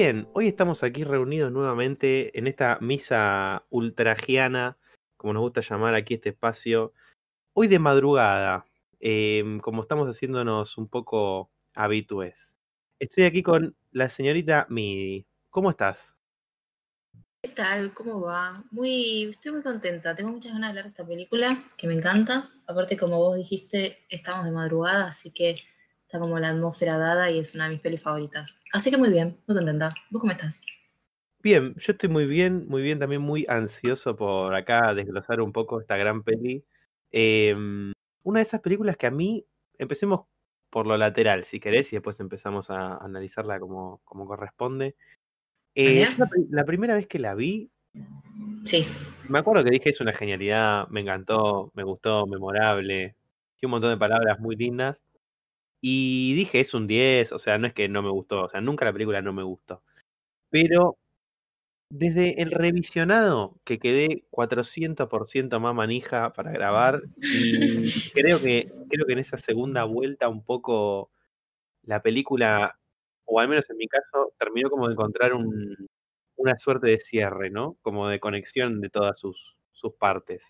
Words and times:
Bien, 0.00 0.28
hoy 0.32 0.46
estamos 0.46 0.84
aquí 0.84 1.02
reunidos 1.02 1.50
nuevamente 1.50 2.38
en 2.38 2.46
esta 2.46 2.78
misa 2.80 3.66
ultragiana, 3.68 4.78
como 5.16 5.32
nos 5.32 5.42
gusta 5.42 5.60
llamar 5.60 5.96
aquí 5.96 6.14
este 6.14 6.28
espacio, 6.28 6.92
hoy 7.52 7.66
de 7.66 7.80
madrugada, 7.80 8.64
em, 9.00 9.58
como 9.58 9.82
estamos 9.82 10.08
haciéndonos 10.08 10.78
un 10.78 10.86
poco 10.86 11.50
habitués. 11.74 12.56
Estoy 13.00 13.24
aquí 13.24 13.42
con 13.42 13.76
la 13.90 14.08
señorita 14.08 14.68
Midi. 14.70 15.26
¿Cómo 15.50 15.68
estás? 15.68 16.14
¿Qué 17.42 17.48
tal? 17.48 17.92
¿Cómo 17.92 18.20
va? 18.20 18.62
Muy, 18.70 19.24
estoy 19.24 19.50
muy 19.50 19.62
contenta. 19.62 20.14
Tengo 20.14 20.30
muchas 20.30 20.52
ganas 20.52 20.68
de 20.68 20.68
hablar 20.68 20.84
de 20.84 20.90
esta 20.90 21.04
película, 21.04 21.72
que 21.76 21.88
me 21.88 21.94
encanta. 21.94 22.52
Aparte, 22.68 22.96
como 22.96 23.18
vos 23.18 23.36
dijiste, 23.36 24.06
estamos 24.08 24.44
de 24.44 24.52
madrugada, 24.52 25.08
así 25.08 25.32
que 25.32 25.56
está 26.08 26.18
como 26.18 26.38
la 26.38 26.48
atmósfera 26.48 26.96
dada 26.96 27.30
y 27.30 27.38
es 27.38 27.54
una 27.54 27.64
de 27.64 27.72
mis 27.72 27.80
pelis 27.82 28.00
favoritas. 28.00 28.56
Así 28.72 28.90
que 28.90 28.96
muy 28.96 29.10
bien, 29.10 29.36
muy 29.46 29.54
contenta. 29.54 29.94
¿Vos 30.10 30.20
cómo 30.20 30.32
estás? 30.32 30.64
Bien, 31.42 31.74
yo 31.76 31.92
estoy 31.92 32.08
muy 32.08 32.24
bien, 32.24 32.66
muy 32.66 32.80
bien, 32.80 32.98
también 32.98 33.20
muy 33.20 33.44
ansioso 33.46 34.16
por 34.16 34.54
acá 34.54 34.94
desglosar 34.94 35.42
un 35.42 35.52
poco 35.52 35.82
esta 35.82 35.98
gran 35.98 36.22
peli. 36.22 36.64
Em, 37.10 37.92
una 38.22 38.38
de 38.38 38.42
esas 38.42 38.62
películas 38.62 38.96
que 38.96 39.06
a 39.06 39.10
mí, 39.10 39.44
empecemos 39.76 40.22
por 40.70 40.86
lo 40.86 40.96
lateral, 40.96 41.44
si 41.44 41.60
querés, 41.60 41.92
y 41.92 41.96
después 41.96 42.18
empezamos 42.20 42.70
a 42.70 42.96
analizarla 42.96 43.60
como, 43.60 44.00
como 44.04 44.26
corresponde. 44.26 44.96
Eh, 45.74 46.04
Dale. 46.04 46.16
la, 46.16 46.28
la 46.48 46.64
primera 46.64 46.94
vez 46.94 47.06
que 47.06 47.18
la 47.18 47.34
vi, 47.34 47.70
Sí, 48.64 48.86
me 49.28 49.38
acuerdo 49.38 49.62
que 49.62 49.70
dije 49.70 49.90
es 49.90 50.00
una 50.00 50.12
genialidad, 50.12 50.88
me 50.88 51.00
encantó, 51.00 51.70
me 51.74 51.82
gustó, 51.82 52.26
memorable, 52.26 53.14
tiene 53.58 53.68
un 53.68 53.70
montón 53.72 53.90
de 53.90 53.96
palabras 53.96 54.38
muy 54.40 54.56
lindas. 54.56 55.02
Y 55.80 56.34
dije 56.34 56.60
es 56.60 56.74
un 56.74 56.86
10, 56.86 57.32
o 57.32 57.38
sea, 57.38 57.58
no 57.58 57.66
es 57.68 57.74
que 57.74 57.88
no 57.88 58.02
me 58.02 58.10
gustó, 58.10 58.44
o 58.44 58.48
sea, 58.48 58.60
nunca 58.60 58.84
la 58.84 58.92
película 58.92 59.22
no 59.22 59.32
me 59.32 59.42
gustó. 59.42 59.82
Pero 60.50 60.98
desde 61.90 62.42
el 62.42 62.50
revisionado, 62.50 63.58
que 63.64 63.78
quedé 63.78 64.24
400% 64.30 65.58
más 65.60 65.74
manija 65.74 66.32
para 66.32 66.52
grabar, 66.52 67.02
y 67.16 67.82
creo 68.14 68.40
que, 68.40 68.70
creo 68.88 69.06
que 69.06 69.12
en 69.12 69.18
esa 69.20 69.38
segunda 69.38 69.84
vuelta 69.84 70.28
un 70.28 70.44
poco 70.44 71.10
la 71.84 72.02
película, 72.02 72.78
o 73.24 73.40
al 73.40 73.48
menos 73.48 73.68
en 73.70 73.78
mi 73.78 73.88
caso, 73.88 74.32
terminó 74.38 74.70
como 74.70 74.88
de 74.88 74.94
encontrar 74.94 75.32
un, 75.32 75.88
una 76.36 76.58
suerte 76.58 76.88
de 76.88 77.00
cierre, 77.00 77.50
¿no? 77.50 77.76
Como 77.82 78.08
de 78.08 78.20
conexión 78.20 78.80
de 78.80 78.90
todas 78.90 79.18
sus, 79.18 79.56
sus 79.72 79.94
partes. 79.94 80.42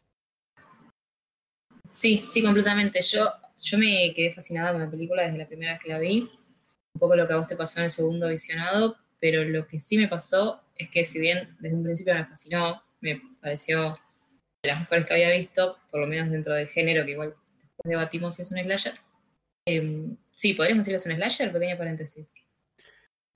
sí, 1.88 2.24
sí, 2.28 2.42
completamente. 2.42 3.00
Yo, 3.02 3.30
yo 3.60 3.78
me 3.78 4.12
quedé 4.14 4.32
fascinada 4.32 4.72
con 4.72 4.80
la 4.80 4.90
película 4.90 5.24
desde 5.24 5.38
la 5.38 5.46
primera 5.46 5.72
vez 5.72 5.82
que 5.82 5.88
la 5.88 5.98
vi. 5.98 6.30
Un 6.94 7.00
poco 7.00 7.16
lo 7.16 7.26
que 7.26 7.32
a 7.32 7.36
vos 7.36 7.46
te 7.46 7.56
pasó 7.56 7.80
en 7.80 7.86
el 7.86 7.90
segundo 7.90 8.28
visionado, 8.28 8.96
pero 9.20 9.44
lo 9.44 9.66
que 9.66 9.78
sí 9.78 9.96
me 9.96 10.08
pasó 10.08 10.62
es 10.76 10.90
que 10.90 11.04
si 11.04 11.20
bien 11.20 11.56
desde 11.60 11.76
un 11.76 11.82
principio 11.82 12.14
me 12.14 12.24
fascinó, 12.24 12.82
me 13.00 13.20
pareció 13.40 13.98
de 14.62 14.68
las 14.68 14.80
mejores 14.80 15.06
que 15.06 15.14
había 15.14 15.30
visto, 15.30 15.76
por 15.90 16.00
lo 16.00 16.06
menos 16.06 16.30
dentro 16.30 16.54
del 16.54 16.68
género, 16.68 17.04
que 17.04 17.12
igual 17.12 17.34
después 17.52 17.84
debatimos 17.84 18.36
si 18.36 18.42
es 18.42 18.50
un 18.50 18.58
slasher. 18.58 18.94
Em, 19.66 20.16
sí, 20.32 20.54
podríamos 20.54 20.86
decir 20.86 20.92
que 20.92 20.96
es 20.96 21.06
un 21.06 21.12
slasher, 21.12 21.52
pequeño 21.52 21.76
paréntesis. 21.76 22.34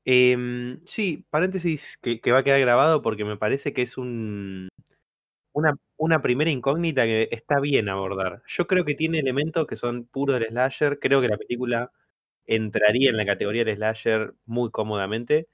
Em, 0.05 0.81
sí, 0.85 1.25
paréntesis 1.31 1.97
que, 2.03 2.21
que 2.21 2.33
va 2.33 2.39
a 2.39 2.45
quedar 2.45 2.61
grabado 2.61 3.03
porque 3.03 3.25
me 3.25 3.37
parece 3.37 3.73
que 3.73 3.83
es 3.83 3.97
un, 3.97 4.69
una, 5.53 5.77
una 6.03 6.21
primera 6.21 6.51
incógnita 6.51 7.05
que 7.05 7.29
está 7.31 7.61
bien 7.61 7.89
abordar. 7.89 8.43
Yo 8.49 8.67
creo 8.67 8.85
que 8.85 8.95
tiene 8.97 9.21
elementos 9.21 9.67
que 9.69 9.77
son 9.77 10.05
puros 10.07 10.41
del 10.41 10.49
slasher. 10.51 10.99
Creo 10.99 11.21
que 11.21 11.29
la 11.29 11.37
película 11.39 11.93
entraría 12.47 13.11
en 13.11 13.17
la 13.19 13.27
categoría 13.27 13.65
del 13.65 13.77
slasher 13.77 14.35
muy 14.47 14.71
cómodamente. 14.73 15.49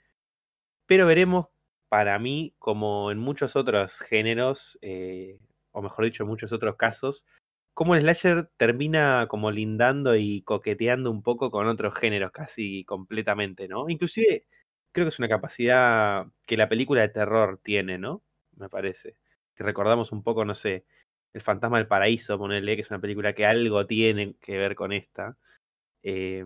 Pero 0.87 1.07
veremos, 1.07 1.47
para 1.89 2.19
mí, 2.19 2.55
como 2.59 3.11
en 3.13 3.19
muchos 3.19 3.57
otros 3.57 3.99
géneros, 4.01 4.79
eh, 4.83 5.39
o 5.73 5.83
mejor 5.83 6.07
dicho, 6.07 6.23
en 6.25 6.29
muchos 6.31 6.53
otros 6.53 6.77
casos, 6.77 7.27
cómo 7.75 7.95
el 7.95 8.03
slasher 8.03 8.51
termina 8.57 9.27
como 9.29 9.51
lindando 9.51 10.17
y 10.17 10.43
coqueteando 10.43 11.11
un 11.11 11.23
poco 11.23 11.51
con 11.51 11.69
otros 11.69 11.95
géneros 11.99 12.33
casi 12.33 12.85
completamente, 12.85 13.69
¿no? 13.69 13.89
Inclusive 13.91 14.47
creo 14.93 15.07
que 15.07 15.11
es 15.11 15.19
una 15.19 15.29
capacidad 15.29 16.27
que 16.47 16.57
la 16.57 16.69
película 16.71 17.03
de 17.03 17.11
terror 17.11 17.61
tiene, 17.63 17.99
¿no? 17.99 18.23
Me 18.57 18.69
parece. 18.71 19.17
Si 19.59 19.65
recordamos 19.65 20.13
un 20.13 20.23
poco, 20.23 20.45
no 20.45 20.55
sé, 20.55 20.85
El 21.35 21.43
fantasma 21.43 21.79
del 21.79 21.89
paraíso, 21.89 22.39
ponerle, 22.39 22.77
que 22.77 22.83
es 22.83 22.91
una 22.91 23.01
película 23.01 23.35
que 23.35 23.45
algo 23.45 23.87
tiene 23.87 24.37
que 24.41 24.57
ver 24.57 24.77
con 24.77 24.93
esta. 24.93 25.37
eh, 26.05 26.45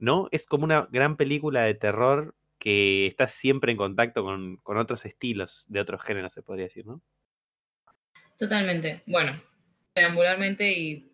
¿no? 0.00 0.28
Es 0.32 0.46
como 0.46 0.64
una 0.64 0.88
gran 0.90 1.16
película 1.16 1.62
de 1.62 1.74
terror 1.74 2.34
que 2.58 3.06
está 3.06 3.28
siempre 3.28 3.70
en 3.72 3.78
contacto 3.78 4.24
con, 4.24 4.56
con 4.58 4.78
otros 4.78 5.04
estilos 5.06 5.64
de 5.68 5.80
otros 5.80 6.02
géneros, 6.02 6.32
se 6.32 6.42
podría 6.42 6.64
decir, 6.66 6.86
¿no? 6.86 7.00
Totalmente. 8.36 9.02
Bueno, 9.06 9.40
preambularmente 9.92 10.72
y, 10.72 11.12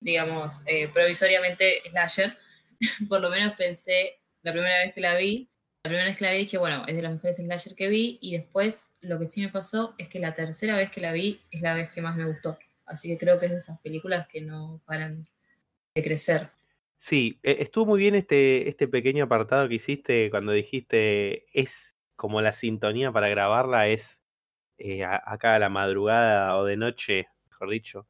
digamos, 0.00 0.62
eh, 0.66 0.88
provisoriamente 0.88 1.82
slasher, 1.90 2.38
por 3.08 3.20
lo 3.20 3.30
menos 3.30 3.54
pensé 3.56 4.20
la 4.42 4.52
primera 4.52 4.84
vez 4.84 4.94
que 4.94 5.00
la 5.00 5.16
vi, 5.16 5.50
la 5.86 5.90
primera 5.90 6.08
vez 6.08 6.16
que 6.16 6.24
la 6.24 6.32
vi 6.32 6.38
dije, 6.38 6.58
bueno, 6.58 6.84
es 6.86 6.96
de 6.96 7.02
las 7.02 7.12
mejores 7.12 7.36
slasher 7.36 7.74
que 7.76 7.88
vi, 7.88 8.18
y 8.20 8.36
después 8.36 8.92
lo 9.02 9.18
que 9.18 9.26
sí 9.26 9.40
me 9.40 9.48
pasó 9.48 9.94
es 9.98 10.08
que 10.08 10.18
la 10.18 10.34
tercera 10.34 10.76
vez 10.76 10.90
que 10.90 11.00
la 11.00 11.12
vi 11.12 11.40
es 11.50 11.60
la 11.60 11.74
vez 11.74 11.90
que 11.90 12.02
más 12.02 12.16
me 12.16 12.26
gustó. 12.26 12.58
Así 12.84 13.08
que 13.08 13.18
creo 13.18 13.38
que 13.38 13.46
es 13.46 13.52
de 13.52 13.58
esas 13.58 13.80
películas 13.80 14.26
que 14.26 14.40
no 14.40 14.80
paran 14.84 15.26
de 15.94 16.02
crecer. 16.02 16.50
Sí, 16.98 17.38
e- 17.42 17.58
estuvo 17.60 17.86
muy 17.86 18.00
bien 18.00 18.16
este, 18.16 18.68
este 18.68 18.88
pequeño 18.88 19.24
apartado 19.24 19.68
que 19.68 19.76
hiciste 19.76 20.28
cuando 20.30 20.52
dijiste 20.52 21.46
es 21.52 21.94
como 22.16 22.40
la 22.40 22.52
sintonía 22.52 23.12
para 23.12 23.28
grabarla, 23.28 23.88
es 23.88 24.20
eh, 24.78 25.04
acá 25.04 25.54
a 25.54 25.58
la 25.58 25.68
madrugada 25.68 26.56
o 26.56 26.64
de 26.64 26.76
noche, 26.76 27.28
mejor 27.48 27.70
dicho. 27.70 28.08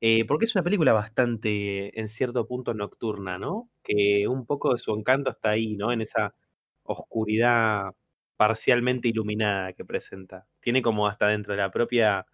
Eh, 0.00 0.24
porque 0.26 0.46
es 0.46 0.54
una 0.56 0.64
película 0.64 0.92
bastante, 0.92 1.98
en 1.98 2.08
cierto 2.08 2.48
punto, 2.48 2.74
nocturna, 2.74 3.38
¿no? 3.38 3.70
Que 3.84 4.26
un 4.26 4.46
poco 4.46 4.72
de 4.72 4.78
su 4.80 4.92
encanto 4.92 5.30
está 5.30 5.50
ahí, 5.50 5.76
¿no? 5.76 5.92
En 5.92 6.00
esa 6.00 6.34
oscuridad 6.84 7.92
parcialmente 8.36 9.08
iluminada 9.08 9.72
que 9.72 9.84
presenta. 9.84 10.46
Tiene 10.60 10.82
como 10.82 11.06
hasta 11.06 11.28
dentro 11.28 11.52
de 11.52 11.60
la 11.60 11.70
propia 11.70 12.26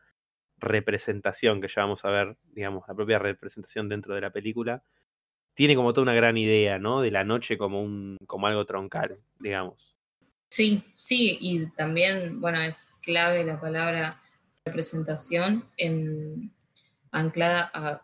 representación 0.58 1.60
que 1.60 1.68
ya 1.68 1.82
vamos 1.82 2.04
a 2.04 2.10
ver, 2.10 2.36
digamos, 2.52 2.84
la 2.88 2.94
propia 2.94 3.18
representación 3.18 3.88
dentro 3.88 4.14
de 4.14 4.20
la 4.20 4.30
película, 4.30 4.82
tiene 5.54 5.74
como 5.74 5.92
toda 5.92 6.02
una 6.04 6.14
gran 6.14 6.36
idea, 6.36 6.78
¿no? 6.78 7.00
De 7.00 7.10
la 7.10 7.24
noche 7.24 7.58
como 7.58 7.82
un, 7.82 8.16
como 8.26 8.46
algo 8.46 8.64
troncal, 8.64 9.18
digamos. 9.38 9.96
Sí, 10.48 10.82
sí, 10.94 11.36
y 11.40 11.66
también, 11.72 12.40
bueno, 12.40 12.60
es 12.62 12.94
clave 13.02 13.44
la 13.44 13.60
palabra 13.60 14.20
representación 14.64 15.64
en, 15.76 16.52
anclada 17.10 17.70
a 17.74 18.02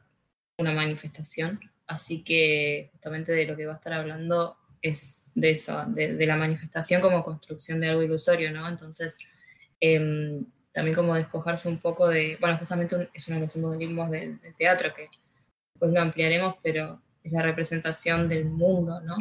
una 0.59 0.73
manifestación. 0.73 1.61
Así 1.87 2.25
que 2.25 2.91
justamente 2.93 3.33
de 3.33 3.47
lo 3.47 3.57
que 3.57 3.67
va 3.67 3.75
a 3.75 3.77
estar 3.77 3.93
hablando 3.93 4.57
es 4.85 5.25
de 5.35 5.51
eso, 5.51 5.83
de, 5.89 6.15
de 6.15 6.27
la 6.27 6.37
manifestación 6.37 7.01
como 7.01 7.25
construcción 7.25 7.81
de 7.81 7.89
algo 7.89 8.03
ilusorio, 8.03 8.53
¿no? 8.53 8.69
Entonces, 8.69 9.19
em, 9.81 10.45
también 10.73 10.95
como 10.95 11.15
despojarse 11.15 11.69
un 11.69 11.79
poco 11.79 12.07
de, 12.09 12.37
bueno, 12.39 12.59
justamente 12.59 13.09
es 13.15 13.27
uno 13.29 13.37
de 13.37 13.43
los 13.43 13.53
simbolismos 13.53 14.11
del, 14.11 14.39
teatro 14.59 14.93
que 14.95 15.09
después 15.73 15.91
lo 15.91 16.03
ampliaremos, 16.03 16.57
pero 16.63 17.01
es 17.23 17.33
la 17.33 17.41
representación 17.41 18.29
del 18.29 18.45
mundo, 18.45 19.01
¿no? 19.01 19.17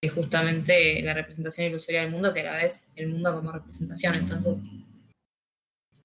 es 0.00 0.12
justamente 0.12 1.02
la 1.02 1.12
representación 1.12 1.66
ilusoria 1.66 2.02
del 2.02 2.12
mundo, 2.12 2.32
que 2.32 2.42
a 2.42 2.52
la 2.52 2.62
vez 2.62 2.86
el 2.94 3.08
mundo 3.08 3.34
como 3.34 3.50
representación. 3.50 4.14
Entonces, 4.14 4.62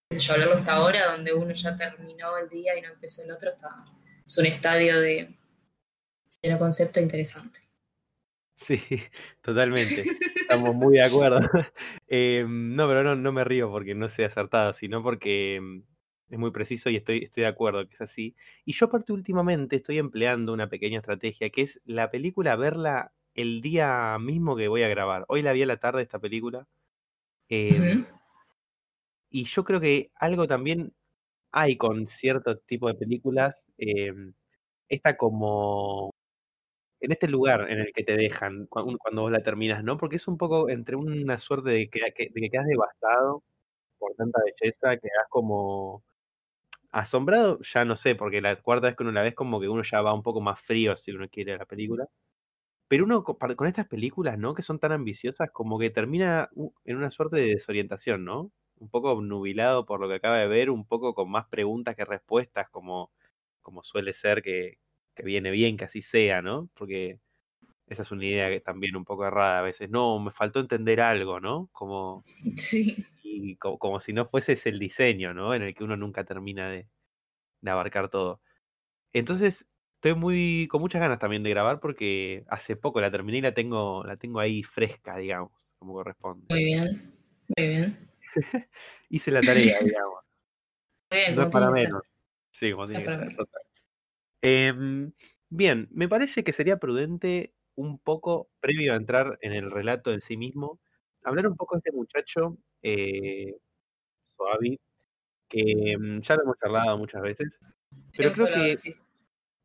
yo, 0.10 0.34
hablarlo 0.34 0.56
hasta 0.56 0.74
ahora, 0.74 1.12
donde 1.12 1.32
uno 1.32 1.54
ya 1.54 1.76
terminó 1.76 2.36
el 2.40 2.50
día 2.50 2.76
y 2.76 2.82
no 2.82 2.88
empezó 2.88 3.24
el 3.24 3.32
otro, 3.32 3.52
está, 3.52 3.86
es 4.26 4.36
un 4.36 4.48
estadio 4.48 5.00
de, 5.00 5.36
de 6.42 6.54
un 6.54 6.58
concepto 6.58 7.00
interesante. 7.00 7.63
Sí, 8.64 8.80
totalmente. 9.42 10.12
Estamos 10.42 10.76
muy 10.76 10.96
de 10.96 11.04
acuerdo. 11.04 11.40
Eh, 12.08 12.46
no, 12.48 12.88
pero 12.88 13.04
no, 13.04 13.16
no 13.16 13.32
me 13.32 13.44
río 13.44 13.72
porque 13.72 13.96
no 13.96 14.08
sea 14.08 14.28
acertado, 14.28 14.74
sino 14.74 15.02
porque 15.02 15.60
mm, 15.62 15.80
es 16.34 16.40
muy 16.40 16.52
preciso 16.52 16.90
y 16.92 16.96
estoy, 16.98 17.24
estoy 17.24 17.42
de 17.44 17.48
acuerdo 17.50 17.88
que 17.88 17.96
es 17.96 18.02
así. 18.02 18.36
Y 18.66 18.74
yo 18.74 18.86
aparte 18.88 19.14
últimamente 19.14 19.78
estoy 19.78 19.98
empleando 19.98 20.54
una 20.54 20.70
pequeña 20.70 21.00
estrategia 21.00 21.50
que 21.50 21.64
es 21.64 21.82
la 21.86 22.12
película 22.12 22.56
verla 22.56 23.14
el 23.34 23.62
día 23.62 24.18
mismo 24.20 24.56
que 24.56 24.68
voy 24.68 24.84
a 24.84 24.88
grabar. 24.90 25.26
Hoy 25.28 25.42
la 25.42 25.54
vi 25.54 25.64
a 25.64 25.66
la 25.66 25.78
tarde 25.78 26.04
esta 26.04 26.20
película. 26.20 26.68
eh, 27.50 27.80
Ujú. 27.80 28.06
y 29.30 29.46
yo 29.46 29.64
creo 29.64 29.80
que 29.80 30.12
algo 30.16 30.48
también 30.48 30.94
hay 31.52 31.78
con 31.78 32.08
cierto 32.10 32.58
tipo 32.60 32.88
de 32.90 32.96
películas, 32.96 33.64
eh, 33.78 34.14
esta 34.90 35.18
como 35.18 36.13
en 37.04 37.12
este 37.14 37.28
lugar 37.30 37.70
en 37.72 37.80
el 37.82 37.94
que 37.94 38.04
te 38.04 38.14
dejan 38.18 38.68
cua- 38.70 38.98
cuando 39.00 39.24
vos 39.24 39.32
la 39.32 39.44
terminas, 39.44 39.84
¿no? 39.84 39.98
Porque 39.98 40.18
es 40.18 40.28
un 40.28 40.38
poco 40.38 40.70
entre 40.70 40.96
una 40.98 41.40
suerte 41.40 41.72
de 41.72 41.90
que, 41.90 42.02
de 42.02 42.42
que 42.42 42.50
quedas 42.50 42.68
devastado 42.68 43.44
por 44.00 44.16
tanta 44.16 44.40
belleza, 44.46 44.98
quedas 44.98 45.28
como 45.30 46.04
asombrado, 46.92 47.60
ya 47.62 47.86
no 47.86 47.96
sé, 47.96 48.16
porque 48.16 48.42
la 48.42 48.62
cuarta 48.62 48.88
vez 48.88 48.96
que 48.98 49.04
uno 49.04 49.12
la 49.12 49.24
ves 49.24 49.36
como 49.36 49.60
que 49.60 49.70
uno 49.70 49.84
ya 49.84 50.02
va 50.02 50.14
un 50.14 50.24
poco 50.24 50.42
más 50.42 50.60
frío 50.62 50.96
si 50.98 51.12
uno 51.12 51.28
quiere 51.30 51.58
la 51.58 51.66
película, 51.66 52.08
Pero 52.88 53.06
uno 53.06 53.24
con 53.24 53.68
estas 53.68 53.88
películas, 53.88 54.38
¿no? 54.38 54.54
Que 54.54 54.62
son 54.62 54.80
tan 54.80 54.92
ambiciosas, 54.92 55.50
como 55.52 55.80
que 55.80 55.90
termina 55.90 56.50
en 56.86 56.98
una 56.98 57.12
suerte 57.12 57.38
de 57.38 57.48
desorientación, 57.56 58.24
¿no? 58.26 58.52
Un 58.80 58.90
poco 58.90 59.20
nubilado 59.22 59.86
por 59.86 60.00
lo 60.00 60.08
que 60.08 60.16
acaba 60.16 60.38
de 60.40 60.48
ver, 60.48 60.70
un 60.70 60.86
poco 60.86 61.14
con 61.16 61.30
más 61.32 61.48
preguntas 61.48 61.96
que 61.96 62.06
respuestas, 62.06 62.70
como, 62.70 63.12
como 63.62 63.84
suele 63.84 64.14
ser 64.14 64.44
que, 64.44 64.78
que 65.16 65.24
viene 65.24 65.52
bien 65.52 65.78
que 65.78 65.86
así 65.86 66.02
sea, 66.02 66.42
¿no? 66.42 66.70
Porque 66.74 67.20
esa 67.88 68.02
es 68.02 68.12
una 68.12 68.26
idea 68.26 68.50
que 68.50 68.62
también 68.62 68.96
un 68.96 69.06
poco 69.06 69.26
errada 69.26 69.60
a 69.60 69.64
veces. 69.64 69.90
No, 69.90 70.20
me 70.20 70.32
faltó 70.32 70.60
entender 70.60 71.02
algo, 71.02 71.40
¿no? 71.40 71.70
Como, 71.72 72.24
sí. 72.56 73.06
y 73.24 73.56
como, 73.58 74.00
si 74.00 74.14
no 74.14 74.28
fuese 74.28 74.58
el 74.66 74.80
diseño, 74.80 75.34
¿no? 75.34 75.54
En 75.54 75.62
el 75.64 75.74
que 75.76 75.84
uno 75.84 75.98
nunca 75.98 76.24
termina 76.24 76.70
de, 76.70 76.88
de 77.62 77.72
abarcar 77.72 78.10
todo. 78.10 78.42
Entonces, 79.14 79.68
estoy 79.96 80.16
muy 80.16 80.68
con 80.70 80.82
muchas 80.82 81.02
ganas 81.02 81.20
también 81.20 81.44
de 81.44 81.50
grabar 81.50 81.80
porque 81.80 82.44
hace 82.50 82.76
poco 82.76 83.00
la 83.00 83.12
terminé 83.12 83.38
y 83.38 83.42
la 83.42 83.54
tengo, 83.54 84.04
la 84.04 84.18
tengo 84.18 84.40
ahí 84.40 84.64
fresca, 84.64 85.18
digamos, 85.18 85.52
como 85.78 85.94
corresponde. 85.94 86.46
Muy 86.50 86.64
bien, 86.64 87.14
muy 87.56 87.68
bien. 87.68 88.10
Hice 89.10 89.32
la 89.32 89.42
tarea, 89.42 89.80
digamos. 89.84 90.20
Muy 91.10 91.20
bien, 91.20 91.36
no 91.36 91.44
es 91.44 91.50
para 91.50 91.70
menos. 91.70 92.02
Sí, 92.52 92.72
como 92.72 92.88
tiene 92.88 93.04
que 93.06 93.10
ser, 93.10 93.36
total. 93.36 93.62
Em, 94.44 95.14
bien, 95.50 95.88
me 95.92 96.10
parece 96.10 96.44
que 96.44 96.52
sería 96.52 96.78
prudente 96.78 97.54
un 97.76 97.98
poco, 97.98 98.50
previo 98.60 98.92
a 98.94 98.98
entrar 98.98 99.38
en 99.42 99.54
el 99.54 99.72
relato 99.72 100.12
en 100.12 100.20
sí 100.20 100.36
mismo, 100.36 100.82
hablar 101.24 101.48
un 101.48 101.56
poco 101.56 101.76
de 101.76 101.80
este 101.80 101.92
muchacho, 101.94 102.58
eh, 102.82 103.56
Soavi, 104.38 104.80
que 105.50 105.98
mm, 106.00 106.22
ya 106.22 106.36
lo 106.36 106.44
hemos 106.44 106.58
charlado 106.60 106.98
muchas 106.98 107.22
veces, 107.22 107.60
pero 108.18 108.34
creo 108.34 108.48
que 108.48 108.76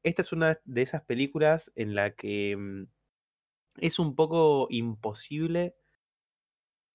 esta 0.05 0.23
es 0.23 0.33
una 0.33 0.61
de 0.65 0.83
esas 0.83 1.03
películas 1.05 1.73
en 1.75 1.95
la 1.97 2.13
que 2.15 2.57
mm, 2.57 2.85
es 3.79 3.99
un 3.99 4.17
poco 4.17 4.69
imposible 4.71 5.75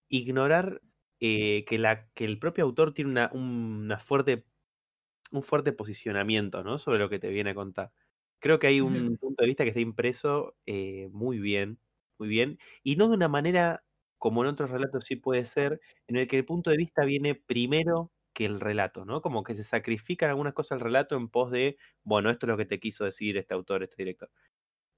ignorar 0.10 0.82
eh, 1.20 1.66
que, 1.68 1.78
la, 1.78 2.08
que 2.14 2.26
el 2.26 2.40
propio 2.40 2.64
autor 2.66 2.94
tiene 2.94 3.12
una, 3.12 3.32
una 3.34 4.00
fuerte, 4.00 4.46
un 5.32 5.44
fuerte 5.44 5.72
posicionamiento 5.74 6.64
¿no? 6.64 6.78
sobre 6.80 7.00
lo 7.00 7.10
que 7.10 7.20
te 7.20 7.30
viene 7.30 7.52
a 7.52 7.56
contar. 7.56 7.92
Creo 8.40 8.60
que 8.60 8.68
hay 8.68 8.82
un 8.82 9.18
punto 9.18 9.42
de 9.44 9.48
vista 9.48 9.64
que 9.64 9.70
está 9.70 9.80
impreso 9.82 10.56
eh, 10.66 11.10
muy 11.12 11.40
bien, 11.40 11.80
muy 12.20 12.28
bien, 12.28 12.60
y 12.84 12.96
no 12.98 13.08
de 13.10 13.16
una 13.16 13.28
manera 13.30 13.84
como 14.20 14.44
en 14.44 14.50
otros 14.50 14.70
relatos 14.72 15.06
sí 15.06 15.16
puede 15.16 15.46
ser, 15.46 15.82
en 16.08 16.16
el 16.18 16.28
que 16.28 16.38
el 16.38 16.46
punto 16.46 16.70
de 16.70 16.78
vista 16.78 17.04
viene 17.06 17.36
primero 17.36 18.12
que 18.34 18.46
el 18.46 18.60
relato, 18.60 19.06
¿no? 19.06 19.22
Como 19.22 19.44
que 19.44 19.54
se 19.56 19.64
sacrifican 19.64 20.30
algunas 20.30 20.54
cosas 20.54 20.78
el 20.78 20.84
relato 20.84 21.16
en 21.16 21.30
pos 21.30 21.52
de, 21.52 21.78
bueno, 22.04 22.30
esto 22.32 22.46
es 22.46 22.50
lo 22.50 22.58
que 22.58 22.66
te 22.66 22.80
quiso 22.80 23.06
decir 23.06 23.38
este 23.38 23.54
autor, 23.54 23.84
este 23.84 23.96
director. 23.98 24.30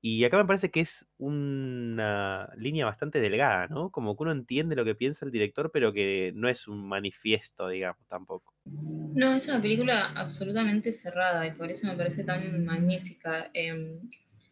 Y 0.01 0.23
acá 0.25 0.37
me 0.37 0.45
parece 0.45 0.71
que 0.71 0.81
es 0.81 1.07
una 1.17 2.49
línea 2.57 2.85
bastante 2.87 3.21
delgada, 3.21 3.67
¿no? 3.67 3.91
Como 3.91 4.17
que 4.17 4.23
uno 4.23 4.33
entiende 4.33 4.75
lo 4.77 4.85
que 4.85 4.95
piensa 4.95 5.25
el 5.25 5.31
director, 5.31 5.71
pero 5.71 5.93
que 5.93 6.33
no 6.35 6.49
es 6.49 6.67
un 6.69 6.87
manifiesto, 6.89 7.69
digamos, 7.69 8.07
tampoco. 8.09 8.54
No, 8.65 9.33
es 9.33 9.47
una 9.47 9.61
película 9.61 10.11
absolutamente 10.15 10.91
cerrada 10.91 11.45
y 11.47 11.51
por 11.51 11.69
eso 11.69 11.87
me 11.87 11.95
parece 11.95 12.23
tan 12.23 12.65
magnífica. 12.65 13.49
Em, 13.53 14.09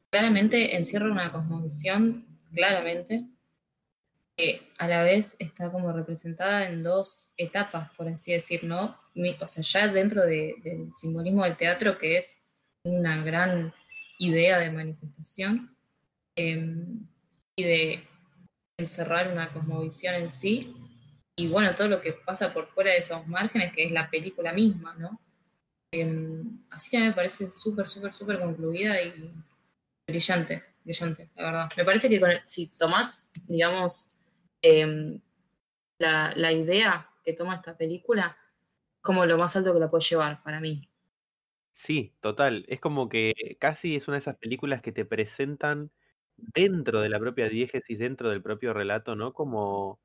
claramente 0.09 0.75
encierra 0.75 1.11
una 1.11 1.31
cosmovisión, 1.31 2.25
claramente, 2.53 3.25
que 4.37 4.61
a 4.77 4.87
la 4.87 5.03
vez 5.03 5.35
está 5.39 5.71
como 5.71 5.91
representada 5.91 6.67
en 6.67 6.83
dos 6.83 7.33
etapas, 7.37 7.91
por 7.95 8.07
así 8.07 8.31
decir, 8.31 8.63
¿no? 8.63 8.97
O 9.39 9.47
sea, 9.47 9.63
ya 9.63 9.87
dentro 9.91 10.23
del 10.25 10.93
simbolismo 10.93 11.43
del 11.43 11.57
teatro, 11.57 11.97
que 11.97 12.17
es 12.17 12.41
una 12.83 13.23
gran 13.23 13.73
idea 14.19 14.59
de 14.59 14.71
manifestación 14.71 15.75
em, 16.35 17.07
y 17.55 17.63
de 17.63 18.03
encerrar 18.77 19.31
una 19.31 19.51
cosmovisión 19.53 20.15
en 20.15 20.29
sí. 20.29 20.75
Y 21.35 21.47
bueno, 21.47 21.73
todo 21.75 21.87
lo 21.87 22.01
que 22.01 22.13
pasa 22.13 22.53
por 22.53 22.67
fuera 22.67 22.91
de 22.91 22.97
esos 22.97 23.25
márgenes, 23.27 23.73
que 23.73 23.85
es 23.85 23.91
la 23.91 24.09
película 24.09 24.53
misma, 24.53 24.93
¿no? 24.95 25.19
Em, 25.91 26.63
así 26.69 26.91
que 26.91 26.99
me 26.99 27.13
parece 27.13 27.47
súper, 27.47 27.87
súper, 27.87 28.13
súper 28.13 28.39
concluida 28.39 29.01
y 29.01 29.31
brillante, 30.07 30.63
brillante, 30.83 31.29
la 31.35 31.43
verdad. 31.45 31.69
Me 31.77 31.85
parece 31.85 32.09
que 32.09 32.21
si 32.43 32.75
tomás, 32.77 33.29
digamos, 33.47 34.11
em, 34.61 35.19
la, 35.99 36.33
la 36.35 36.51
idea 36.51 37.09
que 37.23 37.33
toma 37.33 37.55
esta 37.55 37.77
película, 37.77 38.37
como 39.01 39.25
lo 39.25 39.37
más 39.37 39.55
alto 39.55 39.73
que 39.73 39.79
la 39.79 39.89
puede 39.89 40.03
llevar 40.03 40.41
para 40.43 40.59
mí. 40.59 40.87
Sí, 41.73 42.13
total. 42.21 42.65
Es 42.67 42.79
como 42.79 43.09
que 43.09 43.33
casi 43.59 43.95
es 43.95 44.07
una 44.07 44.15
de 44.15 44.21
esas 44.21 44.37
películas 44.37 44.81
que 44.81 44.91
te 44.91 45.05
presentan 45.05 45.91
dentro 46.37 47.01
de 47.01 47.09
la 47.09 47.19
propia 47.19 47.49
diégesis, 47.49 47.99
dentro 47.99 48.29
del 48.29 48.41
propio 48.41 48.73
relato, 48.73 49.15
¿no? 49.15 49.33
Como 49.33 49.99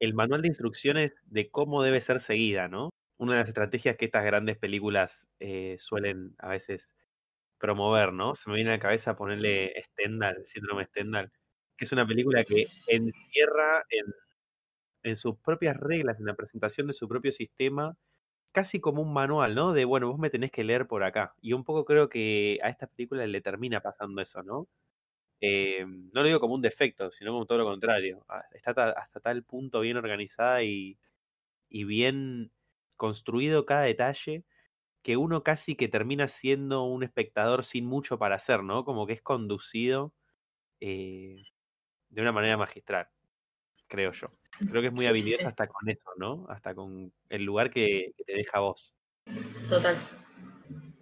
el 0.00 0.14
manual 0.14 0.42
de 0.42 0.48
instrucciones 0.48 1.12
de 1.26 1.50
cómo 1.50 1.82
debe 1.82 2.00
ser 2.00 2.20
seguida, 2.20 2.68
¿no? 2.68 2.90
Una 3.18 3.32
de 3.34 3.40
las 3.40 3.48
estrategias 3.48 3.96
que 3.96 4.06
estas 4.06 4.24
grandes 4.24 4.58
películas 4.58 5.28
eh, 5.40 5.76
suelen 5.78 6.34
a 6.38 6.48
veces 6.48 6.88
promover, 7.58 8.12
¿no? 8.12 8.36
Se 8.36 8.50
me 8.50 8.56
viene 8.56 8.70
a 8.70 8.74
la 8.74 8.80
cabeza 8.80 9.16
ponerle 9.16 9.72
Stendhal, 9.92 10.44
síndrome 10.46 10.86
Stendhal, 10.86 11.32
que 11.76 11.84
es 11.86 11.92
una 11.92 12.06
película 12.06 12.44
que 12.44 12.66
encierra 12.88 13.84
en, 13.90 14.06
en 15.04 15.16
sus 15.16 15.38
propias 15.38 15.76
reglas, 15.76 16.18
en 16.20 16.26
la 16.26 16.34
presentación 16.34 16.86
de 16.88 16.92
su 16.92 17.08
propio 17.08 17.32
sistema, 17.32 17.96
casi 18.52 18.80
como 18.80 19.02
un 19.02 19.12
manual, 19.14 19.54
¿no? 19.54 19.72
De, 19.74 19.84
bueno, 19.86 20.08
vos 20.10 20.18
me 20.18 20.30
tenés 20.30 20.50
que 20.52 20.64
leer 20.64 20.86
por 20.88 21.04
acá. 21.04 21.34
Y 21.42 21.52
un 21.54 21.64
poco 21.64 21.84
creo 21.86 22.08
que 22.08 22.58
a 22.62 22.70
esta 22.70 22.86
película 22.88 23.26
le 23.26 23.40
termina 23.42 23.80
pasando 23.80 24.22
eso, 24.22 24.42
¿no? 24.42 24.68
Eh, 25.40 25.84
no 25.86 26.22
lo 26.22 26.24
digo 26.24 26.40
como 26.40 26.54
un 26.54 26.62
defecto, 26.62 27.10
sino 27.10 27.32
como 27.32 27.46
todo 27.46 27.58
lo 27.58 27.64
contrario. 27.64 28.24
Ah, 28.28 28.44
está 28.52 28.70
hasta 28.70 29.20
tal 29.20 29.42
punto 29.42 29.80
bien 29.80 29.96
organizada 29.96 30.62
y, 30.62 30.98
y 31.68 31.84
bien 31.84 32.50
construido 32.96 33.66
cada 33.66 33.82
detalle 33.82 34.44
que 35.02 35.16
uno 35.16 35.42
casi 35.42 35.76
que 35.76 35.88
termina 35.88 36.28
siendo 36.28 36.84
un 36.84 37.02
espectador 37.04 37.64
sin 37.64 37.86
mucho 37.86 38.18
para 38.18 38.36
hacer, 38.36 38.62
¿no? 38.62 38.84
Como 38.84 39.06
que 39.06 39.12
es 39.12 39.22
conducido 39.22 40.12
eh, 40.80 41.36
de 42.10 42.20
una 42.22 42.32
manera 42.32 42.56
magistral 42.56 43.08
creo 43.86 44.12
yo. 44.12 44.28
Creo 44.58 44.82
que 44.82 44.88
es 44.88 44.92
muy 44.92 45.06
habilidosa 45.06 45.48
hasta 45.48 45.66
con 45.66 45.88
eso, 45.88 46.10
¿no? 46.16 46.46
Hasta 46.48 46.74
con 46.74 47.12
el 47.28 47.44
lugar 47.44 47.70
que, 47.70 48.12
te 48.26 48.34
deja 48.34 48.60
vos. 48.60 48.92
Total. 49.68 49.96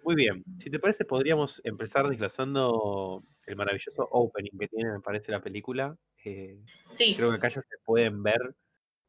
Muy 0.05 0.13
bien. 0.13 0.43
Si 0.59 0.69
te 0.69 0.77
parece, 0.77 1.03
podríamos 1.03 1.59
empezar 1.63 2.07
desglosando 2.07 3.23
el 3.47 3.55
maravilloso 3.55 4.07
opening 4.11 4.51
que 4.59 4.67
tiene, 4.67 4.91
me 4.91 4.99
parece, 4.99 5.31
la 5.31 5.41
película. 5.41 5.97
Eh, 6.23 6.59
sí. 6.85 7.15
Creo 7.15 7.31
que 7.31 7.37
acá 7.37 7.49
ya 7.49 7.61
se 7.63 7.77
pueden 7.83 8.21
ver 8.21 8.55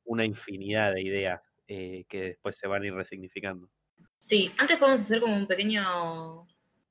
una 0.04 0.24
infinidad 0.24 0.94
de 0.94 1.02
ideas 1.02 1.42
eh, 1.68 2.06
que 2.08 2.22
después 2.22 2.56
se 2.56 2.66
van 2.66 2.82
a 2.82 2.86
ir 2.86 2.94
resignificando. 2.94 3.68
Sí, 4.16 4.50
antes 4.56 4.78
podemos 4.78 5.02
hacer 5.02 5.20
como 5.20 5.36
un 5.36 5.46
pequeño 5.46 6.46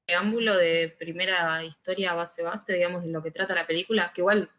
preámbulo 0.05 0.55
de 0.55 0.95
primera 0.99 1.63
historia 1.63 2.13
base-base, 2.13 2.73
digamos, 2.73 3.03
de 3.03 3.09
lo 3.09 3.23
que 3.23 3.31
trata 3.31 3.55
la 3.55 3.65
película, 3.65 4.11
que 4.13 4.21
igual 4.21 4.51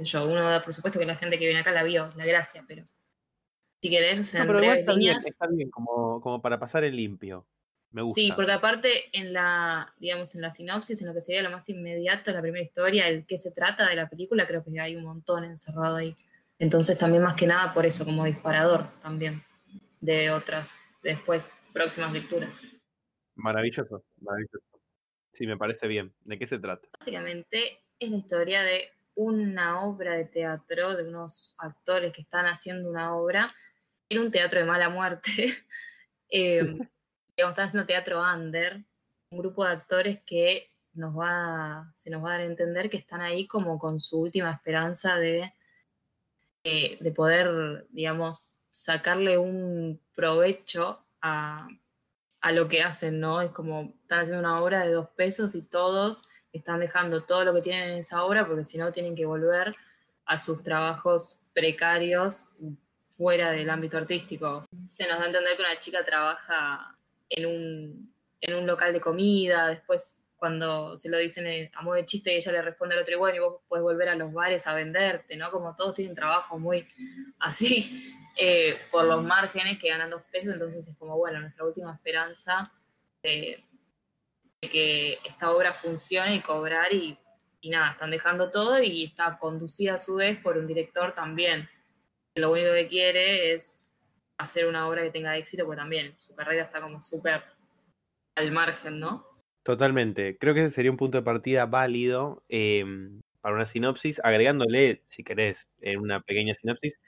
yo, 0.00 0.26
uno 0.26 0.42
da 0.42 0.60
por 0.60 0.74
supuesto 0.74 0.98
que 0.98 1.06
la 1.06 1.14
gente 1.14 1.38
que 1.38 1.44
viene 1.44 1.60
acá 1.60 1.70
la 1.70 1.84
vio, 1.84 2.12
la 2.16 2.26
gracia, 2.26 2.64
pero 2.66 2.84
si 3.80 3.90
querés, 3.90 4.34
en 4.34 4.42
está 4.42 4.94
Bien, 4.96 5.18
está 5.18 5.46
bien, 5.46 5.70
como, 5.70 6.20
como 6.20 6.42
para 6.42 6.58
pasar 6.58 6.82
en 6.82 6.96
limpio. 6.96 7.46
Me 7.92 8.02
gusta. 8.02 8.20
Sí, 8.20 8.32
porque 8.34 8.52
aparte 8.52 9.16
en 9.18 9.32
la, 9.32 9.92
digamos, 9.98 10.34
en 10.34 10.40
la 10.40 10.50
sinopsis, 10.50 11.00
en 11.00 11.08
lo 11.08 11.14
que 11.14 11.20
sería 11.20 11.42
lo 11.42 11.50
más 11.50 11.68
inmediato, 11.68 12.32
la 12.32 12.40
primera 12.40 12.64
historia, 12.64 13.06
el 13.06 13.26
qué 13.26 13.36
se 13.36 13.52
trata 13.52 13.88
de 13.88 13.94
la 13.94 14.08
película, 14.08 14.46
creo 14.46 14.64
que 14.64 14.80
hay 14.80 14.96
un 14.96 15.04
montón 15.04 15.44
encerrado 15.44 15.96
ahí. 15.96 16.16
Entonces 16.58 16.96
también 16.96 17.22
más 17.22 17.34
que 17.34 17.46
nada 17.46 17.74
por 17.74 17.84
eso, 17.84 18.04
como 18.04 18.24
disparador 18.24 18.88
también 19.02 19.42
de 20.00 20.30
otras, 20.30 20.80
después, 21.02 21.58
próximas 21.72 22.12
lecturas. 22.12 22.62
Maravilloso, 23.34 24.04
maravilloso. 24.20 24.64
Sí, 25.34 25.46
me 25.46 25.56
parece 25.56 25.86
bien. 25.86 26.12
¿De 26.24 26.38
qué 26.38 26.46
se 26.46 26.58
trata? 26.58 26.88
Básicamente 26.98 27.80
es 27.98 28.10
la 28.10 28.16
historia 28.16 28.62
de 28.62 28.90
una 29.14 29.82
obra 29.84 30.16
de 30.16 30.24
teatro 30.24 30.96
de 30.96 31.08
unos 31.08 31.54
actores 31.58 32.12
que 32.12 32.22
están 32.22 32.46
haciendo 32.46 32.88
una 32.88 33.14
obra 33.14 33.54
en 34.08 34.18
un 34.20 34.30
teatro 34.30 34.60
de 34.60 34.66
mala 34.66 34.88
muerte. 34.88 35.30
eh, 36.30 36.60
están 37.36 37.66
haciendo 37.66 37.86
teatro 37.86 38.22
under, 38.22 38.84
un 39.30 39.38
grupo 39.38 39.64
de 39.64 39.72
actores 39.72 40.20
que 40.24 40.70
nos 40.94 41.16
va, 41.18 41.92
se 41.96 42.10
nos 42.10 42.22
va 42.22 42.30
a 42.30 42.32
dar 42.32 42.40
a 42.42 42.44
entender 42.44 42.90
que 42.90 42.98
están 42.98 43.20
ahí 43.20 43.46
como 43.46 43.78
con 43.78 43.98
su 43.98 44.20
última 44.20 44.50
esperanza 44.50 45.16
de, 45.16 45.52
eh, 46.64 46.98
de 47.00 47.12
poder, 47.12 47.86
digamos, 47.90 48.52
sacarle 48.70 49.38
un 49.38 50.00
provecho 50.14 51.04
a, 51.20 51.68
a 52.40 52.52
lo 52.52 52.68
que 52.68 52.82
hacen, 52.82 53.20
¿no? 53.20 53.40
Es 53.40 53.50
como 53.50 53.94
están 54.02 54.20
haciendo 54.20 54.40
una 54.40 54.56
obra 54.56 54.84
de 54.84 54.92
dos 54.92 55.08
pesos 55.10 55.54
y 55.54 55.62
todos 55.62 56.24
están 56.52 56.80
dejando 56.80 57.22
todo 57.22 57.44
lo 57.44 57.54
que 57.54 57.62
tienen 57.62 57.90
en 57.90 57.98
esa 57.98 58.24
obra 58.24 58.46
porque 58.46 58.64
si 58.64 58.76
no 58.76 58.92
tienen 58.92 59.14
que 59.14 59.24
volver 59.24 59.74
a 60.26 60.36
sus 60.36 60.62
trabajos 60.62 61.40
precarios 61.54 62.48
fuera 63.02 63.50
del 63.50 63.70
ámbito 63.70 63.96
artístico. 63.96 64.62
Se 64.84 65.06
nos 65.06 65.18
da 65.18 65.24
a 65.24 65.26
entender 65.26 65.56
que 65.56 65.62
una 65.62 65.78
chica 65.78 66.04
trabaja 66.04 66.91
en 67.34 67.46
un, 67.46 68.14
en 68.40 68.54
un 68.54 68.66
local 68.66 68.92
de 68.92 69.00
comida, 69.00 69.68
después 69.68 70.18
cuando 70.36 70.98
se 70.98 71.08
lo 71.08 71.18
dicen 71.18 71.70
a 71.72 71.82
modo 71.82 71.94
de 71.94 72.04
chiste 72.04 72.32
y 72.32 72.36
ella 72.36 72.50
le 72.50 72.62
responde 72.62 72.96
al 72.96 73.02
otro, 73.02 73.14
y 73.14 73.16
bueno, 73.16 73.36
y 73.36 73.38
vos 73.38 73.60
puedes 73.68 73.82
volver 73.84 74.08
a 74.08 74.16
los 74.16 74.32
bares 74.32 74.66
a 74.66 74.74
venderte, 74.74 75.36
¿no? 75.36 75.50
Como 75.52 75.76
todos 75.76 75.94
tienen 75.94 76.16
trabajo 76.16 76.58
muy 76.58 76.86
así, 77.38 78.12
eh, 78.40 78.76
por 78.90 79.04
los 79.04 79.22
márgenes 79.22 79.78
que 79.78 79.88
ganan 79.88 80.10
dos 80.10 80.22
pesos, 80.32 80.52
entonces 80.52 80.88
es 80.88 80.96
como, 80.96 81.16
bueno, 81.16 81.40
nuestra 81.40 81.64
última 81.64 81.94
esperanza 81.94 82.72
de, 83.22 83.64
que 84.60 85.18
esta 85.24 85.52
obra 85.52 85.74
funcione 85.74 86.36
y 86.36 86.40
cobrar 86.40 86.92
y, 86.92 87.16
y, 87.60 87.70
nada, 87.70 87.92
están 87.92 88.10
dejando 88.10 88.50
todo 88.50 88.82
y 88.82 89.04
está 89.04 89.38
conducida 89.38 89.94
a 89.94 89.98
su 89.98 90.16
vez 90.16 90.38
por 90.40 90.58
un 90.58 90.66
director 90.66 91.14
también, 91.14 91.68
que 92.34 92.40
lo 92.40 92.50
único 92.50 92.72
que 92.72 92.88
quiere 92.88 93.52
es 93.52 93.81
hacer 94.42 94.66
una 94.66 94.88
obra 94.88 95.02
que 95.02 95.10
tenga 95.10 95.36
éxito, 95.36 95.64
pues 95.66 95.78
también 95.78 96.14
su 96.18 96.34
carrera 96.34 96.64
está 96.64 96.80
como 96.80 97.00
súper 97.00 97.42
al 98.34 98.52
margen, 98.52 99.00
¿no? 99.00 99.26
Totalmente. 99.62 100.36
Creo 100.38 100.54
que 100.54 100.60
ese 100.60 100.70
sería 100.70 100.90
un 100.90 100.96
punto 100.96 101.18
de 101.18 101.24
partida 101.24 101.66
válido 101.66 102.42
em, 102.48 103.20
para 103.40 103.54
una 103.54 103.66
sinopsis, 103.66 104.20
agregándole, 104.24 105.02
si 105.08 105.22
querés, 105.22 105.68
en 105.80 106.00
una 106.00 106.20
pequeña 106.20 106.54
sinopsis, 106.54 106.98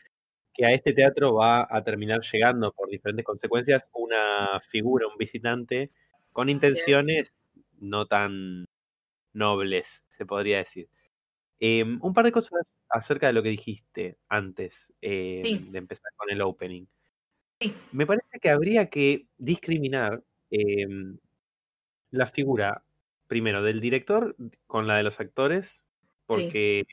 que 0.52 0.64
a 0.66 0.72
este 0.72 0.92
teatro 0.92 1.34
va 1.34 1.66
a 1.68 1.82
terminar 1.82 2.20
llegando 2.22 2.72
por 2.72 2.88
diferentes 2.88 3.24
consecuencias 3.24 3.90
una 3.92 4.60
figura, 4.60 5.08
un 5.08 5.18
visitante, 5.18 5.90
con 6.32 6.48
intenciones 6.48 7.32
no 7.80 8.06
tan 8.06 8.66
nobles, 9.32 10.04
se 10.08 10.26
podría 10.26 10.58
decir. 10.58 10.88
Em, 11.58 11.98
un 12.02 12.14
par 12.14 12.24
de 12.24 12.32
cosas 12.32 12.62
acerca 12.88 13.26
de 13.28 13.32
lo 13.32 13.42
que 13.42 13.48
dijiste 13.48 14.18
antes 14.28 14.92
em, 15.00 15.70
de 15.72 15.78
empezar 15.78 16.12
con 16.16 16.30
el 16.30 16.40
opening. 16.42 16.86
Me 17.92 18.06
parece 18.06 18.40
que 18.40 18.50
habría 18.50 18.90
que 18.90 19.26
discriminar 19.38 20.22
la 22.10 22.26
figura, 22.26 22.84
primero, 23.26 23.62
del 23.62 23.80
director 23.80 24.36
con 24.66 24.86
la 24.86 24.96
de 24.96 25.02
los 25.02 25.20
actores, 25.20 25.82
porque 26.26 26.84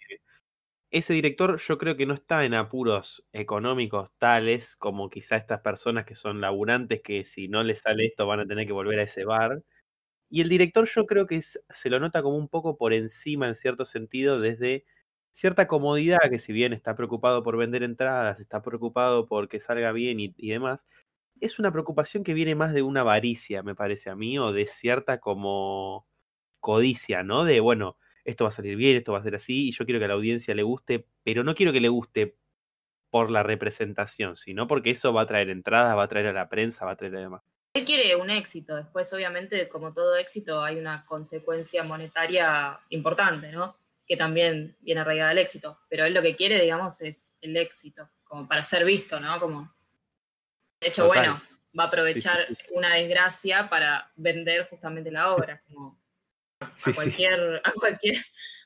ese 0.91 1.13
director 1.13 1.58
yo 1.60 1.77
creo 1.77 1.98
que 1.98 2.06
no 2.06 2.13
está 2.15 2.46
en 2.46 2.53
apuros 2.53 3.25
económicos 3.34 4.12
tales 4.20 4.75
como 4.75 5.10
quizá 5.10 5.38
estas 5.38 5.62
personas 5.62 6.06
que 6.06 6.15
son 6.15 6.41
laburantes 6.41 7.01
que 7.01 7.25
si 7.25 7.48
no 7.48 7.63
les 7.63 7.80
sale 7.80 8.08
esto 8.08 8.27
van 8.27 8.41
a 8.41 8.48
tener 8.48 8.68
que 8.68 8.74
volver 8.74 9.00
a 9.00 9.03
ese 9.03 9.25
bar. 9.25 9.63
Y 10.30 10.41
el 10.41 10.50
director 10.50 10.88
yo 10.88 11.06
creo 11.08 11.27
que 11.27 11.41
se 11.41 11.89
lo 11.89 12.00
nota 12.00 12.24
como 12.24 12.38
un 12.38 12.50
poco 12.50 12.77
por 12.77 12.94
encima 12.94 13.48
en 13.48 13.56
cierto 13.56 13.86
sentido 13.86 14.39
desde 14.41 14.86
cierta 15.31 15.67
comodidad 15.67 16.29
que 16.29 16.39
si 16.39 16.53
bien 16.53 16.73
está 16.73 16.95
preocupado 16.95 17.43
por 17.43 17.57
vender 17.57 17.83
entradas, 17.83 18.39
está 18.39 18.61
preocupado 18.61 19.27
por 19.27 19.50
que 19.50 19.59
salga 19.59 19.91
bien 19.91 20.19
y 20.19 20.50
demás, 20.50 20.79
es 21.41 21.57
una 21.57 21.71
preocupación 21.71 22.23
que 22.23 22.33
viene 22.33 22.55
más 22.55 22.71
de 22.71 22.83
una 22.83 23.01
avaricia, 23.01 23.63
me 23.63 23.75
parece 23.75 24.09
a 24.09 24.15
mí, 24.15 24.38
o 24.38 24.53
de 24.53 24.67
cierta 24.67 25.19
como 25.19 26.07
codicia, 26.59 27.23
¿no? 27.23 27.43
De, 27.43 27.59
bueno, 27.59 27.97
esto 28.23 28.43
va 28.43 28.50
a 28.50 28.53
salir 28.53 28.75
bien, 28.77 28.97
esto 28.97 29.13
va 29.13 29.19
a 29.19 29.23
ser 29.23 29.35
así, 29.35 29.69
y 29.69 29.71
yo 29.71 29.83
quiero 29.83 30.00
que 30.00 30.05
a 30.05 30.07
la 30.09 30.13
audiencia 30.13 30.53
le 30.53 30.63
guste, 30.63 31.07
pero 31.23 31.43
no 31.43 31.55
quiero 31.55 31.73
que 31.73 31.81
le 31.81 31.89
guste 31.89 32.38
por 33.09 33.31
la 33.31 33.41
representación, 33.41 34.38
sino 34.38 34.67
porque 34.67 34.91
eso 34.91 35.11
va 35.11 35.23
a 35.23 35.27
traer 35.27 35.50
entradas, 35.50 35.97
va 35.97 36.03
a 36.03 36.07
traer 36.07 36.27
a 36.27 36.33
la 36.33 36.47
prensa, 36.47 36.85
va 36.85 36.91
a 36.91 36.95
traer 36.95 37.15
además. 37.15 37.41
Él 37.73 37.85
quiere 37.85 38.15
un 38.15 38.29
éxito, 38.29 38.75
después 38.75 39.11
obviamente 39.11 39.67
como 39.67 39.93
todo 39.93 40.15
éxito 40.17 40.61
hay 40.61 40.77
una 40.77 41.05
consecuencia 41.05 41.83
monetaria 41.83 42.79
importante, 42.89 43.51
¿no? 43.51 43.75
Que 44.08 44.17
también 44.17 44.75
viene 44.81 45.01
arraigada 45.01 45.31
al 45.31 45.38
éxito, 45.38 45.79
pero 45.89 46.05
él 46.05 46.13
lo 46.13 46.22
que 46.22 46.36
quiere, 46.36 46.62
digamos, 46.62 47.01
es 47.01 47.34
el 47.41 47.55
éxito, 47.55 48.10
como 48.24 48.48
para 48.48 48.63
ser 48.63 48.84
visto, 48.84 49.20
¿no? 49.20 49.39
Como 49.39 49.74
de 50.81 50.88
hecho, 50.88 51.05
bueno, 51.05 51.39
va 51.77 51.84
a 51.84 51.88
aprovechar 51.88 52.48
una 52.72 52.96
desgracia 52.96 53.70
para 53.70 54.12
vender 54.15 54.67
justamente 54.67 55.12
la 55.12 55.34
obra, 55.34 55.62
como 55.67 56.01
a 56.60 56.93
cualquier, 56.93 57.62
a 57.63 57.72
cualquier, 57.74 58.17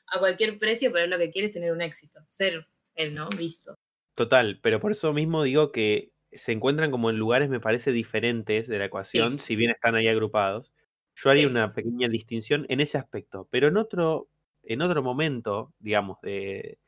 a 0.08 0.18
cualquier 0.18 0.58
precio, 0.58 0.90
pero 0.90 1.04
es 1.04 1.10
lo 1.10 1.18
que 1.18 1.30
quiere 1.30 1.48
es 1.48 1.52
tener 1.52 1.72
un 1.72 1.82
éxito, 1.82 2.20
ser 2.26 2.66
él, 2.94 3.14
¿no? 3.14 3.28
Visto. 3.28 3.76
Total, 4.14 4.58
pero 4.62 4.80
por 4.80 4.92
eso 4.92 5.12
mismo 5.12 5.42
digo 5.42 5.72
que 5.72 6.10
se 6.32 6.52
encuentran 6.52 6.90
como 6.90 7.10
en 7.10 7.18
lugares, 7.18 7.50
me 7.50 7.60
parece, 7.60 7.92
diferentes 7.92 8.66
de 8.66 8.78
la 8.78 8.86
ecuación, 8.86 9.38
si 9.38 9.56
bien 9.56 9.70
están 9.70 9.94
ahí 9.94 10.08
agrupados. 10.08 10.72
Yo 11.16 11.30
haría 11.30 11.48
una 11.48 11.72
pequeña 11.72 12.08
distinción 12.08 12.66
en 12.68 12.80
ese 12.80 12.98
aspecto, 12.98 13.46
pero 13.50 13.68
en 13.68 13.76
otro, 13.76 14.28
en 14.66 14.82
otro 14.82 15.02
momento, 15.02 15.72
digamos, 15.78 16.20
de, 16.22 16.78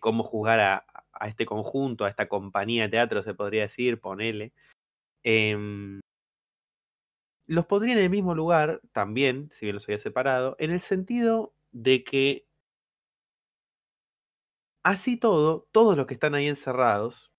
cómo 0.00 0.22
jugar 0.22 0.60
a, 0.60 0.84
a, 1.12 1.28
este 1.28 1.46
conjunto, 1.46 2.04
a 2.04 2.10
esta 2.10 2.28
compañía 2.28 2.84
de 2.84 2.90
teatro, 2.90 3.22
se 3.22 3.34
podría 3.34 3.62
decir, 3.62 4.00
ponele, 4.00 4.52
Em, 5.24 6.00
los 7.46 7.66
pondría 7.66 7.94
en 7.94 8.00
el 8.00 8.10
mismo 8.10 8.34
lugar 8.34 8.80
también, 8.92 9.50
si 9.52 9.66
bien 9.66 9.74
los 9.74 9.84
había 9.84 9.98
separado, 9.98 10.56
en 10.58 10.70
el 10.70 10.80
sentido 10.80 11.52
de 11.72 12.04
que 12.04 12.46
así 14.82 15.16
todo, 15.16 15.68
todos 15.72 15.96
los 15.96 16.06
que 16.06 16.14
están 16.14 16.34
ahí 16.34 16.48
encerrados, 16.48 17.30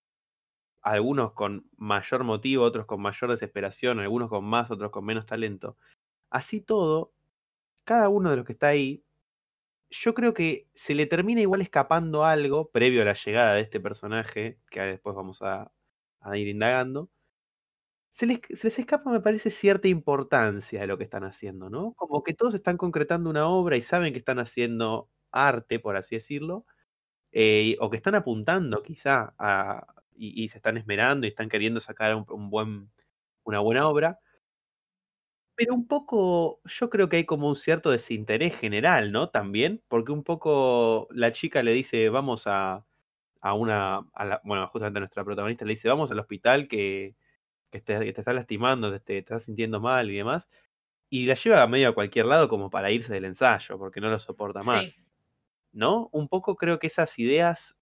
algunos 0.81 1.33
con 1.33 1.69
mayor 1.77 2.24
motivo, 2.24 2.63
otros 2.63 2.86
con 2.86 3.01
mayor 3.01 3.31
desesperación, 3.31 4.00
algunos 4.00 4.29
con 4.29 4.45
más, 4.45 4.71
otros 4.71 4.91
con 4.91 5.05
menos 5.05 5.25
talento, 5.25 5.77
así 6.29 6.62
todo, 6.62 7.13
cada 7.86 8.10
uno 8.10 8.31
de 8.31 8.38
los 8.38 8.45
que 8.45 8.53
está 8.53 8.69
ahí, 8.69 9.03
yo 9.91 10.13
creo 10.15 10.33
que 10.33 10.67
se 10.74 10.95
le 10.95 11.05
termina 11.05 11.41
igual 11.41 11.62
escapando 11.62 12.25
algo 12.25 12.71
previo 12.71 13.03
a 13.03 13.05
la 13.05 13.13
llegada 13.13 13.53
de 13.55 13.62
este 13.62 13.79
personaje, 13.79 14.60
que 14.71 14.81
después 14.81 15.15
vamos 15.15 15.41
a 15.43 15.71
ir 16.36 16.48
indagando, 16.48 17.10
se 18.12 18.25
les, 18.25 18.41
escapa, 18.77 19.10
me 19.10 19.21
parece, 19.21 19.50
cierta 19.50 19.88
importancia 19.88 20.81
de 20.81 20.88
lo 20.88 20.98
que 20.98 21.05
están 21.05 21.24
haciendo, 21.24 21.69
¿no? 21.69 21.93
Como 21.93 22.24
que 22.24 22.33
todos 22.33 22.53
están 22.53 22.77
concretando 22.77 23.29
una 23.29 23.48
obra 23.48 23.77
y 23.77 23.81
saben 23.81 24.12
que 24.13 24.19
están 24.19 24.39
haciendo 24.39 25.10
arte, 25.31 25.79
por 25.79 25.95
así 25.95 26.15
decirlo, 26.15 26.65
eh, 27.31 27.77
o 27.79 27.89
que 27.89 27.98
están 27.98 28.15
apuntando 28.15 28.83
quizá 28.83 29.33
a, 29.39 29.88
y, 30.15 30.50
se 30.50 30.57
están 30.57 30.77
esmerando 30.77 31.25
y 31.25 31.29
están 31.29 31.50
queriendo 31.50 31.79
sacar 31.79 32.15
un, 32.15 32.50
buen, 32.50 32.91
una 33.43 33.60
buena 33.60 33.88
obra. 33.88 34.19
Pero 35.55 35.74
un 35.75 35.88
poco, 35.88 36.62
yo 36.65 36.89
creo 36.89 37.10
que 37.10 37.17
hay 37.17 37.25
como 37.25 37.48
un 37.50 37.55
cierto 37.55 37.91
desinterés 37.91 38.55
general, 38.58 39.12
¿no? 39.12 39.29
También, 39.29 39.84
porque 39.88 40.12
un 40.12 40.24
poco 40.24 41.08
la 41.12 41.31
chica 41.34 41.62
le 41.63 41.72
dice, 41.74 42.10
vamos 42.10 42.43
a, 42.48 42.86
a 43.41 43.53
una, 43.53 43.98
a 44.13 44.41
bueno, 44.43 44.67
justamente 44.70 45.00
a 45.00 45.01
nuestra 45.01 45.24
protagonista 45.25 45.65
le 45.65 45.72
dice, 45.74 45.89
vamos 45.89 46.12
al 46.12 46.20
hospital 46.20 46.67
que 46.67 47.15
que 47.72 47.81
te, 47.81 48.00
que 48.00 48.13
te 48.13 48.22
está 48.22 48.34
lastimando, 48.34 48.91
que 48.93 49.00
te, 49.01 49.17
estás 49.20 49.46
sintiendo 49.46 49.81
mal 49.81 50.12
y 50.12 50.17
demás, 50.17 50.50
y 51.10 51.25
la 51.27 51.36
lleva 51.36 51.63
a 51.63 51.67
medio 51.67 51.89
a 51.89 51.96
cualquier 51.96 52.25
lado 52.27 52.50
como 52.50 52.70
para 52.72 52.91
irse 52.91 53.13
del 53.13 53.25
ensayo, 53.25 53.77
porque 53.79 54.01
no 54.01 54.10
lo 54.12 54.20
soporta 54.20 54.62
más. 54.63 54.96
¿No? 55.74 56.10
Un 56.12 56.27
poco 56.29 56.55
creo 56.58 56.79
que 56.79 56.88
esas 56.88 57.17
ideas 57.20 57.77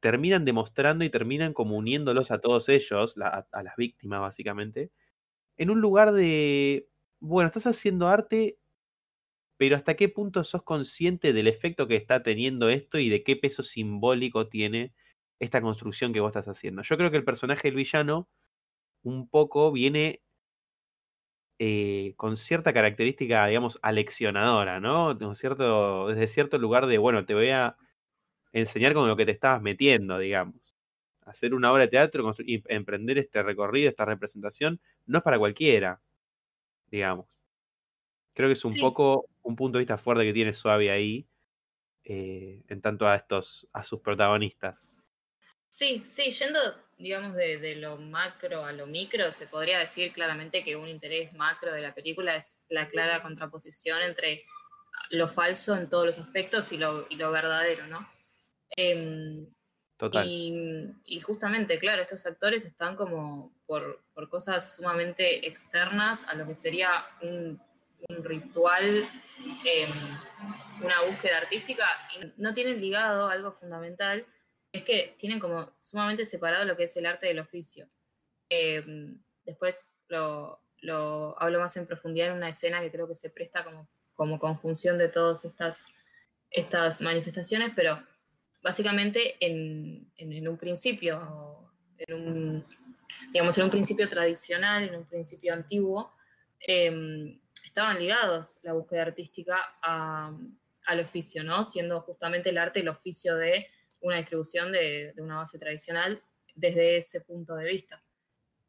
terminan 0.00 0.44
demostrando 0.44 1.04
y 1.04 1.10
terminan 1.10 1.52
como 1.54 1.76
uniéndolos 1.76 2.30
a 2.30 2.38
todos 2.40 2.68
ellos, 2.70 3.16
a, 3.20 3.46
a 3.52 3.62
las 3.62 3.76
víctimas 3.76 4.20
básicamente, 4.20 4.90
en 5.58 5.70
un 5.70 5.80
lugar 5.80 6.12
de, 6.12 6.88
bueno, 7.24 7.46
estás 7.48 7.66
haciendo 7.66 8.08
arte, 8.08 8.58
pero 9.56 9.76
hasta 9.76 9.94
qué 9.96 10.08
punto 10.10 10.44
sos 10.44 10.62
consciente 10.62 11.32
del 11.32 11.46
efecto 11.48 11.86
que 11.88 11.96
está 11.96 12.22
teniendo 12.22 12.68
esto 12.68 12.98
y 12.98 13.08
de 13.08 13.22
qué 13.24 13.36
peso 13.36 13.62
simbólico 13.62 14.48
tiene 14.48 14.92
esta 15.40 15.62
construcción 15.62 16.12
que 16.12 16.20
vos 16.20 16.30
estás 16.30 16.48
haciendo. 16.48 16.82
Yo 16.82 16.96
creo 16.98 17.10
que 17.10 17.16
el 17.16 17.24
personaje 17.24 17.68
del 17.68 17.76
villano 17.76 18.28
un 19.04 19.28
poco 19.28 19.72
viene 19.72 20.22
eh, 21.58 22.14
con 22.16 22.36
cierta 22.36 22.72
característica, 22.74 23.46
digamos, 23.46 23.78
aleccionadora, 23.82 24.80
¿no? 24.80 25.16
cierto, 25.34 26.08
desde 26.08 26.26
cierto 26.26 26.58
lugar 26.58 26.86
de, 26.86 26.98
bueno, 26.98 27.24
te 27.24 27.34
voy 27.34 27.50
a 27.50 27.76
enseñar 28.52 28.94
con 28.94 29.08
lo 29.08 29.16
que 29.16 29.26
te 29.26 29.32
estabas 29.32 29.62
metiendo, 29.62 30.18
digamos. 30.18 30.74
Hacer 31.22 31.54
una 31.54 31.72
obra 31.72 31.84
de 31.84 31.88
teatro 31.88 32.34
y 32.40 32.62
emprender 32.68 33.18
este 33.18 33.42
recorrido, 33.42 33.90
esta 33.90 34.04
representación, 34.04 34.80
no 35.06 35.18
es 35.18 35.24
para 35.24 35.38
cualquiera, 35.38 36.02
digamos. 36.94 37.26
Creo 38.34 38.48
que 38.48 38.52
es 38.52 38.64
un 38.64 38.74
poco 38.80 39.26
un 39.42 39.56
punto 39.56 39.78
de 39.78 39.82
vista 39.82 39.98
fuerte 39.98 40.24
que 40.24 40.32
tiene 40.32 40.54
Suave 40.54 40.92
ahí, 40.92 41.28
eh, 42.04 42.62
en 42.68 42.80
tanto 42.80 43.08
a 43.08 43.16
estos, 43.16 43.68
a 43.72 43.82
sus 43.82 44.00
protagonistas. 44.00 44.96
Sí, 45.68 46.02
sí, 46.06 46.30
yendo, 46.30 46.60
digamos, 46.98 47.34
de, 47.34 47.74
lo 47.76 47.96
macro 47.96 48.64
a 48.64 48.72
lo 48.72 48.86
micro, 48.86 49.32
se 49.32 49.48
podría 49.48 49.80
decir 49.80 50.12
claramente 50.12 50.62
que 50.62 50.76
un 50.76 50.88
interés 50.88 51.34
macro 51.34 51.72
de 51.72 51.82
la 51.82 51.92
película 51.92 52.36
es 52.36 52.64
la 52.70 52.88
clara 52.88 53.20
contraposición 53.22 54.00
entre 54.02 54.42
lo 55.10 55.28
falso 55.28 55.76
en 55.76 55.90
todos 55.90 56.06
los 56.06 56.18
aspectos 56.18 56.70
y 56.72 56.78
lo, 56.78 57.06
y 57.10 57.16
lo 57.16 57.32
verdadero, 57.32 57.88
¿no? 57.88 58.06
Em, 58.76 59.46
Total. 59.96 60.26
Y, 60.28 61.20
justamente, 61.20 61.78
claro, 61.78 62.02
estos 62.02 62.26
actores 62.26 62.64
están 62.64 62.96
como 62.96 63.53
por, 63.66 64.00
cosas 64.28 64.76
sumamente 64.76 65.46
externas 65.46 66.24
a 66.24 66.34
lo 66.34 66.46
que 66.46 66.54
sería 66.54 67.06
un, 67.22 67.60
ritual, 68.08 69.08
em, 69.64 69.90
una 70.82 71.02
búsqueda 71.02 71.38
artística, 71.38 71.86
y 72.14 72.32
no 72.36 72.52
tienen 72.52 72.80
ligado 72.80 73.28
algo 73.28 73.52
fundamental 73.52 74.26
es 74.72 74.82
que 74.82 75.16
tienen 75.18 75.38
como 75.38 75.72
sumamente 75.80 76.26
separado 76.26 76.64
lo 76.64 76.76
que 76.76 76.84
es 76.84 76.96
el 76.96 77.06
arte 77.06 77.28
del 77.28 77.38
oficio. 77.38 77.88
Em, 78.48 79.22
después 79.44 79.78
lo, 80.08 80.60
hablo 81.38 81.60
más 81.60 81.76
en 81.76 81.86
profundidad 81.86 82.28
en 82.28 82.34
una 82.34 82.50
escena 82.50 82.80
que 82.80 82.90
creo 82.90 83.08
que 83.08 83.14
se 83.14 83.30
presta 83.30 83.64
como 83.64 83.88
como 84.14 84.38
conjunción 84.38 84.98
de 84.98 85.08
todas 85.08 85.44
estas, 85.44 85.86
estas 86.50 87.00
manifestaciones, 87.00 87.72
pero 87.74 88.00
básicamente 88.62 89.36
en, 89.40 90.48
un 90.48 90.56
principio, 90.56 91.72
en 91.98 92.14
un, 92.14 92.64
digamos, 93.32 93.56
en 93.58 93.64
un 93.64 93.70
principio 93.70 94.08
tradicional, 94.08 94.88
en 94.88 94.96
un 94.96 95.06
principio 95.06 95.52
antiguo, 95.52 96.12
em, 96.60 97.40
estaban 97.64 97.98
ligados 97.98 98.58
la 98.62 98.72
búsqueda 98.72 99.02
artística 99.02 99.56
al 99.82 101.00
oficio, 101.00 101.42
¿no? 101.42 101.64
Siendo 101.64 102.00
justamente 102.02 102.50
el 102.50 102.58
arte 102.58 102.80
el 102.80 102.88
oficio 102.88 103.36
de 103.36 103.68
una 104.00 104.16
distribución 104.16 104.70
de, 104.70 105.12
de, 105.14 105.22
una 105.22 105.38
base 105.38 105.58
tradicional 105.58 106.22
desde 106.54 106.98
ese 106.98 107.22
punto 107.22 107.54
de 107.56 107.64
vista. 107.64 108.02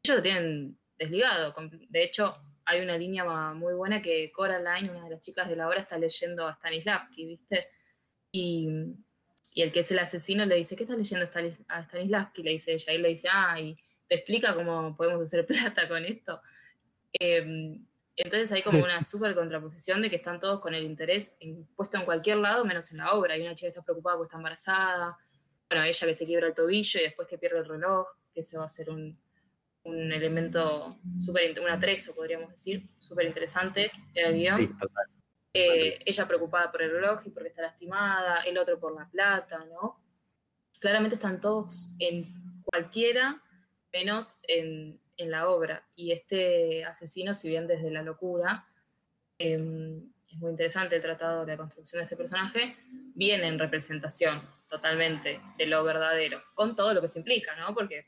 Ellos 0.02 0.16
lo 0.16 0.22
tienen 0.22 0.78
desligado. 0.98 1.54
De 1.88 2.02
hecho, 2.02 2.36
hay 2.64 2.80
una 2.80 2.98
línea 2.98 3.24
muy 3.54 3.74
buena 3.74 4.02
que 4.02 4.30
Coraline, 4.32 4.90
una 4.90 5.04
de 5.04 5.10
las 5.10 5.20
chicas 5.20 5.48
de 5.48 5.56
la 5.56 5.68
obra, 5.68 5.80
está 5.80 5.96
leyendo 5.96 6.46
a 6.46 6.54
Stanislavski, 6.54 7.26
¿viste? 7.26 7.68
Y, 8.32 8.68
el 9.54 9.72
que 9.72 9.80
es 9.80 9.90
el 9.90 9.98
asesino 10.00 10.44
le 10.44 10.56
dice, 10.56 10.76
¿qué 10.76 10.82
estás 10.82 10.98
leyendo 10.98 11.24
a 11.68 11.82
Stanislavski? 11.82 12.42
Le 12.42 12.50
dice 12.50 12.74
ella, 12.74 12.92
y 12.92 12.98
le 12.98 13.08
dice, 13.08 13.28
ah, 13.32 13.58
y 13.58 13.78
te 14.08 14.16
explica 14.16 14.54
cómo 14.54 14.96
podemos 14.96 15.22
hacer 15.22 15.46
plata 15.46 15.88
con 15.88 16.04
esto. 16.04 16.40
Em, 17.12 17.86
entonces 18.16 18.50
hay 18.52 18.62
como 18.62 18.82
una 18.82 19.02
súper 19.02 19.34
contraposición 19.34 20.02
de 20.02 20.10
que 20.10 20.16
están 20.16 20.40
todos 20.40 20.60
con 20.60 20.74
el 20.74 20.84
interés 20.84 21.36
puesto 21.74 21.98
en 21.98 22.04
cualquier 22.04 22.38
lado, 22.38 22.64
menos 22.64 22.90
en 22.92 22.98
la 22.98 23.12
obra. 23.12 23.34
Hay 23.34 23.42
una 23.42 23.54
chica 23.54 23.66
que 23.66 23.78
está 23.78 23.82
preocupada 23.82 24.16
porque 24.16 24.28
está 24.28 24.36
embarazada, 24.36 25.18
bueno, 25.68 25.84
ella 25.84 26.06
que 26.06 26.14
se 26.14 26.24
quiebra 26.24 26.46
el 26.46 26.54
tobillo 26.54 27.00
y 27.00 27.04
después 27.04 27.28
que 27.28 27.38
pierde 27.38 27.58
el 27.58 27.66
reloj, 27.66 28.06
que 28.32 28.42
se 28.42 28.56
va 28.56 28.64
a 28.64 28.66
hacer 28.66 28.88
un, 28.88 29.18
un 29.86 30.12
elemento 30.12 30.98
súper, 31.24 31.58
un 31.60 31.68
atrezo, 31.68 32.14
podríamos 32.14 32.50
decir, 32.50 32.88
súper 32.98 33.26
interesante 33.26 33.90
en 34.14 34.26
el 34.26 34.34
guion. 34.34 34.78
Eh, 35.52 36.00
ella 36.04 36.28
preocupada 36.28 36.70
por 36.70 36.82
el 36.82 36.90
reloj 36.90 37.22
y 37.24 37.30
porque 37.30 37.48
está 37.48 37.62
lastimada, 37.62 38.42
el 38.42 38.58
otro 38.58 38.78
por 38.78 38.94
la 38.94 39.08
plata, 39.08 39.64
¿no? 39.64 40.02
Claramente 40.78 41.14
están 41.14 41.40
todos 41.40 41.92
en 41.98 42.62
cualquiera, 42.64 43.42
menos 43.92 44.36
en, 44.48 45.00
la 45.18 45.48
obra. 45.48 45.88
Y 45.94 46.12
este 46.12 46.84
asesino, 46.84 47.32
si 47.32 47.48
bien 47.48 47.66
desde 47.66 47.90
la 47.90 48.02
locura, 48.02 48.66
em, 49.38 50.12
es 50.30 50.36
muy 50.36 50.50
interesante 50.50 50.96
el 50.96 51.02
tratado 51.02 51.46
de 51.46 51.52
la 51.52 51.56
construcción 51.56 52.00
de 52.00 52.04
este 52.04 52.16
personaje, 52.16 52.76
viene 53.14 53.46
en 53.46 53.58
representación 53.58 54.42
totalmente 54.68 55.40
de 55.56 55.66
lo 55.66 55.82
verdadero, 55.84 56.42
con 56.54 56.76
todo 56.76 56.92
lo 56.92 57.00
que 57.00 57.08
se 57.08 57.20
implica, 57.20 57.56
¿no? 57.56 57.74
Porque 57.74 58.06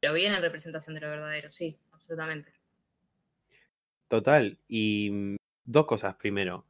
pero 0.00 0.14
bien 0.14 0.32
en 0.32 0.42
representación 0.42 0.94
de 0.94 1.00
lo 1.00 1.08
verdadero, 1.08 1.50
sí, 1.50 1.78
absolutamente. 1.92 2.52
Total. 4.08 4.58
Y 4.68 5.10
mm, 5.10 5.36
dos 5.64 5.86
cosas 5.86 6.16
primero. 6.16 6.66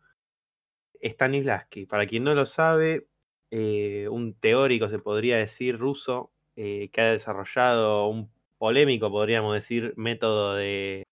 Stanislavski, 1.02 1.86
para 1.86 2.06
quien 2.06 2.24
no 2.24 2.34
lo 2.34 2.46
sabe, 2.46 3.08
eh, 3.50 4.08
un 4.10 4.34
teórico, 4.34 4.88
se 4.88 4.98
podría 4.98 5.36
decir, 5.36 5.78
ruso, 5.78 6.32
eh, 6.60 6.90
que 6.92 7.00
ha 7.00 7.12
desarrollado 7.12 8.08
un 8.08 8.28
polémico, 8.58 9.12
podríamos 9.12 9.54
decir, 9.54 9.94
método 9.96 10.56
de, 10.56 11.04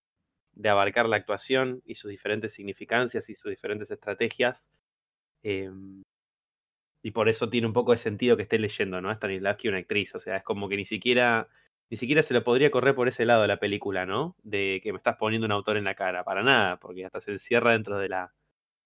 abarcar 0.64 1.08
la 1.08 1.14
actuación 1.14 1.82
y 1.86 1.94
sus 1.94 2.10
diferentes 2.10 2.52
significancias 2.52 3.28
y 3.30 3.36
sus 3.36 3.50
diferentes 3.50 3.88
estrategias. 3.92 4.66
Em, 5.44 6.02
y 7.00 7.12
por 7.12 7.28
eso 7.28 7.48
tiene 7.48 7.68
un 7.68 7.72
poco 7.72 7.92
de 7.92 7.98
sentido 7.98 8.36
que 8.36 8.42
esté 8.42 8.58
leyendo, 8.58 9.00
¿no? 9.00 9.14
Stanislavski, 9.14 9.68
una 9.68 9.78
actriz. 9.78 10.16
O 10.16 10.18
sea, 10.18 10.38
es 10.38 10.42
como 10.42 10.68
que 10.68 10.76
ni 10.76 10.84
siquiera 10.84 11.48
ni 11.90 11.96
siquiera 11.96 12.24
se 12.24 12.34
lo 12.34 12.42
podría 12.42 12.72
correr 12.72 12.96
por 12.96 13.06
ese 13.06 13.24
lado 13.24 13.42
de 13.42 13.48
la 13.48 13.60
película, 13.60 14.04
¿no? 14.04 14.34
De 14.42 14.80
que 14.82 14.92
me 14.92 14.96
estás 14.96 15.16
poniendo 15.16 15.46
un 15.46 15.52
autor 15.52 15.76
en 15.76 15.84
la 15.84 15.94
cara, 15.94 16.24
para 16.24 16.42
nada, 16.42 16.78
porque 16.78 17.04
hasta 17.04 17.20
se 17.20 17.30
encierra 17.30 17.70
dentro 17.70 17.98
de 17.98 18.08
la, 18.08 18.34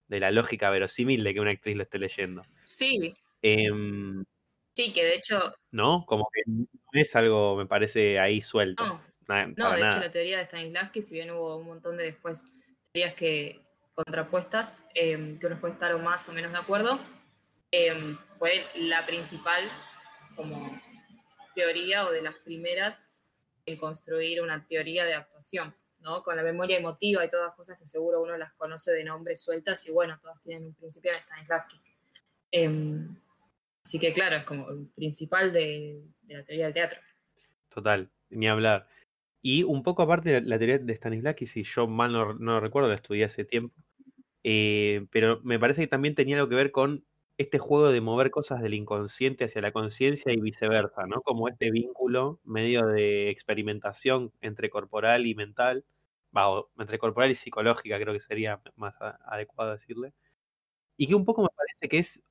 de 0.08 0.20
la 0.20 0.30
lógica 0.30 0.68
verosímil 0.68 1.24
de 1.24 1.32
que 1.32 1.40
una 1.40 1.52
actriz 1.52 1.74
lo 1.74 1.84
esté 1.84 1.98
leyendo. 1.98 2.42
Sí. 2.64 3.14
Em, 3.40 4.26
sí, 4.74 4.92
que 4.92 5.04
de 5.04 5.14
hecho... 5.14 5.54
¿No? 5.70 6.04
Como 6.06 6.28
que 6.32 6.42
no 6.46 6.66
es 6.92 7.14
algo, 7.16 7.56
me 7.56 7.66
parece, 7.66 8.18
ahí 8.18 8.42
suelto. 8.42 9.00
No, 9.56 9.72
de 9.72 9.86
hecho 9.86 10.00
la 10.00 10.10
teoría 10.10 10.38
de 10.38 10.44
Stanislavski, 10.46 11.02
si 11.02 11.14
bien 11.14 11.30
hubo 11.30 11.56
un 11.56 11.66
montón 11.66 11.96
de 11.96 12.04
después 12.04 12.46
teorías 12.92 13.14
que 13.14 13.60
contrapuestas, 13.94 14.78
em, 14.94 15.36
que 15.36 15.46
uno 15.46 15.60
puede 15.60 15.74
estar 15.74 15.96
más 15.98 16.28
o 16.28 16.32
menos 16.32 16.52
de 16.52 16.58
acuerdo, 16.58 16.98
em, 17.70 18.16
fue 18.16 18.64
la 18.74 19.06
principal 19.06 19.62
como 20.34 20.80
teoría 21.54 22.06
o 22.06 22.10
de 22.10 22.22
las 22.22 22.34
primeras 22.36 23.06
en 23.66 23.76
construir 23.76 24.40
una 24.40 24.66
teoría 24.66 25.04
de 25.04 25.14
actuación, 25.14 25.74
¿no? 26.00 26.22
Con 26.22 26.36
la 26.36 26.42
memoria 26.42 26.78
emotiva 26.78 27.24
y 27.24 27.28
todas 27.28 27.46
las 27.46 27.54
cosas 27.54 27.78
que 27.78 27.84
seguro 27.84 28.22
uno 28.22 28.36
las 28.36 28.52
conoce 28.54 28.92
de 28.92 29.04
nombres 29.04 29.42
sueltas 29.42 29.86
y 29.86 29.92
bueno, 29.92 30.18
todas 30.20 30.40
tienen 30.42 30.68
un 30.68 30.74
principio 30.74 31.12
en 31.12 31.20
Stanislavski. 31.20 31.80
Em, 32.50 33.16
así 33.84 33.98
que 33.98 34.12
claro, 34.12 34.36
es 34.36 34.44
como 34.44 34.68
el 34.70 34.88
principal 34.94 35.52
de, 35.52 36.02
la 36.28 36.44
teoría 36.44 36.66
del 36.66 36.74
teatro. 36.74 37.00
Total, 37.68 38.10
ni 38.30 38.48
hablar. 38.48 38.88
Y 39.42 39.62
un 39.62 39.82
poco 39.82 40.02
aparte 40.02 40.30
de 40.30 40.40
la 40.42 40.58
teoría 40.58 40.78
de 40.78 40.94
Stanislavski, 40.94 41.46
si 41.46 41.64
yo 41.64 41.86
mal 41.86 42.12
no, 42.12 42.60
recuerdo, 42.60 42.88
la 42.88 42.96
estudié 42.96 43.24
hace 43.24 43.44
tiempo, 43.44 43.74
eh, 44.44 45.06
pero 45.10 45.40
me 45.42 45.58
parece 45.58 45.82
que 45.82 45.88
también 45.88 46.14
tenía 46.14 46.36
algo 46.36 46.48
que 46.48 46.56
ver 46.56 46.72
con 46.72 47.04
este 47.38 47.58
juego 47.58 47.90
de 47.90 48.02
mover 48.02 48.30
cosas 48.30 48.60
del 48.60 48.74
inconsciente 48.74 49.44
hacia 49.44 49.62
la 49.62 49.72
conciencia 49.72 50.30
y 50.32 50.40
viceversa, 50.40 51.06
¿no? 51.06 51.22
Como 51.22 51.48
este 51.48 51.70
vínculo 51.70 52.38
medio 52.44 52.86
de 52.86 53.30
experimentación 53.30 54.30
entre 54.42 54.68
corporal 54.68 55.26
y 55.26 55.34
mental, 55.34 55.86
va, 56.36 56.64
entre 56.78 56.98
corporal 56.98 57.30
y 57.30 57.34
psicológica 57.34 57.98
creo 57.98 58.12
que 58.12 58.20
sería 58.20 58.60
más 58.76 58.94
adecuado 59.00 59.72
decirle, 59.72 60.12
y 60.98 61.06
que 61.08 61.14
un 61.14 61.24
poco 61.24 61.42
me 61.42 61.48
parece 61.56 61.88
que 61.88 61.98
es 61.98 62.22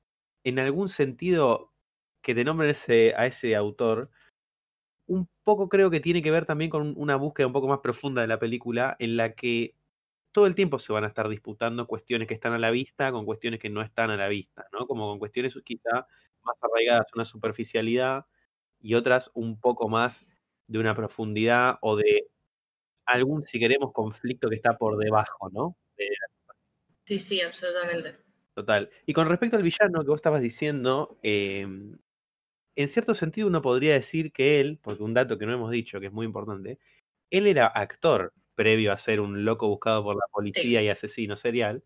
en 0.44 0.58
algún 0.58 0.88
sentido 0.88 1.72
que 2.22 2.34
te 2.34 2.44
nombren 2.44 2.70
ese, 2.70 3.14
a 3.16 3.26
ese 3.26 3.56
autor, 3.56 4.10
un 5.06 5.28
poco 5.42 5.68
creo 5.68 5.90
que 5.90 6.00
tiene 6.00 6.22
que 6.22 6.30
ver 6.30 6.46
también 6.46 6.70
con 6.70 6.94
una 6.96 7.16
búsqueda 7.16 7.46
un 7.46 7.52
poco 7.52 7.68
más 7.68 7.80
profunda 7.80 8.22
de 8.22 8.28
la 8.28 8.38
película 8.38 8.96
en 8.98 9.16
la 9.16 9.34
que 9.34 9.74
todo 10.32 10.46
el 10.46 10.54
tiempo 10.54 10.78
se 10.78 10.92
van 10.92 11.04
a 11.04 11.08
estar 11.08 11.28
disputando 11.28 11.86
cuestiones 11.86 12.28
que 12.28 12.34
están 12.34 12.52
a 12.52 12.58
la 12.58 12.70
vista 12.70 13.10
con 13.10 13.24
cuestiones 13.24 13.58
que 13.58 13.68
no 13.70 13.82
están 13.82 14.10
a 14.10 14.16
la 14.16 14.28
vista, 14.28 14.66
¿no? 14.72 14.86
Como 14.86 15.08
con 15.08 15.18
cuestiones 15.18 15.58
quizá 15.64 16.06
más 16.42 16.56
arraigadas 16.60 17.06
a 17.06 17.16
una 17.16 17.24
superficialidad 17.24 18.26
y 18.80 18.94
otras 18.94 19.30
un 19.34 19.58
poco 19.60 19.88
más 19.88 20.24
de 20.68 20.78
una 20.78 20.94
profundidad 20.94 21.78
o 21.80 21.96
de 21.96 22.28
algún, 23.04 23.44
si 23.44 23.58
queremos, 23.58 23.92
conflicto 23.92 24.48
que 24.48 24.56
está 24.56 24.78
por 24.78 24.96
debajo, 24.96 25.50
¿no? 25.50 25.76
sí, 27.04 27.18
sí, 27.18 27.40
absolutamente. 27.40 28.29
Total. 28.60 28.90
Y 29.06 29.14
con 29.14 29.26
respecto 29.26 29.56
al 29.56 29.62
villano 29.62 30.02
que 30.02 30.08
vos 30.08 30.18
estabas 30.18 30.42
diciendo, 30.42 31.18
em, 31.22 31.96
en 32.76 32.88
cierto 32.88 33.14
sentido 33.14 33.48
uno 33.48 33.62
podría 33.62 33.94
decir 33.94 34.32
que 34.32 34.60
él, 34.60 34.78
porque 34.82 35.02
un 35.02 35.14
dato 35.14 35.38
que 35.38 35.46
no 35.46 35.54
hemos 35.54 35.70
dicho, 35.70 36.00
que 36.00 36.06
es 36.08 36.12
muy 36.12 36.26
importante, 36.26 36.78
él 37.30 37.46
era 37.46 37.66
actor 37.68 38.34
previo 38.56 38.92
a 38.92 38.98
ser 38.98 39.20
un 39.20 39.44
loco 39.46 39.68
buscado 39.68 40.04
por 40.04 40.16
la 40.16 40.24
policía 40.32 40.82
y 40.82 40.90
asesino 40.90 41.36
serial. 41.36 41.84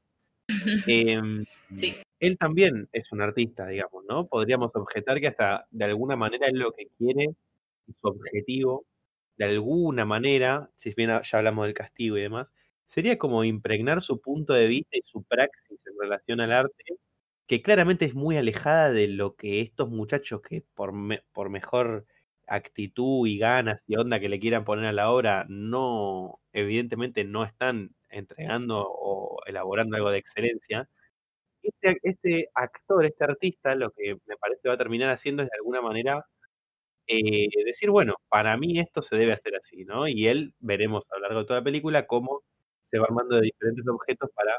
Em, 0.88 1.44
él 2.20 2.38
también 2.38 2.88
es 2.92 3.12
un 3.12 3.22
artista, 3.22 3.66
digamos, 3.68 4.04
¿no? 4.08 4.26
Podríamos 4.28 4.72
objetar 4.76 5.20
que 5.20 5.28
hasta 5.28 5.66
de 5.70 5.84
alguna 5.86 6.16
manera 6.16 6.48
es 6.48 6.54
lo 6.54 6.72
que 6.72 6.88
quiere, 6.98 7.28
su 8.00 8.08
objetivo, 8.08 8.86
de 9.38 9.46
alguna 9.46 10.04
manera, 10.06 10.70
si 10.76 10.92
bien 10.96 11.10
ya 11.22 11.38
hablamos 11.38 11.66
del 11.66 11.74
castigo 11.74 12.18
y 12.18 12.22
demás, 12.22 12.48
sería 12.88 13.18
como 13.18 13.44
impregnar 13.44 14.02
su 14.02 14.20
punto 14.20 14.54
de 14.54 14.68
vista 14.68 14.96
y 14.96 15.02
su 15.04 15.22
praxis 15.24 15.80
en 15.86 15.94
relación 16.00 16.40
al 16.40 16.52
arte, 16.52 16.84
que 17.46 17.62
claramente 17.62 18.04
es 18.06 18.14
muy 18.14 18.36
alejada 18.38 18.90
de 18.92 19.08
lo 19.08 19.36
que 19.36 19.60
estos 19.60 19.90
muchachos 19.90 20.40
que 20.42 20.62
por, 20.74 20.92
mejor 21.50 22.06
actitud 22.46 23.26
y 23.26 23.38
ganas 23.38 23.82
y 23.86 23.96
onda 23.96 24.20
que 24.20 24.28
le 24.28 24.40
quieran 24.40 24.64
poner 24.64 24.86
a 24.86 24.92
la 24.92 25.10
obra, 25.10 25.46
no, 25.48 26.40
evidentemente 26.52 27.24
no 27.24 27.44
están 27.44 27.90
entregando 28.10 28.84
o 28.86 29.38
elaborando 29.46 29.96
algo 29.96 30.10
de 30.10 30.18
excelencia. 30.18 30.88
Este, 31.62 31.98
este 32.02 32.50
actor, 32.54 33.06
este 33.06 33.24
artista, 33.24 33.74
lo 33.74 33.90
que 33.92 34.16
me 34.26 34.36
parece 34.38 34.68
va 34.68 34.74
a 34.74 34.78
terminar 34.78 35.10
haciendo 35.10 35.42
es 35.42 35.48
de 35.50 35.56
alguna 35.58 35.82
manera 35.82 36.24
eh, 37.06 37.48
decir, 37.66 37.90
bueno, 37.90 38.16
para 38.28 38.56
mí 38.56 38.78
esto 38.80 39.02
se 39.02 39.16
debe 39.16 39.32
hacer 39.32 39.56
así, 39.56 39.84
¿no? 39.84 40.08
Y 40.08 40.26
él, 40.28 40.54
veremos 40.60 41.04
a 41.10 41.16
lo 41.16 41.22
largo 41.22 41.40
de 41.40 41.46
toda 41.46 41.60
la 41.60 41.64
película 41.64 42.06
cómo 42.06 42.42
se 42.90 42.98
va 42.98 43.06
armando 43.06 43.36
de 43.36 43.42
diferentes 43.42 43.86
objetos 43.86 44.30
para 44.34 44.58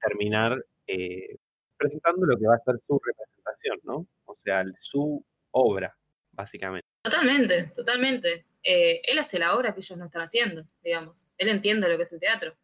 terminar 0.00 0.64
eh, 0.86 1.36
presentando 1.76 2.26
lo 2.26 2.36
que 2.36 2.46
va 2.46 2.54
a 2.56 2.64
ser 2.64 2.76
su 2.86 3.00
representación, 3.04 3.78
¿no? 3.84 4.06
O 4.24 4.34
sea, 4.34 4.64
su 4.80 5.24
obra, 5.52 5.96
básicamente. 6.32 6.86
Totalmente, 7.02 7.72
totalmente. 7.74 8.46
Eh, 8.62 9.00
él 9.04 9.18
hace 9.18 9.38
la 9.38 9.56
obra 9.56 9.74
que 9.74 9.80
ellos 9.80 9.98
no 9.98 10.04
están 10.04 10.22
haciendo, 10.22 10.64
digamos. 10.82 11.28
Él 11.38 11.48
entiende 11.48 11.88
lo 11.88 11.96
que 11.96 12.04
es 12.04 12.12
el 12.12 12.20
teatro. 12.20 12.54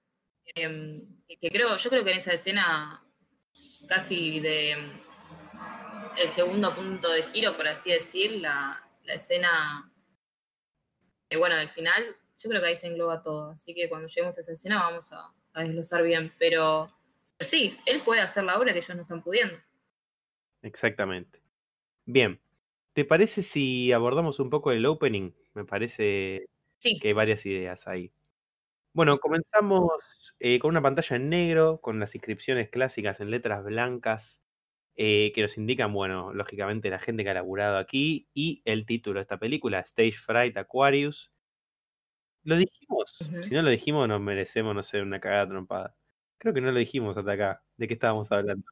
Em, 0.54 1.02
que 1.40 1.50
creo, 1.50 1.76
yo 1.76 1.90
creo 1.90 2.04
que 2.04 2.12
en 2.12 2.18
esa 2.18 2.32
escena 2.32 3.04
casi 3.88 4.40
de 4.40 4.76
el 6.16 6.30
segundo 6.32 6.74
punto 6.74 7.10
de 7.10 7.22
giro, 7.24 7.56
por 7.56 7.68
así 7.68 7.90
decir, 7.90 8.32
la, 8.40 8.84
escena 9.04 9.90
bueno, 11.36 11.56
del 11.56 11.70
final, 11.70 12.16
yo 12.38 12.48
creo 12.48 12.60
que 12.60 12.68
ahí 12.68 12.76
se 12.76 12.86
engloba 12.86 13.22
todo. 13.22 13.50
Así 13.50 13.74
que 13.74 13.88
cuando 13.88 14.08
lleguemos 14.08 14.38
a 14.38 14.40
esa 14.40 14.52
escena 14.52 14.82
vamos 14.82 15.12
a, 15.12 15.32
desglosar 15.54 16.02
bien. 16.02 16.32
Pero 16.38 16.88
sí, 17.40 17.76
él 17.86 18.02
puede 18.04 18.20
hacer 18.20 18.44
la 18.44 18.58
obra 18.58 18.72
que 18.72 18.78
ellos 18.78 18.96
no 18.96 19.02
están 19.02 19.22
pudiendo. 19.22 19.58
Exactamente. 20.62 21.42
Bien, 22.04 22.40
¿te 22.92 23.04
parece 23.04 23.42
si 23.42 23.92
abordamos 23.92 24.40
un 24.40 24.50
poco 24.50 24.72
el 24.72 24.86
opening? 24.86 25.32
Me 25.54 25.64
parece 25.64 26.46
Sí, 26.78 26.98
que 26.98 27.08
hay 27.08 27.14
varias 27.14 27.44
ideas 27.44 27.86
ahí. 27.88 28.12
Bueno, 28.94 29.18
comenzamos 29.18 29.90
eh, 30.40 30.58
con 30.58 30.70
una 30.70 30.82
pantalla 30.82 31.16
en 31.16 31.28
negro, 31.28 31.80
con 31.80 32.00
las 32.00 32.14
inscripciones 32.14 32.70
clásicas 32.70 33.20
en 33.20 33.30
letras 33.30 33.64
blancas, 33.64 34.40
eh, 34.96 35.32
que 35.34 35.42
nos 35.42 35.56
indican, 35.58 35.92
bueno, 35.92 36.32
lógicamente 36.32 36.90
la 36.90 36.98
gente 36.98 37.24
que 37.24 37.30
ha 37.30 37.34
laburado 37.34 37.78
aquí, 37.78 38.28
y 38.34 38.62
el 38.64 38.86
título 38.86 39.18
de 39.18 39.22
esta 39.22 39.38
película, 39.38 39.80
Stage 39.80 40.14
Fright 40.14 40.56
Aquarius. 40.56 41.32
¿Lo 42.48 42.56
dijimos? 42.56 43.18
Si 43.42 43.50
no 43.54 43.60
lo 43.60 43.68
dijimos, 43.68 44.08
nos 44.08 44.22
merecemos, 44.22 44.74
no 44.74 44.82
sé, 44.82 45.02
una 45.02 45.20
cagada 45.20 45.48
trompada. 45.48 45.94
Creo 46.38 46.54
que 46.54 46.62
no 46.62 46.72
lo 46.72 46.78
dijimos 46.78 47.14
hasta 47.18 47.32
acá. 47.32 47.62
¿De 47.76 47.86
qué 47.86 47.92
estábamos 47.92 48.32
hablando? 48.32 48.64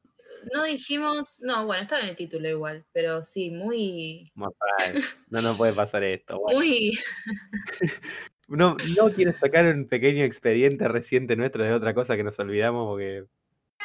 no 0.51 0.63
dijimos, 0.63 1.39
no, 1.41 1.67
bueno, 1.67 1.83
estaba 1.83 2.01
en 2.01 2.09
el 2.09 2.15
título 2.15 2.49
igual, 2.49 2.85
pero 2.91 3.21
sí, 3.21 3.51
muy, 3.51 4.31
No 5.29 5.41
nos 5.41 5.57
puede 5.57 5.73
pasar 5.73 6.03
esto. 6.03 6.39
Bueno, 6.39 6.57
muy, 6.57 6.97
no, 8.47 8.75
no 8.97 9.09
quiero 9.13 9.33
sacar 9.33 9.65
un 9.67 9.87
pequeño 9.87 10.23
expediente 10.23 10.87
reciente 10.87 11.35
nuestro 11.35 11.63
de 11.63 11.73
otra 11.73 11.93
cosa 11.93 12.15
que 12.15 12.23
nos 12.23 12.39
olvidamos 12.39 12.87
porque 12.87 13.25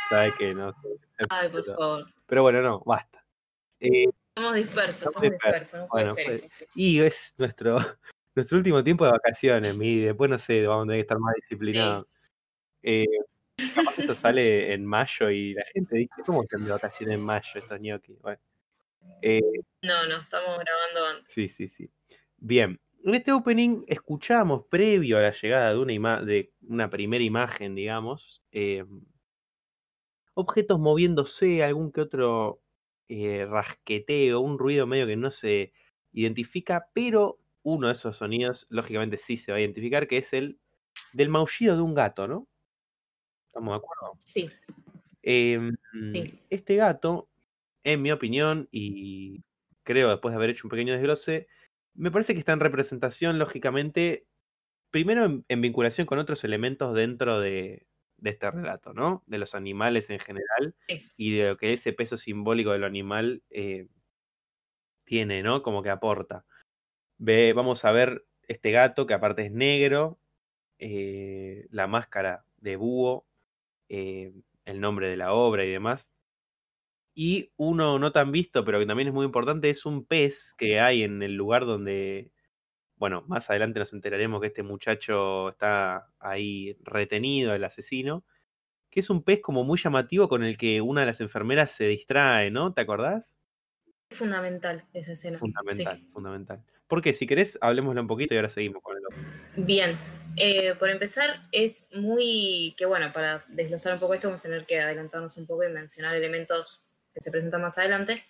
sabes 0.09 0.33
que 0.39 0.55
no. 0.55 0.75
ay, 1.29 1.51
por 1.51 1.67
favor. 1.67 2.07
Pero 2.27 2.43
bueno, 2.43 2.63
no, 2.63 2.83
basta. 2.87 3.23
Eh, 3.79 4.07
Estamos 4.35 4.55
dispersos, 4.57 5.09
Estamos 5.09 5.23
dispersos. 5.23 5.53
dispersos, 5.53 5.81
no 5.81 5.89
puede 5.89 6.07
ser 6.07 6.25
pues, 6.25 6.45
esto, 6.45 6.65
sí. 6.73 6.81
y 6.81 7.01
es 7.01 7.35
nuestro, 7.37 7.77
nuestro 8.35 8.59
último 8.59 8.83
tiempo 8.85 9.05
de 9.05 9.13
vacaciones, 9.13 9.75
y 9.81 10.01
después 10.01 10.31
no 10.31 10.39
sé, 10.39 10.67
vamos 10.67 10.85
a 10.85 10.87
tener 10.87 10.97
que 10.99 11.03
estar 11.03 11.19
más 11.19 11.35
disciplinados. 11.37 12.07
Eh, 12.83 13.07
capaz 13.75 13.99
esto 13.99 14.15
sale 14.15 14.73
en 14.75 14.85
mayo 14.87 15.31
y 15.31 15.55
la 15.55 15.65
gente 15.73 15.97
dice, 15.97 16.15
¿cómo 16.27 16.43
están 16.43 16.65
de 16.65 16.71
vacaciones 16.73 17.15
en 17.17 17.23
mayo 17.25 17.49
estos 17.55 17.81
ñoquis? 17.81 18.19
Bueno, 18.21 18.41
eh, 19.23 19.41
No, 19.83 20.07
no, 20.09 20.17
estamos 20.23 20.59
grabando 20.59 21.07
antes. 21.19 21.33
sí, 21.35 21.49
sí, 21.49 21.69
sí. 21.69 21.91
Bien, 22.39 22.81
en 23.05 23.15
este 23.15 23.33
opening 23.33 23.85
escuchamos, 23.89 24.65
previo 24.69 25.19
a 25.19 25.23
la 25.23 25.33
llegada 25.33 25.71
de 25.73 25.79
una, 25.79 25.93
ima- 25.93 26.23
de 26.25 26.53
una 26.69 26.89
primera 26.91 27.23
imagen, 27.25 27.75
digamos, 27.75 28.43
eh, 28.53 28.85
objetos 30.35 30.79
moviéndose, 30.79 31.63
algún 31.63 31.93
que 31.93 32.01
otro 32.01 32.63
eh, 33.09 33.47
rasqueteo, 33.49 34.41
un 34.41 34.59
ruido 34.59 34.87
medio 34.87 35.07
que 35.07 35.17
no 35.17 35.31
se 35.31 35.73
identifica, 36.13 36.89
pero 36.95 37.39
uno 37.63 37.87
de 37.89 37.93
esos 37.95 38.17
sonidos, 38.17 38.67
lógicamente 38.71 39.17
sí 39.17 39.37
se 39.37 39.53
va 39.53 39.59
a 39.59 39.61
identificar, 39.61 40.09
que 40.09 40.19
es 40.19 40.33
el 40.33 40.59
del 41.13 41.29
maullido 41.29 41.77
de 41.77 41.83
un 41.83 41.95
gato, 41.95 42.27
¿no? 42.29 42.49
¿Estamos 43.49 43.73
de 43.75 43.77
acuerdo? 43.77 44.17
Sí, 44.19 44.51
Em, 45.23 45.77
Sí. 46.13 46.39
Este 46.51 46.77
gato, 46.77 47.29
en 47.85 48.03
mi 48.03 48.11
opinión, 48.11 48.69
y 48.73 49.43
creo 49.85 50.11
después 50.11 50.33
de 50.33 50.37
haber 50.37 50.51
hecho 50.51 50.67
un 50.67 50.71
pequeño 50.71 50.95
desglose, 50.95 51.47
me 51.95 52.11
parece 52.11 52.33
que 52.35 52.41
está 52.41 52.53
en 52.55 52.61
representación, 52.61 53.39
lógicamente, 53.39 54.27
primero 54.91 55.25
en, 55.25 55.45
en 55.49 55.61
vinculación 55.61 56.07
con 56.07 56.19
otros 56.19 56.43
elementos 56.45 56.95
dentro 56.95 57.39
de, 57.41 57.87
de 58.17 58.31
este 58.31 58.51
relato, 58.51 58.93
¿no? 58.95 59.23
De 59.27 59.39
los 59.39 59.55
animales 59.55 60.11
en 60.11 60.19
general 60.19 60.75
Sí. 60.89 61.03
y 61.17 61.37
de 61.37 61.51
lo 61.51 61.57
que 61.57 61.73
ese 61.75 61.93
peso 61.93 62.17
simbólico 62.17 62.73
de 62.73 62.79
lo 62.79 62.87
animal 62.87 63.43
eh, 63.51 63.87
tiene, 65.05 65.43
¿no? 65.43 65.63
Como 65.63 65.83
que 65.83 65.91
aporta. 65.91 66.45
Ve, 67.25 67.53
vamos 67.53 67.85
a 67.85 67.93
ver 67.93 68.25
este 68.49 68.73
gato 68.73 69.07
que 69.07 69.15
aparte 69.15 69.47
es 69.47 69.53
negro, 69.53 70.19
eh, 70.81 71.69
la 71.71 71.87
máscara 71.87 72.45
de 72.57 72.75
búho, 72.75 73.29
eh, 73.89 74.33
el 74.65 74.81
nombre 74.81 75.09
de 75.09 75.17
la 75.17 75.33
obra 75.33 75.65
y 75.65 75.71
demás. 75.71 76.11
Y 77.15 77.53
uno 77.57 78.01
no 78.01 78.11
tan 78.11 78.33
visto, 78.33 78.65
pero 78.65 78.81
que 78.81 78.87
también 78.87 79.07
es 79.07 79.15
muy 79.15 79.25
importante, 79.25 79.71
es 79.71 79.87
un 79.87 80.05
pez 80.05 80.53
que 80.59 80.81
hay 80.81 81.05
en 81.05 81.23
el 81.23 81.37
lugar 81.37 81.65
donde, 81.65 82.33
bueno, 82.97 83.23
más 83.29 83.49
adelante 83.51 83.79
nos 83.79 83.93
enteraremos 83.93 84.41
que 84.41 84.49
este 84.49 84.65
muchacho 84.65 85.51
está 85.51 86.09
ahí 86.19 86.77
retenido, 86.83 87.55
el 87.55 87.63
asesino, 87.63 88.25
que 88.91 88.99
es 88.99 89.11
un 89.11 89.23
pez 89.23 89.41
como 89.41 89.63
muy 89.63 89.79
llamativo 89.79 90.29
con 90.29 90.43
el 90.43 90.59
que 90.59 90.81
una 90.81 91.03
de 91.03 91.07
las 91.07 91.21
enfermeras 91.21 91.71
se 91.71 91.87
distrae, 91.87 92.51
¿no? 92.51 92.75
¿Te 92.75 92.81
acordás? 92.81 93.39
es 94.13 94.19
fundamental 94.19 94.85
esa 94.93 95.13
escena. 95.13 95.39
Fundamental, 95.39 95.99
sí. 95.99 96.11
fundamental. 96.13 96.65
Porque 96.89 97.13
si 97.13 97.27
querés, 97.27 97.59
hablemoslo 97.61 98.01
un 98.03 98.07
poquito 98.07 98.35
y 98.35 98.37
ahora 98.37 98.49
seguimos 98.49 98.83
con 98.83 98.97
el 98.97 99.05
otro. 99.07 99.19
Bien, 99.57 99.97
eh, 100.37 100.75
por 100.75 100.91
empezar, 100.91 101.49
es 101.53 101.89
muy, 101.95 102.75
que 102.77 102.87
bueno, 102.87 103.13
para 103.13 103.45
desglosar 103.49 103.95
un 103.95 104.01
poco 104.01 104.15
esto 104.15 104.29
vamos 104.29 104.41
a 104.41 104.43
tener 104.45 104.67
que 104.67 104.81
adelantarnos 104.81 105.37
un 105.37 105.47
poco 105.47 105.65
y 105.65 105.69
mencionar 105.69 106.15
elementos 106.15 106.83
que 107.15 107.21
se 107.21 107.31
presentan 107.31 107.63
más 107.63 107.79
adelante. 107.79 108.25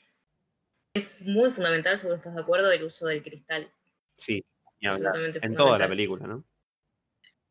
Es 0.95 1.21
muy 1.21 1.51
fundamental, 1.51 1.99
seguro 1.99 2.17
estás 2.17 2.35
de 2.35 2.43
acuerdo, 2.43 2.71
el 2.71 2.85
uso 2.85 3.07
del 3.07 3.23
cristal. 3.23 3.71
Sí. 4.19 4.45
Absolutamente 4.85 5.39
En 5.43 5.55
toda 5.55 5.79
la 5.79 5.89
película, 5.89 6.27
¿no? 6.27 6.45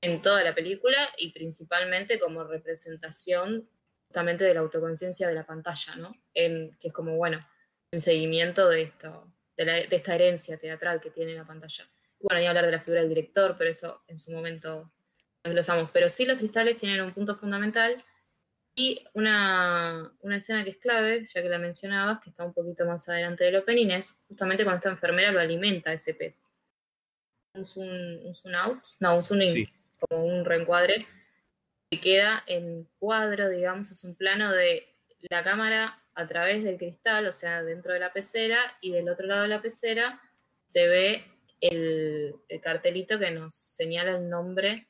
En 0.01 0.21
toda 0.21 0.43
la 0.43 0.53
película 0.53 0.97
y 1.17 1.31
principalmente 1.31 2.19
como 2.19 2.43
representación 2.43 3.69
justamente 4.07 4.43
de 4.43 4.53
la 4.53 4.59
autoconciencia 4.59 5.27
de 5.29 5.35
la 5.35 5.45
pantalla, 5.45 5.95
¿no? 5.95 6.13
En- 6.33 6.75
que 6.77 6.89
es 6.89 6.93
como, 6.93 7.15
bueno, 7.15 7.39
en 7.91 8.01
seguimiento 8.01 8.67
de, 8.67 8.81
esto, 8.81 9.31
de, 9.65 9.65
la- 9.65 9.87
de 9.87 9.95
esta 9.95 10.15
herencia 10.15 10.57
teatral 10.57 10.99
que 11.01 11.09
tiene 11.11 11.33
la 11.35 11.45
pantalla. 11.45 11.87
Bueno, 12.19 12.39
ni 12.39 12.47
hablar 12.47 12.65
de 12.65 12.71
la 12.71 12.79
figura 12.79 12.99
del 13.01 13.09
director, 13.09 13.55
pero 13.57 13.69
eso 13.69 14.03
en 14.07 14.17
su 14.17 14.31
momento 14.31 14.91
lo 15.43 15.49
desglosamos. 15.49 15.89
Pero 15.91 16.07
sí 16.09 16.25
los 16.25 16.37
cristales 16.37 16.77
tienen 16.77 17.01
un 17.01 17.13
punto 17.13 17.35
fundamental 17.35 18.03
y 18.75 19.03
una, 19.13 20.11
una 20.21 20.37
escena 20.37 20.63
que 20.63 20.69
es 20.71 20.77
clave, 20.77 21.25
ya 21.25 21.41
que 21.41 21.49
la 21.49 21.57
mencionabas, 21.57 22.19
que 22.21 22.29
está 22.29 22.45
un 22.45 22.53
poquito 22.53 22.85
más 22.85 23.07
adelante 23.09 23.43
del 23.43 23.57
opening, 23.57 23.89
es 23.89 24.19
justamente 24.27 24.63
cuando 24.63 24.77
esta 24.77 24.89
enfermera 24.89 25.31
lo 25.31 25.39
alimenta 25.39 25.89
a 25.89 25.93
ese 25.93 26.13
pez. 26.13 26.43
Un 27.53 27.65
zoom, 27.65 27.89
un 28.25 28.33
zoom 28.33 28.55
out, 28.55 28.83
no, 28.99 29.17
un 29.17 29.23
zoom 29.23 29.41
in, 29.41 29.53
Sí. 29.53 29.69
como 29.99 30.25
un 30.25 30.45
reencuadre, 30.45 31.05
que 31.89 31.99
queda 31.99 32.43
en 32.47 32.87
cuadro, 32.97 33.49
digamos, 33.49 33.91
es 33.91 34.03
un 34.05 34.15
plano 34.15 34.51
de 34.53 34.90
la 35.29 35.43
cámara 35.43 36.03
a 36.13 36.27
través 36.27 36.63
del 36.63 36.77
cristal, 36.77 37.27
o 37.27 37.31
sea, 37.31 37.63
dentro 37.63 37.93
de 37.93 37.99
la 37.99 38.13
pecera, 38.13 38.77
y 38.81 38.91
del 38.91 39.09
otro 39.09 39.27
lado 39.27 39.43
de 39.43 39.47
la 39.47 39.61
pecera 39.61 40.21
se 40.65 40.87
ve 40.87 41.25
el, 41.59 42.35
el 42.49 42.61
cartelito 42.61 43.19
que 43.19 43.31
nos 43.31 43.53
señala 43.53 44.11
el 44.11 44.29
nombre 44.29 44.87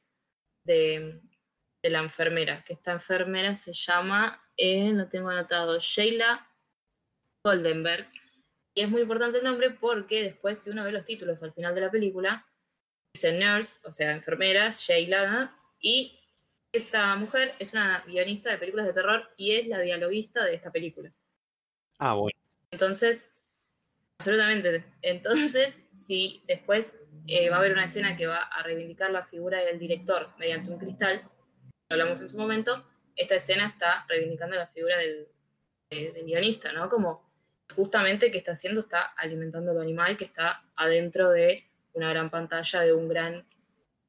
de, 0.64 1.22
de 1.84 1.90
la 1.90 2.00
enfermera, 2.00 2.64
que 2.64 2.74
esta 2.74 2.92
enfermera 2.92 3.56
se 3.56 3.74
llama, 3.74 4.42
eh, 4.58 4.92
lo 4.94 5.08
tengo 5.10 5.30
anotado, 5.30 5.80
Sheila 5.80 6.48
Goldenberg. 7.44 8.08
Y 8.74 8.84
es 8.84 8.90
muy 8.90 9.02
importante 9.02 9.40
el 9.40 9.44
nombre 9.44 9.72
porque 9.72 10.24
después, 10.24 10.64
si 10.64 10.70
uno 10.70 10.84
ve 10.84 10.92
los 10.92 11.04
títulos 11.04 11.44
al 11.44 11.52
final 11.52 11.76
de 11.76 11.82
la 11.82 11.92
película, 11.92 12.48
dice 13.14 13.34
nurse, 13.34 13.80
o 13.84 13.92
sea, 13.92 14.12
enfermera, 14.12 14.72
Sheila, 14.72 15.30
¿no? 15.30 15.62
y 15.82 16.21
esta 16.72 17.16
mujer 17.16 17.54
es 17.60 17.74
una 17.74 18.04
guionista 18.08 18.50
de 18.52 18.58
películas 18.58 18.86
de 18.86 18.94
terror 18.94 19.30
y 19.38 19.54
es 19.56 19.68
la 19.68 19.80
dialoguista 19.80 20.46
de 20.46 20.56
esta 20.56 20.72
película. 20.72 21.12
Ah, 22.00 22.14
bueno. 22.14 22.38
Entonces, 22.72 23.68
absolutamente. 24.20 24.86
Entonces, 25.02 25.78
si 25.94 26.44
después 26.48 27.00
eh, 27.28 27.50
va 27.50 27.58
a 27.58 27.60
haber 27.60 27.74
una 27.74 27.86
escena 27.86 28.16
que 28.16 28.28
va 28.28 28.38
a 28.44 28.64
reivindicar 28.64 29.12
la 29.12 29.24
figura 29.24 29.60
del 29.60 29.80
director 29.80 30.30
mediante 30.38 30.72
un 30.72 30.80
cristal, 30.80 31.22
lo 31.90 31.96
hablamos 31.96 32.22
en 32.22 32.30
su 32.30 32.38
momento, 32.38 32.86
esta 33.16 33.36
escena 33.36 33.68
está 33.68 34.06
reivindicando 34.08 34.56
la 34.56 34.68
figura 34.68 34.98
del, 34.98 35.28
de- 35.90 36.12
del 36.14 36.26
guionista, 36.26 36.72
¿no? 36.72 36.90
Como 36.90 37.30
justamente 37.76 38.32
que 38.32 38.38
está 38.38 38.54
haciendo, 38.54 38.80
está 38.80 39.02
alimentando 39.02 39.74
lo 39.74 39.82
animal 39.82 40.16
que 40.18 40.26
está 40.26 40.64
adentro 40.76 41.30
de 41.30 41.68
una 41.94 42.10
gran 42.10 42.30
pantalla, 42.30 42.82
de 42.82 42.94
un 42.94 43.10
gran, 43.10 43.46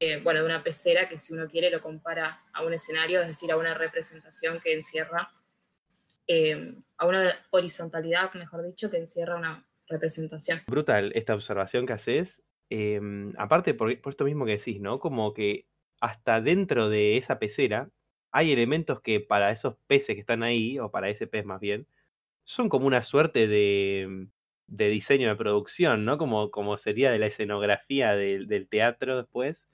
eh, 0.05 0.21
bueno, 0.21 0.41
de 0.41 0.47
una 0.47 0.65
pecera 0.65 1.09
que 1.09 1.17
si 1.17 1.33
uno 1.33 1.47
quiere 1.47 1.71
lo 1.71 1.81
compara 1.81 2.43
a 2.53 2.65
un 2.65 2.73
escenario, 2.73 3.21
es 3.21 3.29
decir, 3.29 3.53
a 3.53 3.57
una 3.57 3.73
representación 3.73 4.59
que 4.61 4.75
encierra 4.75 5.31
eh, 6.27 6.73
a 6.97 7.07
una 7.07 7.33
horizontalidad, 7.51 8.35
mejor 8.35 8.65
dicho, 8.65 8.91
que 8.91 8.97
encierra 8.97 9.37
una 9.37 9.65
representación. 9.87 10.61
brutal 10.67 11.12
esta 11.15 11.37
observación 11.37 11.87
que 11.87 11.93
haces. 11.93 12.43
eh, 12.69 13.01
aparte, 13.38 13.75
por, 13.75 13.97
por 14.01 14.12
esto 14.12 14.25
mismo 14.25 14.45
que 14.45 14.57
decís, 14.57 14.81
¿no? 14.81 14.99
Como 14.99 15.33
que 15.35 15.69
hasta 16.01 16.41
dentro 16.41 16.88
de 16.88 17.17
esa 17.17 17.38
pecera 17.38 17.88
hay 18.33 18.51
elementos 18.51 19.03
que 19.03 19.21
para 19.21 19.53
esos 19.53 19.77
peces 19.87 20.17
que 20.17 20.21
están 20.21 20.43
ahí, 20.43 20.81
o 20.81 20.91
para 20.91 21.11
ese 21.11 21.29
pez 21.29 21.45
más 21.45 21.61
bien, 21.61 21.87
son 22.43 22.69
como 22.69 22.88
una 22.88 23.05
suerte 23.05 23.47
de, 23.47 24.27
de 24.67 24.88
diseño 24.88 25.29
de 25.29 25.37
producción, 25.37 26.05
¿no? 26.05 26.19
Como, 26.19 26.51
como 26.51 26.77
sería 26.77 27.12
de 27.12 27.21
la 27.21 27.27
escenografía 27.27 28.17
del 28.17 28.67
teatro 28.69 29.17
después. 29.19 29.69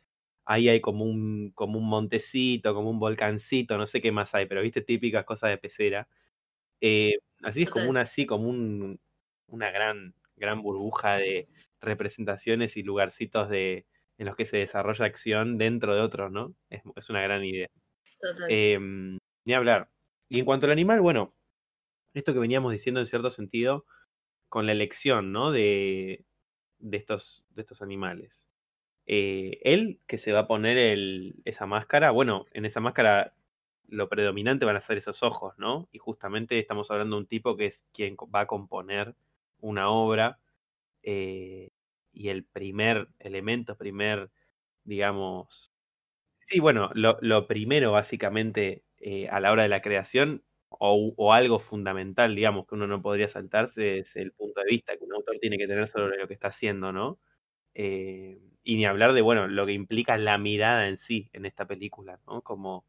Ahí 0.50 0.70
hay 0.70 0.80
como 0.80 1.04
un, 1.04 1.52
como 1.54 1.78
un 1.78 1.86
montecito, 1.88 2.74
como 2.74 2.90
un 2.90 2.98
volcancito, 2.98 3.76
no 3.76 3.86
sé 3.86 4.00
qué 4.00 4.12
más 4.12 4.34
hay, 4.34 4.46
pero 4.46 4.62
viste, 4.62 4.80
típicas 4.80 5.26
cosas 5.26 5.50
de 5.50 5.58
pecera. 5.58 6.08
Eh, 6.80 7.18
así 7.42 7.64
es 7.64 7.70
como 7.70 7.90
una, 7.90 8.02
así 8.02 8.26
como 8.26 8.48
un, 8.48 8.98
una 9.48 9.70
gran, 9.70 10.14
gran 10.36 10.62
burbuja 10.62 11.16
de 11.16 11.48
representaciones 11.82 12.78
y 12.78 12.82
lugarcitos 12.82 13.50
de, 13.50 13.86
en 14.16 14.26
los 14.26 14.36
que 14.36 14.46
se 14.46 14.56
desarrolla 14.58 15.04
acción 15.04 15.58
dentro 15.58 15.94
de 15.94 16.00
otros, 16.00 16.32
¿no? 16.32 16.54
Es, 16.70 16.82
es 16.96 17.10
una 17.10 17.22
gran 17.22 17.44
idea. 17.44 17.68
Total. 18.20 18.50
Em, 18.50 19.18
ni 19.44 19.54
hablar. 19.54 19.90
Y 20.30 20.38
en 20.40 20.46
cuanto 20.46 20.66
al 20.66 20.72
animal, 20.72 21.02
bueno, 21.02 21.34
esto 22.14 22.32
que 22.32 22.40
veníamos 22.40 22.72
diciendo 22.72 23.00
en 23.00 23.06
cierto 23.06 23.30
sentido, 23.30 23.84
con 24.48 24.66
la 24.66 24.72
elección, 24.72 25.32
¿no? 25.32 25.52
De, 25.52 26.24
de, 26.78 26.96
estos, 26.96 27.44
de 27.50 27.62
estos 27.62 27.82
animales. 27.82 28.47
Eh, 29.10 29.58
él 29.62 30.00
que 30.06 30.18
se 30.18 30.32
va 30.32 30.40
a 30.40 30.46
poner 30.46 30.76
esa 31.46 31.64
máscara, 31.64 32.10
bueno, 32.10 32.44
en 32.52 32.66
esa 32.66 32.80
máscara 32.80 33.34
lo 33.88 34.10
predominante 34.10 34.66
van 34.66 34.76
a 34.76 34.80
ser 34.80 34.98
esos 34.98 35.22
ojos, 35.22 35.54
¿no? 35.58 35.88
Y 35.92 35.98
justamente 35.98 36.58
estamos 36.58 36.90
hablando 36.90 37.16
de 37.16 37.22
un 37.22 37.26
tipo 37.26 37.56
que 37.56 37.66
es 37.66 37.86
quien 37.94 38.16
va 38.34 38.40
a 38.42 38.46
componer 38.46 39.14
una 39.60 39.88
obra 39.88 40.38
eh, 41.02 41.70
y 42.12 42.28
el 42.28 42.44
primer 42.44 43.08
elemento, 43.18 43.78
primer, 43.78 44.30
digamos, 44.84 45.72
sí, 46.48 46.60
bueno, 46.60 46.90
lo, 46.94 47.18
lo 47.22 47.46
primero 47.46 47.92
básicamente 47.92 48.84
eh, 48.98 49.28
a 49.30 49.40
la 49.40 49.52
hora 49.52 49.62
de 49.64 49.70
la 49.70 49.82
creación 49.82 50.44
o, 50.68 51.14
o, 51.16 51.32
algo 51.32 51.60
fundamental, 51.60 52.34
digamos, 52.36 52.66
que 52.66 52.74
uno 52.74 52.86
no 52.86 53.02
podría 53.02 53.28
saltarse 53.28 54.00
es 54.00 54.16
el 54.16 54.32
punto 54.32 54.60
de 54.60 54.66
vista 54.70 54.96
que 54.98 55.04
un 55.04 55.14
autor 55.14 55.38
tiene 55.40 55.58
que 55.58 55.66
tener 55.66 55.86
sobre 55.88 56.18
lo 56.18 56.28
que 56.28 56.34
está 56.34 56.48
haciendo, 56.48 56.92
¿no? 56.92 57.18
Eh, 57.78 58.40
y 58.64 58.76
ni 58.76 58.86
hablar 58.86 59.12
de, 59.12 59.22
bueno, 59.22 59.46
lo 59.46 59.64
que 59.64 59.72
implica 59.72 60.18
la 60.18 60.36
mirada 60.36 60.88
en 60.88 60.96
sí 60.96 61.30
en 61.32 61.46
esta 61.46 61.66
película, 61.66 62.18
¿no? 62.26 62.42
Como 62.42 62.84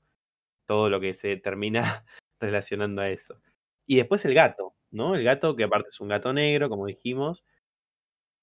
todo 0.65 0.89
lo 0.89 0.99
que 0.99 1.13
se 1.13 1.37
termina 1.37 2.05
relacionando 2.41 3.01
a 3.03 3.09
eso. 3.09 3.39
Y 3.85 3.97
después 3.97 4.25
el 4.25 4.33
gato, 4.33 4.75
¿no? 4.91 5.15
El 5.15 5.23
gato, 5.23 5.55
que 5.55 5.65
aparte 5.65 5.89
es 5.89 5.99
un 6.01 6.09
gato 6.09 6.33
negro, 6.33 6.69
como 6.69 6.87
dijimos, 6.87 7.45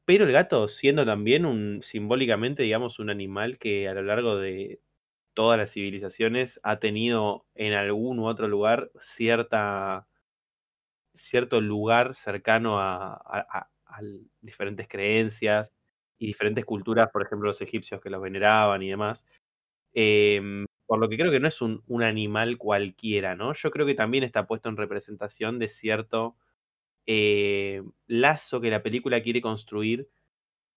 pero 0.04 0.24
el 0.24 0.32
gato 0.32 0.68
siendo 0.68 1.04
también 1.04 1.44
un 1.44 1.82
simbólicamente, 1.82 2.62
digamos, 2.62 3.00
un 3.00 3.10
animal 3.10 3.58
que 3.58 3.88
a 3.88 3.94
lo 3.94 4.02
largo 4.02 4.36
de 4.36 4.80
todas 5.34 5.58
las 5.58 5.72
civilizaciones 5.72 6.60
ha 6.62 6.78
tenido 6.78 7.44
en 7.56 7.72
algún 7.72 8.20
u 8.20 8.26
otro 8.26 8.48
lugar 8.48 8.90
cierta 9.00 10.06
cierto 11.14 11.60
lugar 11.60 12.14
cercano 12.14 12.78
a, 12.80 13.68
diferentes 14.42 14.88
creencias 14.88 15.75
y 16.18 16.26
diferentes 16.28 16.64
culturas, 16.64 17.10
por 17.10 17.22
ejemplo 17.22 17.48
los 17.48 17.60
egipcios 17.60 18.00
que 18.00 18.10
los 18.10 18.22
veneraban 18.22 18.82
y 18.82 18.90
demás. 18.90 19.24
Eh, 19.94 20.66
por 20.86 20.98
lo 21.00 21.08
que 21.08 21.16
creo 21.16 21.32
que 21.32 21.40
no 21.40 21.48
es 21.48 21.60
un, 21.62 21.82
un, 21.88 22.02
animal 22.02 22.58
cualquiera, 22.58 23.34
¿no? 23.34 23.54
Yo 23.54 23.70
creo 23.70 23.86
que 23.86 23.94
también 23.94 24.24
está 24.24 24.46
puesto 24.46 24.68
en 24.68 24.76
representación 24.76 25.58
de 25.58 25.68
cierto 25.68 26.36
eh, 27.06 27.82
lazo 28.06 28.60
que 28.60 28.70
la 28.70 28.82
película 28.82 29.22
quiere 29.22 29.40
construir 29.40 30.08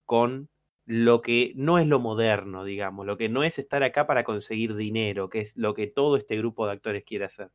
con 0.05 0.49
lo 0.85 1.21
que 1.21 1.53
no 1.55 1.79
es 1.79 1.87
lo 1.87 1.99
moderno, 1.99 2.63
digamos, 2.63 3.05
lo 3.05 3.17
que 3.17 3.29
no 3.29 3.43
es 3.43 3.59
estar 3.59 3.83
acá 3.83 4.07
para 4.07 4.23
conseguir 4.23 4.75
dinero, 4.75 5.29
que 5.29 5.41
es 5.41 5.55
lo 5.57 5.73
que 5.75 5.87
todo 5.87 6.17
este 6.17 6.37
grupo 6.37 6.65
de 6.65 6.73
actores 6.73 7.03
quiere 7.05 7.25
hacer. 7.25 7.51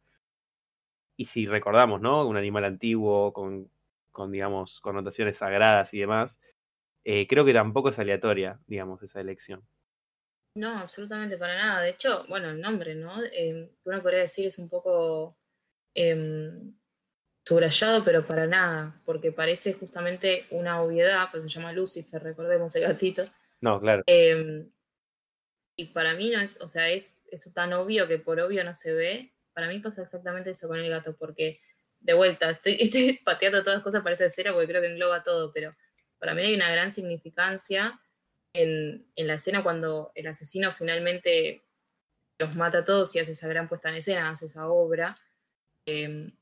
Y 1.17 1.27
si 1.27 1.47
recordamos, 1.47 2.01
¿no? 2.01 2.27
Un 2.27 2.37
animal 2.37 2.65
antiguo 2.65 3.33
con, 3.33 3.71
con 4.13 4.33
digamos, 4.33 4.81
connotaciones 4.81 5.39
sagradas 5.39 5.95
y 5.95 6.01
demás, 6.01 6.39
eh, 7.05 7.27
creo 7.29 7.45
que 7.45 7.53
tampoco 7.53 7.91
es 7.91 7.99
aleatoria, 7.99 8.59
digamos, 8.67 9.03
esa 9.03 9.21
elección. 9.21 9.63
No, 10.57 10.79
absolutamente 10.79 11.37
para 11.37 11.57
nada. 11.57 11.83
De 11.83 11.91
hecho, 11.91 12.25
bueno, 12.29 12.51
el 12.51 12.61
nombre, 12.61 12.95
¿no? 12.95 13.23
Eh, 13.25 13.71
uno 13.85 14.03
podría 14.03 14.21
decir 14.21 14.47
es 14.47 14.59
un 14.59 14.69
poco 14.69 15.37
eh, 15.95 16.53
subrayado, 17.45 18.05
pero 18.05 18.25
para 18.25 18.47
nada, 18.47 19.01
porque 19.05 19.33
parece 19.33 19.75
justamente 19.75 20.47
una 20.51 20.81
obviedad, 20.81 21.29
pues 21.31 21.43
se 21.43 21.49
llama 21.49 21.73
Lucifer, 21.73 22.23
recordemos 22.23 22.75
el 22.77 22.83
gatito. 22.85 23.25
No, 23.61 23.81
claro. 23.81 24.03
Eh, 24.07 24.67
y 25.77 25.87
para 25.87 26.15
mí 26.15 26.31
no 26.31 26.41
es, 26.41 26.61
o 26.61 26.69
sea, 26.69 26.89
es 26.89 27.23
eso 27.31 27.51
tan 27.53 27.73
obvio 27.73 28.07
que 28.07 28.19
por 28.19 28.41
obvio 28.41 28.63
no 28.65 28.73
se 28.73 28.93
ve. 28.95 29.35
Para 29.53 29.69
mí 29.69 29.81
pasa 29.81 30.03
exactamente 30.03 30.51
eso 30.51 30.69
con 30.69 30.79
el 30.79 30.89
gato, 30.89 31.17
porque 31.17 31.61
de 32.01 32.15
vuelta, 32.15 32.51
estoy, 32.51 32.77
estoy 32.81 33.19
pateando 33.25 33.61
todas 33.63 33.79
las 33.79 33.85
cosas, 33.85 34.03
parece 34.03 34.29
cero, 34.29 34.53
porque 34.55 34.69
creo 34.69 34.83
que 34.83 34.89
engloba 34.89 35.23
todo, 35.23 35.53
pero 35.53 35.73
para 36.25 36.35
mí 36.35 36.43
hay 36.43 36.55
una 36.55 36.71
gran 36.71 36.91
significancia 36.91 38.01
en, 38.55 39.05
la 39.15 39.35
escena 39.35 39.63
cuando 39.63 40.11
el 40.15 40.27
asesino 40.27 40.73
finalmente 40.73 41.67
los 42.39 42.57
mata 42.57 42.79
a 42.79 42.85
todos 42.85 43.15
y 43.15 43.19
hace 43.19 43.33
esa 43.33 43.47
gran 43.47 43.69
puesta 43.69 43.91
en 43.91 43.97
escena, 43.97 44.31
hace 44.31 44.47
esa 44.47 44.67
obra. 44.69 45.19
Eh, 45.85 46.33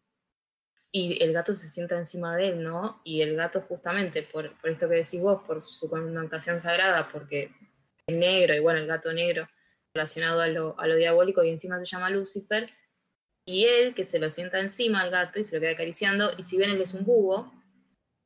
y 0.92 1.20
el 1.20 1.32
gato 1.32 1.52
se 1.52 1.68
sienta 1.68 1.98
encima 1.98 2.36
de 2.36 2.50
él, 2.50 2.62
¿no? 2.62 3.00
Y 3.02 3.22
el 3.22 3.34
gato 3.34 3.62
justamente 3.62 4.22
por, 4.22 4.56
por 4.60 4.70
esto 4.70 4.88
que 4.88 4.94
decís 4.94 5.20
vos, 5.20 5.42
por 5.44 5.60
su 5.60 5.90
connotación 5.90 6.60
sagrada, 6.60 7.08
porque 7.10 7.50
es 8.06 8.16
negro, 8.16 8.54
y 8.54 8.60
bueno, 8.60 8.78
el 8.78 8.86
gato 8.86 9.12
negro 9.12 9.48
relacionado 9.92 10.42
a 10.42 10.46
lo, 10.46 10.78
a 10.78 10.86
lo 10.86 10.94
diabólico 10.94 11.42
y 11.42 11.48
encima 11.48 11.80
se 11.80 11.86
llama 11.86 12.08
Lucifer, 12.08 12.70
y 13.44 13.64
él 13.64 13.96
que 13.96 14.04
se 14.04 14.20
lo 14.20 14.30
sienta 14.30 14.60
encima 14.60 15.00
al 15.00 15.10
gato 15.10 15.40
y 15.40 15.44
se 15.44 15.56
lo 15.56 15.60
queda 15.60 15.72
acariciando, 15.72 16.30
y 16.38 16.44
si 16.44 16.56
bien 16.56 16.70
él 16.70 16.80
es 16.80 16.94
un 16.94 17.04
búho, 17.04 17.52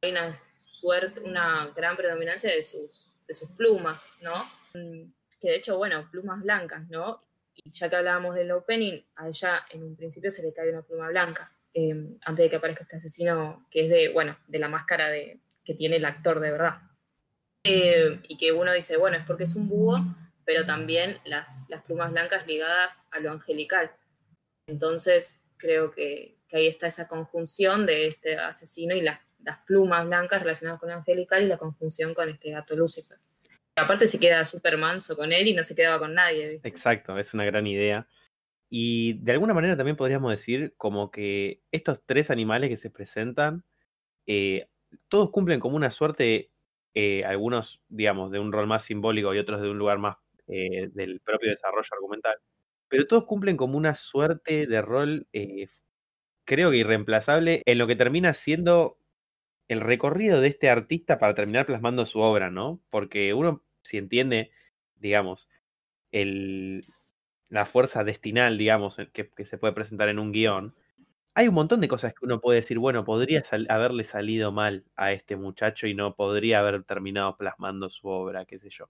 hay 0.03 0.11
una 0.11 0.37
suerte, 0.81 1.21
una 1.21 1.73
gran 1.75 1.97
predominancia 1.97 2.51
de 2.51 2.63
sus, 2.63 3.13
plumas, 3.57 4.09
¿no? 4.21 4.45
Que 5.41 5.49
de 5.49 5.57
hecho, 5.57 5.77
bueno, 5.79 6.09
plumas 6.11 6.43
blancas, 6.43 6.89
¿no? 6.89 7.23
Y 7.55 7.71
ya 7.71 7.89
que 7.89 7.97
hablábamos 7.97 8.35
del 8.35 8.53
opening, 8.53 9.01
a 9.17 9.29
ella 9.29 9.65
en 9.71 9.83
un 9.83 9.97
principio 9.97 10.31
se 10.31 10.43
le 10.43 10.53
cae 10.53 10.71
una 10.71 10.83
pluma 10.83 11.09
blanca 11.09 11.53
eh, 11.73 12.17
antes 12.25 12.45
de 12.45 12.51
que 12.51 12.57
aparezca 12.57 12.85
este 12.85 12.97
asesino 12.97 13.67
que 13.71 13.85
es 13.85 13.91
de, 13.91 14.09
bueno, 14.11 14.39
de 14.47 14.59
la 14.59 14.69
máscara 14.69 15.09
de, 15.09 15.41
que 15.65 15.75
tiene 15.75 15.97
el 15.97 16.05
actor 16.05 16.41
de 16.41 16.51
verdad. 16.51 16.81
Eh, 17.65 18.21
y 18.29 18.37
que 18.37 18.53
uno 18.53 18.73
dice, 18.73 18.97
bueno, 18.97 19.17
es 19.17 19.27
porque 19.27 19.45
es 19.45 19.57
un 19.57 19.69
búho, 19.69 19.99
pero 20.45 20.65
también 20.65 21.19
las, 21.25 21.67
las 21.69 21.83
plumas 21.83 22.13
blancas 22.13 22.47
ligadas 22.47 23.07
a 23.11 23.19
lo 23.19 23.33
angelical. 23.33 23.91
Entonces, 24.69 25.41
creo 25.57 25.91
que, 25.91 26.39
que, 26.49 26.59
ahí 26.59 26.67
está 26.67 26.87
esa 26.87 27.09
conjunción 27.09 27.87
de 27.87 28.07
este 28.07 28.39
asesino 28.39 28.95
y 28.95 29.01
la, 29.01 29.26
las 29.47 29.59
plumas 29.59 30.05
blancas 30.05 30.43
relacionadas 30.43 30.81
con 30.81 30.91
angelical 30.91 31.45
y 31.45 31.47
la 31.47 31.57
conjunción 31.57 32.15
con 32.15 32.29
este 32.29 32.51
gato 32.51 32.75
Lucifer. 32.75 33.19
Aparte 33.77 34.09
se 34.09 34.19
queda 34.19 34.45
súper 34.45 34.77
manso 34.77 35.17
con 35.17 35.33
él 35.33 35.47
y 35.47 35.55
no 35.55 35.63
se 35.63 35.77
quedaba 35.77 36.01
con 36.01 36.15
nadie. 36.15 36.49
¿viste? 36.49 36.69
Exacto, 36.69 37.17
es 37.17 37.33
una 37.33 37.45
gran 37.45 37.67
idea. 37.67 38.09
Y 38.69 39.13
de 39.23 39.33
alguna 39.33 39.55
manera 39.55 39.77
también 39.77 39.97
podríamos 39.97 40.33
decir 40.33 40.75
como 40.77 41.13
que 41.13 41.63
estos 41.71 42.01
tres 42.05 42.31
animales 42.31 42.71
que 42.71 42.77
se 42.77 42.91
presentan, 42.91 43.63
eh, 44.27 44.67
todos 45.09 45.31
cumplen 45.31 45.61
como 45.61 45.77
una 45.77 45.93
suerte, 45.93 46.51
eh, 46.95 47.25
algunos, 47.25 47.81
digamos, 47.89 48.33
de 48.33 48.41
un 48.41 48.51
rol 48.51 48.67
más 48.67 48.83
simbólico 48.83 49.33
y 49.33 49.39
otros 49.39 49.63
de 49.63 49.71
un 49.71 49.79
lugar 49.79 49.99
más 49.99 50.17
eh, 50.49 50.89
del 50.93 51.21
propio 51.21 51.51
desarrollo 51.51 51.89
argumental, 51.93 52.35
pero 52.89 53.07
todos 53.07 53.25
cumplen 53.27 53.57
como 53.57 53.77
una 53.77 53.95
suerte 53.95 54.67
de 54.67 54.83
rol, 54.83 55.29
creo 56.45 56.71
que 56.71 56.77
irreemplazable, 56.77 57.63
en 57.65 57.79
lo 57.79 57.87
que 57.87 57.97
termina 57.97 58.35
siendo 58.35 58.99
el 59.69 59.81
recorrido 59.81 60.41
de 60.41 60.49
este 60.49 60.71
artista 60.71 61.19
para 61.19 61.35
terminar 61.35 61.67
plasmando 61.67 62.07
su 62.07 62.21
obra, 62.21 62.51
¿no? 62.51 62.81
Porque 62.91 63.35
uno, 63.35 63.63
si 63.83 63.99
entiende, 63.99 64.51
digamos, 64.97 65.49
el, 66.13 66.87
la 67.49 67.67
fuerza 67.67 68.05
destinal, 68.05 68.59
digamos, 68.59 68.97
que, 69.13 69.29
que, 69.29 69.45
se 69.45 69.59
puede 69.59 69.73
presentar 69.75 70.09
en 70.09 70.19
un 70.19 70.33
guion, 70.33 70.75
hay 71.35 71.49
un 71.49 71.55
montón 71.55 71.81
de 71.81 71.89
cosas 71.89 72.15
que 72.15 72.25
uno 72.25 72.41
puede 72.41 72.61
decir, 72.61 72.79
bueno, 72.79 73.05
podría 73.05 73.43
sal 73.45 73.67
haberle 73.69 74.05
salido 74.05 74.53
mal 74.53 74.85
a 74.97 75.13
este 75.13 75.37
muchacho 75.37 75.87
y 75.87 75.95
no 75.95 76.15
podría 76.15 76.61
haber 76.61 76.83
terminado 76.85 77.37
plasmando 77.37 77.91
su 77.91 78.09
obra, 78.09 78.47
qué 78.47 78.59
sé 78.59 78.71
yo. 78.71 78.89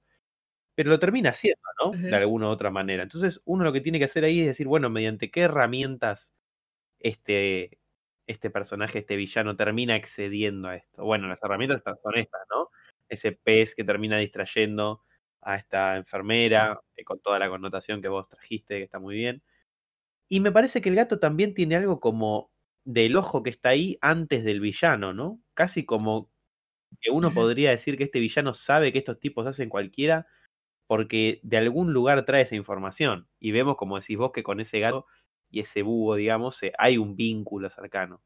Pero 0.77 0.91
lo 0.91 0.99
termina 1.01 1.31
haciendo, 1.31 1.62
¿no? 1.81 1.91
Uh 1.91 1.95
-huh. 1.95 2.11
De 2.11 2.17
alguna 2.17 2.49
u 2.49 2.51
otra 2.51 2.71
manera. 2.71 3.03
Entonces, 3.03 3.43
uno 3.47 3.65
lo 3.65 3.73
que 3.73 3.81
tiene 3.81 3.99
que 3.99 4.05
hacer 4.05 4.25
ahí 4.25 4.41
es 4.41 4.47
decir, 4.47 4.69
bueno, 4.69 4.91
mediante 4.91 5.31
qué 5.31 5.43
herramientas 5.43 6.33
este, 7.01 7.79
este 8.27 8.51
personaje, 8.51 9.01
este 9.01 9.17
villano, 9.17 9.57
termina 9.57 9.95
accediendo 9.95 10.69
a 10.69 10.77
esto. 10.77 11.05
Bueno, 11.05 11.29
las 11.29 11.43
herramientas 11.43 11.83
son 12.03 12.17
estas, 12.17 12.43
¿no? 12.51 12.71
Ese 13.09 13.33
pez 13.33 13.75
que 13.75 13.85
termina 13.85 14.19
distrayendo 14.19 15.03
a 15.43 15.57
esta 15.57 15.97
enfermera, 15.97 16.81
eh, 16.97 17.05
con 17.05 17.21
toda 17.21 17.39
la 17.39 17.49
connotación 17.49 18.03
que 18.03 18.09
vos 18.09 18.29
trajiste, 18.29 18.79
que 18.79 18.85
está 18.85 18.99
muy 18.99 19.17
bien. 19.17 19.43
Y 20.29 20.41
me 20.41 20.53
parece 20.53 20.81
que 20.81 20.89
el 20.89 20.97
gato 20.97 21.19
también 21.21 21.55
tiene 21.55 21.77
algo 21.77 22.01
como 22.01 22.51
del 22.85 23.17
ojo 23.17 23.43
que 23.43 23.51
está 23.51 23.71
ahí 23.71 23.99
antes 24.01 24.45
del 24.45 24.61
villano, 24.61 25.12
¿no? 25.12 25.41
Casi 25.55 25.85
como 25.87 26.31
que 27.01 27.11
uno 27.11 27.33
podría 27.35 27.71
decir 27.71 27.97
que 27.99 28.05
este 28.05 28.21
villano 28.21 28.55
sabe 28.55 28.93
que 28.93 28.99
estos 28.99 29.21
tipos 29.21 29.47
hacen 29.47 29.69
cualquiera 29.69 30.27
porque 30.87 31.41
de 31.43 31.59
algún 31.59 31.93
lugar 31.93 32.25
trae 32.25 32.43
esa 32.43 32.57
información. 32.57 33.29
Y 33.41 33.53
vemos, 33.53 33.77
como 33.77 33.99
decís 33.99 34.17
vos, 34.19 34.33
que 34.33 34.43
con 34.43 34.61
ese 34.61 34.81
gato 34.81 35.07
y 35.57 35.61
ese 35.61 35.81
búho, 35.81 36.16
digamos, 36.16 36.62
eh, 36.62 36.73
hay 36.77 36.99
un 36.99 37.16
vínculo 37.16 37.71
cercano. 37.71 38.21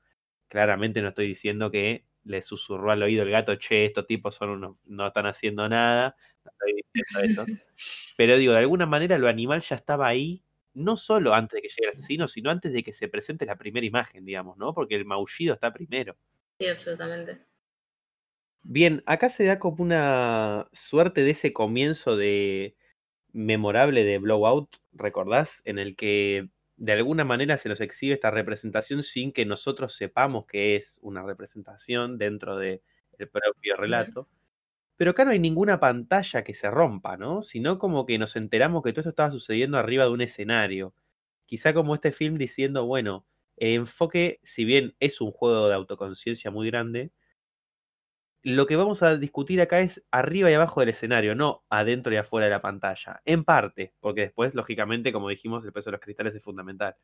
Claramente 0.48 1.00
no 1.00 1.10
estoy 1.10 1.28
diciendo 1.28 1.70
que 1.70 2.04
le 2.24 2.42
susurró 2.42 2.90
al 2.90 3.04
oído 3.04 3.22
el 3.22 3.30
gato, 3.30 3.54
che, 3.54 3.84
estos 3.84 4.04
tipos 4.08 4.34
son 4.34 4.50
unos, 4.50 4.76
no 4.86 5.06
están 5.06 5.26
haciendo 5.26 5.68
nada, 5.68 6.16
no 6.44 6.50
estoy 6.50 6.82
diciendo 6.92 7.44
eso. 7.44 7.46
Pero 8.16 8.36
digo, 8.36 8.52
de 8.52 8.58
alguna 8.58 8.84
manera 8.84 9.16
lo 9.16 9.28
animal 9.28 9.60
ya 9.60 9.76
estaba 9.76 10.08
ahí, 10.08 10.42
no 10.74 10.96
solo 10.96 11.32
antes 11.32 11.54
de 11.54 11.62
que 11.62 11.68
llegue 11.68 11.84
el 11.84 11.90
asesino, 11.90 12.26
sino 12.26 12.50
antes 12.50 12.72
de 12.72 12.82
que 12.82 12.92
se 12.92 13.06
presente 13.06 13.46
la 13.46 13.54
primera 13.54 13.86
imagen, 13.86 14.24
digamos, 14.24 14.56
¿no? 14.56 14.74
Porque 14.74 14.96
el 14.96 15.04
maullido 15.04 15.54
está 15.54 15.72
primero. 15.72 16.16
Sí, 16.58 16.66
absolutamente. 16.66 17.38
Bien, 18.64 19.04
acá 19.06 19.28
se 19.28 19.44
da 19.44 19.60
como 19.60 19.84
una 19.84 20.68
suerte 20.72 21.22
de 21.22 21.30
ese 21.30 21.52
comienzo 21.52 22.16
de 22.16 22.74
memorable 23.32 24.02
de 24.02 24.18
Blowout, 24.18 24.78
¿recordás? 24.92 25.62
En 25.64 25.78
el 25.78 25.94
que 25.94 26.50
de 26.80 26.92
alguna 26.92 27.24
manera 27.24 27.58
se 27.58 27.68
nos 27.68 27.82
exhibe 27.82 28.14
esta 28.14 28.30
representación 28.30 29.02
sin 29.02 29.32
que 29.32 29.44
nosotros 29.44 29.94
sepamos 29.94 30.46
que 30.46 30.76
es 30.76 30.98
una 31.02 31.22
representación 31.22 32.16
dentro 32.16 32.56
del 32.56 32.80
propio 33.18 33.76
relato. 33.76 34.28
Pero 34.96 35.10
acá 35.10 35.26
no 35.26 35.32
hay 35.32 35.38
ninguna 35.38 35.78
pantalla 35.78 36.42
que 36.42 36.54
se 36.54 36.70
rompa, 36.70 37.18
¿no? 37.18 37.42
Sino 37.42 37.78
como 37.78 38.06
que 38.06 38.18
nos 38.18 38.34
enteramos 38.34 38.82
que 38.82 38.92
todo 38.92 39.02
esto 39.02 39.10
estaba 39.10 39.30
sucediendo 39.30 39.76
arriba 39.76 40.04
de 40.04 40.10
un 40.10 40.22
escenario. 40.22 40.94
Quizá 41.44 41.74
como 41.74 41.94
este 41.94 42.12
film 42.12 42.38
diciendo, 42.38 42.86
bueno, 42.86 43.26
el 43.58 43.74
enfoque, 43.74 44.40
si 44.42 44.64
bien 44.64 44.94
es 45.00 45.20
un 45.20 45.32
juego 45.32 45.68
de 45.68 45.74
autoconciencia 45.74 46.50
muy 46.50 46.70
grande, 46.70 47.12
lo 48.42 48.66
que 48.66 48.76
vamos 48.76 49.02
a 49.02 49.16
discutir 49.16 49.60
acá 49.60 49.80
es 49.80 50.02
arriba 50.10 50.50
y 50.50 50.54
abajo 50.54 50.80
del 50.80 50.90
escenario, 50.90 51.34
no 51.34 51.64
adentro 51.68 52.12
y 52.12 52.16
afuera 52.16 52.46
de 52.46 52.50
la 52.52 52.62
pantalla. 52.62 53.20
En 53.24 53.44
parte, 53.44 53.94
porque 54.00 54.22
después, 54.22 54.54
lógicamente, 54.54 55.12
como 55.12 55.28
dijimos, 55.28 55.64
el 55.64 55.72
peso 55.72 55.90
de 55.90 55.92
los 55.92 56.00
cristales 56.00 56.34
es 56.34 56.42
fundamental. 56.42 56.96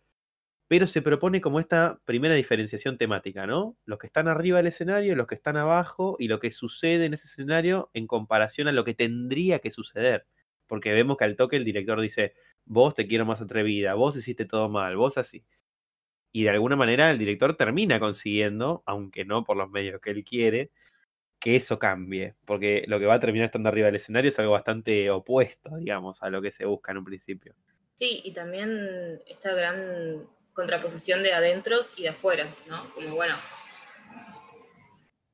Pero 0.68 0.86
se 0.88 1.02
propone 1.02 1.40
como 1.40 1.60
esta 1.60 2.00
primera 2.04 2.34
diferenciación 2.34 2.98
temática, 2.98 3.46
¿no? 3.46 3.76
Los 3.84 3.98
que 3.98 4.08
están 4.08 4.28
arriba 4.28 4.58
del 4.58 4.66
escenario, 4.68 5.14
los 5.14 5.28
que 5.28 5.36
están 5.36 5.56
abajo 5.56 6.16
y 6.18 6.28
lo 6.28 6.40
que 6.40 6.50
sucede 6.50 7.04
en 7.06 7.14
ese 7.14 7.26
escenario 7.28 7.90
en 7.94 8.06
comparación 8.06 8.66
a 8.68 8.72
lo 8.72 8.84
que 8.84 8.94
tendría 8.94 9.60
que 9.60 9.70
suceder. 9.70 10.26
Porque 10.66 10.92
vemos 10.92 11.18
que 11.18 11.24
al 11.24 11.36
toque 11.36 11.56
el 11.56 11.64
director 11.64 12.00
dice, 12.00 12.34
vos 12.64 12.94
te 12.94 13.06
quiero 13.06 13.24
más 13.26 13.40
atrevida, 13.40 13.94
vos 13.94 14.16
hiciste 14.16 14.44
todo 14.46 14.68
mal, 14.68 14.96
vos 14.96 15.18
así. 15.18 15.44
Y 16.32 16.44
de 16.44 16.50
alguna 16.50 16.76
manera 16.76 17.10
el 17.10 17.18
director 17.18 17.56
termina 17.56 18.00
consiguiendo, 18.00 18.82
aunque 18.86 19.24
no 19.24 19.44
por 19.44 19.56
los 19.56 19.70
medios 19.70 20.00
que 20.00 20.10
él 20.10 20.24
quiere, 20.24 20.70
que 21.38 21.56
eso 21.56 21.78
cambie, 21.78 22.34
porque 22.44 22.84
lo 22.86 22.98
que 22.98 23.06
va 23.06 23.14
a 23.14 23.20
terminar 23.20 23.46
estando 23.46 23.68
arriba 23.68 23.86
del 23.86 23.96
escenario 23.96 24.28
es 24.28 24.38
algo 24.38 24.52
bastante 24.52 25.10
opuesto, 25.10 25.76
digamos, 25.76 26.22
a 26.22 26.30
lo 26.30 26.40
que 26.42 26.52
se 26.52 26.64
busca 26.64 26.92
en 26.92 26.98
un 26.98 27.04
principio. 27.04 27.54
Sí, 27.94 28.20
y 28.24 28.32
también 28.32 29.22
esta 29.26 29.54
gran 29.54 30.26
contraposición 30.52 31.22
de 31.22 31.32
adentros 31.32 31.98
y 31.98 32.02
de 32.02 32.10
afueras, 32.10 32.64
¿no? 32.68 32.92
Como 32.94 33.14
bueno, 33.14 33.36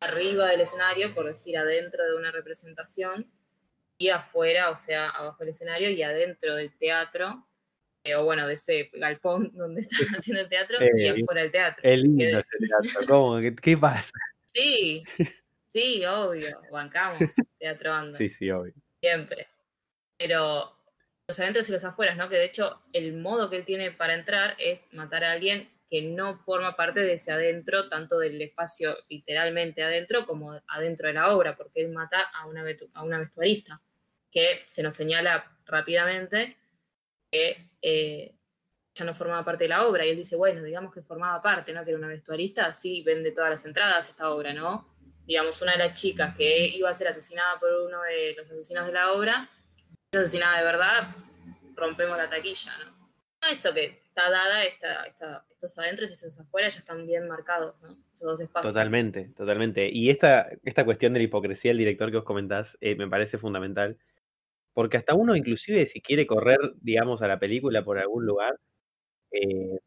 arriba 0.01 0.49
del 0.49 0.61
escenario, 0.61 1.15
por 1.15 1.27
decir 1.27 1.57
adentro 1.57 2.05
de 2.05 2.17
una 2.17 2.31
representación, 2.31 3.31
y 3.99 4.09
afuera, 4.09 4.71
o 4.71 4.77
sea, 4.77 5.11
abajo 5.11 5.39
del 5.41 5.51
escenario 5.51 5.91
y 5.91 6.03
adentro 6.03 6.57
del 6.57 6.77
teatro, 6.77 7.47
eh, 8.05 8.17
o 8.17 8.25
bueno, 8.25 8.49
de 8.49 8.55
ese 8.55 8.91
galpón 8.95 9.53
donde 9.55 9.83
están 9.83 10.07
haciendo 10.19 10.43
el 10.43 10.49
teatro, 10.49 10.79
y 10.81 11.07
eh, 11.07 11.11
afuera 11.11 11.43
del 11.43 11.51
teatro. 11.51 11.83
Es 11.89 11.99
lindo 11.99 12.25
ese 12.25 12.67
teatro, 12.67 13.07
¿cómo? 13.07 13.41
¿Qué 13.61 13.77
pasa? 13.77 14.11
Sí, 14.55 15.03
Sí, 15.73 16.05
obvio, 16.05 16.61
bancamos 16.71 17.19
teatro. 17.59 18.15
Sí, 18.19 18.29
sí, 18.29 18.51
obvio. 18.51 18.75
Siempre. 19.01 19.49
Pero 20.19 20.77
los 21.27 21.41
adentros 21.41 21.67
y 21.71 21.73
los 21.73 21.83
afueras, 21.85 22.19
¿no? 22.19 22.29
Que 22.29 22.37
de 22.37 22.45
hecho 22.45 22.83
el 22.93 23.15
modo 23.15 23.49
que 23.49 23.57
él 23.57 23.65
tiene 23.65 23.91
para 23.91 24.13
entrar 24.13 24.55
es 24.59 24.93
matar 24.93 25.25
a 25.25 25.33
alguien 25.33 25.71
que 25.89 26.03
no 26.03 26.37
forma 26.37 26.77
parte 26.77 27.01
de 27.01 27.15
ese 27.15 27.33
adentro, 27.33 27.89
tanto 27.89 28.19
del 28.19 28.41
espacio 28.43 28.95
literalmente 29.09 29.83
adentro 29.83 30.27
como 30.27 30.61
adentro 30.69 31.09
de 31.09 31.15
la 31.15 31.35
obra, 31.35 31.57
porque 31.57 31.81
él 31.81 31.93
mata 31.93 32.21
a 32.21 32.47
una, 32.47 32.65
a 32.95 33.03
una 33.03 33.19
vestuarista, 33.19 33.81
que 34.31 34.65
se 34.69 34.83
nos 34.83 34.95
señala 34.95 35.57
rápidamente 35.65 36.57
que 37.31 37.71
eh, 37.81 38.35
ya 38.95 39.05
no 39.07 39.15
formaba 39.15 39.43
parte 39.43 39.65
de 39.65 39.69
la 39.69 39.87
obra. 39.87 40.05
Y 40.05 40.11
él 40.11 40.17
dice, 40.19 40.37
bueno, 40.37 40.63
digamos 40.63 40.93
que 40.93 41.01
formaba 41.01 41.41
parte, 41.41 41.73
¿no? 41.73 41.83
Que 41.83 41.91
era 41.91 41.99
una 41.99 42.09
vestuarista, 42.09 42.71
sí 42.75 43.03
vende 43.03 43.33
todas 43.33 43.51
las 43.51 43.65
entradas 43.65 44.11
esta 44.11 44.31
obra, 44.31 44.53
¿no? 44.53 44.92
Digamos, 45.27 45.61
una 45.63 45.73
de 45.73 45.79
las 45.79 46.01
chicas 46.01 46.37
que 46.37 46.69
iba 46.69 46.91
a 46.91 46.95
ser 46.95 47.09
asesinada 47.09 47.59
por 47.61 47.71
uno 47.87 48.03
de 48.03 48.35
los 48.37 48.51
asesinos 48.51 48.87
de 48.87 48.93
la 48.93 49.13
obra, 49.13 49.51
es 50.13 50.21
asesinada 50.21 50.59
de 50.59 50.65
verdad, 50.65 51.17
rompemos 51.75 52.17
la 52.17 52.29
taquilla, 52.29 52.73
¿no? 52.85 53.49
Eso 53.49 53.75
que 53.75 54.03
está 54.05 54.31
dada, 54.31 54.63
estos 54.65 55.79
adentro 55.79 56.05
y 56.05 56.09
estos 56.13 56.39
afuera 56.39 56.69
ya 56.69 56.79
están 56.79 57.07
bien 57.07 57.27
marcados, 57.27 57.81
¿no? 57.83 57.97
Esos 58.13 58.29
dos 58.29 58.41
espacios. 58.41 58.73
Totalmente, 58.73 59.31
totalmente. 59.37 59.89
Y 59.89 60.11
esta, 60.11 60.49
esta 60.65 60.85
cuestión 60.85 61.13
de 61.13 61.21
la 61.21 61.25
hipocresía 61.25 61.71
del 61.71 61.79
director 61.79 62.11
que 62.11 62.19
os 62.19 62.25
comentás 62.25 62.77
eh, 62.81 62.95
me 62.95 63.09
parece 63.09 63.39
fundamental, 63.39 63.99
porque 64.75 64.97
hasta 64.97 65.15
uno 65.15 65.35
inclusive 65.35 65.87
si 65.87 66.01
quiere 66.01 66.27
correr, 66.27 66.59
digamos, 66.81 67.23
a 67.23 67.29
la 67.29 67.39
película 67.39 67.85
por 67.85 67.99
algún 67.99 68.27
lugar, 68.27 68.59
eh, 69.33 69.79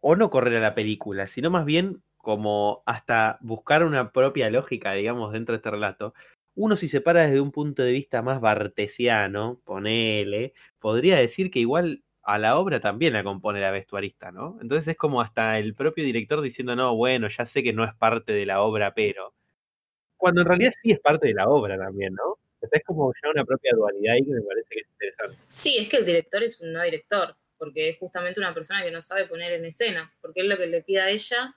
o 0.00 0.16
no 0.16 0.30
correr 0.30 0.56
a 0.58 0.60
la 0.60 0.74
película, 0.74 1.26
sino 1.26 1.50
más 1.50 1.64
bien 1.64 2.02
como 2.24 2.82
hasta 2.86 3.38
buscar 3.42 3.84
una 3.84 4.10
propia 4.10 4.50
lógica, 4.50 4.92
digamos, 4.92 5.32
dentro 5.32 5.52
de 5.52 5.58
este 5.58 5.70
relato, 5.70 6.14
uno 6.56 6.76
si 6.76 6.88
se 6.88 7.00
para 7.00 7.26
desde 7.26 7.40
un 7.40 7.52
punto 7.52 7.84
de 7.84 7.92
vista 7.92 8.22
más 8.22 8.40
bartesiano, 8.40 9.60
ponele, 9.64 10.54
podría 10.80 11.16
decir 11.16 11.50
que 11.50 11.60
igual 11.60 12.02
a 12.22 12.38
la 12.38 12.58
obra 12.58 12.80
también 12.80 13.12
la 13.12 13.22
compone 13.22 13.60
la 13.60 13.70
vestuarista, 13.70 14.32
¿no? 14.32 14.58
Entonces 14.62 14.88
es 14.88 14.96
como 14.96 15.20
hasta 15.20 15.58
el 15.58 15.74
propio 15.74 16.04
director 16.04 16.40
diciendo, 16.40 16.74
no, 16.74 16.96
bueno, 16.96 17.28
ya 17.28 17.46
sé 17.46 17.62
que 17.62 17.72
no 17.72 17.84
es 17.84 17.94
parte 17.94 18.32
de 18.32 18.46
la 18.46 18.62
obra, 18.62 18.94
pero... 18.94 19.34
Cuando 20.16 20.40
en 20.40 20.48
realidad 20.48 20.72
sí 20.82 20.92
es 20.92 21.00
parte 21.00 21.28
de 21.28 21.34
la 21.34 21.48
obra 21.48 21.76
también, 21.76 22.14
¿no? 22.14 22.38
es 22.72 22.84
como 22.84 23.12
ya 23.22 23.30
una 23.30 23.44
propia 23.44 23.72
dualidad 23.74 24.14
ahí 24.14 24.24
que 24.24 24.32
me 24.32 24.40
parece 24.40 24.68
que 24.70 24.80
es 24.80 24.88
interesante. 24.90 25.38
Sí, 25.48 25.76
es 25.78 25.88
que 25.88 25.98
el 25.98 26.06
director 26.06 26.42
es 26.42 26.60
un 26.60 26.72
no 26.72 26.82
director, 26.82 27.36
porque 27.58 27.90
es 27.90 27.98
justamente 27.98 28.40
una 28.40 28.54
persona 28.54 28.82
que 28.82 28.90
no 28.90 29.02
sabe 29.02 29.26
poner 29.26 29.52
en 29.52 29.66
escena, 29.66 30.12
porque 30.20 30.40
es 30.40 30.46
lo 30.46 30.56
que 30.56 30.66
le 30.66 30.82
pide 30.82 31.00
a 31.00 31.10
ella 31.10 31.54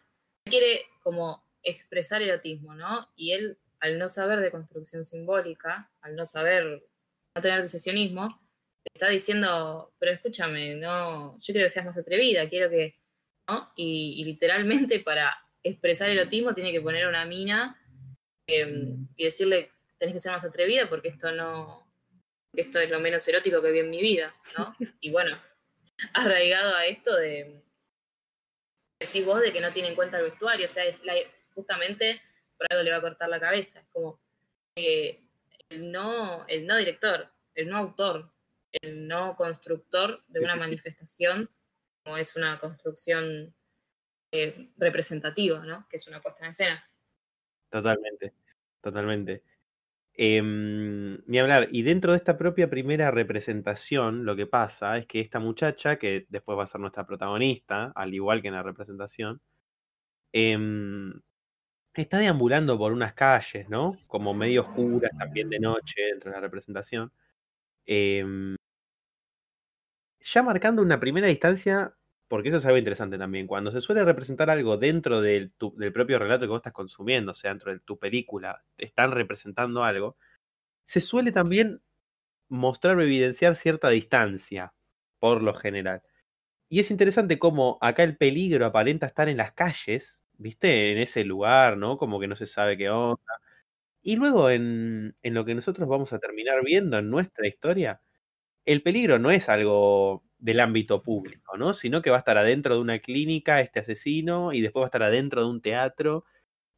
quiere 0.48 0.86
como 1.02 1.44
expresar 1.64 2.22
erotismo, 2.22 2.76
¿no? 2.76 3.10
Y 3.16 3.32
él, 3.34 3.58
al 3.80 4.00
no 4.00 4.08
saber 4.08 4.40
de 4.40 4.52
construcción 4.52 5.04
simbólica, 5.06 5.92
al 6.02 6.16
no 6.16 6.26
saber, 6.26 6.84
no 7.36 7.42
tener 7.42 7.62
decisionismo, 7.62 8.40
está 8.94 9.10
diciendo, 9.10 9.94
pero 10.00 10.12
escúchame, 10.12 10.76
no, 10.76 11.38
yo 11.40 11.54
quiero 11.54 11.66
que 11.66 11.70
seas 11.70 11.86
más 11.86 11.98
atrevida, 11.98 12.50
quiero 12.50 12.70
que, 12.70 12.96
¿no? 13.48 13.72
Y, 13.76 14.24
literalmente 14.24 15.00
para 15.00 15.38
expresar 15.64 16.10
erotismo 16.10 16.54
tiene 16.54 16.72
que 16.72 16.82
poner 16.82 17.08
una 17.08 17.26
mina 17.26 17.78
em, 18.48 19.08
y 19.16 19.26
decirle, 19.26 19.72
tenés 19.98 20.14
que 20.14 20.20
ser 20.20 20.32
más 20.32 20.46
atrevida 20.46 20.90
porque 20.90 21.10
esto 21.10 21.32
no, 21.32 21.88
esto 22.54 22.80
es 22.80 22.90
lo 22.90 23.00
menos 23.00 23.28
erótico 23.28 23.62
que 23.62 23.72
vi 23.72 23.80
en 23.80 23.90
mi 23.90 24.02
vida, 24.02 24.36
¿no? 24.58 24.76
Y 25.00 25.12
bueno, 25.12 25.38
arraigado 26.14 26.76
a 26.76 26.86
esto 26.86 27.16
de, 27.16 27.62
decís 29.00 29.26
vos 29.26 29.42
de 29.42 29.52
que 29.54 29.62
no 29.62 29.72
tiene 29.72 29.90
en 29.90 29.96
cuenta 29.96 30.18
el 30.18 30.24
vestuario, 30.24 30.66
o 30.66 30.70
sea, 30.70 30.86
es 30.86 31.02
justamente 31.54 32.22
por 32.58 32.68
algo 32.70 32.84
le 32.84 32.92
va 32.92 32.98
a 32.98 33.02
cortar 33.02 33.30
la 33.30 33.40
cabeza, 33.40 33.82
es 33.82 33.88
como 33.90 34.20
eh, 34.76 35.24
el, 35.70 35.92
no, 35.92 36.46
el 36.48 36.66
no 36.66 36.78
director, 36.78 37.32
el 37.54 37.70
no 37.70 37.78
autor, 37.78 38.32
el 38.72 39.08
no 39.08 39.36
constructor 39.36 40.24
de 40.28 40.40
una 40.40 40.56
manifestación, 40.56 41.50
como 42.04 42.18
es 42.18 42.36
una 42.36 42.60
construcción 42.60 43.54
eh, 44.32 44.70
representativa, 44.78 45.64
¿no? 45.66 45.88
Que 45.90 45.98
es 45.98 46.08
una 46.08 46.22
puesta 46.22 46.44
en 46.44 46.52
escena. 46.52 46.90
Totalmente, 47.70 48.34
totalmente. 48.82 49.44
Em, 50.20 51.20
ni 51.28 51.38
hablar, 51.40 51.68
y 51.72 51.84
dentro 51.84 52.12
de 52.12 52.18
esta 52.18 52.38
propia 52.40 52.70
primera 52.72 53.12
representación, 53.12 54.26
lo 54.26 54.36
que 54.36 54.48
pasa 54.48 54.98
es 54.98 55.06
que 55.06 55.20
esta 55.22 55.40
muchacha, 55.40 55.98
que 56.00 56.26
después 56.30 56.58
va 56.58 56.64
a 56.64 56.68
ser 56.68 56.82
nuestra 56.82 57.06
protagonista, 57.06 57.92
al 57.96 58.14
igual 58.16 58.42
que 58.42 58.48
en 58.48 58.56
la 58.56 58.64
representación, 58.64 59.42
em, 60.34 61.14
está 61.96 62.20
deambulando 62.20 62.78
por 62.78 62.94
unas 62.94 63.14
calles, 63.16 63.70
¿no? 63.70 63.98
Como 64.08 64.34
medio 64.34 64.64
oscuras, 64.64 65.12
también 65.20 65.50
de 65.50 65.60
noche, 65.60 66.02
dentro 66.12 66.32
de 66.32 66.38
la 66.38 66.42
representación. 66.42 67.12
Em, 67.86 68.56
ya 70.22 70.44
marcando 70.44 70.82
una 70.82 71.00
primera 71.00 71.28
distancia, 71.28 71.96
porque 72.28 72.50
eso 72.50 72.58
es 72.58 72.66
algo 72.66 72.78
interesante 72.78 73.18
también, 73.18 73.48
cuando 73.48 73.72
se 73.72 73.82
suele 73.82 74.04
representar 74.04 74.50
algo 74.50 74.78
dentro 74.78 75.22
del, 75.22 75.54
del 75.78 75.94
propio 75.94 76.20
relato 76.20 76.42
que 76.46 76.50
vos 76.50 76.60
estás 76.60 76.74
consumiendo, 76.74 77.32
o 77.32 77.36
sea, 77.36 77.52
dentro 77.52 77.72
de 77.72 77.80
tu 77.80 77.98
película, 78.00 78.64
están 78.78 79.12
representando 79.12 79.84
algo, 79.84 80.18
se 80.86 81.02
suele 81.02 81.32
también 81.32 81.82
mostrar 82.50 82.98
o 82.98 83.02
evidenciar 83.04 83.56
cierta 83.56 83.90
distancia, 83.90 84.74
por 85.20 85.44
lo 85.44 85.54
general. 85.56 86.04
Y 86.70 86.80
es 86.82 86.92
interesante 86.92 87.40
cómo 87.40 87.78
acá 87.82 88.04
el 88.04 88.18
peligro 88.18 88.66
aparenta 88.66 89.08
estar 89.08 89.30
en 89.30 89.38
las 89.38 89.54
calles, 89.54 90.24
¿viste? 90.38 90.92
En 90.94 91.00
ese 91.00 91.24
lugar, 91.26 91.78
¿no? 91.78 91.98
Como 91.98 92.20
que 92.20 92.28
no 92.28 92.36
se 92.36 92.48
sabe 92.48 92.78
qué 92.78 92.90
onda. 92.90 93.22
Y 94.02 94.16
luego 94.16 94.50
en, 94.50 95.16
en 95.24 95.34
lo 95.34 95.46
que 95.46 95.56
nosotros 95.56 95.88
vamos 95.90 96.14
a 96.14 96.20
terminar 96.20 96.64
viendo 96.64 96.98
en 96.98 97.10
nuestra 97.10 97.48
historia, 97.48 98.02
el 98.66 98.84
peligro 98.84 99.20
no 99.20 99.32
es 99.32 99.50
algo 99.50 100.24
del 100.40 100.60
ámbito 100.60 101.02
público, 101.04 101.58
¿no? 101.58 101.74
Sino 101.74 102.02
que 102.02 102.10
va 102.12 102.18
a 102.18 102.20
estar 102.20 102.38
adentro 102.38 102.76
de 102.76 102.82
una 102.82 103.00
clínica 103.00 103.62
este 103.62 103.80
asesino 103.80 104.54
y 104.54 104.62
después 104.62 104.82
va 104.84 104.86
a 104.88 104.90
estar 104.90 105.04
adentro 105.04 105.42
de 105.42 105.48
un 105.50 105.62
teatro 105.62 106.26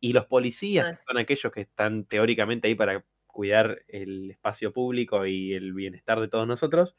y 0.02 0.14
los 0.14 0.26
policías 0.28 0.88
son 1.08 1.18
aquellos 1.20 1.52
que 1.54 1.62
están 1.62 2.06
teóricamente 2.06 2.68
ahí 2.70 2.76
para 2.76 3.06
cuidar 3.28 3.84
el 3.90 4.32
espacio 4.32 4.74
público 4.74 5.26
y 5.28 5.54
el 5.54 5.74
bienestar 5.74 6.20
de 6.22 6.30
todos 6.30 6.48
nosotros, 6.48 6.96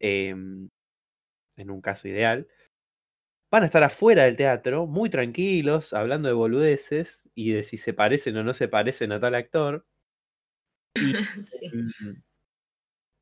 em, 0.00 0.70
en 1.56 1.70
un 1.70 1.80
caso 1.82 2.08
ideal, 2.08 2.48
van 3.50 3.62
a 3.64 3.66
estar 3.66 3.82
afuera 3.82 4.22
del 4.24 4.36
teatro, 4.36 4.86
muy 4.86 5.10
tranquilos, 5.10 5.92
hablando 5.92 6.28
de 6.28 6.34
boludeces 6.34 7.22
y 7.34 7.50
de 7.52 7.62
si 7.64 7.76
se 7.78 7.92
parecen 7.92 8.36
o 8.36 8.44
no 8.44 8.54
se 8.54 8.68
parecen 8.68 9.10
a 9.12 9.18
tal 9.20 9.34
actor. 9.34 9.84
Y, 10.98 11.18
em, 11.72 11.92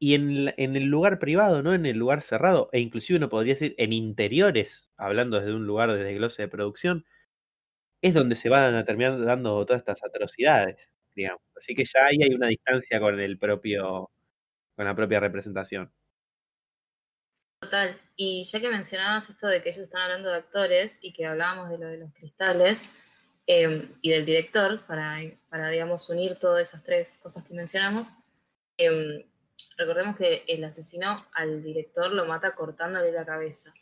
y 0.05 0.14
en, 0.14 0.52
en, 0.59 0.76
el 0.76 0.84
lugar 0.84 1.18
privado, 1.18 1.62
no 1.62 1.72
en 1.72 1.86
el 1.86 1.96
lugar 1.96 2.20
cerrado, 2.20 2.68
e 2.72 2.80
inclusive 2.80 3.16
uno 3.16 3.30
podría 3.30 3.55
decir 3.55 3.74
en 3.78 3.94
interiores, 3.94 4.90
hablando 4.98 5.40
desde 5.40 5.55
un 5.55 5.66
lugar 5.66 5.90
desde 5.90 6.12
glose 6.12 6.42
de 6.42 6.48
producción, 6.48 7.07
es 8.02 8.12
donde 8.12 8.36
se 8.36 8.50
van 8.50 8.74
a 8.74 8.84
terminar 8.84 9.18
dando 9.24 9.64
todas 9.64 9.80
estas 9.80 10.05
atrocidades, 10.05 10.90
digamos. 11.14 11.40
Así 11.57 11.74
que 11.74 11.86
ya 11.86 12.05
ahí 12.05 12.22
hay 12.22 12.34
una 12.34 12.48
distancia 12.48 13.00
con 13.00 13.18
el 13.18 13.38
propio, 13.38 14.11
con 14.76 14.84
la 14.84 14.94
propia 14.94 15.20
representación. 15.20 15.90
Total. 17.61 17.98
Y 18.14 18.42
ya 18.44 18.61
que 18.61 18.68
mencionabas 18.68 19.30
esto 19.30 19.46
de 19.46 19.62
que 19.62 19.70
ellos 19.70 19.84
están 19.84 20.02
hablando 20.02 20.28
de 20.28 20.36
actores 20.36 20.98
y 21.00 21.14
que 21.14 21.24
hablábamos 21.24 21.70
de 21.70 21.78
lo 21.78 21.86
de 21.86 21.96
los 21.96 22.12
cristales 22.12 22.90
em, 23.46 23.88
y 24.02 24.11
del 24.11 24.26
director, 24.26 24.84
para, 24.84 25.16
para, 25.48 25.70
digamos, 25.70 26.11
unir 26.11 26.38
todas 26.38 26.68
esas 26.68 26.82
tres 26.82 27.16
cosas 27.22 27.42
que 27.42 27.55
mencionamos, 27.55 28.09
em, 28.76 29.24
recordemos 29.76 30.16
que 30.16 30.44
el 30.46 30.64
asesino 30.64 31.26
al 31.32 31.62
director 31.62 32.12
lo 32.12 32.26
mata 32.26 32.54
cortándole 32.54 33.12
la 33.12 33.24
cabeza. 33.24 33.72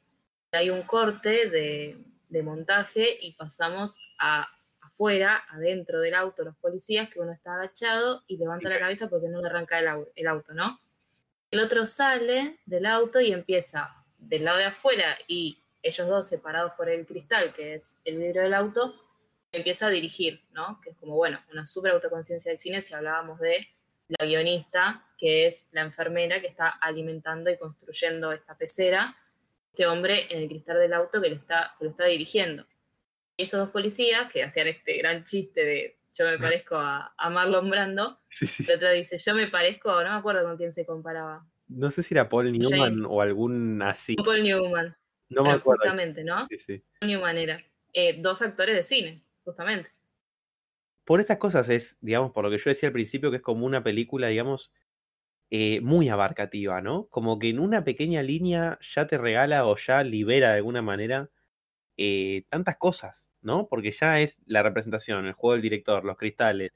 Hay 0.53 0.71
un 0.71 0.83
corte 0.83 1.49
de, 1.49 1.99
de 2.29 2.43
montaje 2.43 3.17
y 3.21 3.35
pasamos 3.35 3.99
a 4.19 4.47
afuera, 4.83 5.43
adentro 5.51 6.01
del 6.01 6.15
auto, 6.15 6.45
los 6.45 6.57
policías, 6.57 7.09
que 7.09 7.21
uno 7.21 7.33
está 7.33 7.55
agachado 7.55 8.23
y 8.27 8.37
levanta 8.37 8.69
la 8.69 8.79
cabeza 8.79 9.09
porque 9.09 9.29
no 9.29 9.41
le 9.41 9.49
arranca 9.49 9.79
el, 9.79 10.07
el 10.15 10.27
auto, 10.27 10.53
¿no? 10.53 10.81
El 11.51 11.61
otro 11.61 11.85
sale 11.87 12.59
del 12.67 12.87
auto 12.87 13.21
y 13.21 13.33
empieza 13.33 14.05
del 14.19 14.45
lado 14.45 14.59
de 14.59 14.65
afuera 14.65 15.17
y 15.27 15.59
ellos 15.83 16.09
dos 16.09 16.29
separados 16.29 16.73
por 16.73 16.89
el 16.89 17.07
cristal, 17.07 17.53
que 17.55 17.75
es 17.75 18.01
el 18.05 18.19
vidrio 18.19 18.43
del 18.43 18.55
auto, 18.55 18.95
empieza 19.51 19.87
a 19.87 19.91
dirigir, 19.91 20.43
¿no? 20.53 20.81
Que 20.83 20.91
es 20.91 20.97
como, 20.97 21.15
bueno, 21.15 21.41
una 21.53 21.67
super 21.67 21.93
autoconciencia 21.93 22.51
del 22.51 22.59
cine 22.59 22.81
si 22.81 22.95
hablábamos 22.95 23.41
de 23.41 23.69
la 24.09 24.27
guionista, 24.27 25.07
que 25.17 25.47
es 25.47 25.69
la 25.73 25.83
enfermera 25.83 26.41
que 26.41 26.49
está 26.49 26.69
alimentando 26.69 27.51
y 27.51 27.57
construyendo 27.57 28.33
esta 28.33 28.57
pecera, 28.57 29.17
este 29.71 29.87
hombre 29.87 30.27
en 30.31 30.43
el 30.43 30.49
cristal 30.49 30.79
del 30.79 30.93
auto 30.93 31.21
que, 31.21 31.31
le 31.31 31.37
está, 31.37 31.75
que 31.79 31.85
lo 31.85 31.91
está 31.91 32.05
dirigiendo. 32.07 32.67
Y 33.37 33.45
estos 33.45 33.61
dos 33.61 33.71
policías 33.71 34.31
que 34.31 34.43
hacían 34.43 34.69
este 34.69 34.99
gran 34.99 35.25
chiste 35.25 35.65
de 35.65 35.99
yo 36.15 36.27
me 36.27 36.39
parezco 36.39 36.77
a, 36.77 37.15
Marlon 37.31 37.71
Brando, 37.71 38.21
la 38.67 38.75
otra 38.75 38.91
dice 38.91 39.17
yo 39.17 39.35
me 39.35 39.47
parezco, 39.47 39.91
no 40.03 40.11
me 40.11 40.17
acuerdo 40.17 40.43
con 40.45 40.59
quién 40.59 40.71
se 40.71 40.85
comparaba. 40.85 41.47
No 41.69 41.91
sé 41.91 42.03
si 42.03 42.13
era 42.13 42.29
Paul 42.29 42.53
Newman 42.53 43.07
o 43.07 43.23
algún 43.23 43.81
así. 43.81 44.15
Paul 44.17 44.43
Newman. 44.43 44.95
No 45.31 45.43
me 45.43 45.53
acuerdo. 45.53 45.81
Justamente, 45.81 46.23
¿no? 46.23 46.47
Sí, 46.49 46.59
sí. 46.59 46.85
Paul 47.01 47.11
Newman 47.11 47.39
era. 47.39 47.65
Eh, 47.95 48.17
dos 48.21 48.43
actores 48.43 48.75
de 48.75 48.83
cine, 48.83 49.25
justamente. 49.45 49.91
Por 51.05 51.21
estas 51.21 51.39
cosas 51.39 51.69
es, 51.69 51.99
digamos, 52.01 52.33
por 52.33 52.45
lo 52.45 52.51
que 52.51 52.59
yo 52.59 52.71
decía 52.71 52.89
al 52.89 52.93
principio, 52.93 53.31
que 53.31 53.37
es 53.39 53.43
como 53.43 53.67
una 53.67 53.83
película, 53.83 54.29
digamos, 54.29 54.73
eh, 55.51 55.81
muy 55.83 56.09
abarcativa, 56.11 56.83
¿no? 56.83 57.09
Como 57.09 57.39
que 57.39 57.51
en 57.51 57.61
una 57.61 57.85
pequeña 57.85 58.23
línea 58.23 58.79
ya 58.95 59.07
te 59.09 59.19
regala 59.19 59.67
o 59.67 59.77
ya 59.77 60.05
libera 60.05 60.51
de 60.51 60.57
alguna 60.59 60.83
manera 60.83 61.31
eh, 61.99 62.45
tantas 62.51 62.77
cosas, 62.79 63.31
¿no? 63.43 63.69
Porque 63.69 63.93
ya 63.93 64.21
es 64.21 64.41
la 64.47 64.63
representación, 64.63 65.27
el 65.27 65.35
juego 65.35 65.55
del 65.55 65.63
director, 65.63 66.05
los 66.05 66.17
cristales, 66.19 66.73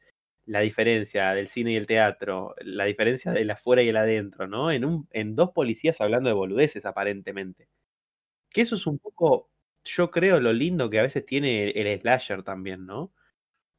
la 0.46 0.60
diferencia 0.60 1.32
del 1.34 1.48
cine 1.48 1.72
y 1.72 1.76
el 1.76 1.86
teatro, 1.86 2.54
la 2.60 2.84
diferencia 2.86 3.32
del 3.32 3.50
afuera 3.50 3.82
y 3.82 3.88
el 3.90 3.96
adentro, 3.98 4.46
¿no? 4.48 4.72
En, 4.72 4.84
un, 4.84 5.08
en 5.12 5.36
dos 5.36 5.52
policías 5.52 6.00
hablando 6.00 6.28
de 6.30 6.34
boludeces, 6.34 6.86
aparentemente. 6.86 7.68
Que 8.50 8.62
eso 8.62 8.76
es 8.76 8.86
un 8.86 8.98
poco, 8.98 9.50
yo 9.84 10.10
creo, 10.10 10.40
lo 10.40 10.52
lindo 10.52 10.90
que 10.90 10.98
a 11.00 11.02
veces 11.02 11.26
tiene 11.26 11.70
el 11.70 12.00
slasher 12.00 12.42
también, 12.42 12.86
¿no? 12.86 13.12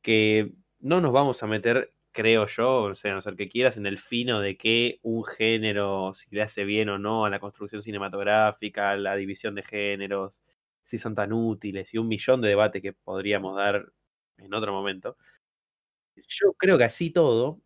Que 0.07 0.53
no 0.79 1.01
nos 1.01 1.11
vamos 1.11 1.43
a 1.43 1.47
meter 1.47 1.91
creo 2.13 2.47
yo, 2.47 2.83
o 2.83 2.95
sea, 2.95 3.13
no 3.13 3.21
ser 3.21 3.35
que 3.35 3.49
quieras, 3.49 3.77
en 3.77 3.85
el 3.85 3.99
fino 3.99 4.39
de 4.39 4.57
que 4.57 4.99
un 5.03 5.25
género, 5.25 6.13
si 6.15 6.25
le 6.31 6.41
hace 6.41 6.63
bien 6.63 6.87
o 6.89 6.97
no 6.97 7.25
a 7.25 7.29
la 7.29 7.39
construcción 7.39 7.83
cinematográfica, 7.83 8.95
la 8.95 9.15
división 9.17 9.53
de 9.53 9.63
géneros, 9.63 10.41
si 10.83 10.97
son 10.97 11.13
tan 11.13 11.33
útiles 11.33 11.93
y 11.93 11.97
un 11.97 12.07
millón 12.07 12.41
de 12.41 12.47
debates 12.47 12.81
que 12.81 12.93
podríamos 12.93 13.57
dar 13.57 13.91
en 14.37 14.53
otro 14.53 14.71
momento. 14.71 15.17
Yo 16.15 16.53
creo 16.53 16.77
que 16.77 16.85
así 16.85 17.11
todo, 17.11 17.61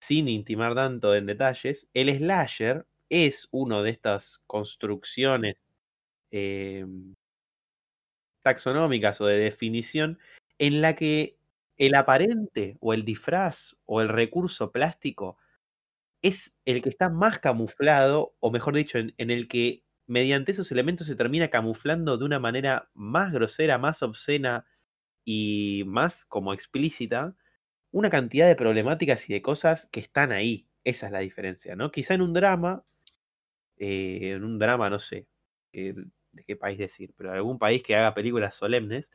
sin 0.00 0.28
intimar 0.28 0.74
tanto 0.74 1.14
en 1.14 1.26
detalles, 1.26 1.86
el 1.94 2.16
slasher 2.18 2.86
es 3.08 3.48
uno 3.52 3.82
de 3.84 3.90
estas 3.90 4.40
construcciones 4.48 5.56
eh, 6.32 6.86
taxonómicas 8.42 9.20
o 9.20 9.26
de 9.26 9.38
definición 9.38 10.18
en 10.58 10.80
la 10.80 10.96
que 10.96 11.36
el 11.76 11.94
aparente 11.94 12.76
o 12.80 12.94
el 12.94 13.04
disfraz 13.04 13.76
o 13.86 14.00
el 14.00 14.08
recurso 14.08 14.70
plástico 14.72 15.38
es 16.22 16.54
el 16.64 16.82
que 16.82 16.88
está 16.88 17.08
más 17.08 17.38
camuflado, 17.40 18.34
o 18.40 18.50
mejor 18.50 18.74
dicho, 18.74 18.98
en, 18.98 19.30
el 19.30 19.48
que 19.48 19.82
mediante 20.06 20.52
esos 20.52 20.70
elementos 20.72 21.06
se 21.06 21.16
termina 21.16 21.50
camuflando 21.50 22.16
de 22.18 22.24
una 22.24 22.38
manera 22.38 22.90
más 22.94 23.32
grosera, 23.32 23.78
más 23.78 24.02
obscena 24.02 24.66
y 25.24 25.84
más 25.86 26.24
como 26.26 26.54
explícita 26.54 27.34
una 27.92 28.10
cantidad 28.10 28.46
de 28.46 28.56
problemáticas 28.56 29.28
y 29.28 29.34
de 29.34 29.42
cosas 29.42 29.88
que 29.90 30.00
están 30.00 30.32
ahí. 30.32 30.68
Esa 30.84 31.06
es 31.06 31.12
la 31.12 31.20
diferencia, 31.20 31.76
¿no? 31.76 31.90
Quizá 31.92 32.14
en 32.14 32.22
un 32.22 32.32
drama, 32.32 32.84
eh, 33.78 34.32
en 34.36 34.44
un 34.44 34.58
drama, 34.58 34.90
no 34.90 34.98
sé 35.00 35.26
de 36.32 36.44
qué 36.44 36.56
país 36.56 36.78
decir, 36.78 37.14
pero 37.16 37.32
algún 37.32 37.58
país 37.58 37.82
que 37.82 37.94
haga 37.94 38.14
películas 38.14 38.56
solemnes, 38.56 39.08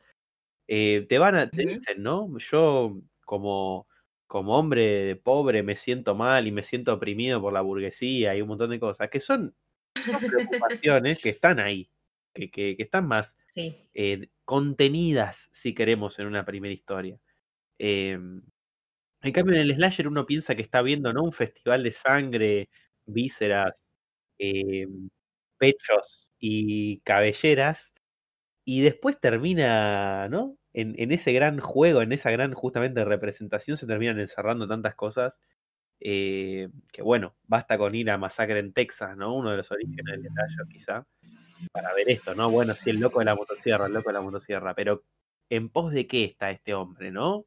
eh, 0.68 1.06
te 1.08 1.18
van 1.18 1.34
a, 1.34 1.50
te 1.50 1.64
dicen, 1.64 2.02
¿no? 2.02 2.38
Yo 2.38 3.00
como, 3.24 3.88
como 4.26 4.56
hombre 4.58 5.16
pobre 5.16 5.62
me 5.62 5.76
siento 5.76 6.14
mal 6.14 6.46
y 6.46 6.52
me 6.52 6.62
siento 6.62 6.92
oprimido 6.92 7.40
por 7.40 7.54
la 7.54 7.62
burguesía 7.62 8.36
y 8.36 8.42
un 8.42 8.48
montón 8.48 8.70
de 8.70 8.78
cosas, 8.78 9.08
que 9.10 9.20
son, 9.20 9.54
preocupaciones 10.30 11.22
que 11.22 11.30
están 11.30 11.58
ahí, 11.58 11.90
que, 12.34 12.50
que, 12.50 12.76
están 12.78 13.08
más 13.08 13.34
eh, 13.56 14.28
contenidas, 14.44 15.48
si 15.52 15.74
queremos, 15.74 16.18
en 16.18 16.26
una 16.26 16.44
primera 16.44 16.74
historia. 16.74 17.18
Em, 17.78 18.42
en 19.22 19.32
cambio, 19.32 19.56
en 19.56 19.62
el 19.62 19.74
slasher 19.74 20.08
uno 20.08 20.26
piensa 20.26 20.54
que 20.54 20.62
está 20.62 20.82
viendo, 20.82 21.12
¿no? 21.12 21.24
Un 21.24 21.32
festival 21.32 21.82
de 21.82 21.92
sangre, 21.92 22.68
vísceras, 23.06 23.74
em, 24.38 25.08
pechos 25.58 26.28
y 26.38 27.00
cabelleras, 27.00 27.92
y 28.68 28.82
después 28.82 29.18
termina, 29.18 30.28
¿no? 30.28 30.58
en, 30.74 31.10
ese 31.10 31.32
gran 31.32 31.58
juego, 31.58 32.02
en 32.02 32.12
esa 32.12 32.30
gran 32.30 32.52
justamente 32.52 33.02
representación, 33.02 33.78
se 33.78 33.86
terminan 33.86 34.20
encerrando 34.20 34.68
tantas 34.68 34.94
cosas 34.94 35.40
eh, 36.00 36.68
que 36.92 37.00
bueno, 37.00 37.34
basta 37.44 37.78
con 37.78 37.94
ir 37.94 38.10
a 38.10 38.18
Masacre 38.18 38.58
en 38.58 38.74
Texas, 38.74 39.16
¿no? 39.16 39.34
Uno 39.34 39.52
de 39.52 39.56
los 39.56 39.70
orígenes 39.72 40.04
del 40.04 40.22
detalle 40.22 40.54
quizá, 40.70 41.06
para 41.72 41.94
ver 41.94 42.10
esto, 42.10 42.34
¿no? 42.34 42.50
Bueno, 42.50 42.74
sí, 42.74 42.90
el 42.90 43.00
loco 43.00 43.20
de 43.20 43.24
la 43.24 43.34
motosierra, 43.36 43.86
el 43.86 43.94
loco 43.94 44.10
de 44.10 44.14
la 44.14 44.20
motosierra, 44.20 44.74
pero 44.74 45.02
¿en 45.48 45.70
pos 45.70 45.90
de 45.90 46.06
qué 46.06 46.24
está 46.24 46.50
este 46.50 46.74
hombre, 46.74 47.10
no? 47.10 47.46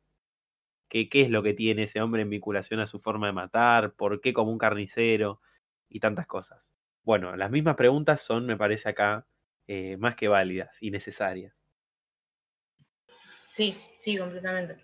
¿Qué, 0.90 1.08
qué 1.08 1.22
es 1.22 1.30
lo 1.30 1.44
que 1.44 1.54
tiene 1.54 1.84
ese 1.84 2.02
hombre 2.02 2.24
en 2.24 2.32
vinculación 2.32 2.80
a 2.80 2.88
su 2.88 3.00
forma 3.00 3.28
de 3.28 3.34
matar? 3.34 3.94
¿Por 3.94 4.22
qué 4.22 4.34
como 4.34 4.52
un 4.52 4.58
carnicero? 4.58 5.40
Y 5.88 6.00
tantas 6.00 6.26
cosas. 6.26 6.72
Bueno, 7.04 7.36
las 7.36 7.52
mismas 7.52 7.76
preguntas 7.76 8.22
son, 8.22 8.48
me 8.48 8.58
parece 8.58 8.90
acá, 8.90 9.28
eh, 9.74 9.96
más 9.96 10.18
que 10.18 10.28
válidas 10.28 10.76
y 10.82 10.92
necesarias. 10.92 11.56
Sí, 13.46 13.78
sí, 13.98 14.18
completamente. 14.18 14.84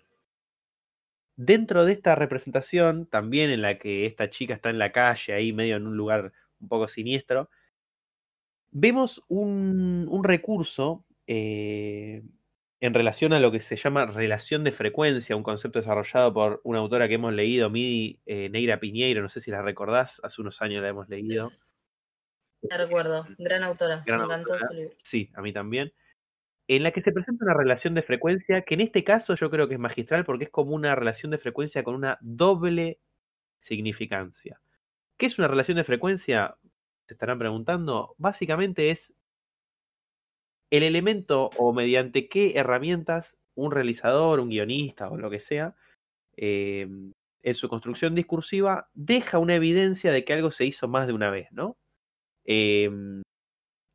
Dentro 1.36 1.84
de 1.84 1.92
esta 1.92 2.14
representación, 2.14 3.04
también 3.04 3.50
en 3.50 3.60
la 3.60 3.78
que 3.78 4.06
esta 4.06 4.30
chica 4.30 4.54
está 4.54 4.70
en 4.70 4.78
la 4.78 4.90
calle, 4.90 5.34
ahí 5.34 5.52
medio 5.52 5.76
en 5.76 5.86
un 5.86 5.94
lugar 5.94 6.32
un 6.58 6.68
poco 6.68 6.88
siniestro, 6.88 7.50
vemos 8.70 9.22
un, 9.28 10.22
recurso 10.24 11.04
eh, 11.26 12.22
en 12.80 12.94
relación 12.94 13.34
a 13.34 13.40
lo 13.40 13.52
que 13.52 13.60
se 13.60 13.76
llama 13.76 14.06
relación 14.06 14.64
de 14.64 14.72
frecuencia, 14.72 15.36
un 15.36 15.42
concepto 15.42 15.80
desarrollado 15.80 16.32
por 16.32 16.62
una 16.64 16.78
autora 16.78 17.08
que 17.08 17.14
hemos 17.16 17.34
leído, 17.34 17.68
Midi 17.68 18.20
eh, 18.24 18.48
Neira 18.48 18.80
Piñeiro, 18.80 19.20
no 19.20 19.28
sé 19.28 19.42
si 19.42 19.50
la 19.50 19.60
recordás, 19.60 20.18
hace 20.24 20.40
unos 20.40 20.62
años 20.62 20.80
la 20.80 20.88
hemos 20.88 21.10
leído. 21.10 21.50
La 22.62 22.76
recuerdo, 22.76 23.26
gran 23.38 23.62
autora, 23.62 24.02
me 24.06 24.14
encantó 24.14 24.58
su 24.58 24.74
libro. 24.74 24.94
Sí, 25.02 25.30
a 25.34 25.42
mí 25.42 25.52
también 25.52 25.92
en 26.68 26.82
la 26.82 26.92
que 26.92 27.00
se 27.00 27.12
presenta 27.12 27.46
una 27.46 27.54
relación 27.54 27.94
de 27.94 28.02
frecuencia 28.02 28.62
que 28.62 28.74
en 28.74 28.82
este 28.82 29.02
caso 29.02 29.34
yo 29.34 29.50
creo 29.50 29.68
que 29.68 29.74
es 29.74 29.80
magistral 29.80 30.24
porque 30.24 30.44
es 30.44 30.50
como 30.50 30.74
una 30.74 30.94
relación 30.94 31.30
de 31.30 31.38
frecuencia 31.38 31.82
con 31.82 31.94
una 31.94 32.18
doble 32.20 33.00
significancia. 33.60 34.60
¿Qué 35.16 35.26
es 35.26 35.38
una 35.38 35.48
relación 35.48 35.78
de 35.78 35.84
frecuencia? 35.84 36.58
Se 37.06 37.14
estarán 37.14 37.38
preguntando. 37.38 38.14
Básicamente 38.18 38.90
es 38.90 39.14
el 40.70 40.82
elemento 40.82 41.48
o 41.56 41.72
mediante 41.72 42.28
qué 42.28 42.52
herramientas 42.56 43.38
un 43.54 43.72
realizador, 43.72 44.38
un 44.38 44.50
guionista 44.50 45.08
o 45.08 45.16
lo 45.16 45.30
que 45.30 45.40
sea, 45.40 45.74
em, 46.36 47.14
en 47.42 47.54
su 47.54 47.68
construcción 47.68 48.14
discursiva, 48.14 48.90
deja 48.94 49.38
una 49.38 49.54
evidencia 49.54 50.12
de 50.12 50.24
que 50.24 50.34
algo 50.34 50.50
se 50.50 50.66
hizo 50.66 50.86
más 50.86 51.06
de 51.06 51.14
una 51.14 51.30
vez, 51.30 51.50
¿no? 51.52 51.78
Em, 52.50 53.22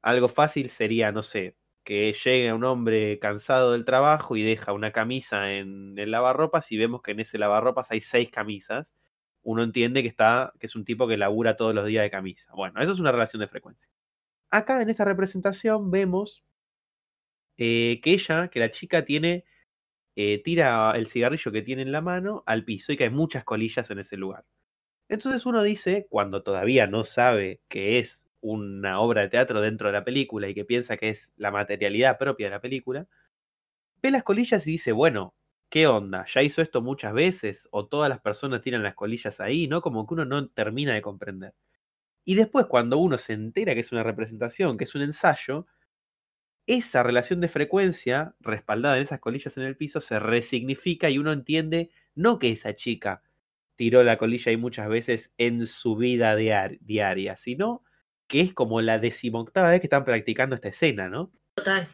algo 0.03 0.29
fácil 0.29 0.69
sería, 0.69 1.11
no 1.11 1.23
sé, 1.23 1.57
que 1.85 2.13
llegue 2.13 2.53
un 2.53 2.63
hombre 2.65 3.19
cansado 3.19 3.73
del 3.73 3.85
trabajo 3.85 4.35
y 4.37 4.43
deja 4.43 4.73
una 4.73 4.91
camisa 4.91 5.53
en 5.53 5.97
el 5.99 6.11
lavarropas 6.11 6.71
y 6.71 6.77
vemos 6.77 7.01
que 7.01 7.11
en 7.11 7.21
ese 7.21 7.37
lavarropas 7.39 7.91
hay 7.91 8.01
seis 8.01 8.29
camisas 8.31 8.87
uno 9.43 9.63
entiende 9.63 10.01
que 10.01 10.07
está, 10.07 10.53
que 10.59 10.67
es 10.67 10.75
un 10.75 10.85
tipo 10.85 11.07
que 11.07 11.17
labura 11.17 11.57
todos 11.57 11.75
los 11.75 11.85
días 11.85 12.03
de 12.03 12.11
camisa. 12.11 12.51
Bueno, 12.55 12.81
eso 12.81 12.93
es 12.93 12.99
una 12.99 13.11
relación 13.11 13.41
de 13.41 13.47
frecuencia. 13.47 13.89
Acá 14.49 14.81
en 14.81 14.89
esta 14.89 15.05
representación 15.05 15.91
vemos 15.91 16.43
eh, 17.57 17.99
que 18.01 18.11
ella, 18.13 18.47
que 18.47 18.59
la 18.59 18.71
chica 18.71 19.05
tiene, 19.05 19.45
eh, 20.15 20.41
tira 20.43 20.93
el 20.95 21.07
cigarrillo 21.07 21.51
que 21.51 21.61
tiene 21.61 21.81
en 21.81 21.91
la 21.91 22.01
mano 22.01 22.43
al 22.45 22.65
piso 22.65 22.91
y 22.93 22.97
que 22.97 23.05
hay 23.05 23.09
muchas 23.09 23.43
colillas 23.43 23.89
en 23.91 23.99
ese 23.99 24.17
lugar. 24.17 24.45
Entonces 25.09 25.45
uno 25.45 25.61
dice, 25.63 26.07
cuando 26.09 26.43
todavía 26.43 26.87
no 26.87 27.03
sabe 27.03 27.61
que 27.67 27.99
es 27.99 28.22
una 28.43 28.99
obra 28.99 29.21
de 29.21 29.29
teatro 29.29 29.61
dentro 29.61 29.87
de 29.87 29.93
la 29.93 30.03
película 30.03 30.49
y 30.49 30.53
que 30.53 30.65
piensa 30.65 30.97
que 30.97 31.09
es 31.09 31.33
la 31.37 31.49
materialidad 31.49 32.17
propia 32.17 32.47
de 32.47 32.51
la 32.51 32.61
película, 32.61 33.07
ve 34.01 34.11
las 34.11 34.23
colillas 34.23 34.67
y 34.67 34.71
dice, 34.73 34.91
bueno, 34.91 35.35
¿qué 35.69 35.87
onda? 35.87 36.25
¿Ya 36.27 36.43
hizo 36.43 36.61
esto 36.61 36.81
muchas 36.81 37.13
veces? 37.13 37.67
¿O 37.71 37.87
todas 37.87 38.09
las 38.09 38.21
personas 38.21 38.61
tiran 38.61 38.83
las 38.83 38.95
colillas 38.95 39.39
ahí? 39.39 39.67
¿No? 39.67 39.81
Como 39.81 40.05
que 40.05 40.13
uno 40.15 40.25
no 40.25 40.49
termina 40.49 40.93
de 40.93 41.01
comprender. 41.01 41.53
Y 42.25 42.35
después, 42.35 42.67
cuando 42.67 42.97
uno 42.99 43.17
se 43.17 43.33
entera 43.33 43.73
que 43.73 43.81
es 43.81 43.91
una 43.91 44.03
representación, 44.03 44.77
que 44.77 44.85
es 44.85 44.95
un 44.95 45.01
ensayo, 45.03 45.67
esa 46.67 47.03
relación 47.03 47.41
de 47.41 47.49
frecuencia, 47.49 48.35
respaldada 48.39 48.97
en 48.97 49.03
esas 49.03 49.19
colillas 49.19 49.57
en 49.57 49.63
el 49.63 49.77
piso, 49.77 50.01
se 50.01 50.19
resignifica 50.19 51.09
y 51.09 51.17
uno 51.17 51.31
entiende 51.31 51.91
no 52.15 52.39
que 52.39 52.51
esa 52.51 52.75
chica 52.75 53.23
tiró 53.75 54.03
la 54.03 54.17
colilla 54.17 54.49
ahí 54.51 54.57
muchas 54.57 54.87
veces 54.87 55.33
en 55.37 55.65
su 55.65 55.95
vida 55.95 56.35
diaria, 56.35 57.37
sino 57.37 57.83
que 58.33 58.41
es 58.41 58.53
como 58.55 58.81
la 58.81 58.97
decimoctava 58.97 59.69
vez 59.69 59.79
que 59.79 59.85
están 59.85 60.03
practicando 60.03 60.55
esta 60.55 60.69
escena, 60.69 61.07
¿no? 61.07 61.31
Total. 61.53 61.87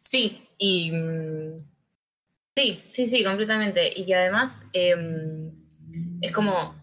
Sí, 0.00 0.48
y 0.56 0.90
mm, 0.90 1.62
sí, 2.56 2.82
sí, 2.86 3.06
sí, 3.06 3.22
completamente. 3.22 3.92
Y 3.94 4.06
que 4.06 4.14
además 4.14 4.62
em, 4.72 5.52
es 6.22 6.32
como 6.32 6.82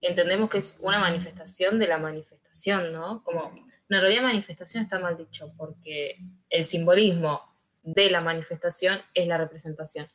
entendemos 0.00 0.48
que 0.48 0.58
es 0.58 0.78
una 0.80 1.00
manifestación 1.00 1.80
de 1.80 1.88
la 1.88 1.98
manifestación, 1.98 2.92
¿no? 2.92 3.24
Como, 3.24 3.52
en 3.88 4.00
realidad 4.00 4.22
manifestación 4.22 4.84
está 4.84 5.00
mal 5.00 5.16
dicho, 5.16 5.52
porque 5.56 6.16
el 6.48 6.64
simbolismo 6.64 7.40
de 7.82 8.12
la 8.12 8.20
manifestación 8.20 9.00
es 9.12 9.26
la 9.26 9.38
representación. 9.38 10.06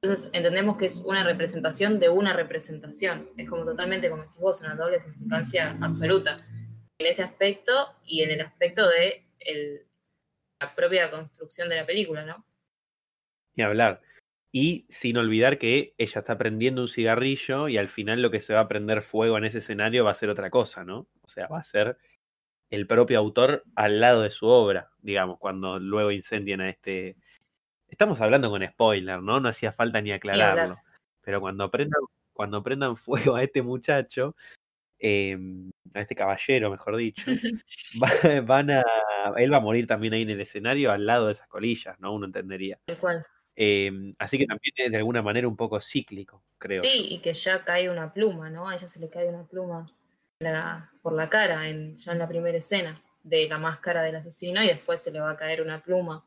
Entonces 0.00 0.30
entendemos 0.32 0.78
que 0.78 0.86
es 0.86 1.02
una 1.04 1.24
representación 1.24 2.00
de 2.00 2.08
una 2.08 2.32
representación. 2.32 3.28
Es 3.36 3.46
como 3.50 3.66
totalmente, 3.66 4.08
como 4.08 4.22
decís 4.22 4.38
vos, 4.40 4.62
una 4.62 4.76
doble 4.76 4.98
significancia 4.98 5.76
absoluta. 5.82 6.42
En 6.98 7.06
ese 7.06 7.22
aspecto 7.22 7.72
y 8.04 8.22
en 8.22 8.30
el 8.30 8.40
aspecto 8.40 8.88
de 8.88 9.26
la 10.60 10.74
propia 10.74 11.10
construcción 11.10 11.68
de 11.68 11.76
la 11.76 11.86
película, 11.86 12.24
¿no? 12.24 12.44
Ni 13.54 13.64
hablar. 13.64 14.00
Y 14.52 14.86
sin 14.88 15.18
olvidar 15.18 15.58
que 15.58 15.94
ella 15.98 16.20
está 16.20 16.38
prendiendo 16.38 16.80
un 16.82 16.88
cigarrillo 16.88 17.68
y 17.68 17.76
al 17.76 17.88
final 17.88 18.22
lo 18.22 18.30
que 18.30 18.40
se 18.40 18.54
va 18.54 18.60
a 18.60 18.68
prender 18.68 19.02
fuego 19.02 19.36
en 19.36 19.44
ese 19.44 19.58
escenario 19.58 20.04
va 20.04 20.12
a 20.12 20.14
ser 20.14 20.30
otra 20.30 20.48
cosa, 20.48 20.84
¿no? 20.84 21.06
O 21.22 21.28
sea, 21.28 21.46
va 21.48 21.58
a 21.58 21.64
ser 21.64 21.98
el 22.70 22.86
propio 22.86 23.18
autor 23.18 23.64
al 23.74 24.00
lado 24.00 24.22
de 24.22 24.30
su 24.30 24.46
obra, 24.46 24.90
digamos, 25.02 25.38
cuando 25.38 25.78
luego 25.78 26.10
incendian 26.10 26.62
a 26.62 26.70
este... 26.70 27.16
Estamos 27.88 28.20
hablando 28.20 28.50
con 28.50 28.66
spoiler, 28.66 29.22
¿no? 29.22 29.40
No 29.40 29.48
hacía 29.48 29.72
falta 29.72 30.00
ni 30.00 30.12
aclararlo. 30.12 30.78
Pero 31.20 31.40
cuando 31.40 31.70
prendan, 31.70 32.00
cuando 32.32 32.62
prendan 32.62 32.96
fuego 32.96 33.36
a 33.36 33.42
este 33.42 33.62
muchacho, 33.62 34.34
em, 34.98 35.70
a 35.94 36.00
este 36.00 36.14
caballero, 36.14 36.70
mejor 36.70 36.96
dicho, 36.96 37.24
van 38.46 38.70
a... 38.70 38.82
Él 39.36 39.52
va 39.52 39.56
a 39.56 39.60
morir 39.60 39.86
también 39.86 40.14
ahí 40.14 40.22
en 40.22 40.30
el 40.30 40.40
escenario 40.40 40.92
al 40.92 41.06
lado 41.06 41.26
de 41.26 41.32
esas 41.32 41.48
colillas, 41.48 41.98
¿no? 42.00 42.14
Uno 42.14 42.26
entendería. 42.26 42.78
cual. 43.00 43.24
Em, 43.58 44.14
así 44.18 44.36
que 44.36 44.46
también 44.46 44.74
es 44.76 44.90
de 44.90 44.98
alguna 44.98 45.22
manera 45.22 45.48
un 45.48 45.56
poco 45.56 45.80
cíclico, 45.80 46.44
creo. 46.58 46.78
Sí, 46.78 47.06
y 47.10 47.18
que 47.20 47.32
ya 47.32 47.64
cae 47.64 47.88
una 47.88 48.12
pluma, 48.12 48.50
¿no? 48.50 48.68
A 48.68 48.74
ella 48.74 48.86
se 48.86 49.00
le 49.00 49.08
cae 49.08 49.28
una 49.28 49.44
pluma 49.44 49.90
por 51.00 51.14
la 51.14 51.30
cara, 51.30 51.66
en, 51.66 51.96
ya 51.96 52.12
en 52.12 52.18
la 52.18 52.28
primera 52.28 52.58
escena, 52.58 53.02
de 53.22 53.48
la 53.48 53.58
máscara 53.58 54.02
del 54.02 54.16
asesino, 54.16 54.62
y 54.62 54.66
después 54.66 55.02
se 55.02 55.10
le 55.10 55.20
va 55.20 55.30
a 55.30 55.36
caer 55.36 55.62
una 55.62 55.82
pluma. 55.82 56.24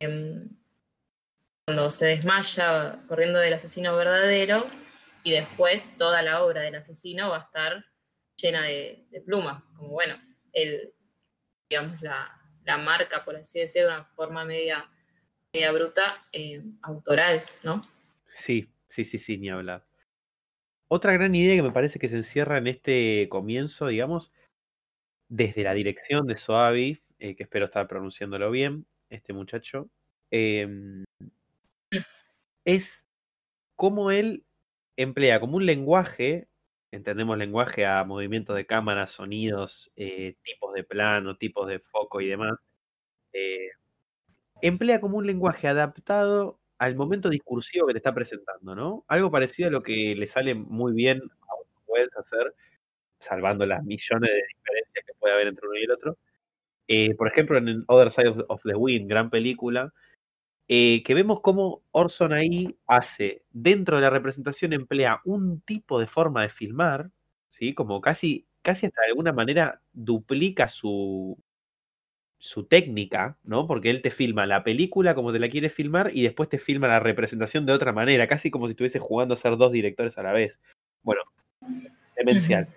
Em, 0.00 0.48
cuando 1.66 1.90
se 1.90 2.06
desmaya 2.06 2.98
corriendo 3.06 3.38
del 3.38 3.52
asesino 3.52 3.94
verdadero, 3.96 4.66
y 5.22 5.32
después 5.32 5.96
toda 5.98 6.22
la 6.22 6.42
obra 6.42 6.62
del 6.62 6.74
asesino 6.76 7.30
va 7.30 7.38
a 7.38 7.42
estar 7.42 7.84
llena 8.36 8.62
de, 8.62 9.06
plumas, 9.24 9.62
como 9.76 9.90
bueno, 9.90 10.16
el, 10.52 10.92
digamos, 11.68 12.00
la, 12.02 12.40
la 12.64 12.78
marca, 12.78 13.24
por 13.24 13.36
así 13.36 13.60
decirlo, 13.60 13.90
de 13.90 13.94
una 13.96 14.04
forma 14.04 14.44
media, 14.44 14.90
media 15.52 15.72
bruta, 15.72 16.26
eh, 16.32 16.62
autoral, 16.82 17.44
¿no? 17.62 17.86
Sí, 18.34 18.68
sí, 18.88 19.04
sí, 19.04 19.18
sí, 19.18 19.38
ni 19.38 19.50
hablar. 19.50 19.84
Otra 20.88 21.12
gran 21.12 21.34
idea 21.34 21.56
que 21.56 21.62
me 21.62 21.72
parece 21.72 21.98
que 21.98 22.08
se 22.08 22.16
encierra 22.16 22.58
en 22.58 22.66
este 22.66 23.28
comienzo, 23.30 23.86
digamos, 23.86 24.32
desde 25.28 25.64
la 25.64 25.74
dirección 25.74 26.26
de 26.26 26.36
Soavi, 26.36 27.02
eh, 27.18 27.36
que 27.36 27.44
espero 27.44 27.66
estar 27.66 27.88
pronunciándolo 27.88 28.50
bien, 28.50 28.86
este 29.08 29.32
muchacho, 29.32 29.90
em, 30.30 31.04
es 32.64 33.06
cómo 33.76 34.10
él 34.10 34.44
emplea 34.96 35.40
como 35.40 35.56
un 35.56 35.66
lenguaje, 35.66 36.48
entendemos 36.94 37.36
lenguaje 37.38 37.86
a 37.86 38.04
movimientos 38.04 38.56
de 38.56 38.66
cámara, 38.66 39.06
sonidos, 39.06 39.90
eh, 39.96 40.36
tipos 40.44 40.72
de 40.74 40.84
plano, 40.84 41.36
tipos 41.36 41.68
de 41.68 41.80
foco 41.80 42.20
y 42.20 42.28
demás, 42.28 42.54
eh, 43.32 43.70
emplea 44.62 45.00
como 45.00 45.18
un 45.18 45.26
lenguaje 45.26 45.68
adaptado 45.68 46.60
al 46.78 46.96
momento 46.96 47.30
discursivo 47.30 47.86
que 47.86 47.94
te 47.94 47.98
está 47.98 48.14
presentando, 48.14 48.74
¿no? 48.74 49.04
Algo 49.08 49.30
parecido 49.30 49.68
a 49.68 49.72
lo 49.72 49.82
que 49.82 50.14
le 50.16 50.26
sale 50.26 50.54
muy 50.54 50.92
bien 50.94 51.18
a 51.18 51.54
puedes 51.86 52.16
hacer, 52.16 52.54
salvando 53.20 53.66
las 53.66 53.84
millones 53.84 54.30
de 54.30 54.42
diferencias 54.56 55.06
que 55.06 55.14
puede 55.18 55.34
haber 55.34 55.48
entre 55.48 55.68
uno 55.68 55.78
y 55.78 55.84
el 55.84 55.90
otro. 55.92 56.18
Eh, 56.88 57.14
por 57.16 57.28
ejemplo, 57.28 57.58
en 57.58 57.84
Other 57.88 58.10
Side 58.10 58.44
of, 58.48 58.62
the 58.64 58.74
Wind, 58.74 59.08
gran 59.08 59.30
película, 59.30 59.92
eh, 60.68 61.02
que 61.04 61.14
vemos 61.14 61.40
cómo 61.40 61.82
Orson 61.92 62.32
ahí 62.32 62.78
hace, 62.86 63.42
dentro 63.50 63.96
de 63.96 64.02
la 64.02 64.10
representación, 64.10 64.72
emplea 64.72 65.20
un 65.24 65.60
tipo 65.60 66.00
de 66.00 66.06
forma 66.06 66.42
de 66.42 66.48
filmar, 66.48 67.10
¿sí? 67.50 67.74
Como 67.74 68.00
casi, 68.00 68.46
casi 68.62 68.86
hasta 68.86 69.02
de 69.02 69.08
alguna 69.08 69.32
manera 69.32 69.82
duplica 69.92 70.68
su, 70.68 71.38
su 72.38 72.64
técnica, 72.64 73.38
¿no? 73.42 73.66
Porque 73.66 73.90
él 73.90 74.02
te 74.02 74.10
filma 74.10 74.46
la 74.46 74.64
película 74.64 75.14
como 75.14 75.32
te 75.32 75.38
la 75.38 75.48
quiere 75.48 75.70
filmar 75.70 76.10
y 76.14 76.22
después 76.22 76.48
te 76.48 76.58
filma 76.58 76.88
la 76.88 77.00
representación 77.00 77.66
de 77.66 77.72
otra 77.72 77.92
manera, 77.92 78.28
casi 78.28 78.50
como 78.50 78.66
si 78.66 78.72
estuviese 78.72 78.98
jugando 78.98 79.34
a 79.34 79.38
ser 79.38 79.56
dos 79.56 79.72
directores 79.72 80.18
a 80.18 80.22
la 80.22 80.32
vez. 80.32 80.58
Bueno, 81.02 81.22
demencial. 82.16 82.68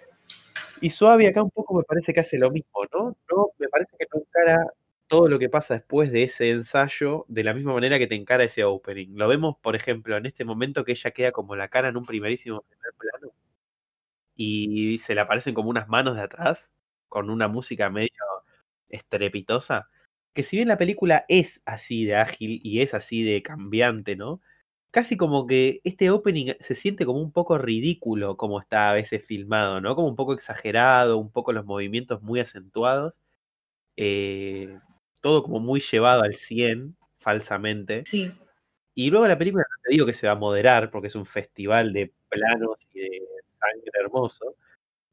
Y 0.81 0.89
Suave 0.89 1.27
acá 1.27 1.41
un 1.41 1.51
poco 1.51 1.73
me 1.73 1.83
parece 1.83 2.13
que 2.13 2.19
hace 2.19 2.38
lo 2.38 2.51
mismo, 2.51 2.85
¿no? 2.93 3.17
No, 3.31 3.49
me 3.57 3.67
parece 3.67 3.95
que 3.97 4.05
no 4.13 4.21
encara 4.21 4.67
todo 5.07 5.27
lo 5.29 5.39
que 5.39 5.49
pasa 5.49 5.75
después 5.75 6.11
de 6.11 6.23
ese 6.23 6.51
ensayo 6.51 7.25
de 7.29 7.43
la 7.43 7.53
misma 7.53 7.73
manera 7.73 7.99
que 7.99 8.07
te 8.07 8.15
encara 8.15 8.43
ese 8.43 8.63
opening. 8.65 9.15
Lo 9.17 9.27
vemos, 9.27 9.57
por 9.61 9.75
ejemplo, 9.75 10.17
en 10.17 10.25
este 10.25 10.45
momento 10.45 10.83
que 10.85 10.91
ella 10.93 11.11
queda 11.11 11.31
como 11.31 11.55
la 11.55 11.69
cara 11.69 11.89
en 11.89 11.97
un 11.97 12.05
primerísimo 12.05 12.61
primer 12.61 12.93
plano 12.97 13.33
y 14.35 14.99
se 14.99 15.15
le 15.15 15.21
aparecen 15.21 15.53
como 15.53 15.69
unas 15.69 15.87
manos 15.87 16.15
de 16.15 16.21
atrás 16.23 16.71
con 17.09 17.29
una 17.29 17.47
música 17.47 17.89
medio 17.89 18.11
estrepitosa, 18.89 19.89
que 20.33 20.43
si 20.43 20.57
bien 20.57 20.67
la 20.69 20.77
película 20.77 21.25
es 21.29 21.61
así 21.65 22.05
de 22.05 22.15
ágil 22.17 22.61
y 22.63 22.81
es 22.81 22.93
así 22.93 23.23
de 23.23 23.41
cambiante, 23.43 24.15
¿no? 24.15 24.41
Casi 24.91 25.17
como 25.17 25.47
que 25.47 25.81
este 25.83 26.11
opening 26.11 26.53
se 26.61 26.75
siente 26.75 27.05
como 27.05 27.21
un 27.21 27.31
poco 27.31 27.57
ridículo 27.57 28.37
como 28.37 28.59
está 28.61 28.91
a 28.91 28.93
veces 28.93 29.25
filmado, 29.25 29.81
¿no? 29.81 29.95
Como 29.95 30.07
un 30.09 30.15
poco 30.15 30.33
exagerado, 30.33 31.17
un 31.17 31.31
poco 31.31 31.53
los 31.53 31.65
movimientos 31.65 32.21
muy 32.23 32.39
acentuados. 32.39 33.21
Eh, 33.97 34.79
todo 35.22 35.43
como 35.43 35.59
muy 35.59 35.80
llevado 35.80 36.24
al 36.24 36.36
100, 36.36 36.95
falsamente. 37.20 38.03
Sí. 38.05 38.32
Y 38.95 39.09
luego 39.11 39.28
la 39.28 39.38
película, 39.38 39.63
no 39.70 39.82
te 39.84 39.91
digo 39.91 40.05
que 40.05 40.13
se 40.13 40.28
va 40.28 40.34
a 40.34 40.36
moderar, 40.36 40.89
porque 40.91 41.07
es 41.07 41.15
un 41.15 41.26
festival 41.26 41.93
de 41.93 42.13
planos 42.30 42.88
y 42.93 42.99
de 43.01 43.22
sangre 43.59 43.91
hermoso, 44.01 44.55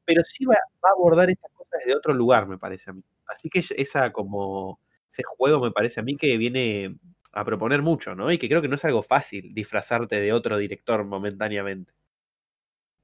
pero 0.05 0.23
sí 0.23 0.45
va, 0.45 0.55
va 0.83 0.89
a 0.89 0.93
abordar 0.93 1.29
estas 1.29 1.51
cosas 1.53 1.79
desde 1.79 1.95
otro 1.95 2.13
lugar, 2.13 2.47
me 2.47 2.57
parece 2.57 2.89
a 2.91 2.93
mí. 2.93 3.03
Así 3.27 3.49
que 3.49 3.63
esa 3.77 4.11
como 4.11 4.79
ese 5.11 5.23
juego 5.23 5.59
me 5.61 5.71
parece 5.71 5.99
a 5.99 6.03
mí 6.03 6.17
que 6.17 6.37
viene 6.37 6.97
a 7.31 7.45
proponer 7.45 7.81
mucho, 7.81 8.15
¿no? 8.15 8.31
Y 8.31 8.37
que 8.37 8.47
creo 8.47 8.61
que 8.61 8.67
no 8.67 8.75
es 8.75 8.85
algo 8.85 9.03
fácil 9.03 9.53
disfrazarte 9.53 10.17
de 10.17 10.33
otro 10.33 10.57
director 10.57 11.03
momentáneamente. 11.03 11.93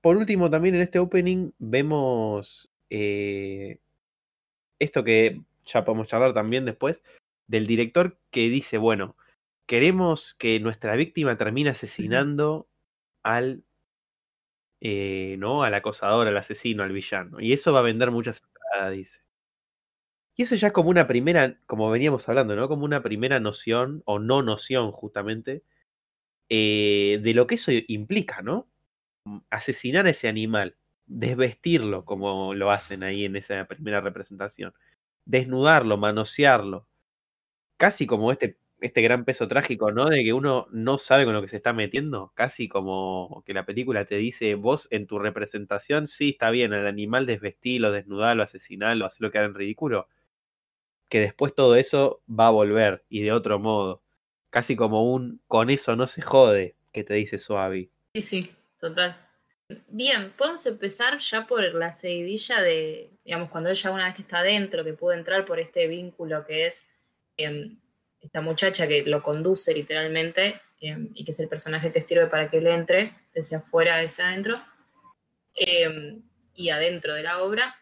Por 0.02 0.18
último, 0.18 0.50
también 0.50 0.76
en 0.76 0.82
este 0.82 1.00
opening 1.00 1.52
vemos 1.60 2.70
eh, 2.90 3.78
esto 4.80 5.04
que 5.04 5.42
ya 5.74 5.86
podemos 5.86 6.08
charlar 6.08 6.34
también 6.34 6.66
después, 6.66 7.04
del 7.48 7.68
director 7.68 8.18
que 8.32 8.50
dice, 8.50 8.78
bueno, 8.78 9.16
queremos 9.66 10.34
que 10.36 10.60
nuestra 10.60 10.96
víctima 10.96 11.38
termine 11.38 11.70
asesinando 11.72 12.68
al, 13.24 13.64
eh, 14.82 15.36
¿no? 15.40 15.64
Al 15.64 15.74
acosador, 15.74 16.28
al 16.28 16.38
asesino, 16.38 16.84
al 16.84 16.92
villano. 16.92 17.40
Y 17.40 17.54
eso 17.54 17.74
va 17.74 17.80
a 17.80 17.84
vender 17.84 18.12
muchas 18.12 18.42
entradas, 18.44 18.94
dice. 18.94 19.22
Y 20.36 20.44
eso 20.44 20.56
ya 20.56 20.68
es 20.68 20.74
como 20.74 20.90
una 20.90 21.08
primera, 21.08 21.60
como 21.68 21.90
veníamos 21.92 22.28
hablando, 22.28 22.56
¿no? 22.56 22.68
Como 22.68 22.86
una 22.86 23.04
primera 23.04 23.40
noción, 23.40 24.02
o 24.06 24.20
no 24.20 24.42
noción 24.42 24.92
justamente, 24.92 25.64
eh, 26.50 27.20
de 27.22 27.34
lo 27.34 27.48
que 27.48 27.56
eso 27.56 27.72
implica, 27.88 28.42
¿no? 28.42 28.68
Asesinar 29.50 30.06
a 30.08 30.10
ese 30.12 30.28
animal, 30.28 30.76
desvestirlo 31.06 32.06
como 32.06 32.54
lo 32.54 32.72
hacen 32.72 33.04
ahí 33.04 33.26
en 33.26 33.36
esa 33.36 33.66
primera 33.66 34.02
representación, 34.02 34.74
desnudarlo, 35.32 35.98
manosearlo, 35.98 36.88
casi 37.78 38.06
como 38.06 38.34
este, 38.34 38.58
este 38.82 39.02
gran 39.02 39.24
peso 39.24 39.48
trágico, 39.48 39.92
¿no? 39.92 40.10
De 40.10 40.24
que 40.26 40.34
uno 40.34 40.68
no 40.72 40.98
sabe 40.98 41.24
con 41.24 41.34
lo 41.34 41.42
que 41.42 41.48
se 41.48 41.56
está 41.56 41.72
metiendo, 41.72 42.34
casi 42.36 42.68
como 42.68 43.42
que 43.46 43.54
la 43.54 43.66
película 43.66 44.04
te 44.04 44.18
dice, 44.18 44.56
vos 44.56 44.90
en 44.92 45.08
tu 45.08 45.20
representación, 45.20 46.10
sí, 46.10 46.32
está 46.32 46.50
bien, 46.50 46.74
el 46.74 46.86
animal 46.86 47.26
desvestilo, 47.26 47.94
desnudalo, 47.94 48.44
asesinalo, 48.44 49.06
hacerlo 49.06 49.32
quedar 49.32 49.46
en 49.46 49.56
ridículo, 49.56 50.10
que 51.08 51.22
después 51.22 51.56
todo 51.56 51.78
eso 51.78 52.22
va 52.28 52.48
a 52.48 52.52
volver 52.52 53.06
y 53.08 53.22
de 53.22 53.32
otro 53.32 53.58
modo, 53.58 54.04
casi 54.50 54.76
como 54.76 55.14
un 55.14 55.42
con 55.48 55.70
eso 55.70 55.96
no 55.96 56.08
se 56.08 56.22
jode, 56.22 56.76
que 56.92 57.06
te 57.06 57.14
dice 57.14 57.40
Suavi. 57.40 57.90
Sí, 58.16 58.22
sí, 58.22 58.52
total. 58.82 59.16
Bien, 59.88 60.34
podemos 60.38 60.66
empezar 60.66 61.20
ya 61.20 61.46
por 61.48 61.62
la 61.74 61.92
seguidilla 61.92 62.62
de, 62.62 63.10
digamos, 63.24 63.50
cuando 63.50 63.70
ella 63.70 63.92
una 63.92 64.06
vez 64.06 64.16
que 64.16 64.22
está 64.22 64.40
adentro, 64.40 64.84
que 64.84 64.94
puede 64.94 65.18
entrar 65.18 65.46
por 65.46 65.60
este 65.60 65.88
vínculo 65.88 66.46
que 66.46 66.68
es 66.68 66.86
em, 67.38 67.78
esta 68.22 68.42
muchacha 68.42 68.88
que 68.88 69.04
lo 69.06 69.22
conduce 69.22 69.74
literalmente 69.74 70.62
em, 70.80 71.10
y 71.14 71.24
que 71.24 71.32
es 71.32 71.40
el 71.40 71.48
personaje 71.48 71.92
que 71.92 72.02
sirve 72.02 72.28
para 72.28 72.50
que 72.50 72.58
él 72.58 72.68
entre 72.68 73.16
desde 73.34 73.58
afuera 73.58 73.98
desde 73.98 74.24
adentro 74.24 74.62
em, 75.56 76.22
y 76.54 76.70
adentro 76.70 77.14
de 77.14 77.24
la 77.24 77.42
obra, 77.42 77.76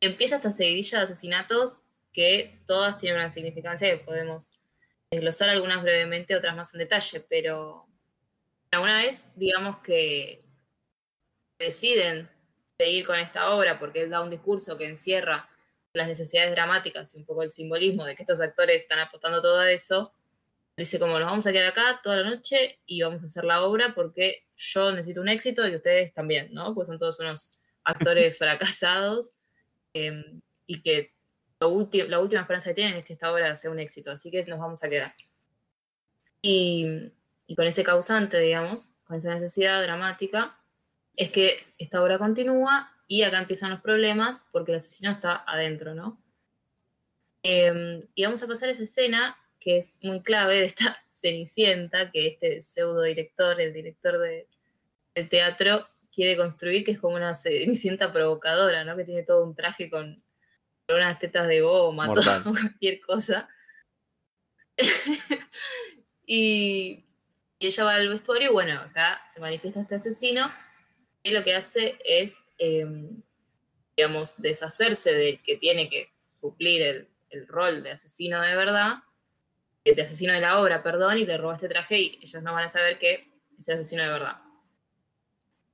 empieza 0.00 0.36
esta 0.36 0.52
seguidilla 0.52 0.98
de 0.98 1.04
asesinatos 1.04 1.84
que 2.12 2.58
todas 2.66 2.98
tienen 2.98 3.20
una 3.20 3.30
significancia 3.30 3.90
que 3.90 4.04
podemos 4.04 4.52
desglosar 5.10 5.48
algunas 5.50 5.82
brevemente, 5.82 6.36
otras 6.36 6.56
más 6.56 6.74
en 6.74 6.80
detalle, 6.80 7.20
pero 7.28 7.86
una 8.80 8.98
vez, 8.98 9.24
digamos 9.36 9.78
que 9.78 10.43
deciden 11.58 12.28
seguir 12.76 13.06
con 13.06 13.18
esta 13.18 13.54
obra 13.54 13.78
porque 13.78 14.02
él 14.02 14.10
da 14.10 14.22
un 14.22 14.30
discurso 14.30 14.76
que 14.76 14.86
encierra 14.86 15.48
las 15.92 16.08
necesidades 16.08 16.50
dramáticas 16.50 17.14
y 17.14 17.18
un 17.18 17.24
poco 17.24 17.42
el 17.42 17.50
simbolismo 17.50 18.04
de 18.04 18.16
que 18.16 18.22
estos 18.24 18.40
actores 18.40 18.82
están 18.82 18.98
apostando 18.98 19.40
todo 19.40 19.60
a 19.60 19.70
eso, 19.70 20.12
dice 20.76 20.98
como 20.98 21.18
nos 21.18 21.30
vamos 21.30 21.46
a 21.46 21.52
quedar 21.52 21.66
acá 21.66 22.00
toda 22.02 22.16
la 22.16 22.30
noche 22.30 22.80
y 22.84 23.02
vamos 23.02 23.22
a 23.22 23.26
hacer 23.26 23.44
la 23.44 23.62
obra 23.62 23.94
porque 23.94 24.44
yo 24.56 24.90
necesito 24.90 25.20
un 25.20 25.28
éxito 25.28 25.66
y 25.68 25.76
ustedes 25.76 26.12
también, 26.12 26.52
¿no? 26.52 26.74
Pues 26.74 26.88
son 26.88 26.98
todos 26.98 27.20
unos 27.20 27.52
actores 27.84 28.36
fracasados 28.38 29.34
em, 29.92 30.40
y 30.66 30.82
que 30.82 31.14
la 31.60 32.18
última 32.18 32.42
esperanza 32.42 32.70
que 32.70 32.74
tienen 32.74 32.96
es 32.96 33.04
que 33.04 33.14
esta 33.14 33.32
obra 33.32 33.54
sea 33.56 33.70
un 33.70 33.78
éxito, 33.78 34.10
así 34.10 34.30
que 34.30 34.44
nos 34.44 34.58
vamos 34.58 34.82
a 34.82 34.88
quedar. 34.88 35.14
Y, 36.42 37.12
y 37.46 37.54
con 37.54 37.66
ese 37.66 37.84
causante, 37.84 38.38
digamos, 38.38 38.90
con 39.04 39.16
esa 39.16 39.32
necesidad 39.32 39.80
dramática, 39.82 40.58
es 41.16 41.30
que 41.30 41.66
esta 41.78 42.02
obra 42.02 42.18
continúa 42.18 42.92
y 43.06 43.22
acá 43.22 43.38
empiezan 43.38 43.70
los 43.70 43.80
problemas 43.80 44.48
porque 44.52 44.72
el 44.72 44.78
asesino 44.78 45.12
está 45.12 45.44
adentro, 45.46 45.94
¿no? 45.94 46.20
Em, 47.42 48.02
y 48.14 48.24
vamos 48.24 48.42
a 48.42 48.46
pasar 48.46 48.68
a 48.68 48.72
esa 48.72 48.84
escena 48.84 49.36
que 49.60 49.78
es 49.78 49.98
muy 50.02 50.22
clave 50.22 50.60
de 50.60 50.64
esta 50.64 50.98
Cenicienta 51.08 52.10
que 52.10 52.28
este 52.28 52.62
pseudo 52.62 53.02
director, 53.02 53.60
el 53.60 53.72
director 53.72 54.18
de, 54.18 54.48
del 55.14 55.28
teatro, 55.28 55.88
quiere 56.12 56.36
construir, 56.36 56.84
que 56.84 56.92
es 56.92 56.98
como 56.98 57.16
una 57.16 57.34
Cenicienta 57.34 58.12
provocadora, 58.12 58.84
¿no? 58.84 58.96
Que 58.96 59.04
tiene 59.04 59.22
todo 59.22 59.44
un 59.44 59.54
traje 59.54 59.90
con, 59.90 60.22
unas 60.88 61.18
tetas 61.18 61.48
de 61.48 61.60
goma, 61.60 62.06
todo, 62.12 62.42
cualquier 62.44 63.00
cosa. 63.00 63.48
y, 66.26 67.04
y 67.58 67.66
ella 67.66 67.84
va 67.84 67.94
al 67.94 68.08
vestuario 68.08 68.50
y 68.50 68.52
bueno, 68.52 68.80
acá 68.80 69.22
se 69.32 69.40
manifiesta 69.40 69.80
este 69.80 69.94
asesino 69.94 70.50
lo 71.30 71.42
que 71.42 71.54
hace 71.54 71.98
es, 72.04 72.44
em, 72.58 73.22
digamos, 73.96 74.40
deshacerse 74.40 75.14
del 75.14 75.42
que 75.42 75.56
tiene 75.56 75.88
que 75.88 76.10
suplir 76.40 76.82
el, 76.82 77.08
rol 77.48 77.82
de 77.82 77.90
asesino 77.90 78.40
de 78.40 78.54
verdad, 78.54 78.98
de 79.84 80.00
asesino 80.00 80.32
de 80.32 80.40
la 80.40 80.60
obra, 80.60 80.84
perdón, 80.84 81.18
y 81.18 81.26
le 81.26 81.36
roba 81.36 81.56
este 81.56 81.68
traje 81.68 81.98
y 81.98 82.18
ellos 82.22 82.40
no 82.44 82.52
van 82.52 82.64
a 82.64 82.68
saber 82.68 82.96
que 82.98 83.28
es 83.58 83.68
el 83.68 83.74
asesino 83.74 84.04
de 84.04 84.08
verdad. 84.08 84.36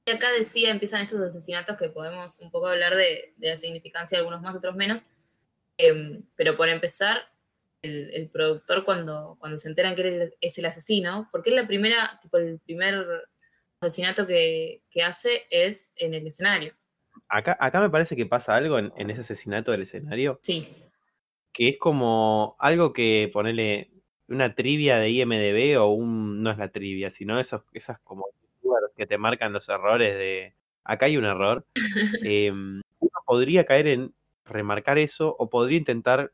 Y 0.07 0.11
acá 0.11 0.33
decía, 0.33 0.71
empiezan 0.71 1.03
estos 1.03 1.21
asesinatos 1.21 1.77
que 1.77 1.91
podemos 1.91 2.41
un 2.41 2.51
poco 2.51 2.69
hablar 2.69 2.97
de, 2.97 3.35
la 3.39 3.59
significancia, 3.59 4.17
algunos 4.17 4.41
más, 4.41 4.57
otros 4.57 4.75
menos, 4.75 5.03
em, 5.77 6.23
pero 6.35 6.57
por 6.57 6.71
empezar, 6.71 7.31
el, 7.83 8.31
productor 8.31 8.85
cuando, 8.85 9.39
se 9.57 9.69
enteran 9.69 9.95
que 9.95 10.35
es 10.41 10.59
el 10.59 10.67
asesino, 10.67 11.29
porque 11.33 11.51
es 11.51 11.57
la 11.57 11.67
primera, 11.67 12.19
tipo 12.21 12.39
el 12.39 12.59
primer 12.61 13.07
asesinato 13.81 14.27
que, 14.27 14.83
hace 15.05 15.47
es 15.51 15.93
en 15.97 16.15
el 16.15 16.27
escenario. 16.27 16.75
Acá, 17.29 17.57
acá 17.61 17.81
me 17.81 17.91
parece 17.91 18.17
que 18.17 18.27
pasa 18.27 18.55
algo 18.55 18.79
en, 18.79 19.11
ese 19.11 19.23
asesinato 19.23 19.73
del 19.73 19.83
escenario. 19.83 20.39
Sí. 20.43 20.69
Que 21.53 21.71
es 21.71 21.79
como 21.79 22.57
algo 22.59 22.93
que 22.93 23.31
ponerle 23.33 23.91
una 24.29 24.55
trivia 24.55 24.99
de 24.99 25.11
IMDB 25.11 25.81
o 25.81 25.89
un. 25.89 26.43
No 26.43 26.51
es 26.51 26.59
la 26.59 26.71
trivia, 26.71 27.11
sino 27.11 27.41
esos, 27.41 27.63
esas 27.73 27.99
como 28.01 28.27
que 28.97 29.07
te 29.07 29.19
marcan 29.19 29.53
los 29.53 29.69
errores 29.69 30.15
de. 30.15 30.55
Acá 30.85 31.07
hay 31.07 31.17
un 31.17 31.25
error. 31.25 31.67
Em, 32.25 32.83
uno 32.99 33.13
podría 33.27 33.65
caer 33.65 33.87
en 33.89 34.15
remarcar 34.45 34.99
eso 34.99 35.35
o 35.39 35.49
podría 35.49 35.79
intentar 35.79 36.33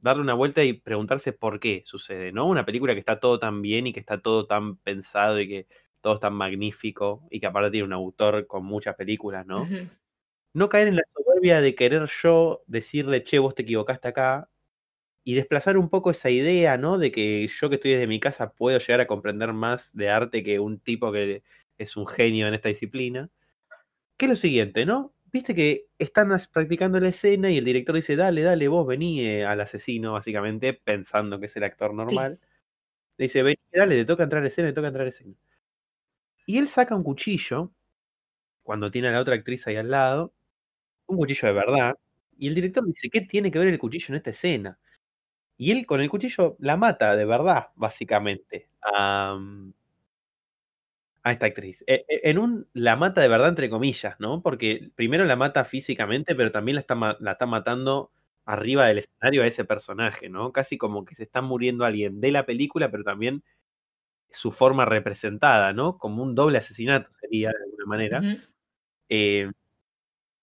darle 0.00 0.22
una 0.22 0.34
vuelta 0.34 0.64
y 0.64 0.72
preguntarse 0.72 1.32
por 1.32 1.60
qué 1.60 1.82
sucede, 1.84 2.32
¿no? 2.32 2.46
Una 2.46 2.64
película 2.64 2.94
que 2.94 3.00
está 3.00 3.20
todo 3.20 3.38
tan 3.38 3.62
bien 3.62 3.86
y 3.86 3.92
que 3.92 4.00
está 4.00 4.20
todo 4.20 4.46
tan 4.46 4.76
pensado 4.76 5.40
y 5.40 5.48
que 5.48 5.66
todo 6.02 6.14
es 6.14 6.20
tan 6.20 6.34
magnífico 6.34 7.26
y 7.30 7.40
que 7.40 7.46
aparte 7.46 7.70
tiene 7.70 7.86
un 7.86 7.92
autor 7.94 8.46
con 8.46 8.64
muchas 8.64 8.94
películas, 8.96 9.46
¿no? 9.46 9.66
No 10.52 10.68
caer 10.68 10.88
en 10.88 10.96
la 10.96 11.02
soberbia 11.14 11.62
de 11.62 11.74
querer 11.74 12.06
yo 12.22 12.62
decirle, 12.66 13.24
che, 13.24 13.38
vos 13.38 13.54
te 13.54 13.62
equivocaste 13.62 14.08
acá, 14.08 14.50
y 15.24 15.34
desplazar 15.34 15.76
un 15.76 15.88
poco 15.88 16.10
esa 16.10 16.30
idea, 16.30 16.76
¿no? 16.76 16.98
De 16.98 17.12
que 17.12 17.46
yo 17.46 17.68
que 17.68 17.76
estoy 17.76 17.92
desde 17.92 18.06
mi 18.06 18.20
casa 18.20 18.52
puedo 18.52 18.78
llegar 18.78 19.00
a 19.00 19.06
comprender 19.06 19.52
más 19.52 19.94
de 19.94 20.10
arte 20.10 20.42
que 20.42 20.58
un 20.58 20.80
tipo 20.80 21.12
que 21.12 21.42
es 21.78 21.96
un 21.96 22.06
genio 22.06 22.48
en 22.48 22.54
esta 22.54 22.68
disciplina. 22.68 23.30
Que 24.16 24.26
es 24.26 24.30
lo 24.30 24.36
siguiente, 24.36 24.84
¿no? 24.84 25.14
Viste 25.32 25.54
que 25.54 25.86
están 25.98 26.30
practicando 26.52 27.00
la 27.00 27.08
escena 27.08 27.50
y 27.50 27.58
el 27.58 27.64
director 27.64 27.94
dice, 27.94 28.16
dale, 28.16 28.42
dale, 28.42 28.68
vos 28.68 28.86
vení 28.86 29.20
eh, 29.20 29.46
al 29.46 29.60
asesino, 29.60 30.12
básicamente, 30.12 30.74
pensando 30.74 31.40
que 31.40 31.46
es 31.46 31.56
el 31.56 31.64
actor 31.64 31.94
normal. 31.94 32.38
Le 33.16 33.24
dice, 33.24 33.42
vení, 33.42 33.58
dale, 33.72 33.96
te 33.96 34.04
toca 34.04 34.24
entrar 34.24 34.42
a 34.44 34.48
escena, 34.48 34.68
te 34.68 34.74
toca 34.74 34.88
entrar 34.88 35.06
a 35.06 35.10
escena. 35.10 35.34
Y 36.46 36.58
él 36.58 36.68
saca 36.68 36.94
un 36.96 37.02
cuchillo, 37.04 37.72
cuando 38.62 38.90
tiene 38.90 39.08
a 39.08 39.12
la 39.12 39.20
otra 39.20 39.34
actriz 39.34 39.66
ahí 39.66 39.76
al 39.76 39.90
lado, 39.90 40.32
un 41.06 41.18
cuchillo 41.18 41.48
de 41.48 41.54
verdad, 41.54 41.98
y 42.38 42.48
el 42.48 42.54
director 42.54 42.84
dice, 42.86 43.10
¿qué 43.10 43.22
tiene 43.22 43.50
que 43.50 43.58
ver 43.58 43.68
el 43.68 43.78
cuchillo 43.78 44.06
en 44.10 44.16
esta 44.16 44.30
escena? 44.30 44.78
Y 45.58 45.72
él 45.72 45.86
con 45.86 46.00
el 46.00 46.10
cuchillo 46.10 46.56
la 46.60 46.76
mata 46.76 47.16
de 47.16 47.24
verdad, 47.24 47.68
básicamente, 47.76 48.68
a, 48.82 49.38
esta 51.24 51.46
actriz. 51.46 51.84
E, 51.86 52.04
e, 52.08 52.30
en 52.30 52.38
un 52.38 52.66
la 52.72 52.96
mata 52.96 53.20
de 53.20 53.28
verdad, 53.28 53.48
entre 53.48 53.70
comillas, 53.70 54.18
¿no? 54.18 54.42
Porque 54.42 54.90
primero 54.96 55.24
la 55.24 55.36
mata 55.36 55.64
físicamente, 55.64 56.34
pero 56.34 56.50
también 56.52 56.76
la 56.76 57.32
está 57.32 57.46
matando 57.46 58.10
arriba 58.44 58.86
del 58.86 58.98
escenario 58.98 59.42
a 59.42 59.46
ese 59.46 59.64
personaje, 59.64 60.28
¿no? 60.28 60.52
Casi 60.52 60.78
como 60.78 61.04
que 61.04 61.14
se 61.14 61.22
está 61.24 61.42
muriendo 61.42 61.84
alguien 61.84 62.20
de 62.20 62.32
la 62.32 62.46
película, 62.46 62.90
pero 62.90 63.04
también 63.04 63.42
su 64.32 64.52
forma 64.52 64.84
representada, 64.84 65.72
¿no? 65.72 65.98
Como 65.98 66.22
un 66.22 66.34
doble 66.34 66.58
asesinato 66.58 67.10
sería 67.20 67.50
de 67.50 67.64
alguna 67.64 67.86
manera. 67.86 68.22
Eh, 69.08 69.50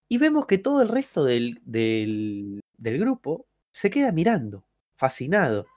y 0.07 0.17
vemos 0.17 0.47
que 0.47 0.57
todo 0.57 0.81
el 0.81 0.89
resto 0.89 1.23
del, 1.23 1.61
del, 1.63 2.61
grupo 2.99 3.47
se 3.71 3.89
queda 3.91 4.11
mirando, 4.11 4.65
fascinado, 4.97 5.67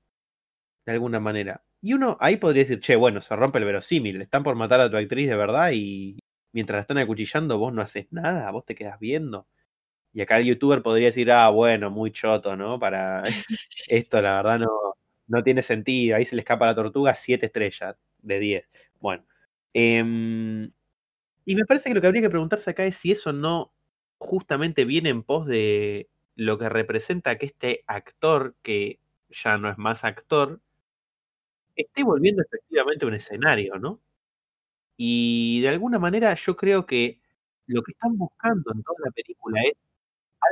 de 0.86 0.92
alguna 0.92 1.20
manera. 1.20 1.62
Y 1.82 1.94
uno 1.94 2.16
ahí 2.20 2.36
podría 2.36 2.62
decir, 2.64 2.80
che, 2.80 2.96
bueno, 2.96 3.20
se 3.20 3.36
rompe 3.36 3.58
el 3.58 3.64
verosímil, 3.66 4.22
están 4.22 4.42
por 4.42 4.54
matar 4.56 4.80
a 4.80 4.90
tu 4.90 4.96
actriz 4.96 5.28
de 5.28 5.36
verdad 5.36 5.72
y 5.74 6.18
mientras 6.52 6.76
la 6.76 6.80
están 6.82 6.98
acuchillando 6.98 7.58
vos 7.58 7.72
no 7.72 7.82
haces 7.82 8.06
nada, 8.10 8.50
vos 8.50 8.64
te 8.64 8.74
quedas 8.74 8.98
viendo. 8.98 9.46
Y 10.14 10.22
acá 10.22 10.38
el 10.38 10.46
youtuber 10.46 10.82
podría 10.82 11.08
decir, 11.08 11.30
ah, 11.32 11.50
bueno, 11.50 11.90
muy 11.90 12.12
choto, 12.12 12.56
¿no? 12.56 12.78
Para 12.78 13.22
esto, 13.88 14.20
la 14.22 14.36
verdad, 14.36 14.60
no, 14.60 14.68
no 15.28 15.42
tiene 15.42 15.62
sentido. 15.62 16.16
Ahí 16.16 16.24
se 16.24 16.36
le 16.36 16.42
escapa 16.42 16.66
la 16.66 16.74
tortuga, 16.74 17.14
siete 17.14 17.46
estrellas 17.46 17.96
de 18.22 18.38
10. 18.40 18.68
Bueno. 19.00 19.24
Em, 19.74 20.70
y 21.44 21.56
me 21.56 21.64
parece 21.66 21.90
que 21.90 21.94
lo 21.94 22.00
que 22.02 22.08
habría 22.08 22.22
que 22.22 22.30
preguntarse 22.30 22.70
acá 22.70 22.86
es 22.86 22.96
si 22.96 23.12
eso 23.12 23.32
no 23.32 23.72
justamente 24.18 24.84
viene 24.84 25.10
en 25.10 25.22
pos 25.24 25.46
de 25.46 26.08
lo 26.36 26.58
que 26.58 26.68
representa 26.68 27.38
que 27.38 27.46
este 27.46 27.84
actor, 27.86 28.56
que 28.62 29.00
ya 29.30 29.58
no 29.58 29.70
es 29.70 29.78
más 29.78 30.04
actor, 30.04 30.60
esté 31.76 32.02
volviendo 32.04 32.42
efectivamente 32.42 33.06
un 33.06 33.14
escenario, 33.14 33.78
¿no? 33.78 34.00
Y 34.96 35.60
de 35.62 35.68
alguna 35.70 35.98
manera 35.98 36.34
yo 36.34 36.56
creo 36.56 36.86
que 36.86 37.20
lo 37.66 37.82
que 37.82 37.92
están 37.92 38.16
buscando 38.18 38.72
en 38.74 38.82
toda 38.82 38.98
la 39.06 39.10
película 39.12 39.60
es 39.64 39.74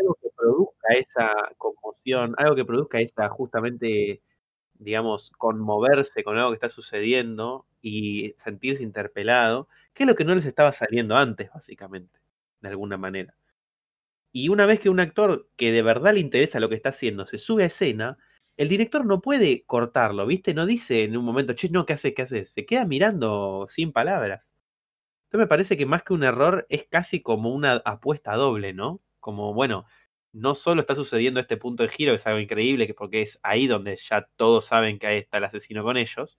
algo 0.01 0.17
que 0.23 0.29
produzca 0.37 0.95
esa 0.95 1.31
conmoción, 1.59 2.35
algo 2.39 2.57
que 2.57 2.65
produzca 2.65 3.01
esa 3.01 3.29
justamente 3.31 4.23
digamos, 4.81 5.31
conmoverse 5.39 6.25
con 6.25 6.39
algo 6.39 6.51
que 6.53 6.57
está 6.57 6.71
sucediendo 6.71 7.67
y 7.83 8.35
sentirse 8.39 8.83
interpelado, 8.85 9.69
que 9.95 10.05
es 10.05 10.09
lo 10.09 10.17
que 10.17 10.25
no 10.25 10.35
les 10.35 10.47
estaba 10.47 10.73
saliendo 10.73 11.17
antes, 11.17 11.51
básicamente. 11.53 12.19
de 12.63 12.71
alguna 12.71 12.97
manera. 12.99 13.35
Y 14.33 14.49
una 14.49 14.67
vez 14.67 14.81
que 14.81 14.91
un 14.91 15.01
actor 15.01 15.49
que 15.57 15.73
de 15.73 15.83
verdad 15.83 16.15
le 16.15 16.21
interesa 16.21 16.61
lo 16.61 16.69
que 16.69 16.77
está 16.77 16.91
haciendo 16.91 17.27
se 17.27 17.39
sube 17.39 17.65
a 17.65 17.67
escena, 17.67 18.19
el 18.57 18.69
director 18.69 19.05
no 19.07 19.21
puede 19.21 19.65
cortarlo, 19.65 20.27
¿viste? 20.27 20.55
No 20.55 20.67
dice 20.67 21.05
en 21.05 21.17
un 21.17 21.25
momento, 21.25 21.55
che, 21.55 21.69
no, 21.71 21.87
¿qué 21.87 21.95
haces? 21.95 22.15
¿Qué 22.15 22.23
haces? 22.23 22.51
Se 22.53 22.67
queda 22.67 22.85
mirando 22.85 23.67
sin 23.69 23.93
palabras. 23.93 24.53
Entonces 25.27 25.45
me 25.45 25.49
parece 25.49 25.77
que 25.79 25.87
más 25.87 26.03
que 26.05 26.15
un 26.15 26.25
error 26.25 26.67
es 26.71 26.87
casi 26.91 27.23
como 27.23 27.51
una 27.55 27.75
apuesta 27.85 28.35
doble, 28.37 28.75
¿no? 28.75 29.01
Como, 29.21 29.55
bueno, 29.55 29.87
no 30.33 30.55
solo 30.55 30.81
está 30.81 30.95
sucediendo 30.95 31.41
este 31.41 31.57
punto 31.57 31.83
de 31.83 31.89
giro, 31.89 32.13
que 32.13 32.17
es 32.17 32.27
algo 32.27 32.41
increíble, 32.41 32.87
que 32.87 32.95
porque 32.95 33.23
es 33.23 33.39
ahí 33.43 33.67
donde 33.67 33.97
ya 34.09 34.27
todos 34.37 34.67
saben 34.67 34.99
que 34.99 35.07
ahí 35.07 35.19
está 35.19 35.39
el 35.39 35.45
asesino 35.45 35.83
con 35.83 35.97
ellos, 35.97 36.39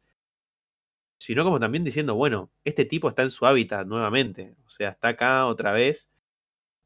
sino 1.19 1.43
como 1.43 1.59
también 1.59 1.83
diciendo, 1.83 2.15
bueno, 2.15 2.51
este 2.63 2.85
tipo 2.85 3.09
está 3.09 3.21
en 3.23 3.29
su 3.29 3.45
hábitat 3.45 3.85
nuevamente, 3.85 4.55
o 4.65 4.69
sea, 4.69 4.89
está 4.89 5.09
acá 5.09 5.45
otra 5.45 5.71
vez 5.71 6.09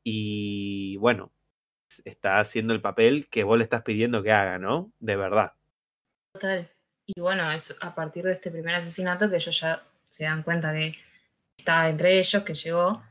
y 0.03 0.97
bueno, 0.97 1.32
está 2.03 2.39
haciendo 2.39 2.74
el 2.74 2.82
papel 2.82 3.28
que 3.30 3.43
vos 3.43 3.58
le 3.58 3.64
estás 3.64 3.84
pidiendo 3.84 4.24
que 4.24 4.32
haga, 4.32 4.60
¿no? 4.60 4.91
De 4.99 5.16
verdad. 5.16 5.53
Total. 6.34 6.70
Y 7.06 7.22
bueno, 7.22 7.51
es 7.51 7.76
a 7.82 7.93
partir 7.95 8.26
de 8.26 8.34
este 8.34 8.51
primer 8.51 8.76
asesinato 8.76 9.30
que 9.30 9.38
ellos 9.38 9.60
ya 9.60 9.84
se 10.10 10.26
dan 10.26 10.43
cuenta 10.43 10.74
que 10.74 10.95
está 11.58 11.89
entre 11.89 12.20
ellos, 12.20 12.43
que 12.43 12.53
llegó, 12.53 13.03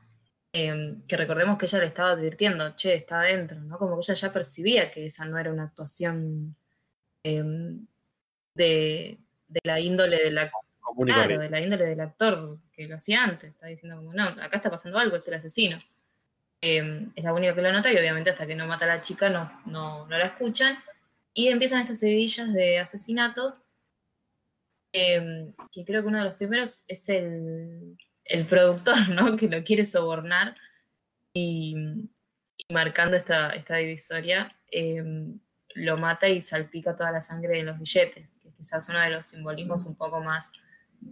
em, 0.55 1.03
que 1.09 1.17
recordemos 1.17 1.59
que 1.59 1.67
ella 1.67 1.81
le 1.81 1.87
estaba 1.87 2.11
advirtiendo, 2.13 2.77
che, 2.77 2.95
está 2.95 3.21
adentro, 3.21 3.61
¿no? 3.61 3.77
Como 3.77 3.97
que 3.97 4.03
ella 4.03 4.15
ya 4.15 4.33
percibía 4.33 4.91
que 4.93 5.07
esa 5.07 5.25
no 5.25 5.37
era 5.37 5.53
una 5.53 5.65
actuación 5.65 6.55
em, 7.25 7.85
de, 8.55 9.19
la 9.65 9.81
índole 9.81 10.23
de 10.23 10.31
la 10.31 10.53
claro, 11.05 11.41
de 11.41 11.51
la 11.51 11.61
índole 11.61 11.87
del 11.87 12.01
actor 12.01 12.61
que 12.73 12.87
lo 12.87 12.95
hacía 12.95 13.25
antes. 13.25 13.51
Está 13.51 13.67
diciendo 13.67 13.97
como, 13.97 14.15
no, 14.15 14.23
acá 14.29 14.59
está 14.59 14.71
pasando 14.71 14.97
algo, 14.99 15.17
es 15.17 15.27
el 15.27 15.35
asesino. 15.35 15.79
Em, 16.61 17.13
es 17.17 17.25
la 17.25 17.35
única 17.35 17.55
que 17.55 17.63
lo 17.63 17.73
nota 17.73 17.93
y 17.93 17.97
obviamente 17.97 18.31
hasta 18.31 18.47
que 18.47 18.55
no 18.55 18.67
mata 18.69 18.85
a 18.85 18.89
la 18.89 19.01
chica 19.01 19.29
no, 19.29 19.51
no, 19.67 20.07
la 20.09 20.27
escuchan. 20.27 20.79
Y 21.35 21.49
empiezan 21.49 21.81
estas 21.81 21.99
seguidillas 21.99 22.53
de 22.53 22.79
asesinatos, 22.79 23.61
que 24.93 25.85
creo 25.85 26.03
que 26.03 26.09
uno 26.09 26.19
de 26.19 26.25
los 26.25 26.35
primeros 26.35 26.85
es 26.87 27.09
el, 27.09 27.99
el 28.25 28.47
productor, 28.47 28.95
¿no? 29.11 29.37
Que 29.37 29.49
lo 29.49 29.63
quiere 29.63 29.85
sobornar 29.85 30.55
y, 31.33 31.75
marcando 32.71 33.17
esta, 33.17 33.51
esta 33.51 33.77
divisoria, 33.77 34.57
em, 34.71 35.39
lo 35.75 35.99
mata 35.99 36.29
y 36.29 36.41
salpica 36.41 36.95
toda 36.95 37.11
la 37.11 37.21
sangre 37.21 37.59
de 37.59 37.65
los 37.65 37.79
billetes, 37.79 38.39
que 38.43 38.51
quizás 38.53 38.89
uno 38.89 39.01
de 39.01 39.11
los 39.11 39.27
simbolismos 39.27 39.87
un 39.87 39.97
poco 39.97 40.21
más 40.21 40.53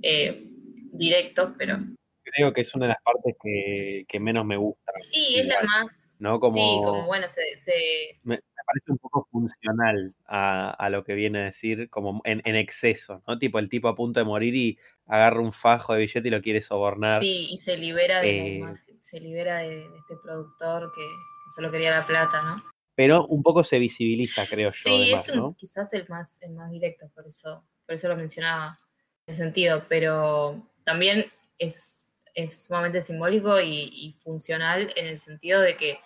eh, 0.02 0.44
directos, 0.92 1.52
pero 1.58 1.78
creo 2.22 2.52
que 2.52 2.60
es 2.62 2.74
una 2.74 2.86
de 2.86 2.88
las 2.90 3.02
partes 3.02 3.36
que, 3.42 4.20
menos 4.20 4.44
me 4.44 4.56
gusta. 4.56 4.92
Sí, 5.10 5.38
es 5.38 5.46
la 5.46 5.62
más. 5.62 6.16
¿no? 6.18 6.38
Como, 6.38 6.54
sí, 6.54 6.84
como 6.84 7.06
bueno, 7.06 7.26
se. 7.28 8.20
Me, 8.22 8.40
parece 8.64 8.92
un 8.92 8.98
poco 8.98 9.28
funcional 9.30 10.14
a, 10.26 10.88
lo 10.90 11.04
que 11.04 11.14
viene 11.14 11.40
a 11.40 11.44
decir, 11.44 11.88
como 11.90 12.20
en, 12.24 12.40
exceso, 12.56 13.22
¿no? 13.26 13.38
Tipo, 13.38 13.58
el 13.58 13.68
tipo 13.68 13.88
a 13.88 13.94
punto 13.94 14.20
de 14.20 14.24
morir 14.24 14.54
y 14.54 14.78
agarra 15.06 15.40
un 15.40 15.52
fajo 15.52 15.92
de 15.92 16.00
billete 16.00 16.28
y 16.28 16.30
lo 16.30 16.42
quiere 16.42 16.62
sobornar. 16.62 17.20
Sí, 17.20 17.48
y 17.50 17.58
se 17.58 17.76
libera 17.76 18.20
de, 18.20 18.58
eh, 18.58 18.64
se 19.00 19.20
libera 19.20 19.58
de, 19.58 19.84
este 19.84 20.16
productor 20.22 20.92
que, 20.94 21.06
solo 21.54 21.70
quería 21.70 21.90
la 21.90 22.06
plata, 22.06 22.42
¿no? 22.42 22.62
Pero 22.94 23.26
un 23.26 23.42
poco 23.42 23.64
se 23.64 23.78
visibiliza, 23.78 24.46
creo 24.46 24.68
yo. 24.68 24.74
Sí, 24.74 25.12
es 25.12 25.32
quizás 25.56 25.92
el 25.94 26.06
más, 26.08 26.40
el 26.42 26.52
más 26.52 26.70
directo, 26.70 27.10
por 27.14 27.26
eso, 27.26 27.64
por 27.86 27.94
eso 27.94 28.08
lo 28.08 28.16
mencionaba 28.16 28.78
en 29.26 29.32
ese 29.32 29.42
sentido, 29.42 29.84
pero 29.88 30.62
también 30.84 31.24
es 31.58 32.12
es 32.34 32.64
sumamente 32.64 33.02
simbólico 33.02 33.60
y, 33.60 34.14
funcional 34.22 34.92
en 34.96 35.06
el 35.06 35.18
sentido 35.18 35.60
de 35.60 35.76
que 35.76 35.98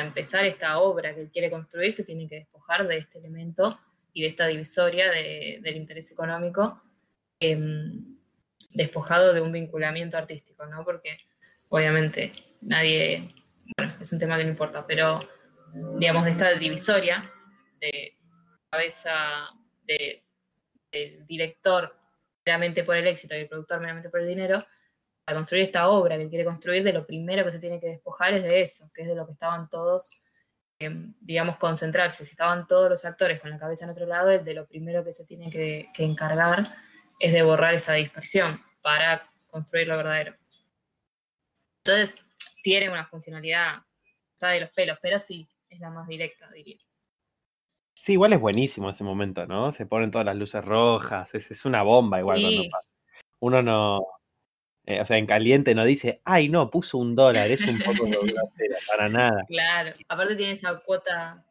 empezar 0.00 0.44
esta 0.44 0.78
obra 0.78 1.14
que 1.14 1.22
él 1.22 1.30
quiere 1.30 1.50
construir 1.50 1.92
se 1.92 2.04
tiene 2.04 2.28
que 2.28 2.36
despojar 2.36 2.86
de 2.86 2.98
este 2.98 3.18
elemento 3.18 3.78
y 4.12 4.22
de 4.22 4.28
esta 4.28 4.46
divisoria 4.46 5.10
del 5.10 5.76
interés 5.76 6.10
económico, 6.12 6.82
em, 7.40 8.16
despojado 8.70 9.32
de 9.32 9.40
un 9.40 9.52
vinculamiento 9.52 10.16
artístico, 10.16 10.66
¿no? 10.66 10.84
Porque 10.84 11.18
obviamente 11.68 12.32
nadie, 12.60 13.28
bueno, 13.76 13.94
es 14.00 14.12
un 14.12 14.18
tema 14.18 14.36
que 14.36 14.44
no 14.44 14.50
importa, 14.50 14.86
pero 14.86 15.20
digamos 15.98 16.24
de 16.24 16.30
esta 16.30 16.52
divisoria 16.54 17.30
de 17.80 18.16
cabeza 18.70 19.48
del 19.82 21.26
director 21.26 21.96
meramente 22.44 22.84
por 22.84 22.96
el 22.96 23.06
éxito 23.06 23.34
y 23.34 23.40
el 23.40 23.48
productor 23.48 23.80
meramente 23.80 24.10
por 24.10 24.20
el 24.20 24.28
dinero, 24.28 24.64
para 25.24 25.38
construir 25.38 25.64
esta 25.64 25.88
obra 25.88 26.18
que 26.18 26.28
quiere 26.28 26.44
construir, 26.44 26.82
de 26.82 26.92
lo 26.92 27.06
primero 27.06 27.44
que 27.44 27.50
se 27.50 27.58
tiene 27.58 27.80
que 27.80 27.88
despojar 27.88 28.34
es 28.34 28.42
de 28.42 28.60
eso, 28.60 28.90
que 28.94 29.02
es 29.02 29.08
de 29.08 29.14
lo 29.14 29.26
que 29.26 29.32
estaban 29.32 29.68
todos, 29.70 30.10
em, 30.78 31.14
digamos, 31.20 31.56
concentrarse. 31.56 32.24
Si 32.24 32.32
estaban 32.32 32.66
todos 32.66 32.90
los 32.90 33.04
actores 33.04 33.40
con 33.40 33.50
la 33.50 33.58
cabeza 33.58 33.84
en 33.84 33.90
otro 33.90 34.06
lado, 34.06 34.30
el 34.30 34.44
de 34.44 34.54
lo 34.54 34.66
primero 34.66 35.02
que 35.02 35.12
se 35.12 35.24
tiene 35.24 35.50
que, 35.50 35.88
encargar 35.98 36.74
es 37.18 37.32
de 37.32 37.42
borrar 37.42 37.74
esta 37.74 37.94
dispersión 37.94 38.60
para 38.82 39.22
construir 39.50 39.88
lo 39.88 39.96
verdadero. 39.96 40.34
Entonces, 41.84 42.22
tiene 42.62 42.90
una 42.90 43.06
funcionalidad, 43.06 43.82
está 44.32 44.50
de 44.50 44.60
los 44.60 44.70
pelos, 44.70 44.98
pero 45.00 45.18
sí, 45.18 45.48
es 45.70 45.80
la 45.80 45.90
más 45.90 46.06
directa, 46.06 46.50
diría. 46.50 46.78
Sí, 47.94 48.12
igual 48.12 48.34
es 48.34 48.40
buenísimo 48.40 48.90
ese 48.90 49.04
momento, 49.04 49.46
¿no? 49.46 49.72
Se 49.72 49.86
ponen 49.86 50.10
todas 50.10 50.26
las 50.26 50.36
luces 50.36 50.62
rojas, 50.62 51.34
es, 51.34 51.64
una 51.64 51.82
bomba 51.82 52.18
igual 52.18 52.70
Uno 53.40 53.62
no, 53.62 54.06
eh, 54.86 55.00
o 55.00 55.04
sea, 55.04 55.16
en 55.16 55.26
caliente 55.26 55.74
no 55.74 55.84
dice, 55.84 56.20
ay, 56.24 56.48
no, 56.48 56.70
puso 56.70 56.98
un 56.98 57.14
dólar, 57.14 57.50
es 57.50 57.60
un 57.62 57.78
poco 57.78 58.04
para 58.88 59.08
nada. 59.08 59.44
Claro, 59.48 59.94
aparte 60.08 60.36
tiene 60.36 60.52
esa 60.52 60.78
cuota, 60.80 61.44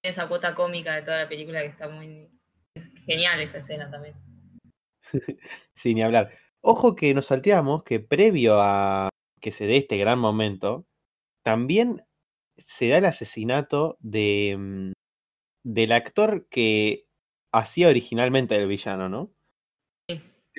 tiene 0.00 0.12
esa 0.12 0.28
cuota 0.28 0.54
cómica 0.54 0.96
de 0.96 1.02
toda 1.02 1.18
la 1.18 1.28
película 1.28 1.60
que 1.60 1.68
está 1.68 1.88
muy 1.88 2.28
genial 3.06 3.40
esa 3.40 3.58
escena 3.58 3.90
también. 3.90 4.16
Sin 5.76 5.96
ni 5.96 6.02
hablar. 6.02 6.30
Ojo 6.62 6.96
que 6.96 7.14
nos 7.14 7.26
salteamos 7.26 7.84
que 7.84 8.00
previo 8.00 8.60
a 8.60 9.08
que 9.40 9.52
se 9.52 9.66
dé 9.66 9.78
este 9.78 9.96
gran 9.96 10.18
momento, 10.18 10.86
también 11.42 12.02
se 12.58 12.88
da 12.88 12.98
el 12.98 13.04
asesinato 13.06 13.96
de, 14.00 14.56
mm, 14.58 14.92
del 15.64 15.92
actor 15.92 16.46
que 16.50 17.06
hacía 17.52 17.88
originalmente 17.88 18.56
el 18.56 18.68
villano, 18.68 19.08
¿no? 19.08 19.32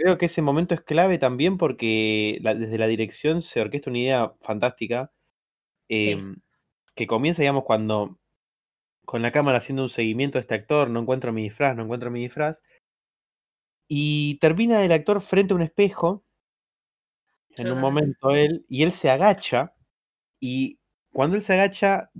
Creo 0.01 0.17
que 0.17 0.25
ese 0.25 0.41
momento 0.41 0.73
es 0.73 0.81
clave 0.81 1.19
también 1.19 1.57
porque 1.59 2.39
desde 2.41 2.79
la 2.79 2.87
dirección 2.87 3.43
se 3.43 3.61
orquesta 3.61 3.91
una 3.91 3.99
idea 3.99 4.33
fantástica 4.41 5.11
em, 5.89 6.37
que 6.95 7.07
comienza, 7.07 7.43
digamos, 7.43 7.65
cuando 7.65 8.19
con 9.05 9.21
la 9.21 9.31
cámara 9.31 9.59
haciendo 9.59 9.83
un 9.83 9.89
seguimiento 9.89 10.39
a 10.39 10.41
este 10.41 10.55
actor, 10.55 10.89
no 10.89 11.01
encuentro 11.01 11.33
mi 11.33 11.43
disfraz, 11.43 11.75
no 11.75 11.83
encuentro 11.83 12.11
mi 12.11 12.21
disfraz, 12.21 12.61
y 13.87 14.39
termina 14.39 14.83
el 14.83 14.91
actor 14.91 15.21
frente 15.21 15.53
a 15.53 15.55
un 15.57 15.61
espejo, 15.61 16.23
en 17.57 17.71
un 17.71 17.79
momento 17.79 18.31
él, 18.31 18.65
y 18.69 18.83
él 18.83 18.91
se 18.91 19.09
agacha, 19.09 19.73
y 20.41 20.79
cuando 21.11 21.37
él 21.37 21.43
se 21.43 21.53
agacha, 21.53 22.11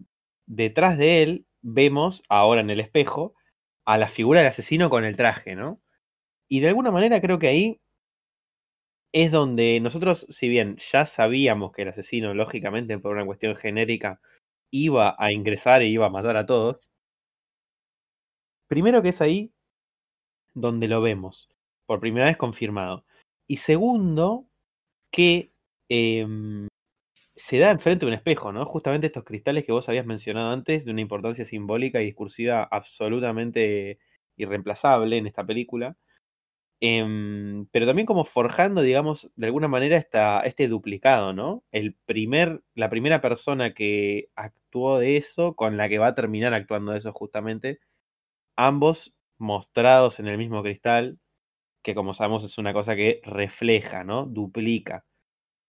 detrás 0.47 0.97
de 0.97 1.23
él 1.23 1.47
vemos, 1.61 2.23
ahora 2.29 2.61
en 2.61 2.71
el 2.71 2.79
espejo, 2.81 3.35
a 3.85 3.97
la 3.99 4.09
figura 4.09 4.41
del 4.41 4.49
asesino 4.49 4.89
con 4.89 5.05
el 5.05 5.17
traje, 5.17 5.55
¿no? 5.55 5.80
Y 6.51 6.59
de 6.59 6.67
alguna 6.67 6.91
manera 6.91 7.21
creo 7.21 7.39
que 7.39 7.47
ahí 7.47 7.79
es 9.13 9.31
donde 9.31 9.79
nosotros, 9.79 10.27
si 10.29 10.49
bien 10.49 10.75
ya 10.91 11.05
sabíamos 11.05 11.71
que 11.71 11.83
el 11.83 11.89
asesino, 11.89 12.33
lógicamente, 12.33 12.97
por 12.99 13.13
una 13.13 13.25
cuestión 13.25 13.55
genérica, 13.55 14.19
iba 14.71 15.15
a 15.17 15.31
ingresar 15.31 15.81
e 15.81 15.87
iba 15.87 16.07
a 16.07 16.09
matar 16.09 16.37
a 16.37 16.45
todos, 16.45 16.81
primero 18.67 19.01
que 19.03 19.09
es 19.09 19.21
ahí 19.21 19.51
donde 20.53 20.87
lo 20.87 21.01
vemos, 21.01 21.49
por 21.85 21.99
primera 21.99 22.25
vez 22.25 22.37
confirmado. 22.37 23.05
Y 23.47 23.57
segundo, 23.57 24.47
que 25.11 25.53
em, 25.89 26.67
se 27.35 27.59
da 27.59 27.71
enfrente 27.71 28.05
de 28.05 28.11
un 28.11 28.17
espejo, 28.17 28.51
¿no? 28.51 28.65
Justamente 28.65 29.07
estos 29.07 29.23
cristales 29.25 29.65
que 29.65 29.71
vos 29.73 29.89
habías 29.89 30.05
mencionado 30.05 30.51
antes, 30.51 30.85
de 30.85 30.91
una 30.91 31.01
importancia 31.01 31.45
simbólica 31.45 32.01
y 32.01 32.05
discursiva 32.07 32.63
absolutamente 32.71 33.99
irreemplazable 34.37 35.17
en 35.17 35.27
esta 35.27 35.45
película. 35.45 35.97
Em, 36.83 37.67
pero 37.71 37.85
también 37.85 38.07
como 38.07 38.25
forjando, 38.25 38.81
digamos, 38.81 39.29
de 39.35 39.45
alguna 39.45 39.67
manera 39.67 39.97
esta, 39.97 40.41
este 40.41 40.67
duplicado, 40.67 41.31
¿no? 41.31 41.63
El 41.71 41.95
primer, 42.05 42.63
la 42.73 42.89
primera 42.89 43.21
persona 43.21 43.73
que 43.75 44.29
actuó 44.35 44.97
de 44.97 45.17
eso 45.17 45.55
con 45.55 45.77
la 45.77 45.87
que 45.89 45.99
va 45.99 46.07
a 46.07 46.15
terminar 46.15 46.53
actuando 46.55 46.91
de 46.93 46.97
eso 46.99 47.13
justamente, 47.13 47.79
ambos 48.57 49.13
mostrados 49.39 50.19
en 50.19 50.27
el 50.27 50.37
mismo 50.37 50.63
cristal, 50.63 51.19
que 51.83 51.95
como 51.95 52.13
sabemos 52.15 52.43
es 52.45 52.57
una 52.59 52.73
cosa 52.73 52.95
que 52.95 53.21
refleja, 53.23 54.03
¿no? 54.03 54.25
Duplica. 54.27 55.05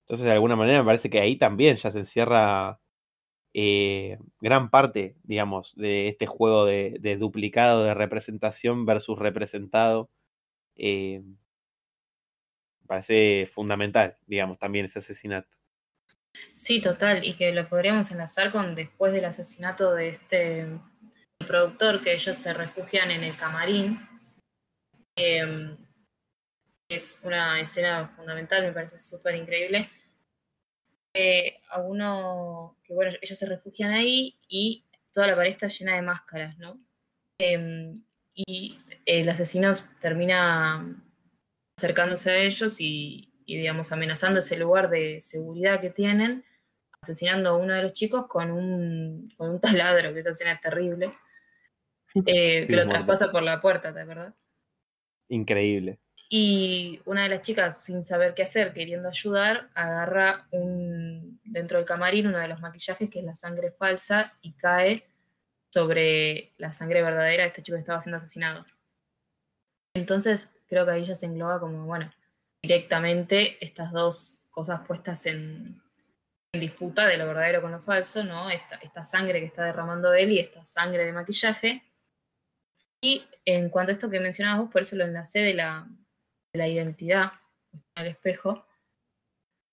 Entonces, 0.07 0.27
de 0.27 0.33
alguna 0.33 0.57
manera 0.57 0.81
me 0.81 0.87
parece 0.87 1.11
que 1.11 1.21
ahí 1.21 1.37
también 1.39 1.77
ya 1.77 1.91
se 1.93 2.01
encierra 2.01 2.81
eh, 3.55 4.19
gran 4.41 4.71
parte, 4.71 5.17
digamos, 5.25 5.75
de 5.77 6.09
este 6.09 6.27
juego 6.27 6.65
de, 6.67 6.97
de 7.01 7.17
duplicado, 7.17 7.85
de 7.85 7.95
representación 7.95 8.87
versus 8.87 9.19
representado 9.19 10.11
eh, 10.77 11.23
parece 12.87 13.47
fundamental, 13.47 14.17
digamos, 14.27 14.59
también 14.59 14.87
ese 14.87 14.99
asesinato. 14.99 15.49
Sí, 16.55 16.81
total, 16.81 17.25
y 17.25 17.35
que 17.35 17.53
lo 17.53 17.69
podríamos 17.69 18.11
enlazar 18.11 18.53
con 18.53 18.75
después 18.75 19.13
del 19.13 19.25
asesinato 19.25 19.95
de 19.95 20.09
este 20.11 20.67
productor, 21.47 22.03
que 22.03 22.13
ellos 22.13 22.37
se 22.37 22.53
refugian 22.53 23.11
en 23.11 23.25
el 23.25 23.37
camarín. 23.37 24.01
Em, 25.17 25.77
es 26.89 27.21
una 27.23 27.61
escena 27.61 28.09
fundamental, 28.17 28.63
me 28.63 28.73
parece 28.73 28.99
súper 28.99 29.37
increíble. 29.37 29.91
a 31.71 31.81
uno, 31.81 32.77
que 32.85 32.95
bueno, 32.95 33.13
ellos 33.21 33.39
se 33.39 33.47
refugian 33.47 33.93
ahí 33.93 34.39
y 34.49 34.85
toda 35.13 35.27
la 35.27 35.37
pared 35.37 35.51
está 35.51 35.69
llena 35.69 35.97
de 35.97 36.03
máscaras, 36.03 36.57
¿no? 36.59 36.79
Em, 37.39 38.03
y 38.35 38.79
el 39.07 39.29
asesino 39.29 39.73
termina 40.01 41.03
acercándose 41.77 42.31
a 42.31 42.37
ellos 42.39 42.77
y, 42.81 43.33
digamos, 43.47 43.93
amenazando 43.93 44.39
ese 44.39 44.57
lugar 44.57 44.91
de 44.91 45.21
seguridad 45.21 45.81
que 45.81 45.91
tienen, 45.91 46.45
asesinando 47.03 47.51
a 47.51 47.57
uno 47.57 47.75
de 47.75 47.83
los 47.83 47.93
chicos 47.93 48.27
con 48.27 48.51
un, 48.51 49.33
con 49.37 49.51
un 49.51 49.61
taladro, 49.61 50.13
que 50.13 50.21
esa 50.21 50.31
escena 50.31 50.53
es 50.53 50.61
terrible, 50.61 51.13
eh, 52.27 52.67
que 52.67 52.77
lo 52.77 52.87
traspasa 52.87 53.31
por 53.31 53.43
la 53.43 53.61
puerta, 53.61 53.93
¿te 53.93 54.01
acuerdas? 54.01 54.35
Increíble. 55.29 55.99
Y 56.35 57.01
una 57.05 57.25
de 57.25 57.29
las 57.29 57.43
chicas, 57.43 57.85
sin 57.85 58.03
saber 58.03 58.33
qué 58.33 58.45
hacer, 58.45 58.73
queriendo 58.73 59.09
ayudar, 59.09 59.69
agarra 59.75 60.47
un, 60.51 61.39
dentro 61.45 61.77
del 61.77 61.87
camarín 61.87 62.27
uno 62.27 62.39
de 62.39 62.49
los 62.49 62.61
maquillajes, 62.61 63.11
que 63.11 63.19
es 63.19 63.25
la 63.25 63.35
sangre 63.35 63.71
falsa, 63.71 64.33
y 64.41 64.53
cae 64.53 65.05
sobre 65.69 66.53
la 66.57 66.73
sangre 66.73 67.03
verdadera 67.03 67.43
de 67.43 67.49
este 67.49 67.63
chico 67.63 67.77
que 67.77 67.81
estaba 67.81 68.01
siendo 68.01 68.17
asesinado. 68.17 68.65
Entonces, 69.95 70.55
creo 70.69 70.85
que 70.85 70.93
ahí 70.93 71.05
ya 71.05 71.15
se 71.15 71.27
engloba 71.27 71.61
como, 71.61 71.85
bueno, 71.85 72.11
directamente 72.63 73.63
estas 73.65 73.93
dos 73.93 74.43
cosas 74.51 74.87
puestas 74.87 75.27
en, 75.27 75.81
disputa 76.55 77.07
de 77.07 77.17
lo 77.17 77.27
verdadero 77.27 77.63
con 77.63 77.73
lo 77.73 77.81
falso, 77.81 78.23
¿no? 78.25 78.51
Esta, 78.51 78.77
esta 78.77 79.07
sangre 79.07 79.41
que 79.41 79.47
está 79.47 79.65
derramando 79.65 80.13
él 80.13 80.33
y 80.33 80.39
esta 80.39 80.63
sangre 80.67 81.07
de 81.07 81.13
maquillaje. 81.13 81.83
Y 83.01 83.25
en 83.47 83.71
cuanto 83.71 83.91
a 83.91 83.95
esto 83.95 84.11
que 84.11 84.21
mencionabas 84.21 84.61
vos, 84.61 84.71
por 84.71 84.83
eso 84.83 84.97
lo 84.97 85.05
enlacé 85.05 85.39
de 85.39 85.55
la, 85.55 85.89
la 86.53 86.69
identidad 86.69 87.33
al 87.95 88.07
espejo, 88.07 88.67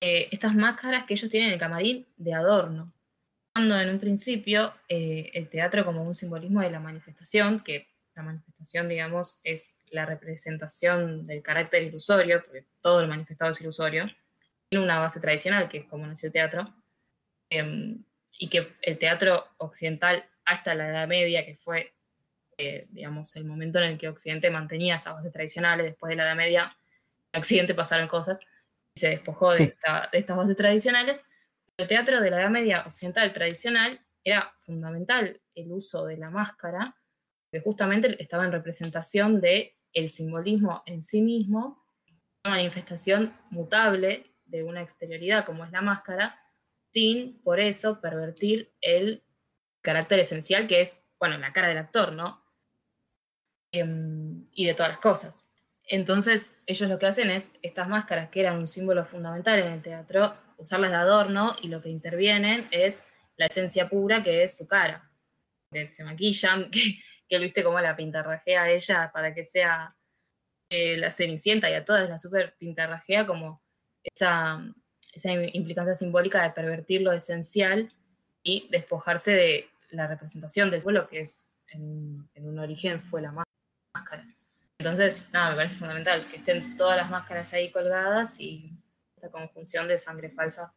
eh, 0.01 0.29
estas 0.31 0.55
máscaras 0.55 1.03
que 1.05 1.15
ellos 1.15 1.29
tienen 1.29 1.49
en 1.49 1.53
el 1.55 1.59
camarín 1.59 2.07
de 2.15 2.33
adorno. 2.33 2.93
Cuando 3.53 3.77
en 3.79 3.89
un 3.89 3.99
principio 3.99 4.73
eh, 4.87 5.31
el 5.33 5.49
teatro 5.49 5.83
como 5.83 6.03
un 6.03 6.15
simbolismo 6.15 6.61
de 6.61 6.71
la 6.71 6.79
manifestación, 6.79 7.61
que 7.61 7.88
la 8.19 8.23
manifestación, 8.23 8.89
digamos, 8.89 9.41
es 9.43 9.77
la 9.91 10.05
representación 10.05 11.25
del 11.25 11.41
carácter 11.41 11.83
ilusorio, 11.83 12.43
porque 12.43 12.65
todo 12.81 13.01
lo 13.01 13.07
manifestado 13.07 13.51
es 13.51 13.61
ilusorio, 13.61 14.09
tiene 14.69 14.85
una 14.85 14.99
base 14.99 15.19
tradicional, 15.19 15.69
que 15.69 15.79
es 15.79 15.85
como 15.85 16.05
nació 16.05 16.27
el 16.27 16.33
teatro, 16.33 16.75
em, 17.49 18.03
y 18.37 18.49
que 18.49 18.75
el 18.81 18.97
teatro 18.97 19.47
occidental 19.57 20.25
hasta 20.45 20.75
la 20.75 20.89
Edad 20.89 21.07
Media, 21.07 21.45
que 21.45 21.55
fue 21.55 21.93
eh, 22.61 22.87
digamos, 22.89 23.33
el 23.37 23.45
momento 23.45 23.79
en 23.79 23.85
el 23.85 23.97
que 23.97 24.09
Occidente 24.09 24.51
mantenía 24.51 24.95
esas 24.95 25.13
bases 25.13 25.31
tradicionales, 25.31 25.85
después 25.85 26.09
de 26.09 26.17
la 26.17 26.23
Edad 26.25 26.35
Media, 26.35 26.77
en 27.31 27.39
Occidente 27.39 27.73
pasaron 27.73 28.09
cosas 28.09 28.37
y 28.95 28.99
se 28.99 29.11
despojó 29.11 29.53
de, 29.53 29.77
estas 30.11 30.35
bases 30.35 30.57
tradicionales. 30.57 31.23
El 31.77 31.87
teatro 31.87 32.19
de 32.19 32.29
la 32.29 32.41
Edad 32.41 32.49
Media 32.49 32.83
occidental 32.85 33.31
tradicional 33.31 34.01
era 34.25 34.51
fundamental 34.57 35.39
el 35.55 35.71
uso 35.71 36.05
de 36.05 36.17
la 36.17 36.29
máscara, 36.29 36.97
que 37.51 37.59
justamente 37.61 38.21
estaba 38.21 38.45
en 38.45 38.51
representación 38.51 39.41
de 39.41 39.77
el 39.93 40.09
simbolismo 40.09 40.83
en 40.85 41.01
sí 41.01 41.21
mismo, 41.21 41.83
una 42.43 42.55
manifestación 42.55 43.35
mutable 43.49 44.35
de 44.45 44.63
una 44.63 44.81
exterioridad 44.81 45.45
como 45.45 45.65
es 45.65 45.71
la 45.71 45.81
máscara, 45.81 46.39
sin 46.91 47.41
por 47.41 47.59
eso 47.59 48.01
pervertir 48.01 48.73
el 48.81 49.23
carácter 49.81 50.19
esencial 50.19 50.67
que 50.67 50.81
es, 50.81 51.03
bueno, 51.19 51.37
la 51.37 51.53
cara 51.53 51.67
del 51.67 51.77
actor, 51.77 52.13
¿no? 52.13 52.43
Em, 53.71 54.45
y 54.53 54.65
de 54.65 54.73
todas 54.73 54.93
las 54.93 54.99
cosas. 54.99 55.49
Entonces, 55.85 56.57
ellos 56.65 56.89
lo 56.89 56.99
que 56.99 57.07
hacen 57.07 57.29
es 57.29 57.53
estas 57.61 57.87
máscaras 57.87 58.29
que 58.29 58.41
eran 58.41 58.57
un 58.57 58.67
símbolo 58.67 59.05
fundamental 59.05 59.59
en 59.59 59.73
el 59.73 59.81
teatro, 59.81 60.35
usarlas 60.57 60.91
de 60.91 60.97
adorno 60.97 61.55
y 61.61 61.67
lo 61.67 61.81
que 61.81 61.89
intervienen 61.89 62.67
es 62.71 63.03
la 63.37 63.47
esencia 63.47 63.89
pura 63.89 64.23
que 64.23 64.43
es 64.43 64.57
su 64.57 64.67
cara. 64.67 65.09
Se 65.91 66.03
maquillan, 66.03 66.69
que, 66.71 66.99
que 67.29 67.39
viste 67.39 67.63
cómo 67.63 67.79
la 67.79 67.95
pintarrajea 67.95 68.63
a 68.63 68.69
ella 68.69 69.11
para 69.13 69.33
que 69.33 69.45
sea 69.45 69.95
eh, 70.69 70.97
la 70.97 71.11
cenicienta 71.11 71.69
y 71.69 71.73
a 71.73 71.85
todas 71.85 72.09
la 72.09 72.17
super 72.17 72.55
pintarrajea 72.57 73.25
como 73.25 73.61
esa, 74.03 74.61
esa 75.13 75.31
implicancia 75.31 75.95
simbólica 75.95 76.43
de 76.43 76.51
pervertir 76.51 77.01
lo 77.01 77.11
esencial 77.11 77.93
y 78.43 78.67
despojarse 78.71 79.31
de 79.31 79.69
la 79.91 80.07
representación 80.07 80.71
del 80.71 80.81
pueblo 80.81 81.07
que 81.07 81.21
es 81.21 81.47
en, 81.67 82.27
en 82.33 82.47
un 82.47 82.59
origen 82.59 83.03
fue 83.03 83.21
la 83.21 83.31
más 83.31 83.45
máscara. 83.95 84.25
Entonces, 84.79 85.27
nada, 85.31 85.51
me 85.51 85.57
parece 85.57 85.75
fundamental 85.75 86.25
que 86.31 86.37
estén 86.37 86.75
todas 86.75 86.97
las 86.97 87.09
máscaras 87.09 87.53
ahí 87.53 87.69
colgadas 87.69 88.39
y 88.39 88.71
esta 89.15 89.29
conjunción 89.29 89.87
de 89.87 89.99
sangre 89.99 90.29
falsa 90.29 90.73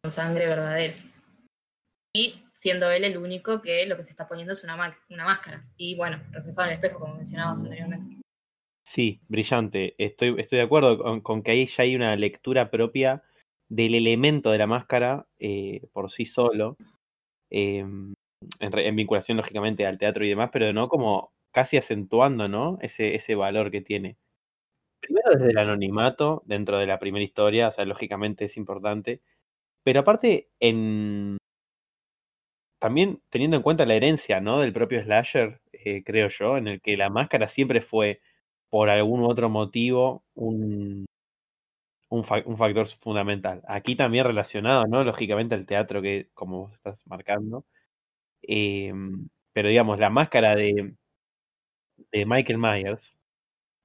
con 0.00 0.10
sangre 0.10 0.46
verdadera. 0.46 0.96
Y 2.14 2.42
siendo 2.52 2.90
él 2.90 3.04
el 3.04 3.18
único 3.18 3.60
que 3.60 3.86
lo 3.86 3.96
que 3.96 4.04
se 4.04 4.10
está 4.10 4.26
poniendo 4.26 4.52
es 4.52 4.64
una, 4.64 4.96
una 5.10 5.24
máscara. 5.24 5.64
Y 5.76 5.94
bueno, 5.96 6.22
reflejado 6.30 6.64
en 6.64 6.68
el 6.68 6.74
espejo, 6.74 7.00
como 7.00 7.14
mencionabas 7.14 7.62
anteriormente. 7.62 8.22
Sí, 8.84 9.20
brillante. 9.28 9.94
Estoy, 9.98 10.34
estoy 10.38 10.58
de 10.58 10.64
acuerdo 10.64 11.22
con, 11.22 11.42
que 11.42 11.50
ahí 11.50 11.66
ya 11.66 11.82
hay 11.82 11.94
una 11.94 12.16
lectura 12.16 12.70
propia 12.70 13.22
del 13.68 13.94
elemento 13.94 14.50
de 14.50 14.58
la 14.58 14.66
máscara 14.66 15.26
eh, 15.38 15.82
por 15.92 16.10
sí 16.10 16.24
solo, 16.24 16.76
em, 17.50 18.14
en, 18.60 18.96
vinculación 18.96 19.36
lógicamente 19.36 19.86
al 19.86 19.98
teatro 19.98 20.24
y 20.24 20.30
demás, 20.30 20.50
pero 20.52 20.72
no 20.72 20.88
como 20.88 21.32
casi 21.52 21.76
acentuando, 21.76 22.48
¿no? 22.48 22.78
Ese, 22.80 23.14
ese 23.14 23.34
valor 23.34 23.70
que 23.70 23.82
tiene. 23.82 24.16
Primero 25.00 25.30
desde 25.32 25.50
el 25.50 25.58
anonimato, 25.58 26.42
dentro 26.46 26.78
de 26.78 26.86
la 26.86 26.98
primera 26.98 27.24
historia, 27.24 27.68
o 27.68 27.72
sea, 27.72 27.84
lógicamente 27.84 28.46
es 28.46 28.56
importante, 28.56 29.20
pero 29.84 30.00
aparte 30.00 30.48
en... 30.60 31.37
También 32.78 33.22
teniendo 33.30 33.56
en 33.56 33.62
cuenta 33.62 33.86
la 33.86 33.94
herencia, 33.94 34.40
¿no? 34.40 34.60
Del 34.60 34.72
propio 34.72 35.02
slasher, 35.02 35.60
eh, 35.72 36.02
creo 36.04 36.28
yo, 36.28 36.56
en 36.56 36.68
el 36.68 36.80
que 36.80 36.96
la 36.96 37.10
máscara 37.10 37.48
siempre 37.48 37.80
fue, 37.80 38.20
por 38.70 38.90
algún 38.90 39.24
otro 39.24 39.48
motivo, 39.48 40.24
un, 40.34 41.06
un, 42.10 42.24
factor 42.24 42.86
fundamental. 42.88 43.62
Aquí 43.68 43.96
también 43.96 44.24
relacionado, 44.24 44.86
¿no? 44.86 45.04
Lógicamente 45.04 45.54
al 45.54 45.66
teatro 45.66 46.02
que, 46.02 46.28
como 46.34 46.66
vos 46.66 46.72
estás 46.74 47.00
marcando. 47.06 47.64
Eh, 48.42 48.92
pero 49.52 49.68
digamos, 49.68 49.98
la 49.98 50.10
máscara 50.10 50.56
de, 50.56 50.94
de 52.12 52.26
Michael 52.26 52.58
Myers 52.58 53.16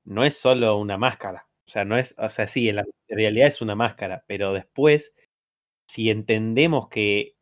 no 0.05 0.23
es 0.25 0.37
solo 0.37 0.77
una 0.77 0.97
máscara. 0.97 1.47
O 1.67 1.71
sea, 1.71 1.85
no 1.85 1.97
es, 1.97 2.15
o 2.17 2.29
sea, 2.29 2.47
sí, 2.47 2.69
en 2.69 2.77
la 2.77 2.85
realidad 3.07 3.47
es 3.47 3.61
una 3.61 3.75
máscara, 3.75 4.23
pero 4.27 4.53
después, 4.53 5.13
si 5.87 6.09
entendemos 6.09 6.89
que 6.89 7.35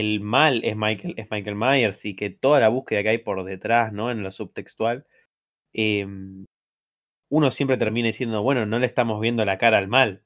el 0.00 0.20
mal 0.20 0.62
es 0.64 0.76
Michael, 0.76 1.14
es 1.16 1.30
Michael 1.30 1.56
Myers 1.56 2.04
y 2.04 2.16
que 2.16 2.30
toda 2.30 2.60
la 2.60 2.68
búsqueda 2.68 3.02
que 3.02 3.10
hay 3.10 3.18
por 3.18 3.44
detrás, 3.44 3.92
¿no? 3.92 4.10
En 4.10 4.22
lo 4.22 4.30
subtextual, 4.30 5.06
eh, 5.74 6.06
uno 7.28 7.50
siempre 7.50 7.76
termina 7.76 8.08
diciendo, 8.08 8.42
bueno, 8.42 8.66
no 8.66 8.78
le 8.78 8.86
estamos 8.86 9.20
viendo 9.20 9.44
la 9.44 9.58
cara 9.58 9.78
al 9.78 9.88
mal, 9.88 10.22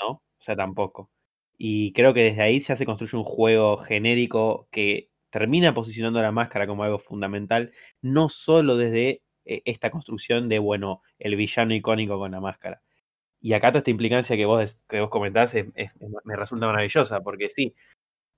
¿no? 0.00 0.08
O 0.12 0.22
sea, 0.40 0.56
tampoco. 0.56 1.10
Y 1.58 1.92
creo 1.94 2.14
que 2.14 2.24
desde 2.24 2.42
ahí 2.42 2.60
ya 2.60 2.76
se 2.76 2.86
construye 2.86 3.16
un 3.16 3.24
juego 3.24 3.78
genérico 3.78 4.68
que 4.72 5.10
termina 5.30 5.74
posicionando 5.74 6.22
la 6.22 6.32
máscara 6.32 6.66
como 6.66 6.84
algo 6.84 6.98
fundamental, 6.98 7.72
no 8.02 8.28
solo 8.28 8.76
desde 8.76 9.22
eh, 9.44 9.62
esta 9.66 9.90
construcción 9.90 10.48
de, 10.48 10.58
bueno, 10.60 11.02
el 11.18 11.36
villano 11.36 11.74
icónico 11.74 12.18
con 12.18 12.32
la 12.32 12.40
máscara. 12.40 12.82
Y 13.40 13.54
acá 13.54 13.70
toda 13.70 13.80
esta 13.80 13.90
implicancia 13.92 14.36
que 14.36 14.46
vos, 14.46 14.84
que 14.88 15.00
vos 15.00 15.10
comentás 15.10 15.54
me 15.54 16.36
resulta 16.36 16.66
maravillosa, 16.66 17.20
porque 17.22 17.48
sí, 17.50 17.74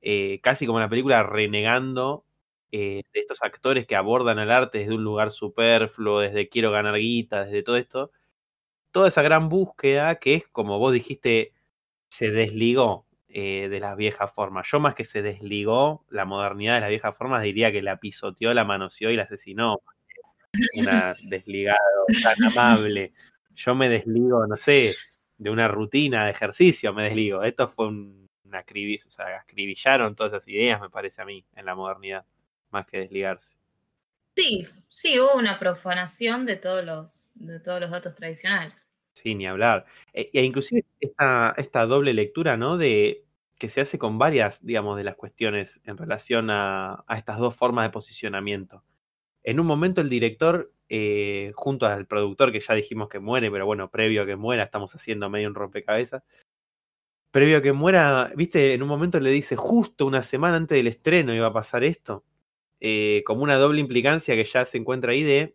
eh, 0.03 0.41
casi 0.43 0.67
como 0.67 0.81
la 0.81 0.89
película 0.89 1.23
renegando 1.23 2.25
eh, 2.73 3.03
de 3.13 3.21
estos 3.21 3.43
actores 3.43 3.87
que 3.87 3.97
abordan 3.97 4.39
el 4.39 4.51
arte 4.51 4.79
desde 4.79 4.95
un 4.95 5.05
lugar 5.05 5.33
superfluo, 5.33 6.21
desde 6.21 6.49
quiero 6.49 6.71
ganar 6.71 6.97
guita, 6.97 7.45
desde 7.45 7.63
todo 7.63 7.77
esto, 7.77 8.13
toda 8.93 9.09
esa 9.09 9.23
gran 9.23 9.49
búsqueda 9.49 10.17
que 10.17 10.35
es, 10.37 10.49
como 10.49 10.79
vos 10.79 10.93
dijiste, 10.93 11.53
se 12.11 12.31
desligó 12.31 13.07
eh, 13.29 13.69
de 13.69 13.81
las 13.81 13.97
viejas 13.97 14.33
formas. 14.33 14.69
Yo 14.71 14.81
más 14.81 14.95
que 14.95 15.05
se 15.05 15.23
desligó 15.23 16.05
la 16.11 16.25
modernidad 16.25 16.75
de 16.77 16.81
las 16.81 16.91
viejas 16.91 17.17
formas, 17.17 17.43
diría 17.43 17.73
que 17.73 17.83
la 17.83 17.99
pisoteó, 17.99 18.55
la 18.55 18.65
manoseó 18.65 19.11
y 19.11 19.17
la 19.17 19.25
asesinó. 19.25 19.81
Una 20.79 21.13
desligado 21.29 22.07
tan 22.23 22.43
amable. 22.45 23.13
Yo 23.55 23.75
me 23.75 23.89
desligo, 23.89 24.47
no 24.47 24.57
sé, 24.57 24.95
de 25.39 25.51
una 25.51 25.69
rutina 25.69 26.25
de 26.25 26.31
ejercicio, 26.31 26.93
me 26.93 27.05
desligo. 27.05 27.43
Esto 27.43 27.69
fue 27.69 27.89
un, 27.89 28.30
una 28.51 28.61
o 29.07 29.11
sea, 29.11 29.41
acribillaron 29.41 30.15
todas 30.15 30.33
esas 30.33 30.49
ideas, 30.49 30.81
me 30.81 30.91
parece 30.91 31.23
a 31.23 31.25
mí, 31.25 31.45
en 31.55 31.65
la 31.65 31.75
modernidad, 31.75 32.25
más 32.71 32.87
que 32.87 32.99
desligarse. 32.99 33.55
Sí, 34.37 34.67
sí, 34.89 35.19
hubo 35.19 35.35
una 35.35 35.59
profanación 35.59 36.47
de 36.47 36.57
todos 36.57 36.85
los, 36.85 37.33
de 37.35 37.61
todos 37.61 37.81
los 37.81 37.91
datos 37.91 38.15
tradicionales. 38.15 38.89
Sí, 39.15 39.35
ni 39.35 39.47
hablar. 39.47 39.87
E, 40.13 40.31
e 40.33 40.43
inclusive 40.43 40.85
esta, 41.01 41.55
esta 41.57 41.87
doble 41.87 42.15
lectura, 42.15 42.57
¿no? 42.57 42.77
De 42.77 43.25
que 43.59 43.69
se 43.69 43.83
hace 43.83 43.99
con 43.99 44.19
varias, 44.19 44.65
digamos, 44.65 44.97
de 44.97 45.05
las 45.05 45.17
cuestiones 45.17 45.81
en 45.85 45.99
relación 45.99 46.49
a, 46.51 47.05
estas 47.15 47.39
dos 47.39 47.55
formas 47.55 47.87
de 47.87 47.91
posicionamiento. 47.91 48.83
En 49.43 49.61
un 49.61 49.67
momento 49.67 50.01
el 50.01 50.09
director, 50.09 50.73
eh, 50.89 51.53
junto 51.55 51.87
al 51.87 52.07
productor, 52.07 52.53
que 52.53 52.61
ya 52.61 52.75
dijimos 52.75 53.11
que 53.11 53.19
muere, 53.19 53.51
pero 53.51 53.67
bueno, 53.67 53.91
previo 53.91 54.23
a 54.23 54.27
que 54.27 54.37
muera, 54.37 54.65
estamos 54.65 54.95
haciendo 54.95 55.29
medio 55.29 55.49
un 55.49 55.55
rompecabezas. 55.55 56.23
Previo 57.35 57.59
a 57.59 57.63
que 57.63 57.73
muera, 57.73 58.33
viste, 58.35 58.75
en 58.75 58.83
un 58.83 58.89
momento 58.89 59.21
le 59.21 59.31
dice, 59.31 59.55
justo 59.55 60.05
una 60.05 60.23
semana 60.25 60.57
antes 60.57 60.77
del 60.77 60.89
estreno 60.89 61.33
iba 61.35 61.47
a 61.47 61.53
pasar 61.53 61.85
esto, 61.85 62.25
eh, 62.81 63.23
como 63.27 63.43
una 63.45 63.57
doble 63.57 63.81
implicancia 63.81 64.35
que 64.37 64.45
ya 64.45 64.67
se 64.67 64.79
encuentra 64.79 65.13
ahí 65.13 65.23
de, 65.23 65.55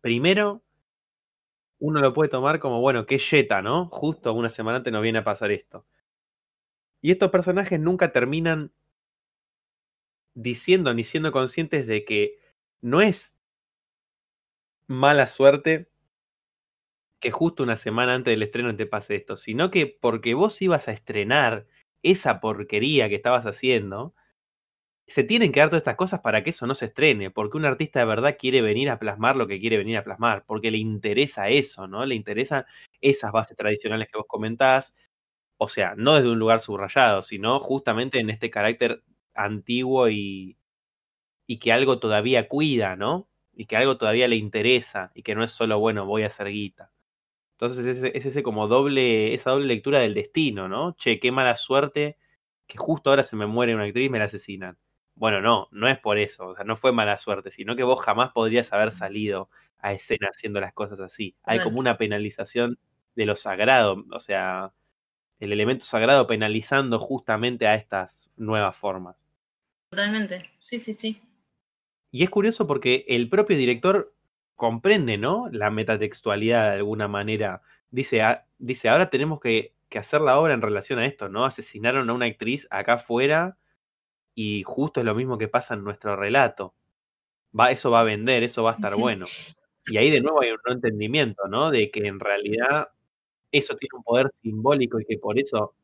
primero, 0.00 0.62
uno 1.80 2.00
lo 2.00 2.14
puede 2.14 2.30
tomar 2.30 2.60
como, 2.60 2.80
bueno, 2.80 3.04
qué 3.04 3.18
yeta, 3.18 3.60
¿no? 3.60 3.86
Justo 3.90 4.32
una 4.32 4.48
semana 4.48 4.78
antes 4.78 4.90
nos 4.92 5.02
viene 5.02 5.18
a 5.18 5.24
pasar 5.24 5.50
esto. 5.50 5.84
Y 7.02 7.10
estos 7.10 7.30
personajes 7.30 7.78
nunca 7.80 8.12
terminan 8.12 8.72
diciendo 10.34 10.94
ni 10.94 11.04
siendo 11.04 11.32
conscientes 11.32 11.86
de 11.86 12.04
que 12.04 12.38
no 12.80 13.00
es 13.00 13.34
mala 14.88 15.26
suerte 15.28 15.88
que 17.22 17.32
justo 17.32 17.64
una 17.64 17.78
semana 17.78 18.14
antes 18.14 18.32
del 18.32 18.44
estreno 18.44 18.76
te 18.76 18.86
pase 18.86 19.16
esto, 19.16 19.38
sino 19.38 19.70
que 19.72 19.86
porque 19.88 20.34
vos 20.34 20.62
ibas 20.62 20.88
a 20.88 20.92
estrenar 20.92 21.66
esa 22.04 22.40
porquería 22.40 23.08
que 23.10 23.16
estabas 23.16 23.46
haciendo, 23.46 24.14
se 25.06 25.24
tienen 25.24 25.52
que 25.52 25.60
dar 25.60 25.68
todas 25.70 25.82
estas 25.82 25.96
cosas 25.96 26.20
para 26.20 26.42
que 26.44 26.50
eso 26.50 26.66
no 26.66 26.74
se 26.74 26.86
estrene, 26.86 27.30
porque 27.30 27.56
un 27.58 27.64
artista 27.66 28.00
de 28.00 28.06
verdad 28.06 28.36
quiere 28.38 28.62
venir 28.62 28.90
a 28.90 28.98
plasmar 28.98 29.36
lo 29.36 29.46
que 29.48 29.60
quiere 29.60 29.78
venir 29.78 29.98
a 29.98 30.04
plasmar, 30.04 30.44
porque 30.46 30.70
le 30.70 30.78
interesa 30.78 31.48
eso, 31.48 31.86
¿no? 31.88 32.06
Le 32.06 32.14
interesan 32.14 32.64
esas 33.00 33.32
bases 33.32 33.56
tradicionales 33.56 34.08
que 34.10 34.18
vos 34.18 34.26
comentás, 34.28 34.94
o 35.58 35.68
sea, 35.68 35.94
no 35.96 36.16
desde 36.16 36.30
un 36.30 36.40
lugar 36.40 36.62
subrayado, 36.62 37.22
sino 37.22 37.60
justamente 37.60 38.20
en 38.20 38.30
este 38.30 38.50
carácter 38.50 39.02
antiguo 39.34 40.10
y, 40.10 40.58
y 41.48 41.60
que 41.60 41.72
algo 41.72 42.00
todavía 42.00 42.48
cuida, 42.48 42.96
¿no? 42.96 43.28
Y 43.54 43.66
que 43.66 43.76
algo 43.78 43.98
todavía 43.98 44.28
le 44.28 44.36
interesa 44.36 45.12
y 45.14 45.24
que 45.24 45.34
no 45.36 45.44
es 45.44 45.52
solo, 45.52 45.80
bueno, 45.80 46.06
voy 46.06 46.24
a 46.24 46.28
hacer 46.28 46.48
guita. 46.48 46.91
Entonces 47.62 47.98
es, 47.98 48.10
es 48.12 48.26
ese 48.26 48.42
como 48.42 48.66
doble, 48.66 49.34
esa 49.34 49.52
doble 49.52 49.66
lectura 49.66 50.00
del 50.00 50.14
destino, 50.14 50.68
¿no? 50.68 50.96
Che, 50.96 51.20
qué 51.20 51.30
mala 51.30 51.54
suerte 51.54 52.18
que 52.66 52.76
justo 52.76 53.10
ahora 53.10 53.22
se 53.22 53.36
me 53.36 53.46
muere 53.46 53.72
una 53.72 53.84
actriz 53.84 54.06
y 54.06 54.10
me 54.10 54.18
la 54.18 54.24
asesinan. 54.24 54.76
Bueno, 55.14 55.40
no, 55.40 55.68
no 55.70 55.88
es 55.88 55.96
por 56.00 56.18
eso, 56.18 56.48
o 56.48 56.56
sea, 56.56 56.64
no 56.64 56.74
fue 56.74 56.90
mala 56.90 57.18
suerte, 57.18 57.52
sino 57.52 57.76
que 57.76 57.84
vos 57.84 58.00
jamás 58.00 58.32
podrías 58.32 58.72
haber 58.72 58.90
salido 58.90 59.48
a 59.78 59.92
escena 59.92 60.28
haciendo 60.34 60.60
las 60.60 60.72
cosas 60.72 60.98
así. 60.98 61.36
Hay 61.44 61.60
como 61.60 61.78
una 61.78 61.98
penalización 61.98 62.80
de 63.14 63.26
lo 63.26 63.36
sagrado, 63.36 64.04
o 64.10 64.18
sea, 64.18 64.72
el 65.38 65.52
elemento 65.52 65.84
sagrado 65.84 66.26
penalizando 66.26 66.98
justamente 66.98 67.68
a 67.68 67.76
estas 67.76 68.28
nuevas 68.36 68.76
formas. 68.76 69.14
Totalmente, 69.90 70.50
sí, 70.58 70.80
sí, 70.80 70.94
sí. 70.94 71.22
Y 72.10 72.24
es 72.24 72.30
curioso 72.30 72.66
porque 72.66 73.04
el 73.06 73.28
propio 73.28 73.56
director 73.56 74.04
comprende, 74.56 75.18
¿no? 75.18 75.48
La 75.50 75.70
metatextualidad 75.70 76.70
de 76.70 76.76
alguna 76.76 77.08
manera. 77.08 77.62
Dice, 77.90 78.22
ah, 78.22 78.46
dice 78.58 78.88
ahora 78.88 79.10
tenemos 79.10 79.40
que, 79.40 79.74
que 79.88 79.98
hacer 79.98 80.20
la 80.20 80.38
obra 80.38 80.54
en 80.54 80.62
relación 80.62 80.98
a 80.98 81.06
esto, 81.06 81.28
¿no? 81.28 81.44
Asesinaron 81.44 82.08
a 82.10 82.12
una 82.12 82.26
actriz 82.26 82.66
acá 82.70 82.94
afuera 82.94 83.56
y 84.34 84.62
justo 84.64 85.00
es 85.00 85.06
lo 85.06 85.14
mismo 85.14 85.38
que 85.38 85.48
pasa 85.48 85.74
en 85.74 85.84
nuestro 85.84 86.16
relato. 86.16 86.74
Va, 87.58 87.70
eso 87.70 87.90
va 87.90 88.00
a 88.00 88.04
vender, 88.04 88.42
eso 88.42 88.62
va 88.62 88.72
a 88.72 88.74
estar 88.74 88.96
bueno. 88.96 89.26
Y 89.86 89.96
ahí 89.98 90.10
de 90.10 90.20
nuevo 90.20 90.42
hay 90.42 90.52
un 90.52 90.58
no 90.66 90.72
entendimiento, 90.72 91.48
¿no? 91.48 91.70
De 91.70 91.90
que 91.90 92.06
en 92.06 92.20
realidad 92.20 92.88
eso 93.50 93.76
tiene 93.76 93.98
un 93.98 94.04
poder 94.04 94.30
simbólico 94.42 95.00
y 95.00 95.04
que 95.04 95.18
por 95.18 95.38
eso 95.38 95.74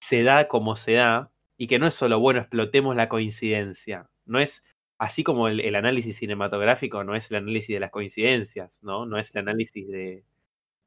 se 0.00 0.22
da 0.22 0.48
como 0.48 0.76
se 0.76 0.94
da 0.94 1.30
y 1.56 1.66
que 1.66 1.78
no 1.78 1.86
es 1.86 1.94
solo, 1.94 2.20
bueno, 2.20 2.40
explotemos 2.40 2.94
la 2.96 3.08
coincidencia. 3.08 4.10
No 4.26 4.38
es 4.38 4.64
así 4.98 5.24
como 5.24 5.48
el, 5.48 5.74
análisis 5.74 6.16
cinematográfico, 6.16 7.04
no 7.04 7.14
es 7.14 7.30
el 7.30 7.38
análisis 7.38 7.74
de 7.74 7.80
las 7.80 7.90
coincidencias, 7.90 8.82
¿no? 8.82 9.06
No 9.06 9.18
es 9.18 9.34
el 9.34 9.40
análisis 9.40 9.88
de... 9.88 10.24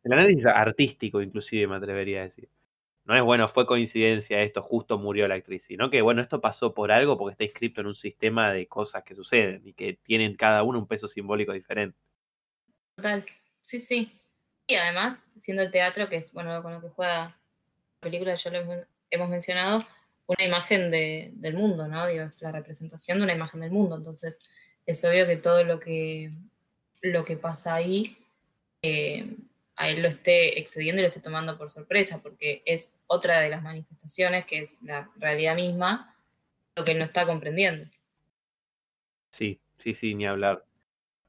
El 0.04 0.14
análisis 0.14 0.46
artístico, 0.46 1.22
inclusive, 1.22 1.68
me 1.68 1.76
atrevería 1.76 2.22
a 2.22 2.24
decir 2.24 2.50
no 3.06 3.18
es 3.18 3.24
bueno, 3.24 3.48
fue 3.48 3.66
coincidencia 3.66 4.42
esto, 4.42 4.62
justo 4.62 4.98
murió 4.98 5.28
la 5.28 5.36
actriz, 5.36 5.64
sino 5.64 5.90
que 5.90 6.02
bueno, 6.02 6.22
esto 6.22 6.40
pasó 6.40 6.74
por 6.74 6.92
algo 6.92 7.18
porque 7.18 7.34
está 7.34 7.44
inscrito 7.44 7.82
en 7.82 7.88
un 7.88 7.96
sistema 7.96 8.52
de 8.54 8.68
cosas 8.68 9.04
que 9.04 9.16
suceden 9.16 9.62
y 9.66 9.74
que 9.74 10.00
tienen 10.04 10.36
cada 10.36 10.64
uno 10.64 10.80
un 10.80 10.88
peso 10.88 11.08
simbólico 11.08 11.52
diferente. 11.52 11.98
Total, 12.96 13.26
sí, 13.62 13.80
sí. 13.80 14.18
Y 14.68 14.76
además, 14.76 15.26
siendo 15.38 15.64
el 15.64 15.72
teatro, 15.72 16.08
que 16.08 16.18
es 16.18 16.32
bueno 16.34 16.62
con 16.62 16.74
lo 16.74 16.82
que 16.82 16.90
juega 16.90 17.26
la 17.26 17.38
película, 18.00 18.36
ya 18.36 18.52
lo 18.52 18.86
hemos 19.10 19.30
mencionado, 19.30 19.86
una 20.38 20.46
imagen 20.48 20.92
de, 20.92 21.32
del 21.36 21.56
mundo, 21.56 21.88
¿no? 21.88 22.08
Digo, 22.08 22.24
es 22.24 22.42
la 22.42 22.52
representación 22.52 23.18
de 23.18 23.26
una 23.26 23.34
imagen 23.34 23.62
del 23.62 23.72
mundo. 23.72 23.96
Entonces, 23.98 24.40
es 24.86 25.04
obvio 25.04 25.28
que 25.28 25.36
todo 25.36 25.64
lo 25.64 25.80
que, 25.80 26.32
lo 27.02 27.26
que 27.26 27.38
pasa 27.38 27.76
ahí 27.76 28.18
eh, 28.82 29.36
a 29.76 29.90
él 29.90 30.02
lo 30.02 30.08
esté 30.08 30.60
excediendo 30.60 31.02
y 31.02 31.04
lo 31.04 31.10
esté 31.10 31.22
tomando 31.22 31.58
por 31.58 31.70
sorpresa, 31.70 32.22
porque 32.22 32.62
es 32.66 33.00
otra 33.08 33.40
de 33.40 33.50
las 33.50 33.64
manifestaciones, 33.64 34.46
que 34.46 34.60
es 34.60 34.82
la 34.84 35.10
realidad 35.18 35.56
misma, 35.56 36.16
lo 36.76 36.84
que 36.84 36.92
él 36.92 37.00
no 37.00 37.06
está 37.06 37.26
comprendiendo. 37.26 37.90
Sí, 39.32 39.60
sí, 39.80 39.94
sí, 39.94 40.16
ni 40.16 40.26
hablar. 40.26 40.66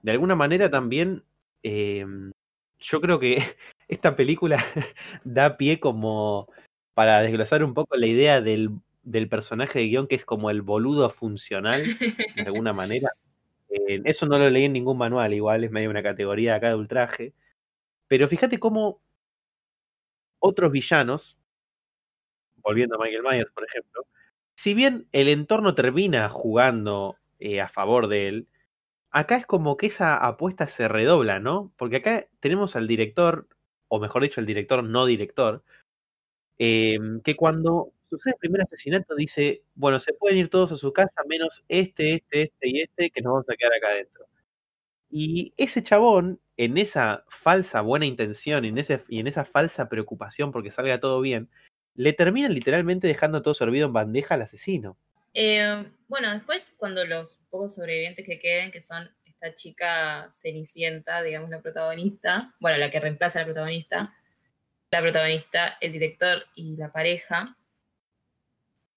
De 0.01 0.13
alguna 0.13 0.35
manera 0.35 0.71
también, 0.71 1.25
em, 1.63 2.33
yo 2.79 3.01
creo 3.01 3.19
que 3.19 3.37
esta 3.89 4.17
película 4.17 4.65
da 5.25 5.57
pie 5.57 5.81
como 5.81 6.49
para 6.95 7.23
desglosar 7.23 7.65
un 7.65 7.75
poco 7.75 7.97
la 7.97 8.07
idea 8.07 8.41
del, 8.41 8.71
del 9.03 9.29
personaje 9.29 9.81
de 9.81 9.87
guion 9.87 10.07
que 10.07 10.15
es 10.17 10.25
como 10.25 10.51
el 10.51 10.63
boludo 10.63 11.11
funcional, 11.11 11.83
de 12.37 12.43
alguna 12.43 12.73
manera. 12.73 13.11
Eh, 13.69 14.03
eso 14.05 14.27
no 14.27 14.39
lo 14.39 14.51
leí 14.51 14.65
en 14.65 14.73
ningún 14.75 14.99
manual, 14.99 15.33
igual 15.35 15.65
es 15.65 15.71
medio 15.71 15.91
una 15.91 16.03
categoría 16.03 16.57
acá 16.57 16.69
de 16.69 16.75
ultraje 16.77 17.33
pero 18.13 18.29
fíjate 18.29 18.59
cómo 18.59 19.01
otros 20.39 20.71
villanos, 20.71 21.39
volviendo 22.57 22.95
a 22.97 23.03
Michael 23.03 23.23
Myers, 23.23 23.51
por 23.53 23.65
ejemplo, 23.65 24.07
si 24.55 24.75
bien 24.75 25.09
el 25.13 25.29
entorno 25.29 25.75
termina 25.75 26.29
jugando 26.29 27.17
eh, 27.39 27.63
a 27.63 27.71
favor 27.71 28.09
de 28.09 28.29
él, 28.29 28.49
acá 29.11 29.37
es 29.37 29.47
como 29.47 29.79
que 29.79 29.87
esa 29.87 30.19
apuesta 30.19 30.67
se 30.67 30.89
redobla, 30.89 31.39
¿no? 31.41 31.73
Porque 31.79 31.97
acá 31.97 32.27
tenemos 32.41 32.77
al 32.77 32.87
director, 32.87 33.49
o 33.89 33.99
mejor 33.99 34.25
dicho, 34.25 34.41
el 34.41 34.47
director 34.47 34.85
no 34.85 35.07
director, 35.07 35.65
em, 36.59 37.23
que 37.23 37.35
cuando 37.35 37.95
sucede 38.17 38.35
el 38.35 38.39
primer 38.39 38.63
asesinato 38.63 39.15
dice, 39.15 39.63
bueno, 39.75 39.99
se 39.99 40.13
pueden 40.13 40.39
ir 40.39 40.51
todos 40.51 40.73
a 40.73 40.77
su 40.77 40.93
casa 40.93 41.23
menos 41.27 41.65
este, 41.69 42.15
este, 42.15 42.43
este 42.43 42.69
y 42.69 42.81
este, 42.83 43.11
que 43.11 43.23
nos 43.23 43.33
vamos 43.33 43.47
a 43.49 43.57
quedar 43.57 43.73
acá 43.75 43.89
adentro. 43.89 44.27
Y 45.11 45.53
ese 45.57 45.83
chabón, 45.83 46.41
en 46.57 46.79
esa 46.79 47.25
falsa 47.29 47.81
buena 47.81 48.07
intención 48.07 48.65
y 48.65 48.69
en 49.21 49.27
esa 49.27 49.45
falsa 49.45 49.89
preocupación 49.89 50.53
porque 50.53 50.71
salga 50.71 51.01
todo 51.01 51.21
bien, 51.21 51.49
le 51.95 52.13
terminan 52.13 52.55
literalmente 52.55 53.07
dejando 53.07 53.43
todo 53.43 53.55
servido 53.55 53.87
en 53.87 53.93
bandeja 53.93 54.35
al 54.35 54.43
asesino. 54.43 54.97
Eh, 55.35 55.91
bueno, 56.09 56.31
después 56.33 56.75
cuando 56.77 57.07
los 57.07 57.39
pocos 57.51 57.75
sobrevivientes 57.75 58.27
que 58.27 58.39
queden, 58.39 58.71
que 58.71 58.83
son 58.83 59.11
esta 59.25 59.55
chica 59.55 60.29
cenicienta, 60.31 61.23
digamos 61.23 61.51
la 61.51 61.63
protagonista, 61.63 62.55
bueno, 62.61 62.79
la 62.79 62.91
que 62.91 63.01
reemplaza 63.01 63.39
a 63.39 63.43
la 63.43 63.47
protagonista, 63.47 64.15
la 64.91 65.01
protagonista, 65.01 65.79
el 65.81 65.93
director 65.93 66.45
y 66.55 66.77
la 66.77 66.93
pareja, 66.93 67.57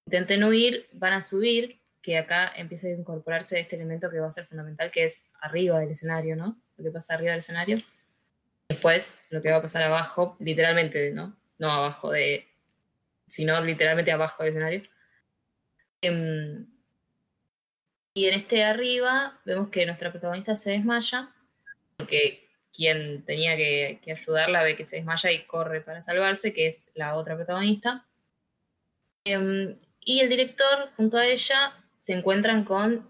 intenten 0.06 0.44
huir, 0.44 0.88
van 0.94 1.14
a 1.14 1.22
subir 1.22 1.80
que 2.02 2.18
acá 2.18 2.52
empieza 2.56 2.88
a 2.88 2.92
incorporarse 2.92 3.60
este 3.60 3.76
elemento 3.76 4.10
que 4.12 4.20
va 4.20 4.28
a 4.28 4.32
ser 4.32 4.46
fundamental, 4.46 4.92
que 4.92 5.06
es 5.06 5.26
arriba 5.42 5.80
del 5.80 5.90
escenario, 5.90 6.36
¿no? 6.36 6.62
Lo 6.78 6.84
que 6.84 6.92
pasa 6.92 7.16
arriba 7.16 7.32
del 7.32 7.40
escenario. 7.40 7.82
Después, 8.70 9.16
lo 9.32 9.42
que 9.42 9.50
va 9.50 9.58
a 9.58 9.62
pasar 9.62 9.82
abajo, 9.82 10.38
literalmente, 10.40 11.12
¿no? 11.12 11.36
No 11.58 11.72
abajo 11.72 12.12
de, 12.12 12.48
sino 13.28 13.60
literalmente 13.62 14.12
abajo 14.12 14.44
del 14.44 14.52
escenario. 14.52 14.84
Em, 16.02 16.68
y 18.14 18.28
en 18.28 18.34
este 18.36 18.64
arriba 18.64 19.40
vemos 19.44 19.70
que 19.70 19.86
nuestra 19.86 20.12
protagonista 20.12 20.56
se 20.56 20.72
desmaya, 20.72 21.34
porque 21.98 22.48
quien 22.72 23.26
tenía 23.26 23.56
que, 23.58 24.00
que, 24.04 24.12
ayudarla 24.12 24.62
ve 24.62 24.76
que 24.76 24.86
se 24.86 24.98
desmaya 24.98 25.32
y 25.32 25.46
corre 25.46 25.82
para 25.82 26.04
salvarse, 26.04 26.54
que 26.54 26.68
es 26.68 26.90
la 26.94 27.16
otra 27.16 27.36
protagonista. 27.36 28.06
Em, 29.24 29.76
y 30.06 30.20
el 30.20 30.30
director, 30.30 30.92
junto 30.96 31.18
a 31.18 31.26
ella, 31.26 31.74
se 31.98 32.14
encuentran 32.14 32.64
con, 32.64 33.10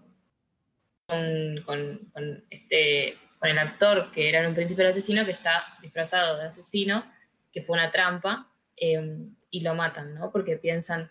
con, 1.06 2.46
este, 2.50 3.18
con 3.38 3.50
el 3.50 3.58
actor 3.58 4.10
que 4.10 4.30
era 4.30 4.40
en 4.40 4.46
un 4.46 4.54
principio 4.54 4.82
el 4.82 4.90
asesino, 4.90 5.26
que 5.26 5.32
está 5.32 5.62
disfrazado 5.82 6.38
de 6.38 6.46
asesino, 6.46 7.04
que 7.52 7.60
fue 7.60 7.76
una 7.76 7.92
trampa, 7.92 8.48
em, 8.76 9.36
y 9.50 9.60
lo 9.60 9.74
matan, 9.74 10.14
¿no? 10.14 10.32
Porque 10.32 10.56
piensan 10.56 11.10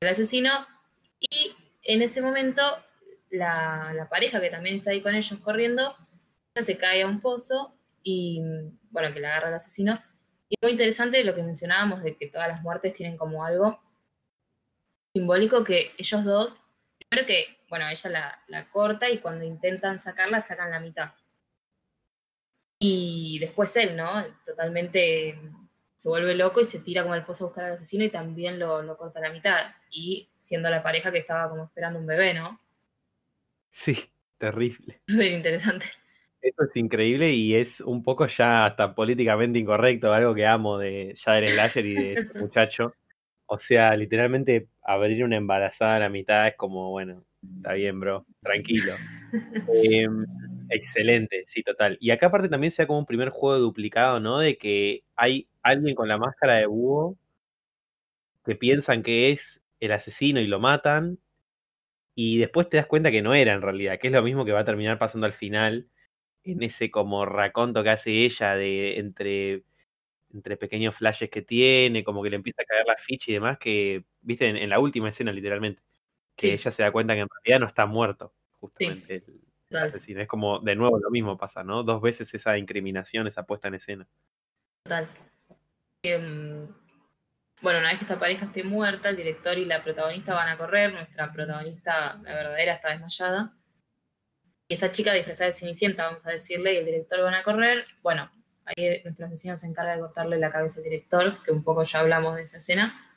el 0.00 0.08
asesino, 0.08 0.66
y 1.18 1.56
en 1.82 2.02
ese 2.02 2.20
momento 2.20 2.62
la, 3.30 4.06
pareja 4.10 4.38
que 4.38 4.50
también 4.50 4.76
está 4.76 4.90
ahí 4.90 5.00
con 5.00 5.14
ellos 5.14 5.40
corriendo, 5.40 5.96
se 6.54 6.76
cae 6.76 7.02
a 7.02 7.06
un 7.06 7.22
pozo 7.22 7.74
y, 8.02 8.42
bueno, 8.90 9.14
que 9.14 9.20
la 9.20 9.28
agarra 9.28 9.48
el 9.48 9.54
asesino. 9.54 9.98
Y 10.50 10.56
es 10.56 10.62
muy 10.62 10.72
interesante 10.72 11.24
lo 11.24 11.34
que 11.34 11.42
mencionábamos 11.42 12.02
de 12.02 12.16
que 12.18 12.26
todas 12.26 12.48
las 12.48 12.60
muertes 12.60 12.92
tienen 12.92 13.16
como 13.16 13.46
algo 13.46 13.80
simbólico 15.14 15.62
que 15.64 15.92
ellos 15.98 16.24
dos, 16.24 16.60
primero 17.08 17.26
que, 17.26 17.58
bueno, 17.68 17.88
ella 17.88 18.10
la, 18.10 18.42
la 18.48 18.68
corta 18.68 19.10
y 19.10 19.18
cuando 19.18 19.44
intentan 19.44 19.98
sacarla, 19.98 20.40
sacan 20.40 20.70
la 20.70 20.80
mitad. 20.80 21.12
Y 22.78 23.38
después 23.38 23.76
él, 23.76 23.96
¿no? 23.96 24.10
Totalmente 24.44 25.38
se 25.94 26.08
vuelve 26.08 26.34
loco 26.34 26.60
y 26.60 26.64
se 26.64 26.80
tira 26.80 27.02
como 27.02 27.14
al 27.14 27.24
pozo 27.24 27.44
a 27.44 27.46
buscar 27.46 27.64
al 27.66 27.74
asesino 27.74 28.02
y 28.04 28.10
también 28.10 28.58
lo, 28.58 28.82
lo 28.82 28.96
corta 28.96 29.20
a 29.20 29.22
la 29.22 29.30
mitad. 29.30 29.72
Y 29.88 30.28
siendo 30.36 30.68
la 30.68 30.82
pareja 30.82 31.12
que 31.12 31.18
estaba 31.18 31.48
como 31.48 31.64
esperando 31.64 32.00
un 32.00 32.06
bebé, 32.06 32.34
¿no? 32.34 32.58
Sí, 33.70 34.10
terrible. 34.36 35.00
Súper 35.06 35.30
interesante. 35.30 35.86
Eso 36.40 36.64
es 36.64 36.74
increíble 36.74 37.30
y 37.30 37.54
es 37.54 37.80
un 37.80 38.02
poco 38.02 38.26
ya 38.26 38.66
hasta 38.66 38.96
políticamente 38.96 39.60
incorrecto, 39.60 40.12
algo 40.12 40.34
que 40.34 40.44
amo 40.44 40.76
de 40.76 41.14
Jader 41.22 41.48
Slasher 41.48 41.86
y 41.86 41.94
de 41.94 42.12
este 42.14 42.38
muchacho. 42.40 42.94
O 43.54 43.58
sea, 43.58 43.94
literalmente 43.96 44.68
abrir 44.82 45.22
una 45.22 45.36
embarazada 45.36 45.96
a 45.96 45.98
la 45.98 46.08
mitad 46.08 46.48
es 46.48 46.56
como, 46.56 46.88
bueno, 46.88 47.22
está 47.58 47.74
bien, 47.74 48.00
bro, 48.00 48.24
tranquilo. 48.40 48.94
Eh, 49.32 50.06
excelente, 50.68 51.44
sí, 51.48 51.62
total. 51.62 51.96
Y 52.00 52.10
acá 52.10 52.26
aparte 52.26 52.50
también 52.50 52.70
sea 52.70 52.86
como 52.86 52.98
un 52.98 53.06
primer 53.06 53.30
juego 53.30 53.58
duplicado, 53.58 54.20
¿no? 54.20 54.38
De 54.38 54.58
que 54.58 55.04
hay 55.16 55.48
alguien 55.62 55.94
con 55.94 56.06
la 56.06 56.18
máscara 56.18 56.56
de 56.56 56.66
búho 56.66 57.16
que 58.44 58.56
piensan 58.56 59.02
que 59.02 59.32
es 59.32 59.62
el 59.80 59.92
asesino 59.92 60.38
y 60.40 60.46
lo 60.46 60.60
matan, 60.60 61.18
y 62.14 62.38
después 62.38 62.68
te 62.68 62.76
das 62.76 62.86
cuenta 62.86 63.10
que 63.10 63.22
no 63.22 63.34
era 63.34 63.54
en 63.54 63.62
realidad, 63.62 63.98
que 63.98 64.08
es 64.08 64.12
lo 64.12 64.22
mismo 64.22 64.44
que 64.44 64.52
va 64.52 64.60
a 64.60 64.64
terminar 64.66 64.98
pasando 64.98 65.26
al 65.26 65.32
final, 65.32 65.88
en 66.44 66.62
ese 66.62 66.90
como 66.90 67.26
raconto 67.26 67.82
que 67.82 67.90
hace 67.90 68.24
ella 68.24 68.54
de 68.54 68.98
entre, 68.98 69.62
entre 70.32 70.56
pequeños 70.56 70.96
flashes 70.96 71.30
que 71.30 71.42
tiene, 71.42 72.04
como 72.04 72.22
que 72.22 72.30
le 72.30 72.36
empieza 72.36 72.62
a 72.62 72.64
caer 72.64 72.86
la 72.86 72.96
ficha 72.96 73.30
y 73.30 73.34
demás, 73.34 73.58
que, 73.58 74.04
viste, 74.20 74.48
en, 74.48 74.68
la 74.68 74.78
última 74.78 75.08
escena 75.08 75.32
literalmente, 75.32 75.82
que 76.36 76.54
ella 76.54 76.70
se 76.70 76.82
da 76.82 76.92
cuenta 76.92 77.14
que 77.14 77.20
en 77.20 77.28
realidad 77.28 77.60
no 77.60 77.66
está 77.66 77.86
muerto, 77.86 78.34
justamente 78.52 79.24
el, 79.70 79.76
asesino. 79.76 80.20
Es 80.20 80.28
como, 80.28 80.60
de 80.60 80.74
nuevo, 80.74 80.98
lo 80.98 81.10
mismo 81.10 81.36
pasa, 81.38 81.62
¿no? 81.64 81.82
Dos 81.82 82.00
veces 82.02 82.32
esa 82.34 82.58
incriminación, 82.58 83.26
esa 83.26 83.44
puesta 83.44 83.68
en 83.68 83.74
escena. 83.74 84.08
Total. 84.84 85.08
Em, 86.02 86.66
bueno, 87.60 87.78
una 87.78 87.90
vez 87.90 87.98
que 87.98 88.04
esta 88.04 88.18
pareja 88.18 88.46
esté 88.46 88.64
muerta, 88.64 89.08
el 89.08 89.16
director 89.16 89.56
y 89.56 89.64
la 89.64 89.82
protagonista 89.82 90.34
van 90.34 90.48
a 90.48 90.58
correr. 90.58 90.92
Nuestra 90.92 91.32
protagonista, 91.32 92.20
la 92.22 92.34
verdadera, 92.34 92.74
está 92.74 92.90
desmayada. 92.90 93.54
Y 94.68 94.74
esta 94.74 94.90
chica 94.90 95.12
disfrazada 95.12 95.50
de 95.50 95.56
Cenicienta, 95.56 96.06
vamos 96.06 96.26
a 96.26 96.32
decirle, 96.32 96.74
y 96.74 96.76
el 96.78 96.84
director 96.84 97.22
van 97.22 97.34
a 97.34 97.42
correr. 97.42 97.84
Bueno, 98.02 98.30
ahí 98.64 99.00
nuestro 99.04 99.26
asesino 99.26 99.56
se 99.56 99.66
encarga 99.66 99.94
de 99.94 100.00
cortarle 100.00 100.38
la 100.38 100.50
cabeza 100.50 100.78
al 100.78 100.84
director, 100.84 101.42
que 101.42 101.52
un 101.52 101.62
poco 101.62 101.84
ya 101.84 102.00
hablamos 102.00 102.36
de 102.36 102.42
esa 102.42 102.58
escena. 102.58 103.08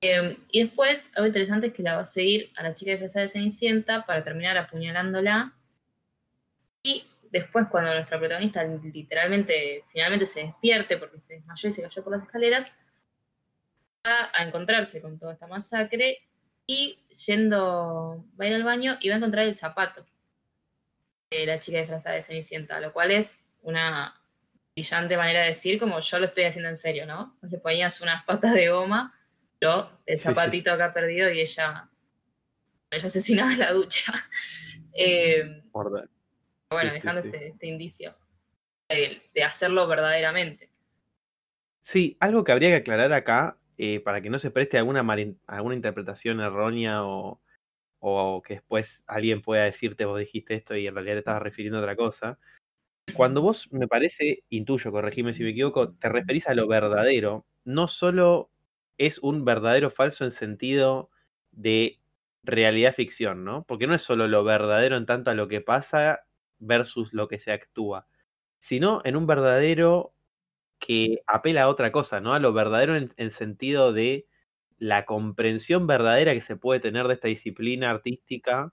Em, 0.00 0.36
y 0.50 0.62
después, 0.62 1.10
algo 1.16 1.26
interesante 1.26 1.68
es 1.68 1.72
que 1.72 1.82
la 1.82 1.96
va 1.96 2.02
a 2.02 2.04
seguir 2.04 2.52
a 2.56 2.62
la 2.62 2.74
chica 2.74 2.92
disfrazada 2.92 3.24
de 3.24 3.28
Cenicienta 3.28 4.06
para 4.06 4.22
terminar 4.22 4.56
apuñalándola. 4.56 5.54
Y 6.82 7.04
después, 7.30 7.66
cuando 7.68 7.92
nuestra 7.92 8.18
protagonista 8.18 8.64
literalmente, 8.64 9.84
finalmente 9.88 10.26
se 10.26 10.40
despierte 10.44 10.96
porque 10.96 11.18
se 11.18 11.34
desmayó 11.34 11.68
y 11.68 11.72
se 11.72 11.82
cayó 11.82 12.04
por 12.04 12.12
las 12.12 12.22
escaleras, 12.22 12.72
a 14.04 14.44
encontrarse 14.44 15.02
con 15.02 15.18
toda 15.18 15.34
esta 15.34 15.46
masacre 15.46 16.22
y 16.66 16.98
yendo, 17.26 18.24
va 18.40 18.44
a 18.44 18.48
ir 18.48 18.54
al 18.54 18.62
baño 18.62 18.98
y 19.00 19.08
va 19.08 19.16
a 19.16 19.18
encontrar 19.18 19.46
el 19.46 19.54
zapato 19.54 20.06
de 21.30 21.46
la 21.46 21.58
chica 21.58 21.78
disfrazada 21.78 22.14
de 22.14 22.22
Cenicienta, 22.22 22.80
lo 22.80 22.92
cual 22.92 23.10
es 23.10 23.40
una 23.62 24.17
brillante 24.78 25.16
manera 25.16 25.40
de 25.40 25.48
decir 25.48 25.78
como 25.78 25.98
yo 25.98 26.18
lo 26.18 26.26
estoy 26.26 26.44
haciendo 26.44 26.68
en 26.68 26.76
serio, 26.76 27.04
¿no? 27.04 27.36
Le 27.42 27.58
ponías 27.58 28.00
unas 28.00 28.24
patas 28.24 28.54
de 28.54 28.68
goma, 28.68 29.12
yo 29.60 29.90
el 30.06 30.18
zapatito 30.18 30.72
acá 30.72 30.94
perdido 30.94 31.30
y 31.32 31.40
ella, 31.40 31.88
ella 32.90 33.06
asesinada 33.06 33.52
en 33.52 33.58
la 33.58 33.72
ducha. 33.72 34.12
Eh, 35.00 35.62
bueno, 35.72 36.92
dejando 36.92 37.20
este, 37.20 37.50
este, 37.50 37.68
indicio 37.68 38.16
de 38.88 39.44
hacerlo 39.44 39.86
verdaderamente. 39.86 40.70
Sí, 41.80 42.16
algo 42.18 42.42
que 42.42 42.50
habría 42.50 42.70
que 42.70 42.76
aclarar 42.76 43.12
acá 43.12 43.58
eh, 43.76 44.00
para 44.00 44.20
que 44.20 44.28
no 44.28 44.40
se 44.40 44.50
preste 44.50 44.76
alguna, 44.76 45.06
alguna 45.46 45.74
interpretación 45.76 46.40
errónea 46.40 47.04
o, 47.04 47.40
o, 48.00 48.42
que 48.42 48.54
después 48.54 49.04
alguien 49.06 49.40
pueda 49.40 49.62
decirte 49.62 50.04
vos 50.04 50.18
dijiste 50.18 50.56
esto 50.56 50.74
y 50.74 50.88
en 50.88 50.94
realidad 50.94 51.14
te 51.14 51.20
estabas 51.20 51.42
refiriendo 51.42 51.78
a 51.78 51.82
otra 51.82 51.94
cosa. 51.94 52.40
Cuando 53.14 53.42
vos, 53.42 53.68
me 53.72 53.88
parece, 53.88 54.44
intuyo, 54.50 54.92
corregime 54.92 55.32
si 55.32 55.42
me 55.42 55.50
equivoco, 55.50 55.92
te 55.94 56.08
referís 56.08 56.46
a 56.48 56.54
lo 56.54 56.66
verdadero, 56.66 57.46
no 57.64 57.88
solo 57.88 58.50
es 58.98 59.18
un 59.18 59.44
verdadero 59.44 59.90
falso 59.90 60.24
en 60.24 60.30
sentido 60.32 61.10
de 61.52 61.98
realidad 62.42 62.94
ficción, 62.94 63.44
¿no? 63.44 63.64
Porque 63.64 63.86
no 63.86 63.94
es 63.94 64.02
solo 64.02 64.28
lo 64.28 64.44
verdadero 64.44 64.96
en 64.96 65.06
tanto 65.06 65.30
a 65.30 65.34
lo 65.34 65.48
que 65.48 65.60
pasa 65.60 66.20
versus 66.58 67.12
lo 67.12 67.28
que 67.28 67.38
se 67.38 67.52
actúa, 67.52 68.06
sino 68.60 69.00
en 69.04 69.16
un 69.16 69.26
verdadero 69.26 70.14
que 70.78 71.22
apela 71.26 71.64
a 71.64 71.68
otra 71.68 71.92
cosa, 71.92 72.20
¿no? 72.20 72.34
A 72.34 72.40
lo 72.40 72.52
verdadero 72.52 72.96
en, 72.96 73.30
sentido 73.30 73.92
de 73.92 74.26
la 74.78 75.04
comprensión 75.06 75.86
verdadera 75.86 76.34
que 76.34 76.40
se 76.40 76.56
puede 76.56 76.80
tener 76.80 77.08
de 77.08 77.14
esta 77.14 77.28
disciplina 77.28 77.90
artística 77.90 78.72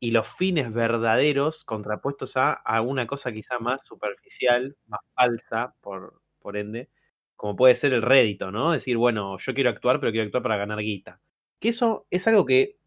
y 0.00 0.12
los 0.12 0.26
fines 0.28 0.72
verdaderos 0.72 1.64
contrapuestos 1.64 2.36
a, 2.36 2.52
a 2.54 2.82
una 2.82 3.06
cosa 3.06 3.32
quizá 3.32 3.58
más 3.58 3.84
superficial, 3.86 4.76
más 4.86 5.00
falsa, 5.14 5.74
por, 5.82 6.22
por 6.40 6.56
ende, 6.56 6.90
como 7.36 7.56
puede 7.56 7.74
ser 7.74 7.92
el 7.92 8.02
rédito, 8.02 8.50
¿no? 8.50 8.72
Decir, 8.72 8.96
bueno, 8.96 9.38
yo 9.38 9.54
quiero 9.54 9.70
actuar, 9.70 10.00
pero 10.00 10.12
quiero 10.12 10.26
actuar 10.26 10.42
para 10.42 10.56
ganar 10.56 10.80
guita. 10.80 11.20
Que 11.60 11.70
eso 11.70 12.06
es 12.10 12.26
algo 12.28 12.46
que 12.46 12.78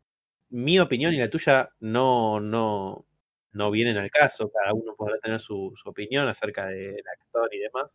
mi 0.49 0.79
opinión 0.79 1.13
y 1.13 1.17
la 1.17 1.29
tuya 1.29 1.69
no, 1.79 2.39
no, 2.39 3.05
no 3.53 3.71
vienen 3.71 3.97
al 3.97 4.11
caso, 4.11 4.51
cada 4.51 4.73
uno 4.73 4.95
podrá 4.95 5.17
tener 5.19 5.39
su, 5.41 5.73
su 5.81 5.89
opinión 5.89 6.27
acerca 6.27 6.67
del 6.67 7.03
actor 7.19 7.53
y 7.53 7.59
demás, 7.59 7.91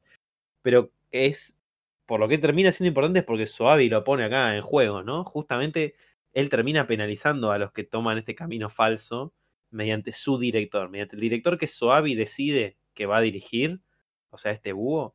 pero 0.62 0.90
es, 1.10 1.56
por 2.06 2.20
lo 2.20 2.28
que 2.28 2.38
termina 2.38 2.72
siendo 2.72 2.88
importante 2.88 3.20
es 3.20 3.24
porque 3.24 3.46
Soavi 3.46 3.88
lo 3.88 4.04
pone 4.04 4.24
acá 4.24 4.56
en 4.56 4.62
juego, 4.62 5.02
¿no? 5.02 5.24
Justamente 5.24 5.94
él 6.32 6.48
termina 6.48 6.86
penalizando 6.86 7.50
a 7.52 7.58
los 7.58 7.72
que 7.72 7.84
toman 7.84 8.18
este 8.18 8.34
camino 8.34 8.70
falso 8.70 9.34
mediante 9.70 10.12
su 10.12 10.38
director, 10.38 10.88
mediante 10.88 11.16
el 11.16 11.20
director 11.20 11.58
que 11.58 11.66
Soavi 11.66 12.14
decide 12.14 12.78
que 12.94 13.06
va 13.06 13.18
a 13.18 13.20
dirigir, 13.22 13.80
o 14.30 14.38
sea, 14.38 14.52
este 14.52 14.72
búho, 14.72 15.14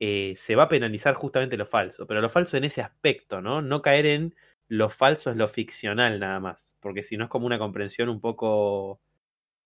eh, 0.00 0.34
se 0.36 0.54
va 0.54 0.64
a 0.64 0.68
penalizar 0.68 1.14
justamente 1.14 1.56
lo 1.56 1.66
falso, 1.66 2.06
pero 2.06 2.20
lo 2.20 2.30
falso 2.30 2.56
en 2.56 2.64
ese 2.64 2.82
aspecto, 2.82 3.40
¿no? 3.40 3.62
No 3.62 3.82
caer 3.82 4.06
en 4.06 4.34
lo 4.68 4.90
falso 4.90 5.30
es 5.30 5.36
lo 5.36 5.48
ficcional 5.48 6.20
nada 6.20 6.40
más, 6.40 6.72
porque 6.80 7.02
si 7.02 7.16
no 7.16 7.24
es 7.24 7.30
como 7.30 7.46
una 7.46 7.58
comprensión 7.58 8.08
un 8.08 8.20
poco 8.20 9.00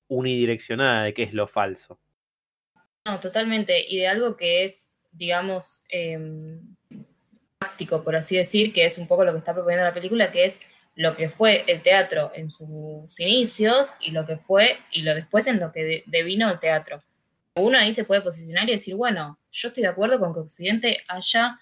unidireccionada 0.09 1.05
de 1.05 1.15
qué 1.15 1.25
es 1.25 1.35
lo 1.35 1.47
falso. 1.47 2.01
No, 3.05 3.19
totalmente. 3.19 3.85
Y 3.89 3.99
de 3.99 4.09
algo 4.09 4.37
que 4.37 4.65
es, 4.65 4.91
digamos, 5.11 5.83
eh, 5.91 6.19
por 8.05 8.17
así 8.17 8.37
decir, 8.37 8.73
que 8.73 8.85
es 8.85 8.99
un 8.99 9.07
poco 9.07 9.25
lo 9.25 9.33
que 9.33 9.39
está 9.39 9.53
proponiendo 9.53 9.85
la 9.85 9.95
película, 9.95 10.31
que 10.31 10.45
es 10.45 10.61
lo 10.95 11.17
que 11.17 11.31
fue 11.31 11.65
el 11.67 11.83
teatro 11.83 12.33
en 12.35 12.51
sus 12.51 13.19
inicios 13.19 13.95
y 14.01 14.11
lo 14.11 14.27
que 14.27 14.37
fue, 14.37 14.79
y 14.91 15.03
lo 15.03 15.15
después 15.15 15.47
en 15.47 15.61
lo 15.61 15.73
que 15.73 16.05
devino 16.07 16.51
el 16.51 16.61
teatro. 16.61 17.03
Uno 17.55 17.79
ahí 17.79 17.93
se 17.93 18.05
puede 18.05 18.21
posicionar 18.21 18.69
y 18.69 18.73
decir, 18.73 18.95
bueno, 18.95 19.39
yo 19.51 19.69
estoy 19.69 19.83
de 19.83 19.89
acuerdo 19.89 20.19
con 20.19 20.33
que 20.33 20.41
Occidente 20.41 20.99
haya, 21.09 21.59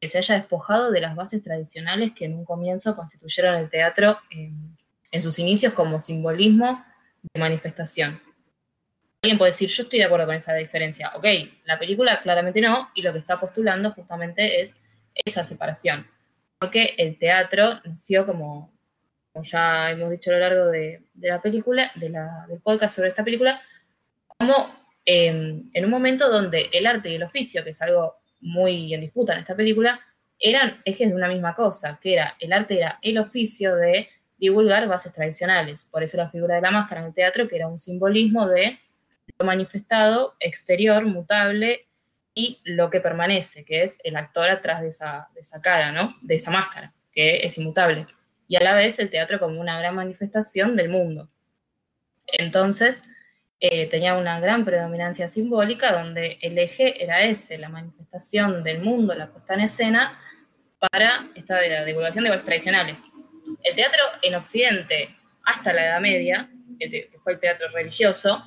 se 0.00 0.18
haya 0.18 0.34
despojado 0.34 0.90
de 0.90 1.00
las 1.00 1.14
bases 1.14 1.42
tradicionales 1.42 2.12
que 2.14 2.26
en 2.26 2.34
un 2.34 2.44
comienzo 2.44 2.96
constituyeron 2.96 3.56
el 3.56 3.70
teatro 3.70 4.18
en 4.30 5.22
sus 5.22 5.38
inicios 5.38 5.72
como 5.72 5.98
simbolismo 5.98 6.84
de 7.32 7.40
manifestación 7.40 8.20
alguien 9.22 9.36
puede 9.36 9.50
decir, 9.50 9.68
yo 9.68 9.82
estoy 9.82 9.98
de 9.98 10.06
acuerdo 10.06 10.26
con 10.26 10.34
esa 10.34 10.54
diferencia. 10.54 11.12
Ok, 11.14 11.26
la 11.64 11.78
película 11.78 12.22
claramente 12.22 12.60
no, 12.60 12.90
y 12.94 13.02
lo 13.02 13.12
que 13.12 13.18
está 13.18 13.38
postulando 13.38 13.92
justamente 13.92 14.62
es 14.62 14.76
esa 15.14 15.44
separación. 15.44 16.06
Porque 16.58 16.94
el 16.98 17.18
teatro 17.18 17.80
nació 17.84 18.26
como, 18.26 18.72
ya 19.42 19.90
hemos 19.90 20.10
dicho 20.10 20.30
a 20.30 20.34
lo 20.34 20.40
largo 20.40 20.66
de, 20.66 21.02
la 21.14 21.40
película, 21.40 21.90
de 21.94 22.10
la, 22.10 22.46
del 22.48 22.60
podcast 22.60 22.96
sobre 22.96 23.08
esta 23.08 23.24
película, 23.24 23.60
como 24.26 24.70
em, 25.04 25.70
en 25.72 25.84
un 25.84 25.90
momento 25.90 26.28
donde 26.28 26.68
el 26.72 26.86
arte 26.86 27.10
y 27.10 27.14
el 27.14 27.22
oficio, 27.22 27.64
que 27.64 27.70
es 27.70 27.82
algo 27.82 28.16
muy 28.40 28.92
en 28.92 29.00
disputa 29.00 29.32
en 29.32 29.40
esta 29.40 29.56
película, 29.56 30.00
eran 30.38 30.80
ejes 30.84 31.10
de 31.10 31.14
una 31.14 31.28
misma 31.28 31.54
cosa, 31.54 31.98
que 32.00 32.14
era 32.14 32.36
el 32.40 32.52
arte 32.52 32.78
era 32.78 32.98
el 33.02 33.18
oficio 33.18 33.76
de 33.76 34.08
divulgar 34.38 34.88
bases 34.88 35.12
tradicionales. 35.12 35.86
Por 35.90 36.02
eso 36.02 36.16
la 36.16 36.30
figura 36.30 36.56
de 36.56 36.62
la 36.62 36.70
máscara 36.70 37.02
en 37.02 37.08
el 37.08 37.14
teatro, 37.14 37.46
que 37.46 37.56
era 37.56 37.68
un 37.68 37.78
simbolismo 37.78 38.48
de 38.48 38.78
lo 39.38 39.44
manifestado, 39.44 40.34
exterior, 40.40 41.04
mutable, 41.04 41.89
y 42.34 42.60
lo 42.64 42.90
que 42.90 43.00
permanece, 43.00 43.64
que 43.64 43.82
es 43.82 43.98
el 44.04 44.16
actor 44.16 44.50
atrás 44.50 44.82
de 44.82 44.88
esa, 44.88 45.28
de 45.34 45.40
esa 45.40 45.60
cara, 45.60 45.92
¿no? 45.92 46.16
De 46.22 46.36
esa 46.36 46.50
máscara, 46.50 46.94
que 47.12 47.44
es 47.44 47.58
inmutable. 47.58 48.06
Y 48.48 48.56
a 48.56 48.60
la 48.60 48.74
vez 48.74 48.98
el 48.98 49.10
teatro 49.10 49.38
como 49.38 49.60
una 49.60 49.78
gran 49.78 49.94
manifestación 49.94 50.76
del 50.76 50.88
mundo. 50.90 51.28
Entonces, 52.26 53.02
eh, 53.58 53.88
tenía 53.88 54.16
una 54.16 54.40
gran 54.40 54.64
predominancia 54.64 55.28
simbólica 55.28 55.92
donde 55.92 56.38
el 56.40 56.58
eje 56.58 57.02
era 57.02 57.22
ese, 57.22 57.58
la 57.58 57.68
manifestación 57.68 58.64
del 58.64 58.80
mundo, 58.80 59.14
la 59.14 59.30
puesta 59.30 59.54
en 59.54 59.60
escena, 59.60 60.18
para 60.78 61.30
esta 61.34 61.60
divulgación 61.84 62.24
de 62.24 62.30
bases 62.30 62.46
tradicionales. 62.46 63.02
El 63.62 63.76
teatro 63.76 64.02
en 64.22 64.34
Occidente, 64.34 65.14
hasta 65.44 65.72
la 65.74 65.84
Edad 65.86 66.00
Media, 66.00 66.48
que 66.78 67.08
fue 67.22 67.34
el 67.34 67.40
teatro 67.40 67.66
religioso, 67.74 68.42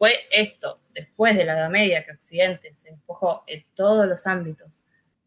fue 0.00 0.18
esto, 0.32 0.78
después 0.94 1.36
de 1.36 1.44
la 1.44 1.52
Edad 1.52 1.68
Media, 1.68 2.02
que 2.02 2.12
Occidente 2.12 2.72
se 2.72 2.90
despojó 2.90 3.44
en 3.46 3.66
todos 3.74 4.06
los 4.06 4.26
ámbitos 4.26 4.80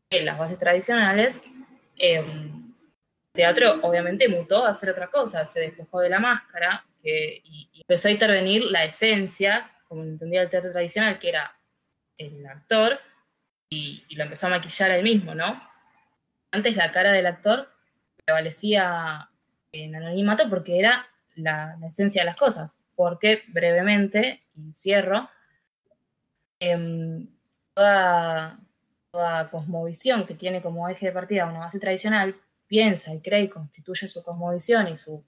de 0.09 0.23
las 0.23 0.39
bases 0.39 0.57
tradicionales, 0.57 1.43
el 1.95 2.25
em, 2.25 2.73
teatro 3.33 3.79
obviamente 3.83 4.27
mutó 4.27 4.65
a 4.65 4.69
hacer 4.69 4.89
otra 4.89 5.11
cosa, 5.11 5.45
se 5.45 5.59
despojó 5.59 5.99
de 5.99 6.09
la 6.09 6.17
máscara 6.17 6.83
y, 7.03 7.69
empezó 7.81 8.07
a 8.07 8.11
intervenir 8.11 8.63
la 8.63 8.83
esencia, 8.83 9.69
como 9.87 10.01
entendía 10.01 10.41
el 10.41 10.49
teatro 10.49 10.71
tradicional, 10.71 11.19
que 11.19 11.29
era 11.29 11.55
el 12.17 12.43
actor, 12.47 12.99
y, 13.69 14.03
lo 14.15 14.23
empezó 14.23 14.47
a 14.47 14.57
maquillar 14.57 14.89
él 14.89 15.03
mismo, 15.03 15.35
¿no? 15.35 15.61
Antes 16.49 16.75
la 16.75 16.91
cara 16.91 17.11
del 17.11 17.27
actor 17.27 17.69
prevalecía 18.25 19.29
en 19.71 19.95
anonimato 19.95 20.49
porque 20.49 20.79
era 20.79 21.07
la, 21.35 21.77
esencia 21.87 22.23
de 22.23 22.25
las 22.25 22.37
cosas, 22.37 22.79
porque 22.95 23.43
brevemente, 23.47 24.43
y 24.55 24.71
cierro, 24.73 25.29
em, 26.59 27.27
toda, 27.73 28.59
cosmovisión 29.51 30.25
que 30.25 30.33
tiene 30.33 30.61
como 30.61 30.89
eje 30.89 31.05
de 31.07 31.11
partida 31.11 31.45
una 31.45 31.59
base 31.59 31.79
tradicional 31.79 32.35
piensa 32.65 33.13
y 33.13 33.21
cree 33.21 33.43
y 33.43 33.47
constituye 33.47 34.07
su 34.07 34.23
cosmovisión 34.23 34.87
y 34.87 34.97
su 34.97 35.23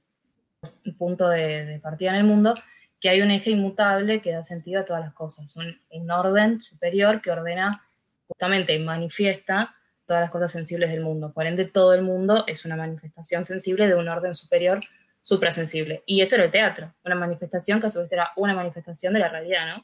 punto 0.98 1.30
de, 1.30 1.80
partida 1.84 2.10
en 2.12 2.16
el 2.16 2.24
mundo, 2.24 2.56
que 3.00 3.10
hay 3.10 3.22
un 3.22 3.30
eje 3.30 3.52
inmutable 3.52 4.22
que 4.22 4.32
da 4.32 4.42
sentido 4.42 4.82
a 4.82 4.86
todas 4.86 5.04
las 5.04 5.14
cosas, 5.14 5.56
un, 5.56 6.12
orden 6.12 6.60
superior 6.60 7.22
que 7.22 7.30
ordena 7.30 7.86
justamente 8.28 8.74
y 8.74 8.80
manifiesta 8.80 9.76
todas 10.08 10.22
las 10.22 10.32
cosas 10.32 10.52
sensibles 10.52 10.90
del 10.90 11.02
mundo. 11.02 11.34
Por 11.34 11.46
ende, 11.46 11.66
todo 11.66 11.94
el 11.94 12.02
mundo 12.02 12.46
es 12.48 12.66
una 12.66 12.76
manifestación 12.76 13.46
sensible 13.46 13.88
de 13.88 13.96
un 13.96 14.08
orden 14.08 14.34
superior 14.34 14.82
suprasensible. 15.26 16.04
Y 16.06 16.22
eso 16.22 16.36
era 16.36 16.46
el 16.46 16.52
teatro, 16.52 16.94
una 17.04 17.16
manifestación 17.16 17.82
que 17.82 17.88
a 17.88 17.90
su 17.90 18.00
vez 18.00 18.14
era 18.14 18.32
una 18.36 18.54
manifestación 18.54 19.12
de 19.12 19.20
la 19.20 19.28
realidad, 19.28 19.76
¿no? 19.76 19.84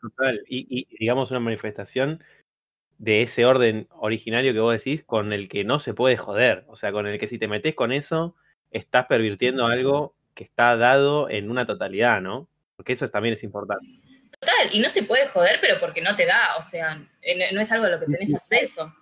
Total, 0.00 0.42
y 0.48 0.88
digamos 0.98 1.30
una 1.30 1.38
manifestación 1.38 2.24
de 2.98 3.22
ese 3.22 3.44
orden 3.44 3.86
originario 3.90 4.52
que 4.52 4.58
vos 4.58 4.72
decís 4.72 5.04
con 5.04 5.32
el 5.32 5.48
que 5.48 5.62
no 5.62 5.78
se 5.78 5.94
puede 5.94 6.16
joder. 6.16 6.64
O 6.66 6.74
sea, 6.74 6.90
con 6.90 7.06
el 7.06 7.20
que 7.20 7.28
si 7.28 7.38
te 7.38 7.46
metes 7.46 7.76
con 7.76 7.92
eso, 7.92 8.34
estás 8.72 9.06
pervirtiendo 9.06 9.66
algo 9.66 10.16
que 10.34 10.42
está 10.42 10.76
dado 10.76 11.30
en 11.30 11.48
una 11.48 11.64
totalidad, 11.64 12.20
¿no? 12.20 12.48
Porque 12.74 12.94
eso 12.94 13.08
también 13.08 13.34
es 13.34 13.44
importante. 13.44 13.86
Total, 14.40 14.70
y 14.72 14.80
no 14.80 14.88
se 14.88 15.04
puede 15.04 15.28
joder, 15.28 15.58
pero 15.60 15.78
porque 15.78 16.02
no 16.02 16.16
te 16.16 16.26
da, 16.26 16.56
o 16.58 16.62
sea, 16.62 16.96
no 16.96 17.60
es 17.60 17.70
algo 17.70 17.86
a 17.86 17.90
lo 17.90 18.00
que 18.00 18.06
tenés 18.06 18.34
acceso. 18.34 18.92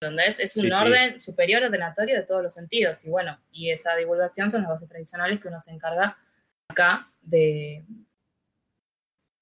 Donde 0.00 0.24
es, 0.26 0.56
un 0.56 0.72
orden 0.72 1.20
superior 1.20 1.62
ordenatorio 1.62 2.16
de 2.16 2.22
todos 2.22 2.42
los 2.42 2.52
sentidos. 2.52 3.04
Y 3.04 3.10
bueno, 3.10 3.38
y 3.50 3.70
esa 3.70 3.96
divulgación 3.96 4.50
son 4.50 4.62
las 4.62 4.70
bases 4.70 4.88
tradicionales 4.88 5.40
que 5.40 5.48
uno 5.48 5.58
se 5.58 5.70
encarga 5.70 6.18
acá 6.68 7.10
de, 7.22 7.84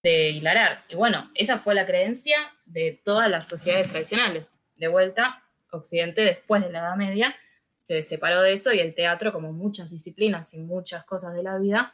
de 0.02 0.30
hilarar. 0.30 0.84
Y 0.88 0.94
bueno, 0.94 1.30
esa 1.34 1.58
fue 1.58 1.74
la 1.74 1.86
creencia 1.86 2.36
de 2.66 3.00
todas 3.04 3.28
las 3.28 3.48
sociedades 3.48 3.88
tradicionales. 3.88 4.52
De 4.76 4.88
vuelta, 4.88 5.42
Occidente 5.70 6.22
después 6.22 6.62
de 6.62 6.70
la 6.70 6.80
Edad 6.80 6.96
Media 6.96 7.34
se 7.74 8.02
separó 8.02 8.40
de 8.40 8.54
eso 8.54 8.72
y 8.72 8.78
el 8.78 8.94
teatro, 8.94 9.32
como 9.32 9.52
muchas 9.52 9.90
disciplinas 9.90 10.54
y 10.54 10.58
muchas 10.58 11.04
cosas 11.04 11.34
de 11.34 11.42
la 11.42 11.58
vida, 11.58 11.92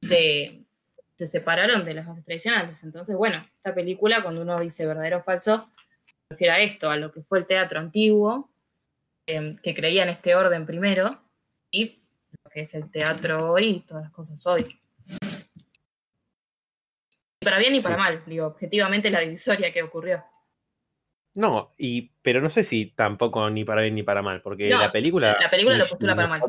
se, 0.00 0.64
separaron 1.16 1.84
de 1.84 1.94
las 1.94 2.06
bases 2.06 2.24
tradicionales. 2.24 2.82
Entonces, 2.84 3.16
bueno, 3.16 3.44
esta 3.56 3.74
película, 3.74 4.22
cuando 4.22 4.42
uno 4.42 4.60
dice 4.60 4.86
verdadero 4.86 5.18
o 5.18 5.22
falso, 5.22 5.70
refiere 6.30 6.52
a 6.52 6.60
esto, 6.60 6.90
a 6.90 6.96
lo 6.96 7.12
que 7.12 7.22
fue 7.22 7.38
el 7.38 7.46
teatro 7.46 7.80
antiguo, 7.80 8.50
em, 9.26 9.56
que 9.56 9.74
creía 9.74 10.02
en 10.02 10.10
este 10.10 10.34
orden 10.34 10.66
primero, 10.66 11.20
y 11.70 12.02
lo 12.44 12.50
que 12.50 12.60
es 12.62 12.74
el 12.74 12.90
teatro 12.90 13.52
hoy 13.52 13.64
y 13.66 13.80
todas 13.80 14.04
las 14.04 14.12
cosas 14.12 14.46
hoy 14.46 14.78
para 17.44 17.58
bien 17.58 17.74
y 17.74 17.80
para 17.80 17.96
mal, 17.96 18.22
digo, 18.26 18.46
objetivamente 18.46 19.08
es 19.08 19.14
la 19.14 19.20
divisoria 19.20 19.72
que 19.72 19.82
ocurrió. 19.82 20.24
No, 21.34 21.74
y, 21.76 22.10
pero 22.22 22.40
no 22.40 22.48
sé 22.48 22.64
si 22.64 22.86
tampoco 22.86 23.48
ni 23.50 23.64
para 23.64 23.82
bien 23.82 23.94
ni 23.94 24.02
para 24.02 24.22
mal, 24.22 24.40
porque 24.40 24.68
la 24.68 24.90
película. 24.90 25.36
La 25.40 25.50
película 25.50 25.76
lo 25.76 25.86
postula 25.86 26.16
para 26.16 26.28
mal. 26.28 26.42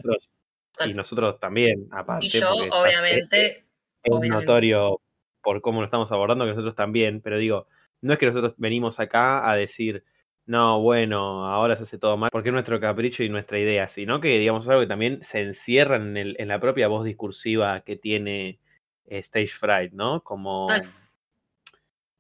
Y 0.86 0.94
nosotros 0.94 1.40
también, 1.40 1.88
aparte. 1.92 2.26
Y 2.26 2.30
yo, 2.30 2.52
obviamente. 2.52 3.66
Es, 4.04 4.30
notorio 4.30 5.02
por 5.42 5.62
cómo 5.62 5.80
lo 5.82 5.86
estamos 5.86 6.12
abordando 6.12 6.46
que 6.46 6.52
nosotros 6.52 6.76
también, 6.76 7.22
pero 7.22 7.38
digo, 7.38 7.68
no 8.06 8.14
es 8.14 8.20
que 8.20 8.28
nosotros 8.28 8.54
venimos 8.58 9.00
acá 9.00 9.50
a 9.50 9.56
decir, 9.56 10.04
no, 10.46 10.80
bueno, 10.80 11.48
ahora 11.48 11.76
se 11.76 11.84
hace 11.84 11.98
todo 11.98 12.18
mal, 12.18 12.30
porque 12.32 12.50
es 12.50 12.54
nuestro 12.54 12.80
capricho 12.80 13.24
y 13.24 13.30
nuestra 13.30 13.58
idea, 13.58 13.88
sino 13.88 14.22
que, 14.22 14.38
digamos, 14.38 14.70
algo 14.70 14.82
que 14.82 14.88
también 14.88 15.24
se 15.24 15.42
encierra 15.42 15.96
en, 15.96 16.16
el, 16.16 16.36
en 16.38 16.50
la 16.50 16.60
propia 16.60 16.88
voz 16.88 17.04
discursiva 17.04 17.82
que 17.82 17.96
tiene 17.96 18.60
Stage 19.08 19.48
Fright, 19.48 19.94
¿no? 19.94 20.24
Como, 20.24 20.68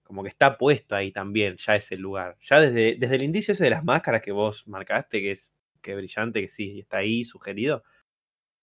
como 0.04 0.24
que 0.24 0.30
está 0.30 0.58
puesto 0.58 0.96
ahí 0.96 1.12
también, 1.12 1.58
ya 1.58 1.76
ese 1.76 1.98
lugar. 1.98 2.36
Ya 2.42 2.60
desde, 2.60 2.96
desde 2.96 3.16
el 3.16 3.24
indicio 3.24 3.54
ese 3.54 3.66
de 3.66 3.70
las 3.70 3.84
máscaras 3.84 4.24
que 4.24 4.32
vos 4.32 4.68
marcaste, 4.68 5.22
que 5.22 5.32
es 5.32 5.52
que 5.82 5.96
brillante, 5.96 6.42
que 6.42 6.50
sí, 6.50 6.80
está 6.80 6.98
ahí 6.98 7.24
sugerido. 7.24 7.84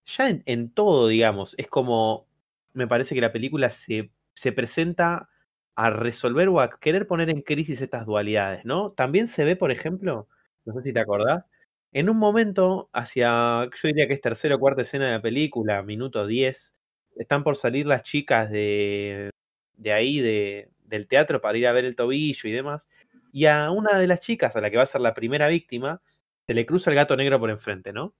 Ya 0.06 0.28
en, 0.44 0.70
todo, 0.70 1.06
digamos, 1.06 1.54
es 1.56 1.68
como, 1.68 2.26
me 2.72 2.88
parece 2.88 3.14
que 3.14 3.20
la 3.20 3.32
película 3.32 3.70
se, 3.70 4.10
se 4.34 4.50
presenta 4.50 5.28
a 5.74 5.90
resolver 5.90 6.48
o 6.48 6.60
a 6.60 6.70
querer 6.78 7.06
poner 7.06 7.30
en 7.30 7.42
crisis 7.42 7.80
estas 7.80 8.06
dualidades, 8.06 8.64
¿no? 8.64 8.92
También 8.92 9.26
se 9.26 9.44
ve, 9.44 9.56
por 9.56 9.70
ejemplo, 9.70 10.28
no 10.64 10.74
sé 10.74 10.82
si 10.82 10.92
te 10.92 11.00
acordás, 11.00 11.44
en 11.92 12.08
un 12.08 12.16
momento, 12.16 12.88
hacia, 12.92 13.64
yo 13.64 13.88
diría 13.88 14.06
que 14.08 14.14
es 14.14 14.20
tercera 14.20 14.54
o 14.56 14.58
cuarta 14.58 14.82
escena 14.82 15.06
de 15.06 15.12
la 15.12 15.22
película, 15.22 15.82
minuto 15.82 16.26
10, 16.26 16.74
están 17.16 17.44
por 17.44 17.56
salir 17.56 17.86
las 17.86 18.02
chicas 18.02 18.50
de, 18.50 19.30
de 19.76 19.92
ahí, 19.92 20.20
de, 20.20 20.70
del 20.84 21.06
teatro, 21.06 21.40
para 21.40 21.58
ir 21.58 21.66
a 21.66 21.72
ver 21.72 21.84
el 21.84 21.96
tobillo 21.96 22.48
y 22.48 22.52
demás. 22.52 22.86
Y 23.32 23.46
a 23.46 23.70
una 23.70 23.98
de 23.98 24.06
las 24.06 24.20
chicas, 24.20 24.56
a 24.56 24.60
la 24.60 24.70
que 24.70 24.78
va 24.78 24.84
a 24.84 24.86
ser 24.86 25.02
la 25.02 25.14
primera 25.14 25.48
víctima, 25.48 26.00
se 26.46 26.54
le 26.54 26.66
cruza 26.66 26.90
el 26.90 26.96
gato 26.96 27.16
negro 27.16 27.38
por 27.38 27.50
enfrente, 27.50 27.92
¿no? 27.92 28.14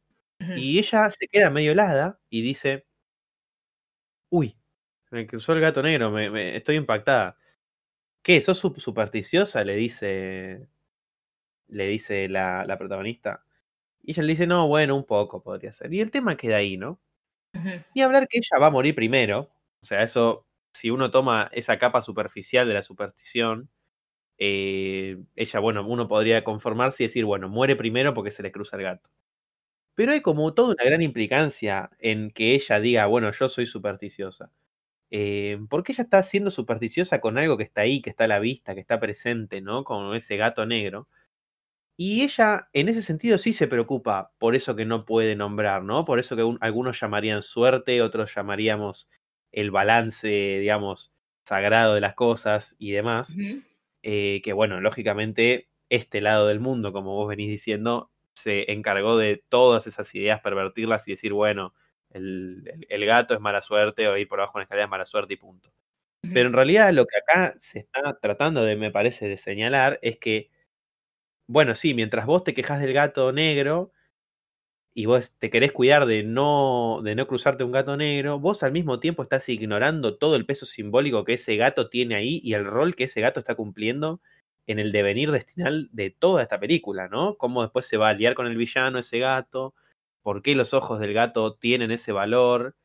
Y 0.57 0.79
ella 0.79 1.09
se 1.11 1.29
queda 1.29 1.51
medio 1.51 1.73
helada 1.73 2.19
y 2.29 2.43
dice, 2.43 2.85
uy, 4.31 4.57
me 5.11 5.27
cruzó 5.27 5.53
el 5.53 5.61
gato 5.61 5.83
negro, 5.83 6.11
me, 6.11 6.57
estoy 6.57 6.77
impactada. 6.77 7.37
¿Qué? 8.25 8.41
¿Sos 8.41 8.59
supersticiosa? 8.59 9.65
Le 9.65 9.75
dice, 9.77 10.69
le 11.69 11.87
dice 11.89 12.29
la, 12.29 12.65
la 12.67 12.79
protagonista. 12.79 13.45
Y 14.03 14.13
ella 14.13 14.23
le 14.25 14.33
dice, 14.33 14.47
no, 14.47 14.69
bueno, 14.69 14.97
un 14.97 15.07
poco 15.07 15.43
podría 15.43 15.73
ser. 15.73 15.93
Y 15.95 16.01
el 16.01 16.11
tema 16.11 16.37
queda 16.37 16.57
ahí, 16.59 16.77
¿no? 16.79 17.01
Y 17.95 18.03
hablar 18.03 18.29
que 18.29 18.39
ella 18.39 18.59
va 18.61 18.67
a 18.69 18.71
morir 18.71 18.95
primero, 18.95 19.51
o 19.83 19.87
sea, 19.87 20.03
eso, 20.03 20.47
si 20.75 20.91
uno 20.91 21.11
toma 21.11 21.51
esa 21.53 21.79
capa 21.79 22.03
superficial 22.03 22.69
de 22.69 22.75
la 22.75 22.83
superstición, 22.83 23.71
eh, 24.39 25.19
ella, 25.37 25.61
bueno, 25.61 25.87
uno 25.87 26.09
podría 26.09 26.45
conformarse 26.45 27.05
y 27.05 27.09
decir, 27.09 27.25
bueno, 27.27 27.49
muere 27.49 27.77
primero 27.77 28.15
porque 28.15 28.31
se 28.33 28.43
le 28.45 28.53
cruza 28.53 28.77
el 28.79 28.85
gato. 28.85 29.11
Pero 29.95 30.13
hay 30.13 30.23
como 30.23 30.55
toda 30.55 30.71
una 30.75 30.85
gran 30.85 31.03
implicancia 31.03 31.91
en 32.01 32.31
que 32.33 32.55
ella 32.55 32.81
diga, 32.81 33.07
bueno, 33.07 33.33
yo 33.33 33.49
soy 33.49 33.67
supersticiosa. 33.67 34.51
Eh, 35.15 35.59
porque 35.69 35.93
ella 35.93 36.05
está 36.05 36.23
siendo 36.23 36.51
supersticiosa 36.51 37.21
con 37.21 37.37
algo 37.37 37.59
que 37.59 37.65
está 37.65 37.83
ahí, 37.83 38.01
que 38.01 38.09
está 38.11 38.25
a 38.25 38.29
la 38.29 38.39
vista, 38.41 38.75
que 38.75 38.81
está 38.81 38.99
presente, 38.99 39.61
¿no? 39.61 39.85
Como 39.85 40.15
ese 40.15 40.39
gato 40.39 40.65
negro. 40.65 41.07
Y 41.99 42.23
ella, 42.23 42.69
en 42.73 42.89
ese 42.89 43.03
sentido, 43.03 43.39
sí 43.39 43.53
se 43.53 43.69
preocupa 43.69 44.33
por 44.39 44.57
eso 44.57 44.75
que 44.75 44.87
no 44.87 45.05
puede 45.05 45.37
nombrar, 45.37 45.85
¿no? 45.85 46.05
Por 46.07 46.19
eso 46.19 46.35
que 46.37 46.57
algunos 46.61 46.99
llamarían 47.01 47.43
suerte, 47.43 48.01
otros 48.03 48.35
llamaríamos 48.35 49.09
el 49.53 49.71
balance, 49.71 50.29
digamos, 50.29 51.13
sagrado 51.45 51.95
de 51.95 52.01
las 52.01 52.15
cosas 52.15 52.75
y 52.79 52.93
demás. 52.93 53.37
Eh, 54.03 54.41
que 54.45 54.53
bueno, 54.55 54.81
lógicamente, 54.81 55.69
este 55.91 56.23
lado 56.23 56.49
del 56.49 56.61
mundo, 56.61 56.93
como 56.93 57.15
vos 57.15 57.29
venís 57.29 57.51
diciendo, 57.51 58.11
se 58.35 58.73
encargó 58.73 59.19
de 59.19 59.45
todas 59.51 59.87
esas 59.87 60.15
ideas, 60.15 60.41
pervertirlas 60.41 61.07
y 61.07 61.13
decir, 61.13 61.35
bueno, 61.35 61.75
el, 62.15 63.07
gato 63.07 63.35
es 63.35 63.41
mala 63.41 63.63
suerte 63.63 64.09
o 64.09 64.17
ir 64.17 64.29
por 64.29 64.41
abajo 64.41 64.59
en 64.59 64.61
la 64.61 64.65
escalera 64.65 64.85
es 64.85 64.91
mala 64.91 65.05
suerte 65.05 65.35
y 65.35 65.37
punto. 65.37 65.71
Pero 66.33 66.49
en 66.49 66.53
realidad 66.55 66.93
lo 66.93 67.07
que 67.07 67.17
acá 67.19 67.55
se 67.59 67.81
está 67.81 68.19
tratando 68.21 68.63
de, 68.63 68.77
me 68.77 68.91
parece, 68.93 69.29
de 69.29 69.37
señalar 69.37 69.99
es 70.03 70.19
que 70.19 70.51
bueno, 71.53 71.75
sí, 71.75 71.95
mientras 71.95 72.27
vos 72.27 72.45
te 72.45 72.55
quejas 72.55 72.81
del 72.81 72.93
gato 72.95 73.31
negro 73.33 73.93
y 74.95 75.07
vos 75.07 75.33
te 75.39 75.51
querés 75.51 75.73
cuidar 75.73 76.07
de 76.07 76.23
no, 76.23 77.01
de 77.03 77.15
no 77.15 77.27
cruzarte 77.27 77.65
un 77.65 77.73
gato 77.73 77.97
negro, 77.97 78.39
vos 78.39 78.63
al 78.63 78.73
mismo 78.73 79.01
tiempo 79.01 79.23
estás 79.23 79.49
ignorando 79.49 80.17
todo 80.19 80.37
el 80.37 80.47
peso 80.47 80.67
simbólico 80.67 81.25
que 81.25 81.35
ese 81.35 81.57
gato 81.57 81.89
tiene 81.89 82.15
ahí 82.15 82.41
y 82.45 82.55
el 82.55 82.65
rol 82.67 82.95
que 82.97 83.05
ese 83.05 83.21
gato 83.21 83.41
está 83.41 83.55
cumpliendo 83.55 84.21
en 84.67 84.79
el 84.79 84.93
devenir 84.93 85.31
destinal 85.31 85.89
de 85.93 86.11
toda 86.11 86.43
esta 86.43 86.61
película, 86.61 87.09
¿no? 87.09 87.37
Cómo 87.37 87.63
después 87.63 87.87
se 87.87 87.97
va 87.97 88.11
a 88.11 88.15
liar 88.15 88.35
con 88.35 88.47
el 88.47 88.57
villano 88.57 88.99
ese 88.99 89.19
gato, 89.19 89.75
por 90.23 90.43
qué 90.43 90.55
los 90.55 90.75
ojos 90.75 91.01
del 91.01 91.13
gato 91.13 91.55
tienen 91.55 91.91
ese 91.91 92.13
valor, 92.13 92.77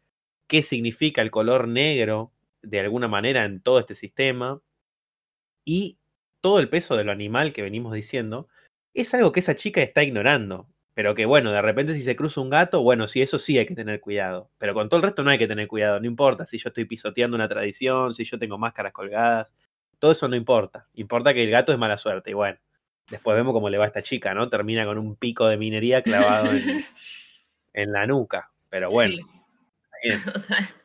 qué 0.48 0.64
significa 0.64 1.22
el 1.22 1.32
color 1.32 1.68
negro 1.68 2.32
de 2.62 2.80
alguna 2.80 3.08
manera 3.08 3.46
en 3.46 3.62
todo 3.62 3.80
este 3.80 3.96
sistema 3.96 4.62
y 5.66 5.98
todo 6.42 6.60
el 6.60 6.70
peso 6.70 6.96
de 6.96 7.04
lo 7.04 7.12
animal 7.12 7.54
que 7.54 7.62
venimos 7.62 7.94
diciendo, 7.94 8.48
es 8.94 9.14
algo 9.14 9.32
que 9.32 9.42
esa 9.42 9.56
chica 9.56 9.82
está 9.82 10.04
ignorando. 10.04 10.68
Pero 10.94 11.14
que 11.14 11.28
bueno, 11.28 11.52
de 11.52 11.62
repente 11.62 11.94
si 11.94 12.02
se 12.02 12.16
cruza 12.16 12.42
un 12.42 12.50
gato, 12.50 12.82
bueno, 12.82 13.08
sí, 13.08 13.22
eso 13.22 13.38
sí 13.38 13.58
hay 13.60 13.68
que 13.68 13.76
tener 13.76 14.00
cuidado. 14.02 14.50
Pero 14.58 14.74
con 14.74 14.90
todo 14.90 14.98
el 14.98 15.04
resto 15.04 15.24
no 15.24 15.30
hay 15.30 15.38
que 15.38 15.48
tener 15.48 15.68
cuidado. 15.68 16.00
No 16.00 16.08
importa 16.08 16.48
si 16.48 16.58
yo 16.58 16.70
estoy 16.70 16.86
pisoteando 16.86 17.36
una 17.36 17.48
tradición, 17.48 18.16
si 18.16 18.24
yo 18.24 18.40
tengo 18.40 18.58
máscaras 18.58 18.94
colgadas. 18.94 19.54
Todo 20.00 20.14
eso 20.14 20.28
no 20.28 20.36
importa. 20.36 20.88
Importa 20.96 21.36
que 21.36 21.44
el 21.44 21.52
gato 21.52 21.72
es 21.72 21.78
mala 21.78 21.98
suerte. 21.98 22.32
Y 22.32 22.34
bueno, 22.34 22.58
después 23.12 23.38
vemos 23.38 23.54
cómo 23.54 23.70
le 23.70 23.78
va 23.78 23.86
a 23.86 23.88
esta 23.88 24.02
chica, 24.02 24.34
¿no? 24.34 24.50
Termina 24.50 24.86
con 24.86 24.98
un 24.98 25.16
pico 25.16 25.48
de 25.48 25.58
minería 25.58 26.02
clavado 26.02 26.52
en, 26.52 26.84
la 27.86 28.08
nuca. 28.08 28.52
Pero 28.70 28.90
bueno. 28.90 29.16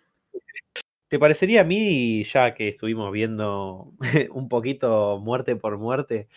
¿Te 1.09 1.19
parecería 1.19 1.61
a 1.61 1.65
mí, 1.65 2.25
ya 2.25 2.55
que 2.55 2.69
estuvimos 2.69 3.13
viendo 3.13 3.93
un 4.31 4.49
poquito 4.49 5.19
muerte 5.19 5.57
por 5.57 5.77
muerte, 5.77 6.29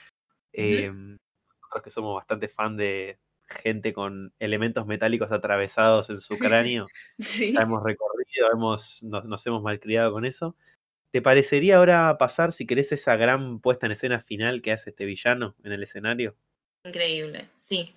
em, 0.52 1.18
nosotros 1.62 1.84
que 1.84 1.92
somos 1.92 2.16
bastante 2.16 2.50
fan 2.50 2.76
de, 2.76 3.18
gente 3.48 3.94
con 3.94 4.34
elementos 4.40 4.86
metálicos 4.86 5.32
atravesados 5.32 6.10
en 6.10 6.22
su 6.22 6.38
cráneo. 6.40 6.88
sí. 7.18 7.54
hemos 7.58 7.84
recorrido, 7.84 8.52
hemos, 8.52 9.04
nos, 9.04 9.46
hemos 9.46 9.62
malcriado 9.62 10.12
con 10.12 10.26
eso. 10.26 10.56
¿Te 11.12 11.22
parecería 11.22 11.78
ahora 11.78 12.18
pasar, 12.18 12.52
si 12.52 12.66
querés, 12.66 12.92
esa 12.92 13.16
gran 13.16 13.60
puesta 13.60 13.86
en 13.86 13.94
escena 13.94 14.20
final 14.20 14.62
que 14.62 14.74
hace 14.74 14.90
este 14.90 15.06
villano 15.06 15.56
en 15.64 15.72
el 15.72 15.84
escenario? 15.84 16.36
Increíble, 16.84 17.48
sí. 17.54 17.96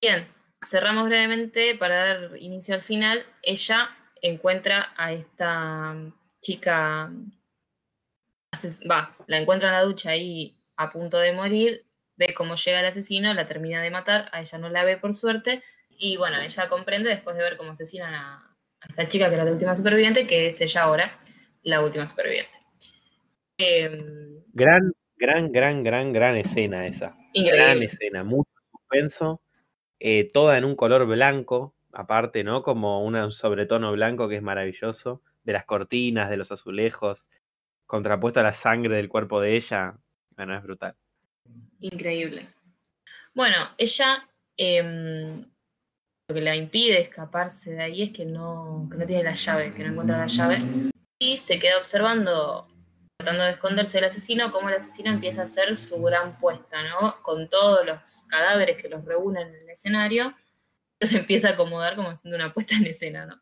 Bien, 0.00 0.26
cerramos 0.62 1.04
brevemente 1.04 1.74
para 1.76 1.96
dar 1.96 2.36
inicio 2.38 2.74
al 2.74 2.82
final. 2.82 3.24
Ella 3.42 3.90
encuentra 4.20 4.92
a 4.96 5.12
esta 5.12 5.96
chica, 6.40 7.10
va, 8.90 9.16
la 9.26 9.38
encuentra 9.38 9.68
en 9.68 9.74
la 9.74 9.82
ducha 9.82 10.10
ahí 10.10 10.56
a 10.76 10.90
punto 10.90 11.18
de 11.18 11.32
morir, 11.32 11.86
ve 12.16 12.34
cómo 12.34 12.54
llega 12.54 12.80
el 12.80 12.86
asesino, 12.86 13.34
la 13.34 13.46
termina 13.46 13.82
de 13.82 13.90
matar, 13.90 14.28
a 14.32 14.40
ella 14.40 14.58
no 14.58 14.68
la 14.68 14.84
ve 14.84 14.96
por 14.96 15.14
suerte, 15.14 15.62
y 15.98 16.16
bueno, 16.16 16.40
ella 16.40 16.68
comprende 16.68 17.10
después 17.10 17.36
de 17.36 17.42
ver 17.42 17.56
cómo 17.56 17.72
asesinan 17.72 18.14
a, 18.14 18.56
esta 18.88 19.06
chica 19.08 19.28
que 19.28 19.34
era 19.34 19.44
la 19.44 19.52
última 19.52 19.76
superviviente, 19.76 20.26
que 20.26 20.46
es 20.46 20.60
ella 20.60 20.82
ahora, 20.82 21.18
la 21.62 21.80
última 21.82 22.06
superviviente. 22.06 22.58
Em, 23.58 24.04
gran, 24.52 24.92
gran, 25.16 25.52
gran, 25.52 25.82
gran, 25.82 26.12
gran 26.12 26.36
escena 26.36 26.84
esa. 26.84 27.16
Gran 27.34 27.82
escena, 27.82 28.24
mucho 28.24 28.50
suspenso, 28.72 29.40
eh, 30.04 30.28
toda 30.32 30.58
en 30.58 30.64
un 30.64 30.74
color 30.74 31.06
blanco, 31.06 31.76
aparte, 31.92 32.42
¿no? 32.42 32.64
Como 32.64 33.04
un 33.04 33.30
sobretono 33.30 33.92
blanco 33.92 34.28
que 34.28 34.34
es 34.34 34.42
maravilloso, 34.42 35.22
de 35.44 35.52
las 35.52 35.64
cortinas, 35.64 36.28
de 36.28 36.36
los 36.36 36.50
azulejos, 36.50 37.28
contrapuesto 37.86 38.40
a 38.40 38.42
la 38.42 38.52
sangre 38.52 38.96
del 38.96 39.08
cuerpo 39.08 39.40
de 39.40 39.56
ella, 39.56 39.94
bueno, 40.36 40.56
es 40.56 40.62
brutal. 40.64 40.96
Increíble. 41.78 42.48
Bueno, 43.32 43.56
ella 43.78 44.28
em, 44.56 45.44
lo 46.26 46.34
que 46.34 46.40
la 46.40 46.56
impide 46.56 47.00
escaparse 47.00 47.74
de 47.74 47.82
ahí 47.84 48.02
es 48.02 48.10
que 48.10 48.24
no, 48.24 48.88
que 48.90 48.98
no 48.98 49.06
tiene 49.06 49.22
la 49.22 49.34
llave, 49.34 49.72
que 49.72 49.84
no 49.84 49.92
encuentra 49.92 50.18
la 50.18 50.26
llave. 50.26 50.90
Y 51.20 51.36
se 51.36 51.60
queda 51.60 51.78
observando, 51.78 52.66
tratando 53.22 53.44
de 53.44 53.52
esconderse 53.52 53.98
del 53.98 54.04
asesino, 54.06 54.50
cómo 54.50 54.68
el 54.68 54.76
asesino 54.76 55.10
empieza 55.10 55.40
a 55.40 55.44
hacer 55.44 55.76
su 55.76 56.00
gran 56.02 56.38
puesta, 56.38 56.82
¿no? 56.82 57.22
Con 57.22 57.48
todos 57.48 57.86
los 57.86 58.24
cadáveres 58.28 58.76
que 58.80 58.88
los 58.88 59.04
reúnen 59.04 59.48
en 59.48 59.62
el 59.62 59.70
escenario, 59.70 60.34
se 61.00 61.18
empieza 61.18 61.50
a 61.50 61.52
acomodar 61.52 61.96
como 61.96 62.10
haciendo 62.10 62.36
una 62.36 62.52
puesta 62.52 62.76
en 62.76 62.86
escena, 62.86 63.26
¿no? 63.26 63.40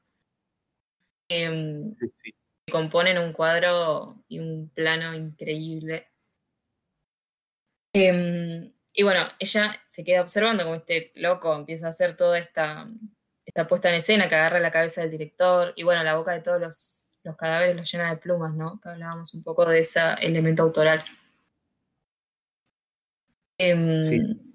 Em, 1.28 1.94
componen 2.70 3.19
un 3.19 3.32
cuadro 3.32 4.23
y 4.28 4.39
un 4.40 4.69
plano 4.69 5.15
increíble 5.15 6.11
Em, 7.93 8.73
y 8.93 9.02
bueno, 9.02 9.27
ella 9.39 9.82
se 9.86 10.05
queda 10.05 10.23
observando 10.23 10.62
como 10.65 10.77
este 10.77 11.12
loco 11.16 11.55
empieza 11.55 11.86
a 11.86 11.90
hacer 11.90 12.16
toda 12.16 12.39
esta, 12.39 12.89
esta 13.44 13.66
puesta 13.66 13.89
en 13.89 13.97
escena 13.97 14.28
que 14.28 14.36
agarra 14.36 14.61
la 14.61 14.70
cabeza 14.70 15.01
del 15.01 15.11
director 15.11 15.73
y 15.77 15.82
bueno, 15.82 16.05
la 16.05 16.16
boca 16.16 16.32
de 16.32 16.40
todos 16.40 16.61
los, 16.61 17.10
cadáveres 17.36 17.76
los 17.76 17.90
llena 17.90 18.10
de 18.10 18.16
plumas, 18.16 18.55
¿no? 18.55 18.80
Que 18.80 18.90
hablábamos 18.90 19.34
un 19.34 19.42
poco 19.42 19.66
de 19.66 19.80
ese 19.80 20.01
elemento 20.20 20.62
autoral. 20.62 21.05
Em, 23.59 24.09
sí, 24.09 24.51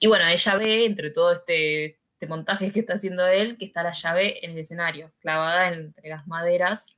y 0.00 0.06
bueno, 0.06 0.26
ella 0.26 0.56
ve 0.56 0.84
entre 0.84 1.10
todo 1.10 1.32
este, 1.32 1.98
este, 2.12 2.26
montaje 2.26 2.70
que 2.70 2.80
está 2.80 2.94
haciendo 2.94 3.26
él 3.26 3.56
que 3.56 3.64
está 3.64 3.82
la 3.82 3.92
llave 3.92 4.44
en 4.44 4.52
el 4.52 4.58
escenario, 4.58 5.12
clavada 5.20 5.72
entre 5.72 6.08
las 6.08 6.26
maderas 6.26 6.96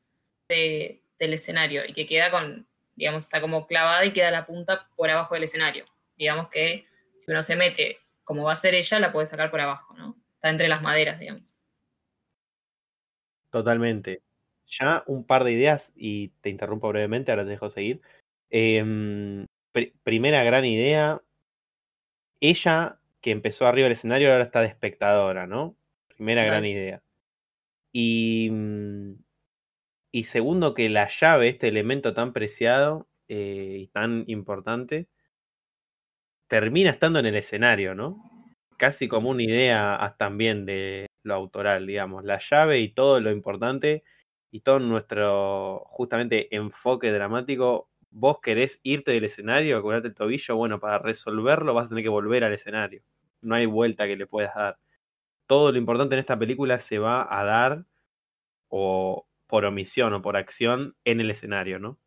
del 0.49 1.01
escenario 1.19 1.83
y 1.87 1.93
que 1.93 2.07
queda 2.07 2.31
con 2.31 2.67
digamos, 2.97 3.23
está 3.23 3.41
como 3.41 3.67
clavada 3.67 4.05
y 4.05 4.13
queda 4.13 4.31
la 4.31 4.45
punta 4.45 4.89
por 4.95 5.09
abajo 5.09 5.35
del 5.35 5.45
escenario. 5.45 5.87
Digamos 6.19 6.49
que 6.51 6.87
si 7.17 7.31
uno 7.31 7.43
se 7.43 7.57
mete 7.57 7.99
como 8.25 8.45
va 8.45 8.53
a 8.53 8.57
ser 8.57 8.75
ella, 8.75 9.01
la 9.01 9.11
puede 9.11 9.27
sacar 9.27 9.51
por 9.51 9.61
abajo, 9.61 9.95
¿no? 9.97 10.17
Está 10.35 10.51
entre 10.51 10.69
las 10.69 10.83
maderas, 10.83 11.19
digamos. 11.19 11.59
Totalmente. 13.51 14.23
Ya 14.67 15.03
un 15.07 15.25
par 15.25 15.45
de 15.45 15.53
ideas 15.53 15.93
y 15.97 16.29
te 16.41 16.51
interrumpo 16.51 16.89
brevemente, 16.89 17.33
ahora 17.33 17.45
te 17.45 17.51
dejo 17.51 17.71
seguir. 17.71 18.01
Em, 18.51 19.47
primera 20.05 20.43
gran 20.45 20.65
idea, 20.65 21.21
ella 22.41 22.99
que 23.21 23.31
empezó 23.33 23.67
arriba 23.67 23.85
del 23.85 23.93
escenario 23.93 24.33
ahora 24.33 24.45
está 24.45 24.61
de 24.63 24.69
espectadora, 24.69 25.47
¿no? 25.47 25.77
Primera 26.17 26.45
gran 26.45 26.65
idea. 26.65 27.03
Y 27.93 28.51
mm, 28.51 29.15
y 30.13 30.25
segundo, 30.25 30.75
que 30.75 30.89
la 30.89 31.09
llave, 31.09 31.49
este 31.51 31.69
elemento 31.69 32.15
tan 32.15 32.33
preciado 32.33 33.09
eh, 33.29 33.79
y 33.81 33.87
tan 33.89 34.25
importante, 34.29 35.09
termina 36.49 36.91
estando 36.91 37.19
en 37.21 37.27
el 37.27 37.37
escenario, 37.37 37.95
¿no? 37.95 38.23
Casi 38.77 39.09
como 39.09 39.31
una 39.31 39.43
idea 39.43 40.17
también 40.19 40.67
de 40.67 41.07
lo 41.23 41.35
autoral, 41.35 41.87
digamos. 41.87 42.25
La 42.25 42.39
llave 42.39 42.81
y 42.81 42.93
todo 42.93 43.21
lo 43.21 43.31
importante 43.31 44.05
y 44.51 44.61
todo 44.61 44.79
nuestro, 44.81 45.85
justamente, 45.87 46.55
enfoque 46.55 47.13
dramático. 47.13 47.89
Vos 48.11 48.41
querés 48.41 48.81
irte 48.83 49.13
del 49.13 49.25
escenario, 49.25 49.81
curarte 49.83 50.09
el 50.09 50.15
tobillo, 50.15 50.57
bueno, 50.57 50.81
para 50.81 50.99
resolverlo 50.99 51.75
vas 51.75 51.87
a 51.87 51.89
tener 51.91 52.05
que 52.05 52.09
volver 52.09 52.45
al 52.45 52.53
escenario. 52.53 53.03
No 53.41 53.55
hay 53.55 53.67
vuelta 53.67 54.07
que 54.07 54.17
le 54.17 54.27
puedas 54.27 54.55
dar. 54.55 54.79
Todo 55.47 55.73
lo 55.73 55.79
importante 55.79 56.15
en 56.15 56.21
esta 56.21 56.39
película 56.39 56.79
se 56.79 56.99
va 56.99 57.27
a 57.31 57.45
dar 57.45 57.85
o, 58.69 59.27
por 59.47 59.65
omisión 59.65 60.13
o 60.15 60.23
por 60.23 60.37
acción 60.37 60.97
en 61.05 61.21
el 61.21 61.31
escenario, 61.31 61.79
¿no? 61.79 61.99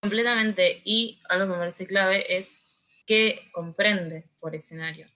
Completamente. 0.00 0.82
Y 0.84 1.20
algo 1.28 1.46
que 1.46 1.52
me 1.52 1.58
parece 1.58 1.86
clave 1.86 2.36
es 2.36 2.62
que 3.06 3.50
comprende 3.52 4.28
por 4.38 4.54
escenario. 4.54 5.08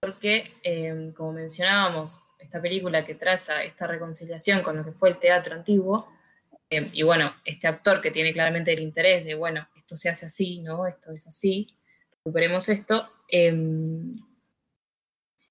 Porque, 0.00 0.52
em, 0.62 1.12
como 1.12 1.32
mencionábamos, 1.32 2.22
esta 2.38 2.60
película 2.60 3.04
que 3.04 3.14
traza 3.14 3.62
esta 3.64 3.86
reconciliación 3.86 4.62
con 4.62 4.76
lo 4.76 4.84
que 4.84 4.92
fue 4.92 5.10
el 5.10 5.18
teatro 5.18 5.54
antiguo, 5.54 6.12
em, 6.70 6.90
y 6.92 7.02
bueno, 7.02 7.34
este 7.44 7.66
actor 7.66 8.00
que 8.00 8.10
tiene 8.10 8.32
claramente 8.32 8.72
el 8.72 8.80
interés 8.80 9.24
de, 9.24 9.34
bueno, 9.34 9.68
esto 9.76 9.96
se 9.96 10.08
hace 10.08 10.26
así, 10.26 10.60
¿no? 10.60 10.86
Esto 10.86 11.12
es 11.12 11.26
así, 11.26 11.66
recuperemos 12.12 12.68
esto, 12.68 13.10
em, 13.28 14.16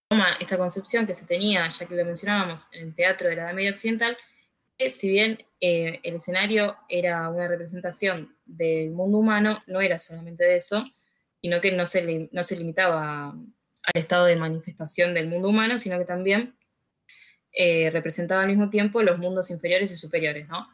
toma 0.10 0.38
esta 0.40 0.58
concepción 0.58 1.06
que 1.06 1.14
se 1.14 1.26
tenía, 1.26 1.68
ya 1.68 1.86
que 1.86 1.96
lo 1.96 2.06
mencionábamos, 2.06 2.70
en 2.72 2.88
el 2.88 2.96
teatro 2.96 3.30
de 3.30 3.36
la 3.36 3.44
Edad 3.44 3.54
Media 3.54 3.72
Occidental, 3.72 4.18
si 4.90 5.10
bien 5.10 5.40
eh, 5.60 6.00
el 6.04 6.16
escenario 6.16 6.78
era 6.88 7.30
una 7.30 7.48
representación 7.48 8.36
del 8.46 8.92
mundo 8.92 9.18
humano, 9.18 9.60
no 9.68 9.82
era 9.82 9.98
solamente 9.98 10.44
de 10.44 10.56
eso, 10.56 10.86
sino 11.42 11.60
que 11.62 11.72
no 11.72 11.86
se, 11.86 12.30
no 12.32 12.44
se 12.44 12.58
limitaba 12.58 13.36
al 13.94 14.02
estado 14.02 14.26
de 14.26 14.36
manifestación 14.36 15.14
del 15.14 15.28
mundo 15.28 15.50
humano, 15.50 15.78
sino 15.78 15.98
que 15.98 16.06
también 16.06 16.56
eh, 17.54 17.90
representaba 17.92 18.42
al 18.42 18.48
mismo 18.48 18.70
tiempo 18.70 19.02
los 19.02 19.18
mundos 19.18 19.50
inferiores 19.50 19.92
y 19.92 19.98
superiores, 19.98 20.48
¿no? 20.48 20.68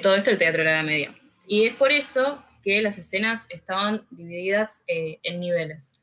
Todo 0.00 0.14
esto 0.14 0.30
el 0.30 0.38
teatro 0.38 0.60
de 0.60 0.64
la 0.64 0.76
Edad 0.76 0.84
Media. 0.84 1.14
Y 1.46 1.66
es 1.66 1.74
por 1.74 1.90
eso 1.90 2.44
que 2.62 2.80
las 2.82 2.98
escenas 2.98 3.46
estaban 3.50 4.06
divididas 4.10 4.84
eh, 4.86 5.18
en 5.22 5.40
niveles. 5.40 6.00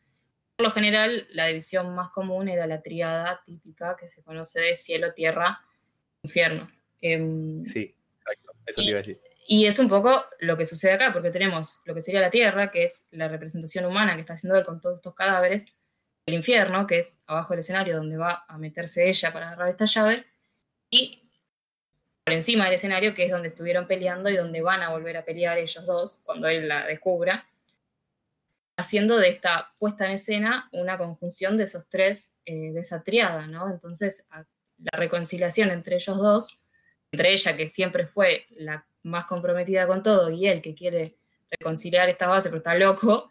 Por 0.56 0.68
lo 0.68 0.72
general, 0.72 1.28
la 1.32 1.48
división 1.48 1.96
más 1.96 2.12
común 2.12 2.48
era 2.48 2.68
la 2.68 2.82
tríada 2.82 3.42
típica 3.46 3.96
que 4.00 4.08
se 4.08 4.24
conoce 4.24 4.60
de 4.60 4.76
cielo, 4.76 5.14
tierra, 5.14 5.62
infierno. 6.22 6.70
Em, 7.02 7.66
sí, 7.66 7.96
exacto. 8.20 8.52
Eso 8.66 8.82
y, 8.82 8.86
te 8.86 8.90
iba 8.90 9.00
a 9.00 9.02
decir. 9.02 9.20
Y 9.46 9.66
es 9.66 9.80
un 9.80 9.90
poco 9.90 10.26
lo 10.40 10.58
que 10.58 10.66
sucede 10.66 10.94
acá, 10.94 11.12
porque 11.12 11.32
tenemos 11.32 11.80
lo 11.86 11.94
que 11.94 12.02
sería 12.02 12.22
la 12.22 12.30
Tierra, 12.30 12.72
que 12.72 12.86
es 12.86 13.08
la 13.12 13.28
representación 13.28 13.86
humana 13.86 14.16
que 14.16 14.22
está 14.22 14.34
haciendo 14.34 14.58
él 14.58 14.66
con 14.66 14.80
todos 14.80 14.96
estos 14.96 15.16
cadáveres, 15.16 15.74
el 16.26 16.34
infierno, 16.36 16.88
que 16.88 17.00
es 17.00 17.20
abajo 17.28 17.54
del 17.54 17.60
escenario 17.60 17.98
donde 17.98 18.18
va 18.18 18.46
a 18.48 18.58
meterse 18.58 19.10
ella 19.10 19.34
para 19.34 19.48
agarrar 19.48 19.70
esta 19.70 19.86
llave, 19.86 20.26
y 20.90 21.24
por 22.24 22.34
encima 22.34 22.66
del 22.66 22.76
escenario, 22.76 23.14
que 23.14 23.26
es 23.26 23.32
donde 23.32 23.50
estuvieron 23.50 23.88
peleando 23.88 24.30
y 24.30 24.38
donde 24.38 24.62
van 24.62 24.82
a 24.82 24.90
volver 24.90 25.18
a 25.18 25.26
pelear 25.26 25.58
ellos 25.58 25.86
dos 25.86 26.22
cuando 26.24 26.48
él 26.48 26.68
la 26.68 26.86
descubra, 26.86 27.46
haciendo 28.78 29.18
de 29.18 29.30
esta 29.30 29.74
puesta 29.78 30.06
en 30.06 30.14
escena 30.14 30.70
una 30.72 30.98
conjunción 30.98 31.58
de 31.58 31.66
esos 31.66 31.88
tres, 31.90 32.32
eh, 32.46 32.72
de 32.72 32.80
esa 32.80 33.04
triada, 33.04 33.48
¿no? 33.48 33.70
Entonces, 33.70 34.26
la 34.32 34.98
reconciliación 34.98 35.70
entre 35.70 35.96
ellos 35.96 36.18
dos 36.18 36.60
entre 37.14 37.32
ella, 37.32 37.56
que 37.56 37.68
siempre 37.68 38.08
fue 38.08 38.48
la 38.58 38.86
más 39.04 39.26
comprometida 39.26 39.86
con 39.86 40.02
todo, 40.02 40.32
y 40.32 40.48
él, 40.48 40.64
que 40.64 40.74
quiere 40.74 41.16
reconciliar 41.52 42.10
estas 42.10 42.28
bases, 42.28 42.50
pero 42.50 42.58
está 42.58 42.74
loco, 42.74 43.30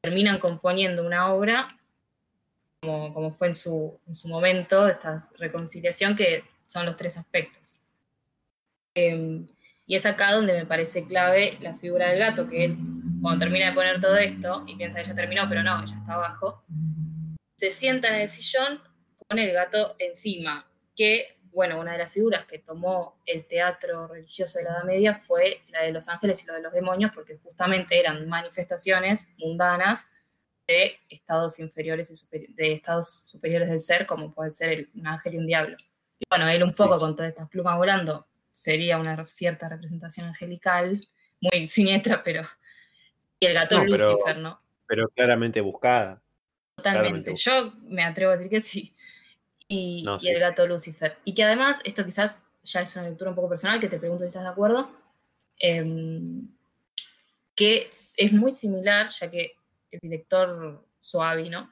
terminan 0.00 0.38
componiendo 0.38 1.04
una 1.04 1.32
obra, 1.32 1.76
como, 2.80 3.12
como 3.12 3.32
fue 3.32 3.48
en 3.48 3.54
su, 3.54 3.98
en 4.06 4.14
su 4.14 4.28
momento, 4.28 4.86
esta 4.88 5.20
reconciliación, 5.38 6.16
que 6.16 6.42
son 6.66 6.86
los 6.86 6.96
tres 6.96 7.16
aspectos. 7.16 7.76
Em, 8.94 9.46
y 9.86 9.94
es 9.94 10.06
acá 10.06 10.32
donde 10.32 10.52
me 10.52 10.66
parece 10.66 11.06
clave 11.06 11.58
la 11.60 11.74
figura 11.74 12.08
del 12.08 12.18
gato, 12.18 12.48
que 12.48 12.64
él, 12.64 12.78
cuando 13.20 13.40
termina 13.40 13.66
de 13.66 13.72
poner 13.72 14.00
todo 14.00 14.16
esto 14.16 14.64
y 14.66 14.76
piensa 14.76 15.00
que 15.00 15.08
ya 15.08 15.14
terminó, 15.14 15.48
pero 15.48 15.62
no, 15.62 15.84
ya 15.84 15.94
está 15.94 16.14
abajo, 16.14 16.64
se 17.56 17.70
sienta 17.70 18.08
en 18.08 18.22
el 18.22 18.28
sillón 18.28 18.80
con 19.28 19.38
el 19.38 19.52
gato 19.52 19.96
encima, 19.98 20.66
que, 20.94 21.38
bueno, 21.52 21.80
una 21.80 21.92
de 21.92 21.98
las 21.98 22.12
figuras 22.12 22.46
que 22.46 22.58
tomó 22.58 23.20
el 23.26 23.46
teatro 23.46 24.08
religioso 24.08 24.58
de 24.58 24.64
la 24.64 24.70
Edad 24.70 24.84
Media 24.84 25.14
fue 25.14 25.62
la 25.68 25.82
de 25.82 25.92
los 25.92 26.08
ángeles 26.08 26.42
y 26.42 26.46
la 26.46 26.54
de 26.54 26.62
los 26.62 26.72
demonios, 26.72 27.12
porque 27.14 27.36
justamente 27.36 27.98
eran 27.98 28.28
manifestaciones 28.28 29.32
mundanas 29.38 30.10
de 30.66 30.98
estados 31.08 31.58
inferiores 31.58 32.10
y 32.10 32.38
de 32.54 32.72
estados 32.72 33.22
superiores 33.26 33.68
del 33.68 33.80
ser, 33.80 34.06
como 34.06 34.32
puede 34.32 34.50
ser 34.50 34.88
un 34.94 35.06
ángel 35.06 35.34
y 35.34 35.38
un 35.38 35.46
diablo. 35.46 35.76
Y 36.18 36.24
bueno, 36.28 36.48
él 36.48 36.62
un 36.62 36.74
poco 36.74 36.98
con 36.98 37.14
todas 37.14 37.30
estas 37.30 37.48
plumas 37.48 37.76
volando 37.76 38.26
sería 38.50 38.98
una 38.98 39.22
cierta 39.24 39.68
representación 39.68 40.28
angelical, 40.28 41.06
muy 41.40 41.66
siniestra, 41.66 42.22
pero... 42.22 42.42
Y 43.38 43.46
el 43.46 43.54
gato 43.54 43.84
Lucifer, 43.84 44.38
¿no? 44.38 44.58
Pero 44.86 45.08
claramente 45.08 45.60
buscada. 45.60 46.22
Totalmente. 46.76 47.34
Yo 47.36 47.72
me 47.82 48.02
atrevo 48.02 48.32
a 48.32 48.36
decir 48.36 48.50
que 48.50 48.60
sí. 48.60 48.94
Y, 49.68 50.06
el 50.22 50.40
gato 50.40 50.66
Lucifer. 50.66 51.18
Y 51.24 51.34
que 51.34 51.44
además, 51.44 51.80
esto 51.84 52.02
quizás 52.02 52.46
ya 52.62 52.80
es 52.80 52.96
una 52.96 53.08
lectura 53.08 53.30
un 53.30 53.36
poco 53.36 53.50
personal, 53.50 53.78
que 53.78 53.88
te 53.88 53.98
pregunto 53.98 54.24
si 54.24 54.28
estás 54.28 54.44
de 54.44 54.48
acuerdo, 54.48 54.90
em, 55.58 56.48
que 57.54 57.90
es 57.90 58.32
muy 58.32 58.52
similar, 58.52 59.10
ya 59.10 59.30
que 59.30 59.55
el 59.90 60.00
director 60.00 60.84
Suavi, 61.00 61.48
¿no? 61.48 61.70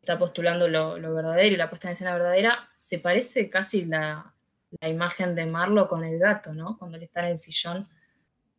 Está 0.00 0.18
postulando 0.18 0.68
lo, 0.68 0.98
lo 0.98 1.14
verdadero 1.14 1.54
y 1.54 1.58
la 1.58 1.68
puesta 1.68 1.88
en 1.88 1.92
escena 1.92 2.14
verdadera, 2.14 2.70
se 2.76 2.98
parece 2.98 3.50
casi 3.50 3.84
la, 3.84 4.34
la 4.80 4.88
imagen 4.88 5.34
de 5.34 5.46
Marlo 5.46 5.88
con 5.88 6.04
el 6.04 6.18
gato, 6.18 6.52
¿no? 6.52 6.78
Cuando 6.78 6.96
él 6.96 7.04
está 7.04 7.20
en 7.20 7.32
el 7.32 7.38
sillón 7.38 7.88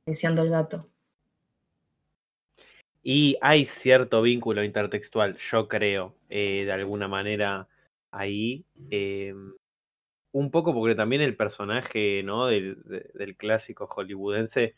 deseando 0.05 0.41
el 0.41 0.49
gato. 0.49 0.89
Y 3.03 3.37
hay 3.41 3.65
cierto 3.65 4.21
vínculo 4.21 4.63
intertextual, 4.63 5.37
yo 5.37 5.67
creo, 5.67 6.15
eh, 6.29 6.63
de 6.65 6.73
alguna 6.73 7.07
manera 7.07 7.67
ahí. 8.11 8.65
Eh, 8.91 9.33
un 10.33 10.51
poco 10.51 10.73
porque 10.73 10.95
también 10.95 11.21
el 11.21 11.35
personaje 11.35 12.21
¿no? 12.23 12.47
del, 12.47 13.35
clásico 13.37 13.87
hollywoodense 13.87 14.75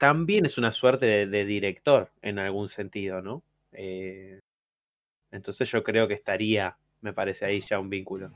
también 0.00 0.46
es 0.46 0.56
una 0.56 0.72
suerte 0.72 1.26
de, 1.26 1.44
director 1.44 2.10
en 2.22 2.38
algún 2.38 2.70
sentido, 2.70 3.20
¿no? 3.20 3.42
Eh, 3.72 4.40
entonces 5.30 5.70
yo 5.70 5.84
creo 5.84 6.08
que 6.08 6.14
estaría, 6.14 6.78
me 7.02 7.12
parece 7.12 7.44
ahí 7.44 7.60
ya 7.60 7.78
un 7.78 7.90
vínculo. 7.90 8.30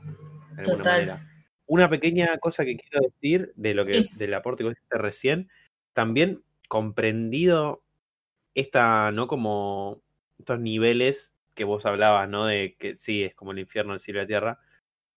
De 0.55 0.61
alguna 0.61 0.83
Manera. 0.83 1.27
Una 1.65 1.89
pequeña 1.89 2.37
cosa 2.37 2.65
que 2.65 2.77
quiero 2.77 3.01
decir 3.01 3.51
de 3.55 3.73
lo 3.73 3.83
que, 3.83 4.09
del 4.15 4.35
aporte 4.35 4.63
que 4.63 4.69
hiciste 4.69 4.97
recién, 4.99 5.49
también 5.93 6.43
comprendido 6.69 7.81
esta, 8.53 9.09
¿no? 9.11 9.25
Como 9.25 10.03
estos 10.37 10.59
niveles 10.59 11.33
que 11.55 11.63
vos 11.63 11.87
hablabas, 11.87 12.29
¿no? 12.29 12.45
De 12.45 12.75
que 12.77 12.95
sí, 12.95 13.23
es 13.23 13.33
como 13.33 13.53
el 13.53 13.59
infierno, 13.59 13.95
el 13.95 14.01
cielo 14.01 14.19
y 14.19 14.21
la 14.21 14.27
tierra. 14.27 14.59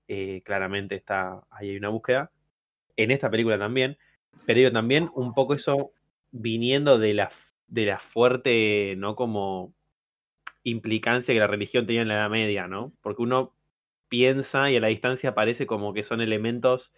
Eh, 0.08 0.40
claramente 0.46 0.94
está, 0.94 1.42
ahí 1.50 1.68
hay 1.68 1.76
una 1.76 1.90
búsqueda. 1.90 2.32
En 2.96 3.10
esta 3.10 3.30
película 3.30 3.58
también. 3.58 3.98
Pero 4.46 4.60
yo 4.60 4.72
también 4.72 5.10
un 5.14 5.34
poco 5.34 5.52
eso 5.52 5.92
viniendo 6.32 6.98
de 6.98 7.14
la, 7.14 7.32
de 7.68 7.86
la 7.86 7.98
fuerte, 7.98 8.94
¿no? 8.96 9.16
Como 9.16 9.74
implicancia 10.64 11.34
que 11.34 11.40
la 11.40 11.46
religión 11.46 11.86
tenía 11.86 12.02
en 12.02 12.08
la 12.08 12.14
Edad 12.14 12.30
Media, 12.30 12.68
¿no? 12.68 12.92
Porque 13.02 13.22
uno 13.22 13.54
piensa 14.08 14.70
y 14.70 14.76
a 14.76 14.80
la 14.80 14.88
distancia 14.88 15.34
parece 15.34 15.66
como 15.66 15.94
que 15.94 16.02
son 16.02 16.20
elementos 16.20 16.92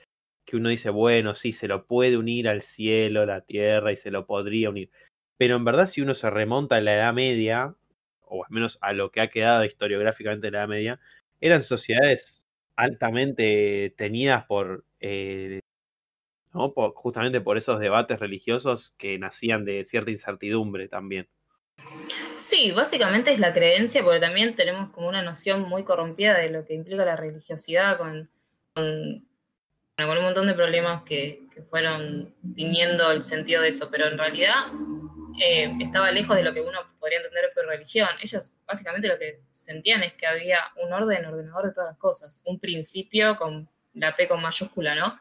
que 0.45 0.57
uno 0.57 0.69
dice, 0.69 0.91
bueno, 0.91 1.35
sí, 1.35 1.53
se 1.53 1.69
lo 1.69 1.87
puede 1.87 2.17
unir 2.17 2.49
al 2.49 2.63
cielo, 2.63 3.27
la 3.27 3.43
tierra 3.43 3.93
y 3.93 3.97
se 3.97 4.11
lo 4.11 4.27
podría 4.27 4.71
unir. 4.71 4.91
Pero 5.37 5.57
en 5.57 5.65
verdad 5.65 5.87
si 5.87 6.01
uno 6.03 6.15
se 6.15 6.31
remonta 6.31 6.77
a 6.77 6.81
la 6.81 6.95
Edad 6.95 7.15
Media, 7.15 7.75
o 8.23 8.45
al 8.45 8.51
menos 8.51 8.79
a 8.83 8.93
lo 8.93 9.11
que 9.11 9.21
ha 9.21 9.31
quedado 9.31 9.65
historiográficamente 9.65 10.49
de 10.49 10.51
la 10.53 10.59
Edad 10.61 10.69
Media, 10.69 11.01
eran 11.41 11.63
sociedades 11.63 12.45
altamente 12.77 13.95
tenidas 13.97 14.45
por, 14.47 14.85
eh, 15.01 15.61
justamente 16.53 17.41
por 17.41 17.57
esos 17.57 17.79
debates 17.79 18.19
religiosos 18.19 18.95
que 18.99 19.19
nacían 19.19 19.65
de 19.65 19.85
cierta 19.85 20.11
incertidumbre 20.11 20.89
también. 20.89 21.29
Sí, 22.37 22.73
básicamente 22.73 23.33
es 23.33 23.39
la 23.39 23.53
creencia, 23.53 24.03
porque 24.03 24.21
también 24.21 24.55
tenemos 24.55 24.91
como 24.91 25.09
una 25.09 25.23
noción 25.23 25.63
muy 25.63 25.85
corrompida 25.85 26.39
de 26.39 26.51
lo 26.51 26.65
que 26.65 26.75
implica 26.75 27.05
la 27.05 27.17
religiosidad 27.17 27.99
con, 27.99 28.31
con, 28.75 29.25
un 29.99 30.23
montón 30.23 30.47
de 30.47 30.55
problemas 30.55 31.03
que, 31.03 31.43
fueron 31.69 32.35
tiñendo 32.55 33.13
el 33.13 33.21
sentido 33.21 33.61
de 33.61 33.69
eso, 33.69 33.91
pero 33.91 34.07
en 34.07 34.17
realidad 34.17 34.55
eh, 35.43 35.71
estaba 35.79 36.11
lejos 36.11 36.35
de 36.35 36.43
lo 36.43 36.55
que 36.55 36.63
uno 36.63 36.79
podría 36.99 37.19
entender 37.19 37.51
por 37.55 37.67
religión. 37.67 38.09
Ellos 38.23 38.55
básicamente 38.67 39.09
lo 39.09 39.19
que 39.19 39.43
sentían 39.53 40.03
es 40.03 40.15
que 40.15 40.27
había 40.27 40.59
un 40.83 40.91
orden 40.91 41.27
ordenador 41.27 41.67
de 41.67 41.73
todas 41.73 41.91
las 41.91 41.99
cosas, 41.99 42.43
un 42.47 42.59
principio 42.59 43.37
con 43.37 43.69
la 43.93 44.17
P 44.17 44.27
con 44.27 44.41
mayúscula, 44.41 44.95
¿no? 44.95 45.21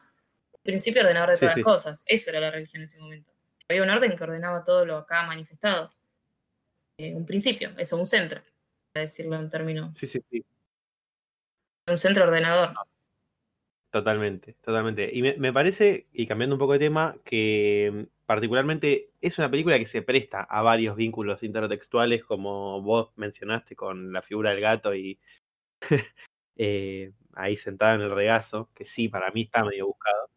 Principio 0.62 1.02
ordenador 1.02 1.30
de 1.30 1.36
todas 1.36 1.56
las 1.56 1.64
cosas. 1.64 2.02
Eso 2.06 2.30
era 2.30 2.40
la 2.40 2.50
religión 2.50 2.82
en 2.82 2.84
ese 2.84 3.00
momento. 3.00 3.32
Había 3.68 3.82
un 3.82 3.90
orden 3.90 4.16
que 4.16 4.24
ordenaba 4.24 4.64
todo 4.64 4.84
lo 4.84 4.96
acá 4.96 5.26
manifestado. 5.26 5.92
Eh, 6.98 7.14
un 7.14 7.24
principio, 7.24 7.70
eso, 7.78 7.96
un 7.96 8.06
centro, 8.06 8.42
para 8.92 9.06
decirlo 9.06 9.36
en 9.36 9.48
términos. 9.48 9.96
Sí, 9.96 10.06
sí, 10.06 10.20
sí. 10.30 10.44
Un 11.86 11.96
centro 11.96 12.24
ordenador. 12.24 12.74
Totalmente, 13.90 14.54
totalmente. 14.60 15.10
Y 15.12 15.22
me, 15.22 15.52
parece, 15.52 16.06
y 16.12 16.26
cambiando 16.26 16.54
un 16.54 16.60
poco 16.60 16.74
de 16.74 16.78
tema, 16.78 17.16
que 17.24 17.90
mm, 17.92 18.26
particularmente 18.26 19.10
es 19.20 19.38
una 19.38 19.50
película 19.50 19.78
que 19.78 19.86
se 19.86 20.02
presta 20.02 20.42
a 20.42 20.62
varios 20.62 20.94
vínculos 20.94 21.42
intertextuales, 21.42 22.24
como 22.24 22.80
vos 22.82 23.12
mencionaste 23.16 23.74
con 23.74 24.12
la 24.12 24.22
figura 24.22 24.50
del 24.50 24.60
gato 24.60 24.94
y 24.94 25.18
eh, 26.56 27.12
ahí 27.34 27.56
sentada 27.56 27.94
en 27.94 28.02
el 28.02 28.14
regazo, 28.14 28.70
que 28.74 28.84
sí, 28.84 29.08
para 29.08 29.30
mí 29.32 29.42
está 29.42 29.64
medio 29.64 29.86
buscado. 29.86 30.30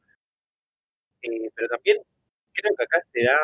Eh, 1.23 1.49
pero 1.55 1.67
también 1.69 1.97
creo 2.53 2.73
que 2.77 2.83
acá 2.83 3.01
se 3.11 3.23
da 3.23 3.37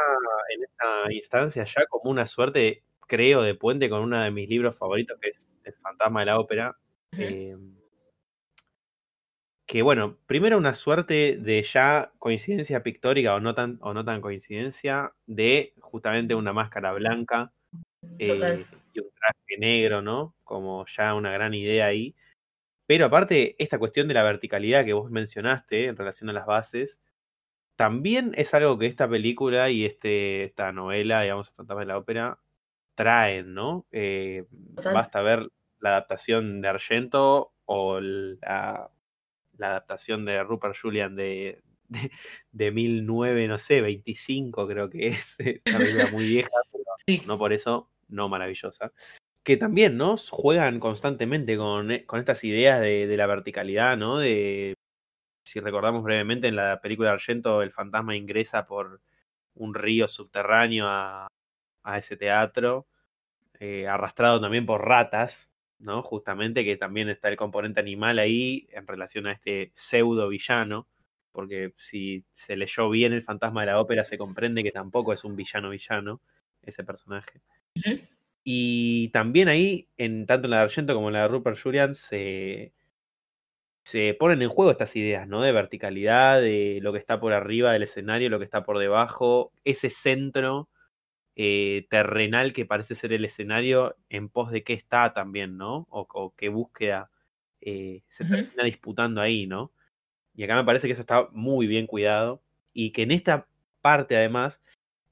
en 0.56 0.64
esta 0.64 1.12
instancia 1.12 1.64
ya 1.66 1.86
como 1.88 2.12
una 2.12 2.28
suerte 2.28 2.84
creo, 3.10 3.42
de 3.42 3.56
puente 3.56 3.90
con 3.90 4.04
uno 4.04 4.22
de 4.22 4.32
mis 4.32 4.48
libros 4.48 4.78
favoritos, 4.78 5.20
que 5.20 5.30
es 5.30 5.50
El 5.66 5.74
fantasma 5.74 6.22
de 6.22 6.26
la 6.28 6.40
ópera. 6.40 6.78
Em, 7.18 7.76
que 9.68 9.82
bueno, 9.82 10.18
primero 10.26 10.58
una 10.58 10.74
suerte 10.76 11.38
de 11.38 11.64
ya 11.64 12.12
coincidencia 12.20 12.82
pictórica 12.82 13.36
o 13.36 13.40
no 13.40 13.54
tan, 13.54 13.78
o 13.82 13.94
no 13.94 14.06
tan 14.06 14.22
coincidencia 14.22 15.12
de 15.26 15.74
justamente 15.80 16.36
una 16.36 16.54
máscara 16.54 16.94
blanca 16.94 17.52
eh, 18.20 18.66
y 18.94 19.00
un 19.00 19.10
traje 19.12 19.58
negro, 19.60 20.02
¿no? 20.02 20.36
Como 20.44 20.86
ya 20.88 21.14
una 21.14 21.32
gran 21.32 21.54
idea 21.54 21.88
ahí. 21.88 22.16
Pero 22.88 23.06
aparte, 23.06 23.56
esta 23.60 23.78
cuestión 23.78 24.08
de 24.08 24.14
la 24.14 24.24
verticalidad 24.24 24.86
que 24.86 24.94
vos 24.94 25.12
mencionaste 25.12 25.86
en 25.86 25.98
relación 25.98 26.30
a 26.30 26.34
las 26.34 26.46
bases, 26.46 26.98
también 27.80 28.34
es 28.36 28.54
algo 28.54 28.78
que 28.78 28.88
esta 28.88 29.08
película 29.08 29.70
y 29.70 29.86
este, 29.86 30.44
esta 30.44 30.74
novela, 30.74 31.22
digamos, 31.22 31.50
fantasma 31.52 31.80
de 31.80 31.88
la 31.88 31.98
ópera, 31.98 32.38
traen, 32.94 33.54
¿no? 33.54 33.86
Eh, 33.94 34.44
basta 34.94 35.22
ver 35.22 35.50
la 35.80 35.92
adaptación 35.92 36.60
de 36.60 36.68
Argento 36.68 37.54
o 37.64 38.02
la, 38.02 38.92
adaptación 39.58 40.26
de 40.26 40.44
Rupert 40.44 40.76
Julian 40.78 41.16
de, 41.16 41.62
de, 42.52 42.72
1009, 42.72 43.48
no 43.48 43.58
sé, 43.60 43.80
25 43.80 44.68
creo 44.68 44.90
que 44.90 45.08
es, 45.08 45.38
una 45.96 46.12
muy 46.12 46.26
vieja, 46.28 46.50
pero 46.74 46.84
no 47.28 47.38
por 47.38 47.54
eso 47.54 47.90
no 48.10 48.28
maravillosa. 48.28 48.92
Que 49.42 49.56
también, 49.56 49.96
¿no? 49.96 50.18
Juegan 50.18 50.82
constantemente 50.82 51.56
con, 51.56 51.92
eh, 51.92 52.06
con 52.06 52.20
estas 52.20 52.44
ideas 52.44 52.82
de, 52.82 53.08
de, 53.08 53.16
la 53.16 53.26
verticalidad, 53.26 53.96
¿no? 53.96 54.18
De, 54.18 54.76
si 55.50 55.60
recordamos 55.60 56.04
brevemente, 56.04 56.48
en 56.48 56.56
la 56.56 56.80
película 56.80 57.10
de 57.10 57.16
Argento, 57.16 57.62
el 57.62 57.72
fantasma 57.72 58.16
ingresa 58.16 58.68
por 58.68 59.02
un 59.56 59.74
río 59.74 60.08
subterráneo 60.08 60.88
a, 60.88 61.28
a 61.84 61.98
ese 61.98 62.16
teatro, 62.18 62.88
eh, 63.60 63.88
arrastrado 63.88 64.40
también 64.40 64.66
por 64.66 64.86
ratas, 64.88 65.50
¿no? 65.80 66.04
Justamente 66.04 66.64
que 66.64 66.78
también 66.78 67.10
está 67.10 67.30
el 67.30 67.36
componente 67.36 67.80
animal 67.80 68.20
ahí 68.20 68.68
en 68.72 68.86
relación 68.86 69.28
a 69.28 69.32
este 69.32 69.72
pseudo 69.76 70.30
villano, 70.30 70.88
porque 71.32 71.74
si 71.78 72.26
se 72.36 72.56
leyó 72.56 72.90
bien 72.90 73.14
el 73.14 73.24
fantasma 73.24 73.62
de 73.62 73.68
la 73.68 73.80
ópera 73.80 74.04
se 74.04 74.18
comprende 74.18 74.64
que 74.64 74.72
tampoco 74.72 75.14
es 75.14 75.24
un 75.24 75.36
villano 75.36 75.72
villano 75.72 76.22
ese 76.62 76.84
personaje. 76.84 77.42
Y 78.44 79.10
también 79.10 79.48
ahí, 79.48 79.88
en 79.98 80.26
tanto 80.26 80.48
en 80.48 80.52
la 80.52 80.58
de 80.58 80.64
Argento 80.64 80.94
como 80.94 81.08
en 81.08 81.14
la 81.14 81.22
de 81.24 81.28
Rupert 81.28 81.60
Julian, 81.62 81.96
se, 81.96 82.74
se 83.90 84.14
ponen 84.14 84.44
en 84.44 84.50
juego 84.50 84.70
estas 84.70 84.96
ideas, 84.96 85.28
¿no? 85.28 85.42
De 85.42 85.52
verticalidad, 85.52 86.40
de 86.40 86.78
lo 86.84 86.94
que 86.94 87.00
está 87.00 87.20
por 87.20 87.34
arriba 87.34 87.74
del 87.74 87.84
escenario, 87.84 88.30
lo 88.30 88.38
que 88.38 88.46
está 88.46 88.64
por 88.64 88.78
debajo, 88.78 89.52
ese 89.66 89.90
centro 89.90 90.70
eh, 91.36 91.88
terrenal 91.90 92.54
que 92.54 92.68
parece 92.68 92.94
ser 92.94 93.14
el 93.14 93.26
escenario 93.26 93.96
en 94.10 94.30
pos 94.30 94.52
de 94.52 94.64
qué 94.64 94.74
está 94.74 95.12
también, 95.14 95.58
¿no? 95.58 95.88
O, 95.90 96.36
qué 96.38 96.50
búsqueda 96.50 97.10
eh, 97.62 98.04
se 98.10 98.26
termina 98.26 98.64
disputando 98.64 99.22
ahí, 99.22 99.48
¿no? 99.48 99.72
Y 100.36 100.44
acá 100.44 100.56
me 100.56 100.66
parece 100.66 100.86
que 100.86 100.94
eso 100.94 101.02
está 101.02 101.28
muy 101.32 101.66
bien 101.66 101.88
cuidado 101.88 102.44
y 102.72 102.92
que 102.92 103.02
en 103.02 103.12
esta 103.12 103.48
parte 103.82 104.16
además 104.16 104.62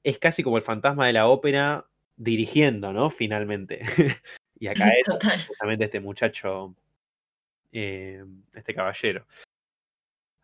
es 0.04 0.18
casi 0.20 0.44
como 0.44 0.56
el 0.56 0.62
fantasma 0.62 1.08
de 1.08 1.14
la 1.14 1.26
ópera 1.26 1.86
dirigiendo, 2.16 2.92
¿no? 2.92 3.10
Finalmente. 3.10 3.80
y 4.60 4.68
acá 4.68 4.88
es 4.90 5.48
justamente 5.48 5.86
este 5.86 5.98
muchacho, 5.98 6.76
eh, 7.72 8.24
este 8.54 8.74
caballero. 8.74 9.26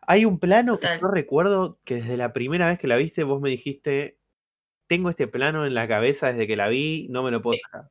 Hay 0.01 0.25
un 0.25 0.39
plano 0.39 0.79
que 0.79 0.87
yo 1.01 1.07
recuerdo 1.07 1.79
que 1.83 1.95
desde 1.95 2.17
la 2.17 2.31
primera 2.31 2.67
vez 2.67 2.79
que 2.79 2.87
la 2.87 2.95
viste 2.95 3.23
vos 3.23 3.41
me 3.41 3.49
dijiste, 3.49 4.17
tengo 4.87 5.09
este 5.09 5.27
plano 5.27 5.65
en 5.65 5.73
la 5.73 5.87
cabeza 5.87 6.27
desde 6.27 6.47
que 6.47 6.55
la 6.55 6.67
vi, 6.67 7.07
no 7.09 7.23
me 7.23 7.31
lo 7.31 7.41
puedo 7.41 7.57
sacar. 7.63 7.89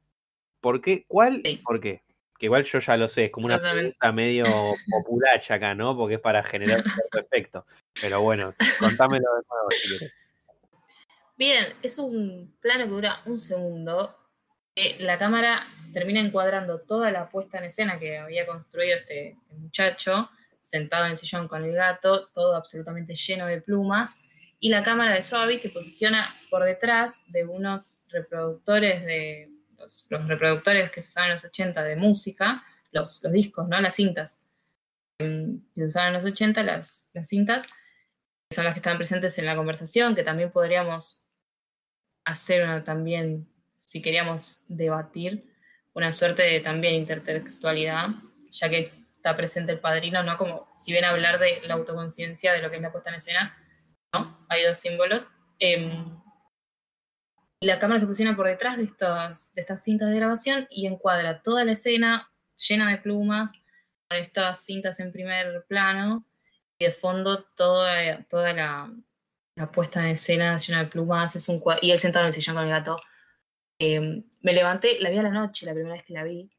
¿Por 0.61 0.81
qué? 0.81 1.05
¿Cuál? 1.09 1.43
¿Por 1.65 1.81
qué? 1.81 2.03
Que 2.39 2.47
igual 2.47 2.65
yo 2.65 2.79
ya 2.79 2.97
lo 2.97 3.09
sé, 3.09 3.27
es 3.27 3.31
como 3.31 3.47
una 3.47 3.61
pregunta 3.61 4.13
medio 4.13 4.45
popular 4.91 5.43
acá, 5.49 5.75
¿no? 5.75 5.97
Porque 5.97 6.15
es 6.15 6.21
para 6.21 6.43
generar 6.43 6.79
un 6.79 6.91
cierto 6.91 7.19
efecto. 7.19 7.67
Pero 8.01 8.23
bueno, 8.23 8.55
contámelo 8.79 9.27
de 9.35 9.43
nuevo 9.49 9.71
si 9.71 9.89
quieres. 9.89 10.15
Bien, 11.37 11.75
es 11.83 11.99
un 11.99 12.57
plano 12.61 12.85
que 12.85 12.91
dura 12.91 13.23
un 13.27 13.39
segundo. 13.39 14.17
La 14.99 15.19
cámara 15.19 15.67
termina 15.93 16.21
encuadrando 16.21 16.81
toda 16.81 17.11
la 17.11 17.29
puesta 17.29 17.59
en 17.59 17.65
escena 17.65 17.99
que 17.99 18.19
había 18.19 18.47
construido 18.47 18.97
este, 18.97 19.29
este 19.29 19.55
muchacho, 19.55 20.31
sentado 20.61 21.05
en 21.05 21.13
el 21.13 21.17
sillón 21.17 21.47
con 21.47 21.65
el 21.65 21.75
gato, 21.75 22.29
todo 22.29 22.57
absolutamente 22.57 23.15
lleno 23.15 23.47
de 23.47 23.61
plumas 23.61 24.17
y 24.65 24.71
la 24.71 24.83
cámara 24.83 25.13
de 25.13 25.21
Suavi 25.21 25.59
se 25.59 25.69
posiciona 25.69 26.35
por 26.49 26.65
detrás 26.65 27.21
de 27.27 27.45
unos 27.45 27.99
reproductores 28.09 29.05
de 29.05 29.51
los, 29.77 30.07
reproductores 30.09 30.91
que 30.91 31.03
se 31.03 31.11
usaban 31.11 31.29
en 31.29 31.35
los 31.35 31.45
80 31.45 31.83
de 31.83 31.97
música, 31.97 32.65
los, 32.91 33.21
discos, 33.31 33.69
¿no? 33.69 33.79
Las 33.83 33.97
cintas 33.97 34.41
em, 35.19 35.61
que 35.75 35.83
se 35.83 35.85
usaban 35.85 36.09
en 36.09 36.15
los 36.15 36.25
80, 36.25 36.63
las, 36.63 37.11
las 37.13 37.29
cintas, 37.29 37.67
que 37.67 38.55
son 38.55 38.65
las 38.65 38.73
que 38.73 38.79
están 38.79 38.97
presentes 38.97 39.39
en 39.39 39.45
la 39.45 39.55
conversación, 39.55 40.15
que 40.15 40.23
también 40.23 40.51
podríamos 40.51 41.21
hacer 42.25 42.65
una 42.65 42.83
también, 42.85 43.47
si 43.87 44.03
queríamos 44.03 44.63
debatir, 44.69 45.53
una 45.93 46.11
suerte 46.13 46.43
de 46.43 46.61
también 46.61 46.95
intertextualidad, 46.95 48.09
ya 48.51 48.69
que 48.69 48.93
está 49.11 49.37
presente 49.37 49.73
el 49.73 49.81
padrino, 49.81 50.23
¿no? 50.23 50.37
Como 50.37 50.67
si 50.79 50.93
viene 50.93 51.07
a 51.07 51.11
hablar 51.11 51.39
de 51.39 51.61
la 51.67 51.75
autoconciencia 51.75 52.53
de 52.53 52.63
lo 52.63 52.71
que 52.71 52.77
es 52.77 52.83
la 52.83 52.93
puesta 52.93 53.11
en 53.11 53.17
escena, 53.17 53.57
hay 54.49 54.65
dos 54.65 54.79
símbolos. 54.79 55.33
Em, 55.59 56.21
la 57.61 57.79
cámara 57.79 58.01
se 58.01 58.07
posiciona 58.07 58.37
por 58.37 58.47
detrás 58.47 58.77
de 58.77 58.85
estas, 58.85 59.55
de 59.55 59.61
estas 59.61 59.83
cintas 59.83 60.11
de 60.11 60.17
grabación 60.17 60.67
y 60.71 60.87
encuadra 60.87 61.43
toda 61.43 61.65
la 61.65 61.73
escena 61.73 62.31
llena 62.69 62.91
de 62.91 62.99
plumas, 62.99 63.53
estas 64.11 64.65
cintas 64.65 65.01
en 65.01 65.13
primer 65.13 65.65
plano 65.67 66.27
y 66.79 66.87
de 66.87 66.93
fondo 66.93 67.43
toda, 67.43 68.23
toda 68.25 68.53
la, 68.53 68.91
puesta 69.73 70.01
en 70.01 70.09
escena 70.09 70.59
llena 70.59 70.81
de 70.81 70.91
plumas 70.91 71.37
es 71.37 71.49
un 71.49 71.63
y 71.81 71.91
él 71.91 71.99
sentado 71.99 72.25
en 72.25 72.29
el 72.29 72.33
sillón 72.33 72.57
con 72.57 72.65
el 72.65 72.71
gato. 72.71 73.01
Em, 73.79 74.23
me 74.43 74.53
levanté, 74.53 75.01
la 75.01 75.11
vi 75.11 75.19
a 75.19 75.23
la 75.23 75.31
noche, 75.31 75.67
la 75.67 75.75
primera 75.75 75.95
vez 75.95 76.05
que 76.05 76.15
la 76.15 76.25
vi. 76.25 76.51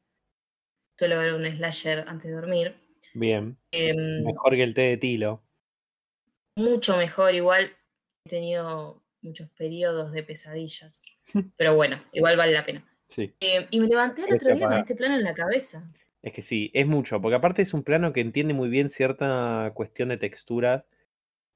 Suelo 0.97 1.19
ver 1.19 1.33
un 1.33 1.45
slasher 1.45 2.05
antes 2.07 2.29
de 2.29 2.35
dormir. 2.35 2.75
Bien. 3.13 3.57
Em, 3.71 4.23
Mejor 4.23 4.55
que 4.55 4.63
el 4.63 4.73
té 4.73 4.81
de 4.81 4.97
tilo 4.97 5.45
mucho 6.55 6.97
mejor. 6.97 7.33
Igual 7.33 7.71
he 8.25 8.29
tenido 8.29 9.03
muchos 9.21 9.49
periodos 9.51 10.11
de 10.11 10.23
pesadillas. 10.23 11.01
Pero 11.57 11.75
bueno, 11.75 12.01
igual 12.13 12.37
vale 12.37 12.53
la 12.53 12.65
pena. 12.65 12.85
Eh, 13.17 13.67
y 13.69 13.79
me 13.79 13.87
levanté 13.87 14.23
el 14.23 14.35
otro 14.35 14.53
día 14.53 14.67
con 14.67 14.77
este 14.77 14.95
plano 14.95 15.15
en 15.15 15.23
la 15.23 15.33
cabeza. 15.33 15.89
Es 16.21 16.33
que 16.33 16.41
sí, 16.41 16.71
es 16.73 16.87
mucho, 16.87 17.21
porque 17.21 17.35
aparte 17.35 17.61
es 17.61 17.73
un 17.73 17.83
plano 17.83 18.11
que 18.11 18.19
entiende 18.19 18.53
muy 18.53 18.67
bien 18.67 18.89
cierta 18.89 19.71
cuestión 19.75 20.09
de 20.09 20.17
textura. 20.17 20.85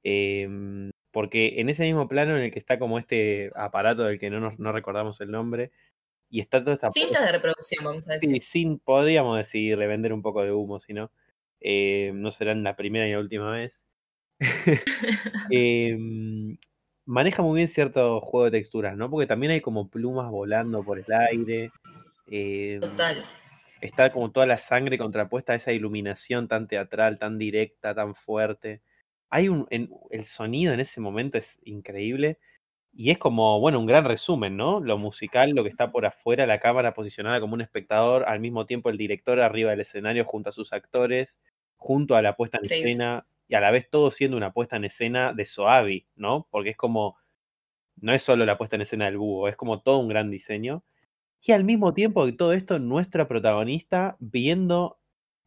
Em, 0.03 0.91
porque 1.11 1.59
en 1.59 1.69
ese 1.69 1.83
mismo 1.83 2.07
plano 2.07 2.37
en 2.37 2.43
el 2.43 2.51
que 2.51 2.59
está 2.59 2.79
como 2.79 2.99
este 2.99 3.51
aparato 3.55 4.03
del 4.03 4.19
que 4.19 4.29
no, 4.29 4.39
nos, 4.39 4.59
no 4.59 4.71
recordamos 4.71 5.19
el 5.21 5.31
nombre, 5.31 5.71
y 6.29 6.41
está 6.41 6.63
toda 6.63 6.75
esta... 6.75 6.91
Cinta 6.91 7.25
de 7.25 7.31
reproducción, 7.31 7.83
vamos 7.83 8.07
a 8.07 8.13
decir. 8.13 8.29
Sí, 8.29 8.41
sin, 8.41 8.79
podríamos 8.79 9.37
decir, 9.37 9.77
revender 9.77 10.13
un 10.13 10.21
poco 10.21 10.43
de 10.43 10.51
humo, 10.51 10.79
si 10.79 10.93
no. 10.93 11.11
Eh, 11.59 12.11
no 12.13 12.31
será 12.31 12.53
la 12.53 12.75
primera 12.75 13.07
y 13.07 13.11
la 13.11 13.19
última 13.19 13.51
vez. 13.51 13.73
Em, 15.51 16.57
maneja 17.05 17.41
muy 17.41 17.57
bien 17.57 17.67
cierto 17.67 18.21
juego 18.21 18.45
de 18.45 18.51
texturas, 18.51 18.95
¿no? 18.95 19.09
Porque 19.09 19.27
también 19.27 19.51
hay 19.51 19.61
como 19.61 19.89
plumas 19.89 20.29
volando 20.29 20.83
por 20.83 20.99
el 20.99 21.11
aire. 21.11 21.71
Em, 22.27 22.79
Total. 22.79 23.25
Está 23.81 24.11
como 24.11 24.31
toda 24.31 24.45
la 24.45 24.59
sangre 24.59 24.97
contrapuesta 24.97 25.53
a 25.53 25.55
esa 25.55 25.71
iluminación 25.71 26.47
tan 26.47 26.67
teatral, 26.67 27.17
tan 27.17 27.37
directa, 27.37 27.95
tan 27.95 28.13
fuerte. 28.13 28.81
Hay 29.29 29.49
un. 29.49 29.67
el 29.69 30.25
sonido 30.25 30.73
en 30.73 30.79
ese 30.79 31.01
momento 31.01 31.37
es 31.37 31.59
increíble. 31.63 32.39
Y 32.93 33.11
es 33.11 33.17
como, 33.19 33.59
bueno, 33.59 33.79
un 33.79 33.85
gran 33.85 34.05
resumen, 34.05 34.57
¿no? 34.57 34.79
Lo 34.81 34.97
musical, 34.97 35.51
lo 35.51 35.63
que 35.63 35.69
está 35.69 35.91
por 35.91 36.05
afuera, 36.05 36.47
la 36.47 36.59
cámara 36.59 36.93
posicionada 36.93 37.39
como 37.39 37.53
un 37.53 37.61
espectador, 37.61 38.25
al 38.27 38.39
mismo 38.39 38.65
tiempo 38.65 38.89
el 38.89 38.97
director 38.97 39.39
arriba 39.39 39.71
del 39.71 39.81
escenario 39.81 40.25
junto 40.25 40.49
a 40.49 40.51
sus 40.53 40.73
actores, 40.73 41.39
junto 41.77 42.15
a 42.15 42.21
la 42.21 42.35
puesta 42.35 42.57
en 42.59 42.65
escena, 42.71 43.27
y 43.47 43.55
a 43.55 43.61
la 43.61 43.71
vez 43.71 43.89
todo 43.89 44.11
siendo 44.11 44.37
una 44.37 44.53
puesta 44.53 44.75
en 44.77 44.85
escena 44.85 45.33
de 45.33 45.45
Soavi, 45.45 46.07
¿no? 46.15 46.47
Porque 46.51 46.71
es 46.71 46.77
como, 46.77 47.17
no 47.97 48.13
es 48.13 48.23
solo 48.23 48.45
la 48.45 48.57
puesta 48.57 48.75
en 48.77 48.83
escena 48.83 49.05
del 49.05 49.17
búho, 49.17 49.47
es 49.49 49.55
como 49.57 49.81
todo 49.81 49.99
un 49.99 50.09
gran 50.09 50.31
diseño. 50.31 50.83
Y 51.41 51.53
al 51.53 51.63
mismo 51.65 51.93
tiempo 51.93 52.25
que 52.25 52.33
todo 52.33 52.53
esto, 52.53 52.79
nuestra 52.79 53.27
protagonista 53.27 54.17
viendo 54.19 54.99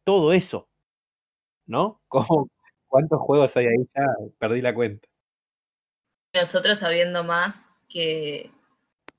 todo 0.05 0.33
eso, 0.33 0.69
¿no? 1.65 2.01
Como, 2.07 2.49
¿Cuántos 2.93 3.21
juegos 3.21 3.57
hay 3.57 3.65
ahí? 3.65 3.87
Ya 3.95 4.05
perdí 4.37 4.61
la 4.61 4.71
cuenta. 4.71 5.07
Nosotros 6.31 6.77
sabiendo 6.77 7.23
más 7.23 7.67
que 7.89 8.51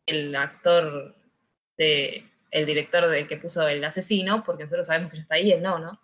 el 0.07 0.37
actor 0.37 1.17
de, 1.77 2.25
el 2.53 2.67
director 2.67 3.09
de 3.09 3.27
que 3.27 3.37
puso 3.37 3.67
el 3.67 3.83
asesino, 3.83 4.45
porque 4.45 4.63
nosotros 4.63 4.87
sabemos 4.87 5.11
que 5.11 5.17
ya 5.17 5.23
está 5.23 5.35
ahí, 5.35 5.51
él 5.51 5.61
no, 5.61 5.81
¿no? 5.81 6.01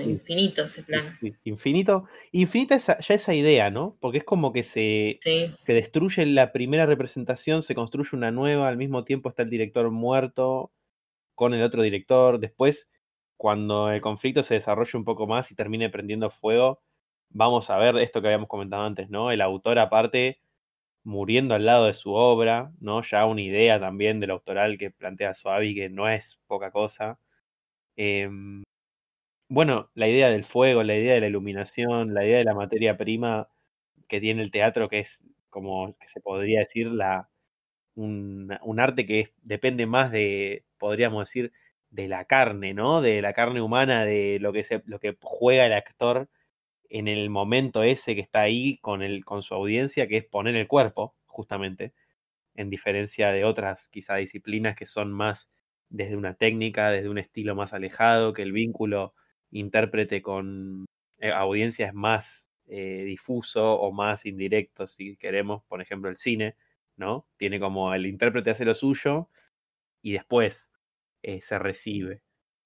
infinito 0.00 0.62
ese 0.62 0.84
plano. 0.84 1.10
infinito. 1.42 2.06
Infinita 2.30 2.78
ya 2.78 3.14
esa 3.14 3.34
idea, 3.34 3.70
¿no? 3.70 3.96
Porque 3.98 4.18
es 4.18 4.24
como 4.24 4.52
que 4.52 4.62
se, 4.62 5.18
se 5.20 5.72
destruye 5.72 6.24
la 6.24 6.52
primera 6.52 6.86
representación, 6.86 7.64
se 7.64 7.74
construye 7.74 8.10
una 8.12 8.30
nueva, 8.30 8.68
al 8.68 8.76
mismo 8.76 9.02
tiempo 9.02 9.28
está 9.28 9.42
el 9.42 9.50
director 9.50 9.90
muerto 9.90 10.70
con 11.34 11.52
el 11.52 11.64
otro 11.64 11.82
director. 11.82 12.38
Después, 12.38 12.88
cuando 13.42 13.90
el 13.90 14.00
conflicto 14.00 14.44
se 14.44 14.54
desarrolle 14.54 14.96
un 14.96 15.04
poco 15.04 15.26
más 15.26 15.50
y 15.50 15.56
termine 15.56 15.90
prendiendo 15.90 16.30
fuego, 16.30 16.80
vamos 17.30 17.70
a 17.70 17.76
ver 17.76 17.96
esto 17.96 18.22
que 18.22 18.28
habíamos 18.28 18.48
comentado 18.48 18.84
antes, 18.84 19.10
¿no? 19.10 19.32
El 19.32 19.40
autor 19.40 19.80
aparte 19.80 20.38
muriendo 21.04 21.54
al 21.56 21.66
lado 21.66 21.86
de 21.86 21.94
su 21.94 22.12
obra, 22.14 22.72
¿no? 22.80 23.02
Ya 23.02 23.26
una 23.26 23.42
idea 23.42 23.80
también 23.80 24.20
del 24.20 24.30
autoral 24.30 24.78
que 24.78 24.92
plantea 24.92 25.34
Suavi, 25.34 25.74
que 25.74 25.88
no 25.90 26.08
es 26.08 26.38
poca 26.46 26.70
cosa. 26.70 27.18
Em, 27.96 28.62
bueno, 29.48 29.90
la 29.94 30.08
idea 30.08 30.30
del 30.30 30.44
fuego, 30.44 30.84
la 30.84 30.96
idea 30.96 31.14
de 31.14 31.22
la 31.22 31.28
iluminación, 31.28 32.14
la 32.14 32.24
idea 32.24 32.38
de 32.38 32.44
la 32.44 32.54
materia 32.54 32.96
prima 32.96 33.48
que 34.08 34.20
tiene 34.20 34.42
el 34.42 34.52
teatro, 34.52 34.88
que 34.88 35.00
es 35.00 35.24
como 35.50 35.96
que 35.98 36.08
se 36.08 36.20
podría 36.20 36.60
decir 36.60 36.88
la, 36.88 37.28
un, 37.96 38.78
arte 38.80 39.06
que 39.06 39.32
depende 39.42 39.86
más 39.86 40.12
de, 40.12 40.64
podríamos 40.78 41.28
decir, 41.28 41.52
de 41.92 42.08
la 42.08 42.24
carne, 42.24 42.74
¿no? 42.74 43.02
De 43.02 43.22
la 43.22 43.34
carne 43.34 43.60
humana, 43.60 44.04
de 44.04 44.38
lo 44.40 44.52
que, 44.52 44.64
se, 44.64 44.82
lo 44.86 44.98
que 44.98 45.16
juega 45.22 45.66
el 45.66 45.74
actor 45.74 46.28
en 46.90 47.08
el 47.08 47.30
momento 47.30 47.82
ese 47.84 48.14
que 48.14 48.22
está 48.22 48.42
ahí 48.42 48.78
con, 48.80 49.02
el, 49.02 49.24
con 49.24 49.42
su 49.42 49.54
audiencia, 49.54 50.08
que 50.08 50.18
es 50.18 50.24
poner 50.24 50.56
el 50.56 50.68
cuerpo, 50.68 51.16
justamente, 51.26 51.94
en 52.54 52.70
diferencia 52.70 53.30
de 53.32 53.44
otras 53.44 53.88
quizá 53.88 54.16
disciplinas 54.16 54.76
que 54.76 54.86
son 54.86 55.12
más 55.12 55.50
desde 55.90 56.16
una 56.16 56.34
técnica, 56.34 56.90
desde 56.90 57.10
un 57.10 57.18
estilo 57.18 57.54
más 57.54 57.74
alejado, 57.74 58.32
que 58.32 58.42
el 58.42 58.52
vínculo 58.52 59.14
intérprete 59.50 60.22
con 60.22 60.86
eh, 61.18 61.30
audiencias 61.32 61.94
más 61.94 62.50
eh, 62.68 63.04
difuso 63.04 63.74
o 63.74 63.92
más 63.92 64.26
indirecto, 64.26 64.86
si 64.86 65.16
queremos, 65.16 65.62
por 65.64 65.82
ejemplo, 65.82 66.10
el 66.10 66.16
cine, 66.16 66.56
¿no? 66.96 67.26
Tiene 67.36 67.60
como 67.60 67.94
el 67.94 68.06
intérprete 68.06 68.50
hace 68.50 68.64
lo 68.64 68.74
suyo 68.74 69.28
y 70.02 70.12
después 70.12 70.68
eh, 71.22 71.40
se 71.42 71.58
recibe. 71.58 72.22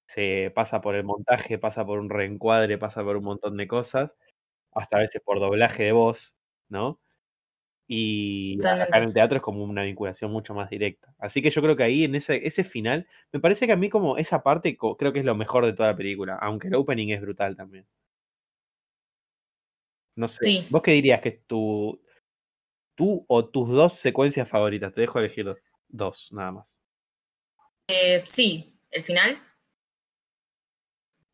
Se 0.07 0.51
pasa 0.55 0.81
por 0.81 0.95
el 0.95 1.03
montaje, 1.03 1.57
pasa 1.59 1.85
por 1.85 1.99
un 1.99 2.09
reencuadre, 2.09 2.77
pasa 2.77 3.03
por 3.03 3.17
un 3.17 3.25
montón 3.25 3.57
de 3.57 3.67
cosas, 3.67 4.11
hasta 4.71 4.97
a 4.97 5.01
veces 5.01 5.21
por 5.23 5.39
doblaje 5.39 5.83
de 5.83 5.91
voz, 5.91 6.35
¿no? 6.69 6.99
Y 7.87 8.59
acá 8.65 8.97
en 8.97 9.03
el 9.05 9.13
teatro 9.13 9.37
es 9.37 9.43
como 9.43 9.63
una 9.63 9.83
vinculación 9.83 10.31
mucho 10.31 10.53
más 10.53 10.69
directa. 10.69 11.13
Así 11.19 11.41
que 11.41 11.51
yo 11.51 11.61
creo 11.61 11.75
que 11.75 11.83
ahí 11.83 12.03
en 12.03 12.15
ese, 12.15 12.45
ese 12.45 12.63
final, 12.63 13.07
me 13.31 13.39
parece 13.39 13.65
que 13.65 13.73
a 13.73 13.77
mí 13.77 13.89
como 13.89 14.17
esa 14.17 14.43
parte 14.43 14.77
creo 14.77 15.13
que 15.13 15.19
es 15.19 15.25
lo 15.25 15.35
mejor 15.35 15.65
de 15.65 15.73
toda 15.73 15.91
la 15.91 15.97
película, 15.97 16.35
aunque 16.35 16.67
el 16.67 16.75
opening 16.75 17.09
es 17.09 17.21
brutal 17.21 17.55
también. 17.55 17.85
No 20.15 20.27
sé, 20.27 20.65
¿vos 20.69 20.81
qué 20.81 20.91
dirías 20.91 21.21
que 21.21 21.29
es 21.29 21.45
tu, 21.45 22.01
tú 22.95 23.23
o 23.27 23.45
tus 23.45 23.69
dos 23.69 23.93
secuencias 23.93 24.49
favoritas. 24.49 24.93
Te 24.93 25.01
dejo 25.01 25.19
elegir 25.19 25.55
dos, 25.87 26.29
nada 26.33 26.51
más. 26.51 26.76
Eh, 27.87 28.23
sí, 28.25 28.79
el 28.91 29.03
final. 29.03 29.41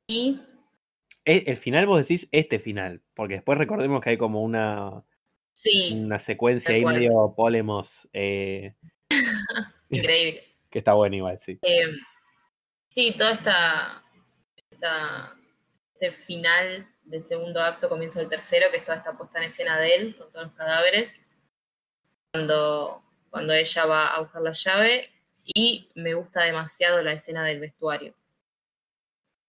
Y. 0.07 0.39
E, 1.25 1.43
el, 1.47 1.57
final 1.57 1.87
vos 1.87 1.99
decís 1.99 2.27
este 2.31 2.59
final, 2.59 3.01
porque 3.13 3.35
después 3.35 3.57
recordemos 3.57 4.01
que 4.01 4.11
hay 4.11 4.17
como 4.17 4.43
una. 4.43 5.03
Sí. 5.51 5.91
Una 5.93 6.19
secuencia 6.19 6.73
ahí 6.73 6.83
medio 6.83 7.33
polemos. 7.35 8.07
Eh, 8.13 8.75
Increíble. 9.89 10.43
que 10.69 10.79
está 10.79 10.93
bueno 10.93 11.15
igual, 11.15 11.39
sí. 11.45 11.59
Eh, 11.61 11.85
sí, 12.87 13.13
toda 13.17 13.33
esta, 13.33 14.03
este 14.71 16.11
final 16.11 16.89
del 17.03 17.21
segundo 17.21 17.61
acto, 17.61 17.89
comienzo 17.89 18.19
del 18.19 18.29
tercero, 18.29 18.71
que 18.71 18.77
es 18.77 18.85
toda 18.85 18.97
esta 18.97 19.15
puesta 19.15 19.37
en 19.37 19.45
escena 19.45 19.79
de 19.79 19.95
él, 19.95 20.15
con 20.17 20.31
todos 20.31 20.47
los 20.47 20.55
cadáveres, 20.55 21.21
cuando, 22.31 23.03
cuando 23.29 23.53
ella 23.53 23.85
va 23.85 24.15
a 24.15 24.21
buscar 24.21 24.41
la 24.41 24.51
llave, 24.51 25.11
y 25.43 25.89
me 25.95 26.13
gusta 26.13 26.43
demasiado 26.43 27.01
la 27.01 27.13
escena 27.13 27.43
del 27.43 27.59
vestuario. 27.59 28.15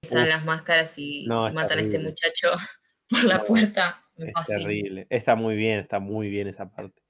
Están 0.03 0.29
las 0.29 0.45
máscaras 0.45 0.99
y, 0.99 1.27
matan 1.27 1.79
a 1.79 1.83
este 1.83 1.99
muchacho 1.99 2.53
por 3.09 3.25
la 3.25 3.45
puerta. 3.45 4.03
es 4.17 4.47
terrible. 4.47 5.07
Está 5.09 5.35
muy 5.35 5.57
bien, 5.57 5.79
está 5.79 5.99
muy 5.99 6.29
bien 6.29 6.49
esa 6.49 6.69
parte. 6.69 7.03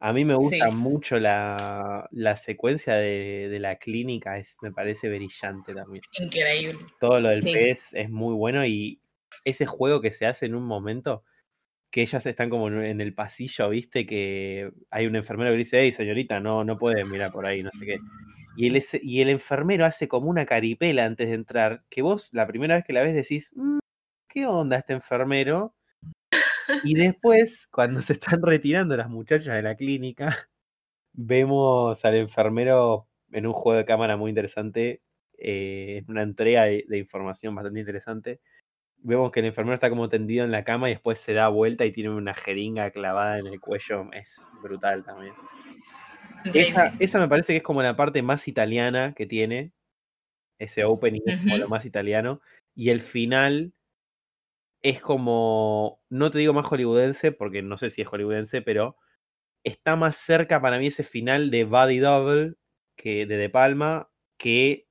A 0.00 0.12
mí 0.12 0.24
me 0.24 0.34
gusta 0.34 0.70
mucho 0.70 1.18
la, 1.18 2.06
la 2.10 2.36
secuencia 2.36 2.96
de, 2.96 3.48
de, 3.50 3.58
la 3.58 3.76
clínica, 3.76 4.36
es, 4.36 4.54
me 4.60 4.70
parece 4.70 5.08
brillante 5.08 5.72
también. 5.72 6.02
Increíble. 6.18 6.78
Todo 7.00 7.20
lo 7.20 7.30
del 7.30 7.40
pez 7.40 7.94
es 7.94 8.10
muy 8.10 8.34
bueno 8.34 8.66
y 8.66 9.00
ese 9.44 9.64
juego 9.64 10.02
que 10.02 10.12
se 10.12 10.26
hace 10.26 10.44
en 10.44 10.56
un 10.56 10.66
momento, 10.66 11.24
que 11.94 12.02
ellas 12.02 12.26
están 12.26 12.50
como 12.50 12.66
en 12.66 13.00
el 13.00 13.14
pasillo, 13.14 13.68
viste, 13.68 14.04
que 14.04 14.72
hay 14.90 15.06
un 15.06 15.14
enfermero 15.14 15.52
que 15.52 15.58
dice, 15.58 15.80
hey 15.80 15.92
señorita, 15.92 16.40
no, 16.40 16.64
no 16.64 16.76
puede 16.76 17.04
mirar 17.04 17.30
por 17.30 17.46
ahí, 17.46 17.62
no 17.62 17.70
sé 17.78 17.86
qué. 17.86 17.98
Y 18.56 18.66
el, 18.66 18.82
y 19.00 19.20
el 19.20 19.28
enfermero 19.28 19.86
hace 19.86 20.08
como 20.08 20.28
una 20.28 20.44
caripela 20.44 21.04
antes 21.04 21.28
de 21.28 21.34
entrar, 21.34 21.84
que 21.88 22.02
vos 22.02 22.30
la 22.32 22.48
primera 22.48 22.74
vez 22.74 22.84
que 22.84 22.94
la 22.94 23.04
ves 23.04 23.14
decís, 23.14 23.52
mm, 23.54 23.78
¿qué 24.26 24.44
onda 24.44 24.78
este 24.78 24.94
enfermero? 24.94 25.76
Y 26.82 26.94
después, 26.96 27.68
cuando 27.70 28.02
se 28.02 28.14
están 28.14 28.42
retirando 28.42 28.96
las 28.96 29.08
muchachas 29.08 29.54
de 29.54 29.62
la 29.62 29.76
clínica, 29.76 30.48
vemos 31.12 32.04
al 32.04 32.16
enfermero 32.16 33.06
en 33.30 33.46
un 33.46 33.52
juego 33.52 33.78
de 33.78 33.84
cámara 33.84 34.16
muy 34.16 34.30
interesante, 34.30 35.00
eh, 35.38 35.98
en 35.98 36.10
una 36.10 36.22
entrega 36.22 36.64
de, 36.64 36.98
información 36.98 37.54
bastante 37.54 37.78
interesante. 37.78 38.40
Vemos 39.06 39.30
que 39.32 39.40
el 39.40 39.46
enfermero 39.46 39.74
está 39.74 39.90
como 39.90 40.08
tendido 40.08 40.46
en 40.46 40.50
la 40.50 40.64
cama 40.64 40.88
y 40.88 40.94
después 40.94 41.18
se 41.18 41.34
da 41.34 41.48
vuelta 41.48 41.84
y 41.84 41.92
tiene 41.92 42.08
una 42.08 42.32
jeringa 42.32 42.90
clavada 42.90 43.38
en 43.38 43.46
el 43.46 43.60
cuello. 43.60 44.10
Es 44.12 44.40
brutal 44.62 45.04
también. 45.04 45.34
Esa, 46.98 47.20
me 47.20 47.28
parece 47.28 47.52
que 47.52 47.58
es 47.58 47.62
como 47.62 47.82
la 47.82 47.96
parte 47.96 48.22
más 48.22 48.48
italiana 48.48 49.12
que 49.14 49.26
tiene. 49.26 49.72
Ese 50.58 50.84
opening 50.84 51.20
es 51.26 51.38
como 51.38 51.58
lo 51.58 51.68
más 51.68 51.84
italiano. 51.84 52.40
Y 52.74 52.88
el 52.88 53.02
final 53.02 53.74
es 54.82 55.02
como, 55.02 56.00
no 56.08 56.30
te 56.30 56.38
digo 56.38 56.54
más 56.54 56.64
hollywoodense, 56.64 57.30
porque 57.30 57.60
no 57.60 57.76
sé 57.76 57.90
si 57.90 58.00
es 58.00 58.08
hollywoodense, 58.08 58.62
pero 58.62 58.96
está 59.64 59.96
más 59.96 60.16
cerca 60.16 60.62
para 60.62 60.78
mí 60.78 60.86
ese 60.86 61.04
final 61.04 61.50
de 61.50 61.64
Body 61.64 61.98
Double 61.98 62.54
que 62.96 63.26
de 63.26 63.36
De 63.36 63.50
Palma 63.50 64.08
que 64.38 64.86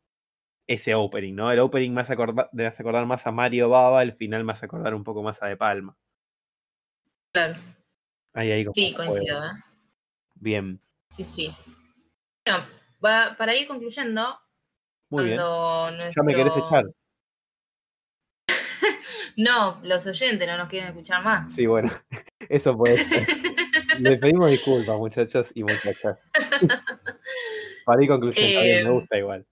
ese 0.68 0.96
opening, 0.96 1.34
¿no? 1.34 1.52
El 1.52 1.60
opening 1.60 1.92
me 1.92 2.02
hace 2.02 2.14
acordar, 2.14 2.50
acordar 2.78 3.06
más 3.06 3.26
a 3.28 3.32
Mario 3.32 3.70
Baba, 3.70 4.02
el 4.04 4.14
final 4.14 4.44
me 4.44 4.54
hace 4.54 4.66
acordar 4.66 4.94
un 4.94 5.04
poco 5.04 5.24
más 5.24 5.42
a 5.44 5.48
De 5.48 5.58
Palma. 5.58 5.96
Claro. 7.34 7.56
Ahí, 8.34 8.52
ahí 8.52 8.66
sí, 8.74 8.94
coincido. 8.94 9.44
¿eh? 9.44 9.50
Bien. 10.36 10.80
Sí, 11.10 11.24
sí. 11.24 11.56
Bueno, 13.00 13.36
para 13.38 13.56
ir 13.56 13.68
concluyendo, 13.68 14.40
Muy 15.10 15.26
bien. 15.26 15.38
Ya 15.38 16.24
me 16.24 16.36
querés 16.36 16.54
echar. 16.58 16.86
No, 19.36 19.80
los 19.84 20.06
oyentes 20.06 20.48
no 20.48 20.58
nos 20.58 20.68
quieren 20.68 20.90
escuchar 20.90 21.24
más. 21.24 21.52
Sí, 21.56 21.66
bueno, 21.66 21.92
eso 22.50 22.78
puede 22.78 22.98
ser. 22.98 23.28
Le 24.00 24.18
pedimos 24.18 24.52
disculpas, 24.52 24.96
muchachos 24.98 25.52
y 25.56 25.64
muchachas. 25.64 26.20
Para 27.86 28.04
ir 28.04 28.10
conclusión, 28.10 28.46
me 28.46 28.80
em, 28.80 28.92
gusta 28.92 29.18
igual. 29.18 29.46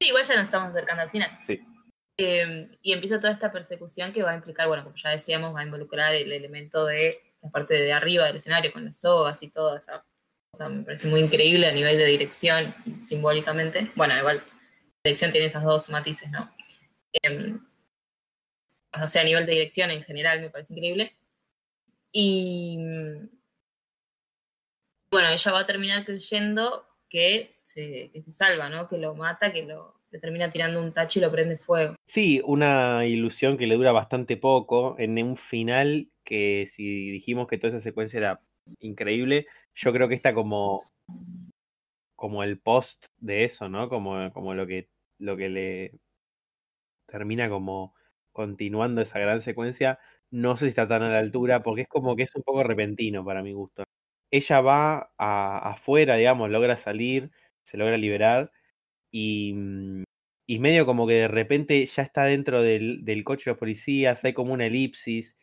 Sí, 0.00 0.08
igual 0.08 0.24
ya 0.24 0.36
nos 0.36 0.44
estamos 0.44 0.70
acercando 0.70 1.02
al 1.02 1.10
final. 1.10 1.38
Sí. 1.46 1.60
Em, 2.16 2.70
y 2.82 2.92
empieza 2.92 3.18
toda 3.18 3.32
esta 3.32 3.52
persecución 3.52 4.12
que 4.12 4.22
va 4.22 4.32
a 4.32 4.34
implicar, 4.34 4.68
bueno, 4.68 4.84
como 4.84 4.96
ya 4.96 5.10
decíamos, 5.10 5.54
va 5.54 5.60
a 5.60 5.64
involucrar 5.64 6.14
el 6.14 6.32
elemento 6.32 6.86
de 6.86 7.20
la 7.42 7.50
parte 7.50 7.74
de 7.74 7.92
arriba 7.92 8.26
del 8.26 8.36
escenario 8.36 8.72
con 8.72 8.84
las 8.84 9.00
sogas 9.00 9.42
y 9.42 9.48
toda 9.48 9.78
esa 9.78 10.04
cosa. 10.52 10.68
Me 10.68 10.84
parece 10.84 11.08
muy 11.08 11.20
increíble 11.20 11.66
a 11.66 11.72
nivel 11.72 11.96
de 11.96 12.06
dirección 12.06 12.74
simbólicamente. 13.00 13.90
Bueno, 13.94 14.16
igual, 14.18 14.36
la 14.38 15.00
dirección 15.04 15.32
tiene 15.32 15.46
esas 15.46 15.64
dos 15.64 15.88
matices, 15.90 16.30
¿no? 16.30 16.54
Em, 17.22 17.60
o 18.92 19.06
sea, 19.06 19.22
a 19.22 19.24
nivel 19.24 19.46
de 19.46 19.52
dirección 19.52 19.90
en 19.90 20.02
general 20.02 20.40
me 20.40 20.50
parece 20.50 20.74
increíble. 20.74 21.16
Y 22.12 22.76
bueno, 25.10 25.28
ella 25.30 25.52
va 25.52 25.60
a 25.60 25.66
terminar 25.66 26.04
creyendo 26.04 26.86
que 27.10 27.56
se, 27.62 28.10
se 28.14 28.30
salva, 28.30 28.70
¿no? 28.70 28.88
Que 28.88 28.96
lo 28.96 29.14
mata, 29.14 29.52
que 29.52 29.66
lo, 29.66 30.00
le 30.10 30.18
termina 30.18 30.50
tirando 30.50 30.80
un 30.80 30.92
tacho 30.92 31.18
y 31.18 31.22
lo 31.22 31.30
prende 31.30 31.58
fuego. 31.58 31.96
Sí, 32.06 32.40
una 32.44 33.06
ilusión 33.06 33.58
que 33.58 33.66
le 33.66 33.74
dura 33.74 33.92
bastante 33.92 34.36
poco, 34.36 34.96
en 34.98 35.22
un 35.22 35.36
final 35.36 36.08
que 36.24 36.66
si 36.66 37.10
dijimos 37.10 37.48
que 37.48 37.58
toda 37.58 37.74
esa 37.74 37.80
secuencia 37.80 38.18
era 38.18 38.40
increíble, 38.78 39.46
yo 39.74 39.92
creo 39.92 40.08
que 40.08 40.14
está 40.14 40.32
como, 40.32 40.90
como 42.14 42.42
el 42.42 42.58
post 42.58 43.06
de 43.18 43.44
eso, 43.44 43.68
¿no? 43.68 43.88
Como, 43.88 44.32
como 44.32 44.54
lo 44.54 44.66
que 44.66 44.88
lo 45.18 45.36
que 45.36 45.48
le 45.50 45.92
termina 47.06 47.50
como 47.50 47.94
continuando 48.32 49.02
esa 49.02 49.18
gran 49.18 49.42
secuencia, 49.42 49.98
no 50.30 50.56
sé 50.56 50.66
si 50.66 50.68
está 50.70 50.88
tan 50.88 51.02
a 51.02 51.10
la 51.10 51.18
altura, 51.18 51.62
porque 51.62 51.82
es 51.82 51.88
como 51.88 52.16
que 52.16 52.22
es 52.22 52.34
un 52.34 52.42
poco 52.42 52.62
repentino 52.62 53.24
para 53.24 53.42
mi 53.42 53.52
gusto. 53.52 53.84
Ella 54.30 54.60
va 54.60 55.12
afuera, 55.18 56.16
digamos, 56.16 56.50
logra 56.50 56.76
salir, 56.76 57.30
se 57.64 57.76
logra 57.76 57.96
liberar, 57.96 58.52
y, 59.10 59.54
mm, 59.54 60.04
y, 60.46 60.58
medio 60.60 60.86
como 60.86 61.06
que 61.06 61.14
de 61.14 61.28
repente 61.28 61.84
ya 61.86 62.02
está 62.04 62.24
dentro 62.24 62.62
del, 62.62 63.04
del 63.04 63.24
coche 63.24 63.44
de 63.46 63.52
los 63.52 63.58
policías, 63.60 64.24
hay 64.24 64.34
como 64.34 64.54
una 64.54 64.66
elipsis, 64.66 65.36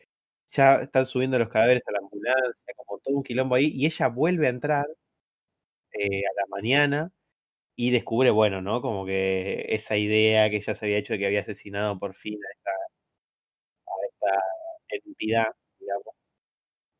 ya 0.48 0.76
están 0.82 1.06
subiendo 1.06 1.38
los 1.38 1.48
cadáveres 1.50 1.82
a 1.88 1.92
la 1.92 1.98
ambulancia, 2.00 2.74
como 2.76 3.00
todo 3.00 3.16
un 3.16 3.22
quilombo 3.24 3.56
ahí, 3.56 3.72
y 3.74 3.86
ella 3.86 4.08
vuelve 4.08 4.46
a 4.48 4.50
entrar 4.50 4.86
eh, 5.92 6.22
a 6.26 6.32
la 6.40 6.46
mañana 6.48 7.10
y 7.76 7.90
descubre, 7.92 8.30
bueno, 8.30 8.62
¿no? 8.62 8.82
Como 8.82 9.06
que 9.06 9.66
esa 9.70 9.96
idea 9.98 10.50
que 10.50 10.56
ella 10.58 10.74
se 10.76 10.86
había 10.86 10.98
hecho 10.98 11.14
de 11.14 11.20
que 11.20 11.26
había 11.26 11.42
asesinado 11.42 11.98
por 11.98 12.14
fin 12.16 12.38
a 12.44 12.52
esta, 12.52 12.70
a 13.86 13.92
esta 14.08 14.42
entidad, 15.06 15.46
digamos. 15.78 16.14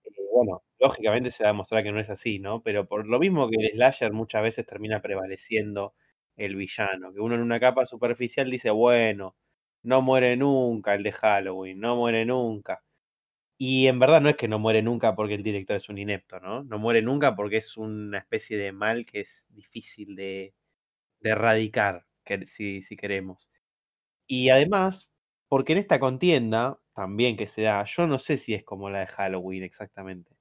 Eh, 0.05 0.11
bueno, 0.35 0.63
lógicamente 0.79 1.31
se 1.31 1.45
va 1.45 1.51
a 1.51 1.53
mostrar 1.53 1.83
que 1.83 1.93
no 1.93 2.01
es 2.01 2.11
así, 2.11 2.39
¿no? 2.39 2.63
Pero 2.63 2.87
por 2.87 3.07
lo 3.07 3.19
mismo 3.19 3.49
que 3.51 3.57
el 3.57 3.73
slasher 3.73 4.13
muchas 4.13 4.43
veces 4.43 4.67
termina 4.67 5.01
prevaleciendo 5.03 5.95
el 6.37 6.57
villano, 6.57 7.13
que 7.13 7.21
uno 7.21 7.35
en 7.35 7.43
una 7.43 7.61
capa 7.61 7.85
superficial 7.87 8.51
dice, 8.51 8.71
bueno, 8.71 9.37
no 9.83 10.03
muere 10.03 10.37
nunca 10.37 10.95
el 10.95 11.03
de 11.03 11.13
Halloween, 11.13 11.81
no 11.81 11.97
muere 11.97 12.25
nunca. 12.25 12.83
Y 13.59 13.89
en 13.89 13.99
verdad 13.99 14.21
no 14.21 14.29
es 14.31 14.37
que 14.37 14.49
no 14.49 14.59
muere 14.61 14.83
nunca 14.83 15.17
porque 15.17 15.35
el 15.35 15.43
director 15.43 15.77
es 15.77 15.89
un 15.89 15.99
inepto, 15.99 16.41
¿no? 16.41 16.65
No 16.65 16.79
muere 16.79 17.03
nunca 17.03 17.35
porque 17.37 17.59
es 17.59 17.77
una 17.77 18.19
especie 18.19 18.57
de 18.57 18.73
mal 18.73 19.07
que 19.07 19.21
es 19.21 19.47
difícil 19.51 20.17
de, 20.17 20.55
erradicar, 21.23 22.07
si, 22.47 22.83
si 22.83 22.97
queremos. 22.97 23.51
Y 24.29 24.51
además, 24.51 25.11
porque 25.49 25.73
en 25.75 25.81
esta 25.81 26.01
contienda, 26.01 26.79
también 26.95 27.37
que 27.37 27.49
se 27.49 27.63
da, 27.63 27.85
yo 27.87 28.07
no 28.07 28.19
sé 28.21 28.39
si 28.39 28.55
es 28.55 28.65
como 28.65 28.91
la 28.91 29.01
de 29.01 29.07
Halloween 29.09 29.65
exactamente. 29.65 30.38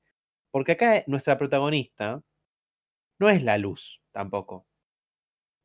Porque 0.58 0.74
acá 0.74 1.04
nuestra 1.08 1.38
protagonista 1.38 2.22
no 3.20 3.30
es 3.30 3.44
la 3.44 3.58
luz 3.60 4.02
tampoco. 4.12 4.66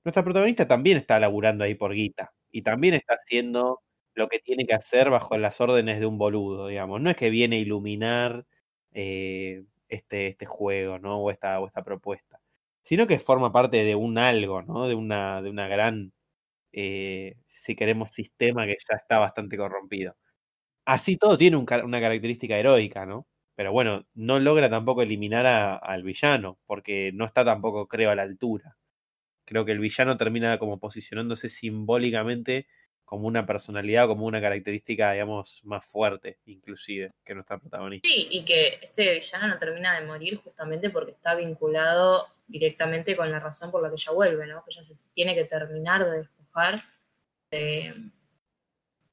Nuestra 0.05 0.24
protagonista 0.24 0.66
también 0.66 0.98
está 0.98 1.19
laburando 1.20 1.64
ahí 1.64 1.74
por 1.74 1.93
guita. 1.94 2.32
Y 2.51 2.62
también 2.62 2.94
está 2.94 3.14
haciendo 3.14 3.81
lo 4.14 4.28
que 4.28 4.40
tiene 4.40 4.66
que 4.66 4.74
hacer 4.74 5.10
bajo 5.10 5.36
las 5.39 5.60
órdenes 5.60 6.01
de 6.01 6.06
un 6.06 6.19
boludo, 6.19 6.66
digamos. 6.69 7.01
No 7.01 7.10
es 7.10 7.16
que 7.16 7.31
viene 7.31 7.56
a 7.56 7.59
iluminar 7.60 8.44
eh, 8.93 9.64
este, 9.89 10.27
este 10.28 10.47
juego, 10.47 10.98
¿no? 10.98 11.19
O 11.20 11.31
esta, 11.31 11.60
o 11.60 11.66
esta 11.66 11.82
propuesta 11.85 12.39
sino 12.85 13.06
que 13.06 13.20
forma 13.20 13.52
parte 13.52 13.85
de 13.85 13.94
un 13.94 14.19
algo, 14.19 14.60
¿no? 14.62 14.89
De 14.89 14.94
una, 14.97 15.40
de 15.40 15.48
una 15.51 15.69
gran, 15.69 16.12
eh, 16.73 17.36
si 17.48 17.77
queremos, 17.77 18.10
sistema 18.12 18.66
que 18.66 18.77
ya 18.90 18.97
está 18.97 19.19
bastante 19.19 19.56
corrompido. 19.59 20.16
Así 20.86 21.16
todo 21.19 21.39
tiene 21.39 21.56
una 21.59 22.01
característica 22.01 22.59
heroica, 22.59 23.06
¿no? 23.06 23.27
Pero 23.62 23.70
bueno, 23.70 24.05
no 24.14 24.40
logra 24.40 24.68
tampoco 24.68 25.02
eliminar 25.02 25.47
al 25.47 26.02
villano, 26.02 26.59
porque 26.66 27.12
no 27.14 27.24
está 27.24 27.44
tampoco, 27.44 27.86
creo, 27.86 28.10
a 28.10 28.16
la 28.16 28.22
altura. 28.22 28.76
Creo 29.44 29.64
que 29.64 29.70
el 29.70 29.78
villano 29.78 30.16
termina 30.16 30.59
como 30.59 30.80
posicionándose 30.80 31.48
simbólicamente 31.48 32.66
como 33.05 33.28
una 33.28 33.47
personalidad, 33.47 34.09
como 34.09 34.26
una 34.26 34.40
característica, 34.40 35.12
digamos, 35.12 35.60
más 35.62 35.86
fuerte, 35.86 36.39
inclusive, 36.47 37.12
que 37.24 37.34
nuestra 37.34 37.59
protagonista. 37.59 38.09
Sí, 38.09 38.26
y 38.32 38.44
que 38.44 38.80
este 38.82 39.14
villano 39.14 39.47
no 39.47 39.60
termina 39.60 40.01
de 40.01 40.09
morir 40.09 40.39
justamente 40.39 40.90
porque 40.90 41.12
está 41.12 41.36
vinculado 41.36 42.26
directamente 42.48 43.14
con 43.14 43.30
la 43.30 43.39
razón 43.39 43.70
por 43.70 43.80
la 43.80 43.90
que 43.90 43.94
ella 43.94 44.10
vuelve, 44.10 44.44
¿no? 44.48 44.64
Que 44.64 44.72
ella 44.72 44.82
se 44.82 44.97
tiene 45.14 45.36
que 45.36 45.44
terminar 45.44 46.05
de 46.05 46.18
despojar 46.18 46.82
de, 47.52 47.94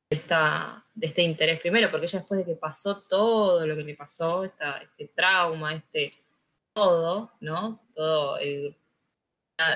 esta, 0.10 0.86
de 0.96 1.08
este 1.08 1.22
interés 1.22 1.60
primero, 1.60 1.92
porque 1.92 2.06
ella 2.06 2.20
después 2.20 2.40
de 2.40 2.46
que 2.46 2.60
pasó 2.60 3.02
todo 3.04 3.66
lo 3.66 3.76
que 3.76 3.84
le 3.84 3.96
pasó, 3.96 4.44
esta, 4.44 4.82
este 4.82 5.12
trauma, 5.16 5.76
este 5.76 6.12
todo, 6.74 7.34
¿no? 7.42 7.82
Todo 7.94 8.38
el, 8.40 8.76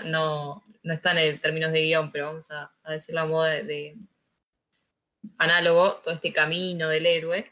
no, 0.05 0.63
no 0.83 0.93
está 0.93 1.21
en 1.21 1.39
términos 1.39 1.71
de 1.71 1.81
guion, 1.81 2.11
pero 2.11 2.27
vamos 2.27 2.49
a, 2.51 2.71
decirlo 2.89 3.21
a 3.21 3.25
modo 3.25 3.43
de, 3.43 3.95
análogo, 5.37 5.95
todo 6.03 6.13
este 6.13 6.33
camino 6.33 6.89
del 6.89 7.05
héroe. 7.05 7.51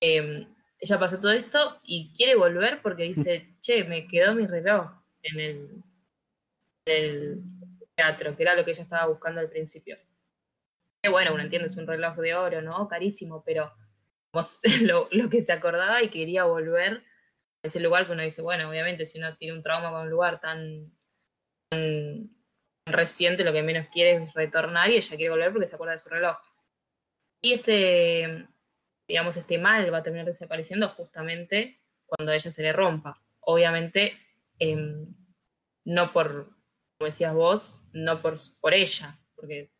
Em, 0.00 0.46
ella 0.78 0.98
pasó 0.98 1.18
todo 1.18 1.32
esto 1.32 1.80
y 1.82 2.12
quiere 2.14 2.34
volver 2.34 2.82
porque 2.82 3.04
dice, 3.04 3.54
che, 3.60 3.84
me 3.84 4.06
quedó 4.06 4.34
mi 4.34 4.46
reloj 4.46 4.90
en 5.22 5.40
el, 6.84 7.42
teatro, 7.94 8.36
que 8.36 8.42
era 8.42 8.54
lo 8.54 8.64
que 8.64 8.72
ella 8.72 8.82
estaba 8.82 9.06
buscando 9.06 9.40
al 9.40 9.48
principio. 9.48 9.96
Bueno, 11.10 11.32
uno 11.34 11.42
entiende, 11.42 11.68
es 11.68 11.76
un 11.76 11.86
reloj 11.86 12.16
de 12.16 12.34
oro, 12.34 12.62
¿no? 12.62 12.88
Carísimo, 12.88 13.42
pero 13.44 13.72
lo, 14.82 15.28
que 15.30 15.42
se 15.42 15.52
acordaba 15.52 16.02
y 16.02 16.10
quería 16.10 16.44
volver 16.44 17.02
a 17.62 17.66
ese 17.66 17.80
lugar 17.80 18.06
que 18.06 18.12
uno 18.12 18.22
dice, 18.22 18.42
bueno, 18.42 18.68
obviamente 18.68 19.06
si 19.06 19.18
uno 19.18 19.36
tiene 19.36 19.54
un 19.54 19.62
trauma 19.62 19.90
con 19.90 20.02
un 20.02 20.10
lugar 20.10 20.40
tan, 20.40 20.92
tan 21.68 22.30
reciente, 22.86 23.44
lo 23.44 23.52
que 23.52 23.62
menos 23.62 23.88
quiere 23.88 24.24
es 24.24 24.34
retornar 24.34 24.90
y 24.90 24.96
ella 24.96 25.16
quiere 25.16 25.30
volver 25.30 25.52
porque 25.52 25.66
se 25.66 25.74
acuerda 25.74 25.92
de 25.92 25.98
su 25.98 26.08
reloj. 26.08 26.36
Y 27.42 27.54
este, 27.54 28.48
digamos, 29.08 29.36
este 29.36 29.58
mal 29.58 29.92
va 29.92 29.98
a 29.98 30.02
terminar 30.02 30.26
desapareciendo 30.26 30.88
justamente 30.90 31.80
cuando 32.06 32.32
a 32.32 32.34
ella 32.34 32.50
se 32.50 32.62
le 32.62 32.72
rompa. 32.72 33.20
Obviamente, 33.40 34.18
em, 34.58 35.14
no 35.84 36.12
por, 36.12 36.46
como 36.98 37.06
decías 37.06 37.34
vos, 37.34 37.74
no 37.92 38.20
por, 38.20 38.38
por 38.60 38.74
ella, 38.74 39.18
porque 39.34 39.70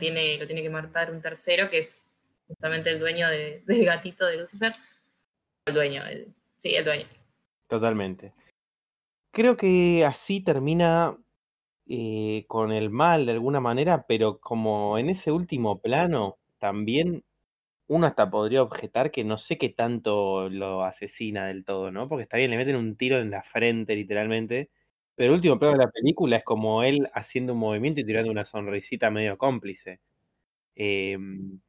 lo 0.00 0.46
tiene 0.46 0.62
que 0.62 0.70
matar 0.70 1.10
un 1.10 1.20
tercero 1.20 1.68
que 1.68 1.78
es 1.78 2.10
justamente 2.46 2.90
el 2.90 2.98
dueño 2.98 3.28
del 3.28 3.84
gatito 3.84 4.26
de 4.26 4.38
Lucifer. 4.38 4.72
El 5.66 5.74
dueño, 5.74 6.02
sí, 6.56 6.74
el 6.74 6.84
dueño. 6.84 7.06
Totalmente. 7.68 8.32
Creo 9.32 9.56
que 9.56 10.04
así 10.04 10.40
termina 10.42 11.16
eh, 11.86 12.44
con 12.48 12.72
el 12.72 12.90
mal 12.90 13.26
de 13.26 13.32
alguna 13.32 13.60
manera, 13.60 14.06
pero 14.06 14.40
como 14.40 14.98
en 14.98 15.10
ese 15.10 15.30
último 15.30 15.80
plano, 15.80 16.38
también 16.58 17.24
uno 17.88 18.06
hasta 18.06 18.30
podría 18.30 18.62
objetar 18.62 19.10
que 19.10 19.24
no 19.24 19.38
sé 19.38 19.58
qué 19.58 19.68
tanto 19.70 20.48
lo 20.48 20.84
asesina 20.84 21.46
del 21.46 21.64
todo, 21.64 21.90
¿no? 21.90 22.08
Porque 22.08 22.22
está 22.22 22.36
bien, 22.36 22.50
le 22.52 22.56
meten 22.56 22.76
un 22.76 22.96
tiro 22.96 23.20
en 23.20 23.30
la 23.30 23.42
frente, 23.42 23.96
literalmente. 23.96 24.70
Pero 25.20 25.32
el 25.32 25.36
último 25.36 25.58
plano 25.58 25.76
de 25.76 25.84
la 25.84 25.90
película 25.90 26.38
es 26.38 26.44
como 26.44 26.82
él 26.82 27.06
haciendo 27.12 27.52
un 27.52 27.58
movimiento 27.58 28.00
y 28.00 28.06
tirando 28.06 28.30
una 28.30 28.46
sonrisita 28.46 29.10
medio 29.10 29.36
cómplice. 29.36 30.00
Em, 30.76 31.60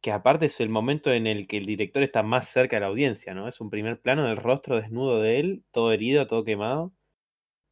que 0.00 0.12
aparte 0.12 0.46
es 0.46 0.60
el 0.60 0.68
momento 0.68 1.12
en 1.12 1.26
el 1.26 1.46
que 1.48 1.58
el 1.58 1.66
director 1.66 2.02
está 2.02 2.22
más 2.22 2.48
cerca 2.48 2.76
de 2.76 2.80
la 2.80 2.86
audiencia, 2.88 3.34
¿no? 3.34 3.48
Es 3.48 3.60
un 3.60 3.70
primer 3.70 4.00
plano 4.00 4.24
del 4.26 4.36
rostro 4.38 4.76
desnudo 4.76 5.20
de 5.20 5.40
él, 5.40 5.64
todo 5.72 5.92
herido, 5.92 6.26
todo 6.26 6.44
quemado. 6.44 6.92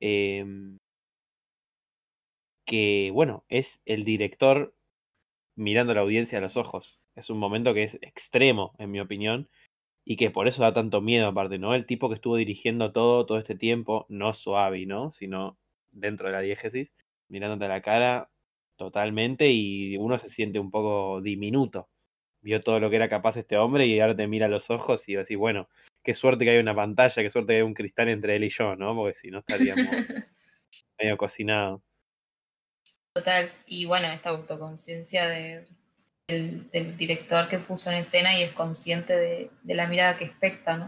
Em, 0.00 0.78
que, 2.66 3.10
bueno, 3.12 3.44
es 3.48 3.80
el 3.84 4.04
director 4.04 4.74
mirando 5.56 5.92
a 5.92 5.96
la 5.96 6.02
audiencia 6.02 6.38
a 6.38 6.40
los 6.42 6.56
ojos. 6.58 7.00
Es 7.16 7.30
un 7.30 7.38
momento 7.38 7.74
que 7.74 7.84
es 7.84 7.96
extremo, 8.02 8.74
en 8.78 8.90
mi 8.92 9.00
opinión, 9.00 9.50
y 10.04 10.16
que 10.16 10.30
por 10.30 10.48
eso 10.48 10.62
da 10.62 10.72
tanto 10.72 11.00
miedo 11.00 11.28
aparte, 11.28 11.58
¿no? 11.58 11.74
El 11.74 11.86
tipo 11.86 12.08
que 12.08 12.16
estuvo 12.16 12.36
dirigiendo 12.36 12.92
todo, 12.92 13.24
todo 13.26 13.38
este 13.38 13.54
tiempo, 13.56 14.06
no 14.08 14.34
suave, 14.34 14.84
¿no? 14.86 15.12
Sino 15.12 15.58
dentro 15.90 16.26
de 16.26 16.32
la 16.32 16.40
diégesis, 16.40 16.90
mirándote 17.28 17.66
a 17.66 17.68
la 17.68 17.82
cara 17.82 18.30
totalmente 18.76 19.50
y 19.50 19.96
uno 19.96 20.18
se 20.18 20.30
siente 20.30 20.58
un 20.58 20.70
poco 20.70 21.20
diminuto. 21.20 21.88
Vio 22.40 22.62
todo 22.62 22.80
lo 22.80 22.90
que 22.90 22.96
era 22.96 23.08
capaz 23.08 23.36
este 23.36 23.56
hombre 23.56 23.86
y 23.86 24.00
ahora 24.00 24.16
te 24.16 24.26
mira 24.26 24.46
a 24.46 24.48
los 24.48 24.70
ojos 24.70 25.08
y 25.08 25.14
decís, 25.14 25.36
bueno, 25.36 25.68
qué 26.02 26.14
suerte 26.14 26.44
que 26.44 26.50
hay 26.50 26.58
una 26.58 26.74
pantalla, 26.74 27.22
qué 27.22 27.30
suerte 27.30 27.52
que 27.52 27.56
hay 27.58 27.62
un 27.62 27.74
cristal 27.74 28.08
entre 28.08 28.36
él 28.36 28.44
y 28.44 28.50
yo, 28.50 28.74
¿no? 28.74 28.96
Porque 28.96 29.18
si 29.18 29.30
no 29.30 29.38
estaríamos 29.38 29.86
medio 30.98 31.16
cocinados. 31.16 31.80
Total, 33.14 33.52
y 33.66 33.84
bueno, 33.84 34.08
esta 34.08 34.30
autoconciencia 34.30 35.28
de, 35.28 35.66
del, 36.28 36.96
director 36.96 37.48
que 37.48 37.58
puso 37.58 37.90
en 37.90 37.98
escena 37.98 38.38
y 38.38 38.42
es 38.42 38.52
consciente 38.52 39.16
de, 39.16 39.50
la 39.64 39.86
mirada 39.86 40.16
que 40.16 40.24
expecta, 40.24 40.76
¿no? 40.76 40.86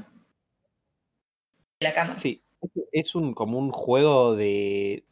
De 1.80 1.86
la 1.88 1.94
cámara. 1.94 2.18
Sí, 2.18 2.42
es 2.92 3.14
un, 3.14 3.34
como 3.34 3.58
un 3.58 3.70
juego 3.70 4.34
de... 4.34 5.04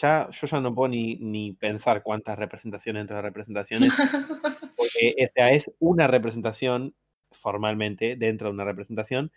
Ya, 0.00 0.28
yo 0.32 0.46
ya 0.48 0.60
no 0.60 0.74
puedo 0.74 0.88
ni, 0.88 1.16
ni 1.16 1.52
pensar 1.52 2.02
cuántas 2.02 2.36
representaciones 2.38 3.02
entre 3.02 3.14
las 3.14 3.24
representaciones, 3.24 3.92
porque 4.76 5.14
es 5.16 5.70
una 5.78 6.08
representación 6.08 6.94
formalmente 7.30 8.16
dentro 8.16 8.48
de 8.48 8.54
una 8.54 8.64
representación, 8.64 9.30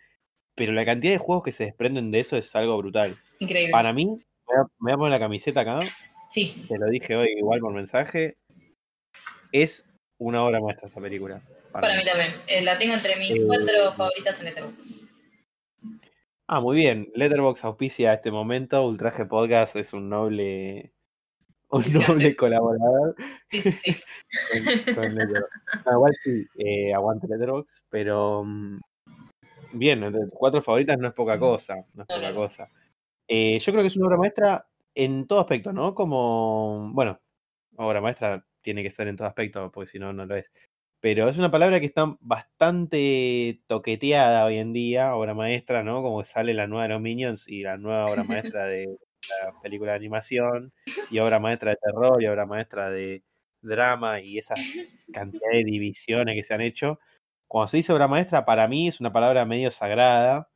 pero 0.56 0.72
la 0.72 0.84
cantidad 0.84 1.12
de 1.12 1.18
juegos 1.18 1.44
que 1.44 1.52
se 1.52 1.64
desprenden 1.64 2.10
de 2.10 2.20
eso 2.20 2.36
es 2.36 2.54
algo 2.56 2.76
brutal. 2.78 3.16
Increíble. 3.38 3.70
Para 3.70 3.92
mí, 3.92 4.06
me 4.06 4.56
voy 4.80 4.92
a 4.92 4.96
poner 4.96 5.12
la 5.12 5.20
camiseta 5.20 5.60
acá, 5.60 5.80
Sí. 6.34 6.64
Te 6.68 6.78
lo 6.78 6.86
dije 6.86 7.14
hoy 7.14 7.28
igual 7.38 7.60
por 7.60 7.72
mensaje. 7.72 8.38
Es 9.54 9.88
una 10.18 10.44
obra 10.44 10.58
maestra 10.58 10.88
esta 10.88 11.00
película. 11.00 11.40
Para, 11.70 11.96
mí. 11.96 12.04
también. 12.04 12.32
Eh, 12.48 12.60
la 12.64 12.76
tengo 12.76 12.94
entre 12.94 13.14
mis 13.14 13.30
eh, 13.30 13.44
cuatro 13.46 13.92
favoritas 13.92 14.40
en 14.40 14.46
Letterboxd. 14.46 15.08
Ah, 16.48 16.60
muy 16.60 16.74
bien. 16.74 17.08
Letterboxd 17.14 17.64
auspicia 17.64 18.10
a 18.10 18.14
este 18.14 18.32
momento. 18.32 18.84
Ultraje 18.84 19.26
Podcast 19.26 19.76
es 19.76 19.92
un 19.92 20.08
noble 20.08 20.92
un 21.68 21.84
noble 22.08 22.34
colaborador. 22.34 23.14
Sí, 23.48 23.62
sí, 23.62 23.70
sí. 23.70 23.96
con, 24.92 25.04
igual 25.92 26.16
sí, 26.20 26.44
eh, 26.58 26.92
aguante 26.92 27.28
Letterboxd, 27.28 27.82
pero 27.88 28.42
mm, 28.44 28.80
bien, 29.74 30.02
entre 30.02 30.22
cuatro 30.30 30.62
favoritas 30.62 30.98
no 30.98 31.06
es 31.06 31.14
poca 31.14 31.38
cosa. 31.38 31.76
No 31.94 32.02
es 32.02 32.08
poca 32.08 32.34
cosa. 32.34 32.68
Eh, 33.28 33.60
yo 33.60 33.70
creo 33.70 33.84
que 33.84 33.86
es 33.88 33.96
una 33.96 34.06
obra 34.06 34.16
maestra 34.16 34.66
en 34.96 35.28
todo 35.28 35.38
aspecto, 35.38 35.72
¿no? 35.72 35.94
Como, 35.94 36.90
bueno, 36.92 37.20
obra 37.76 38.00
maestra 38.00 38.44
tiene 38.64 38.82
que 38.82 38.90
ser 38.90 39.08
en 39.08 39.16
todo 39.16 39.28
aspecto, 39.28 39.70
porque 39.72 39.90
si 39.92 39.98
no, 40.00 40.12
no 40.12 40.26
lo 40.26 40.36
es. 40.36 40.50
Pero 41.00 41.28
es 41.28 41.38
una 41.38 41.50
palabra 41.50 41.80
que 41.80 41.86
está 41.86 42.16
bastante 42.20 43.60
toqueteada 43.68 44.46
hoy 44.46 44.58
en 44.58 44.72
día, 44.72 45.14
obra 45.14 45.34
maestra, 45.34 45.82
¿no? 45.84 46.02
Como 46.02 46.24
sale 46.24 46.54
la 46.54 46.66
nueva 46.66 46.84
de 46.84 46.88
los 46.90 47.02
Minions 47.02 47.46
y 47.48 47.62
la 47.62 47.76
nueva 47.76 48.06
obra 48.06 48.24
maestra 48.54 48.66
de 48.66 48.86
la 49.44 49.60
película 49.62 49.92
de 49.92 49.98
animación, 49.98 50.72
y 51.10 51.18
obra 51.18 51.38
maestra 51.40 51.72
de 51.72 51.76
terror, 51.76 52.22
y 52.22 52.26
obra 52.26 52.46
maestra 52.46 52.90
de 52.90 53.22
drama, 53.62 54.20
y 54.20 54.38
esa 54.38 54.54
cantidad 55.12 55.50
de 55.52 55.64
divisiones 55.64 56.34
que 56.36 56.44
se 56.44 56.54
han 56.54 56.60
hecho. 56.62 56.98
Cuando 57.48 57.68
se 57.68 57.78
dice 57.78 57.92
obra 57.92 58.08
maestra, 58.08 58.44
para 58.44 58.68
mí 58.68 58.88
es 58.88 59.00
una 59.00 59.12
palabra 59.12 59.44
medio 59.44 59.70
sagrada, 59.70 60.48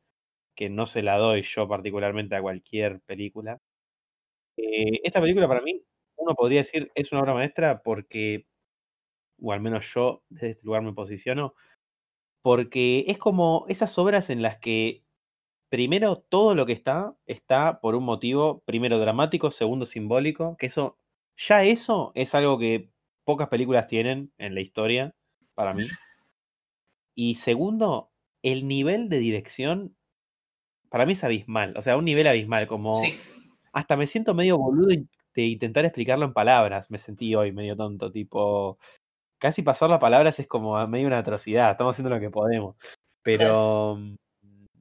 que 0.55 0.69
no 0.69 0.85
se 0.87 1.03
la 1.03 1.17
doy 1.17 1.43
yo 1.43 1.67
particularmente 1.67 2.35
a 2.35 2.41
cualquier 2.41 3.01
película. 3.01 3.59
Eh, 4.57 4.99
esta 5.03 5.21
película 5.21 5.47
para 5.47 5.61
mí, 5.61 5.81
uno 6.19 6.35
podría 6.35 6.61
decir, 6.61 6.91
es 6.95 7.11
una 7.11 7.21
obra 7.21 7.33
maestra 7.33 7.81
porque, 7.81 8.45
o 9.41 9.51
al 9.51 9.61
menos 9.61 9.91
yo 9.93 10.23
desde 10.29 10.51
este 10.51 10.65
lugar 10.65 10.81
me 10.83 10.93
posiciono, 10.93 11.55
porque 12.41 13.05
es 13.07 13.17
como 13.17 13.65
esas 13.69 13.97
obras 13.97 14.29
en 14.29 14.41
las 14.41 14.59
que 14.59 15.03
primero 15.69 16.17
todo 16.17 16.55
lo 16.55 16.65
que 16.65 16.73
está 16.73 17.15
está 17.25 17.79
por 17.79 17.95
un 17.95 18.03
motivo, 18.03 18.61
primero 18.65 18.99
dramático, 18.99 19.51
segundo 19.51 19.85
simbólico, 19.85 20.57
que 20.57 20.67
eso, 20.67 20.97
ya 21.37 21.63
eso 21.63 22.11
es 22.15 22.35
algo 22.35 22.59
que 22.59 22.89
pocas 23.23 23.49
películas 23.49 23.87
tienen 23.87 24.31
en 24.37 24.55
la 24.55 24.61
historia, 24.61 25.13
para 25.53 25.73
mí. 25.73 25.87
Y 27.15 27.35
segundo, 27.35 28.09
el 28.41 28.67
nivel 28.67 29.09
de 29.09 29.19
dirección, 29.19 29.95
para 30.89 31.05
mí 31.05 31.13
es 31.13 31.23
abismal, 31.23 31.77
o 31.77 31.81
sea, 31.81 31.97
un 31.97 32.05
nivel 32.05 32.27
abismal, 32.27 32.67
como 32.67 32.91
hasta 33.71 33.95
me 33.95 34.07
siento 34.07 34.33
medio 34.33 34.57
boludo 34.57 34.91
de 35.35 35.43
intentar 35.43 35.85
explicarlo 35.85 36.25
en 36.25 36.33
palabras. 36.33 36.89
Me 36.91 36.97
sentí 36.97 37.35
hoy 37.35 37.51
medio 37.51 37.75
tonto, 37.75 38.11
tipo, 38.11 38.77
casi 39.37 39.61
pasar 39.61 39.89
las 39.89 39.99
palabras 39.99 40.39
es 40.39 40.47
como 40.47 40.85
medio 40.87 41.07
una 41.07 41.19
atrocidad, 41.19 41.71
estamos 41.71 41.95
haciendo 41.95 42.13
lo 42.13 42.19
que 42.19 42.29
podemos. 42.29 42.75
Pero, 43.23 43.97
mm, 43.97 44.15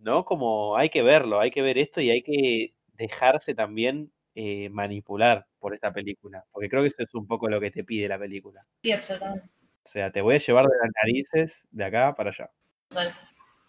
¿no? 0.03 0.25
Como 0.25 0.77
hay 0.77 0.91
que 0.91 1.03
verlo, 1.03 1.41
hay 1.41 1.51
que 1.51 1.63
ver 1.63 1.79
esto 1.79 2.01
y 2.01 2.11
hay 2.11 2.23
que 2.23 2.75
dejarse 2.95 3.55
también 3.55 4.13
eh, 4.35 4.69
manipular 4.71 5.47
por 5.59 5.75
esta 5.75 5.93
película, 5.93 6.45
porque 6.53 6.69
creo 6.69 6.83
que 6.83 6.89
eso 6.89 7.03
es 7.03 7.15
un 7.15 7.27
poco 7.27 7.49
lo 7.49 7.61
que 7.61 7.71
te 7.71 7.85
pide 7.85 8.09
la 8.09 8.19
película. 8.19 8.65
Sí, 8.83 8.93
absolutamente. 8.93 9.49
O 9.85 9.91
sea, 9.91 10.11
te 10.13 10.21
voy 10.21 10.37
a 10.37 10.39
llevar 10.39 10.67
de 10.67 10.77
las 10.83 10.91
narices 11.03 11.67
de 11.71 11.85
acá 11.85 12.15
para 12.15 12.31
allá. 12.31 12.51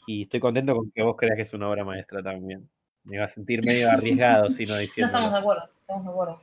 Y 0.06 0.23
estoy 0.23 0.39
contento 0.39 0.76
con 0.76 0.91
que 0.91 1.01
vos 1.01 1.15
creas 1.18 1.35
que 1.35 1.43
es 1.43 1.53
una 1.53 1.69
obra 1.69 1.85
maestra 1.85 2.22
también 2.22 2.69
me 3.03 3.15
iba 3.15 3.26
a 3.26 3.30
sentir 3.30 3.64
medio 3.64 3.89
arriesgado 3.89 4.49
si 4.51 4.65
no 4.65 4.77
diciendo. 4.77 5.11
No 5.11 5.18
estamos 5.18 5.34
de 5.34 5.39
acuerdo, 5.39 5.69
estamos 5.81 6.06
de 6.06 6.11
acuerdo. 6.11 6.41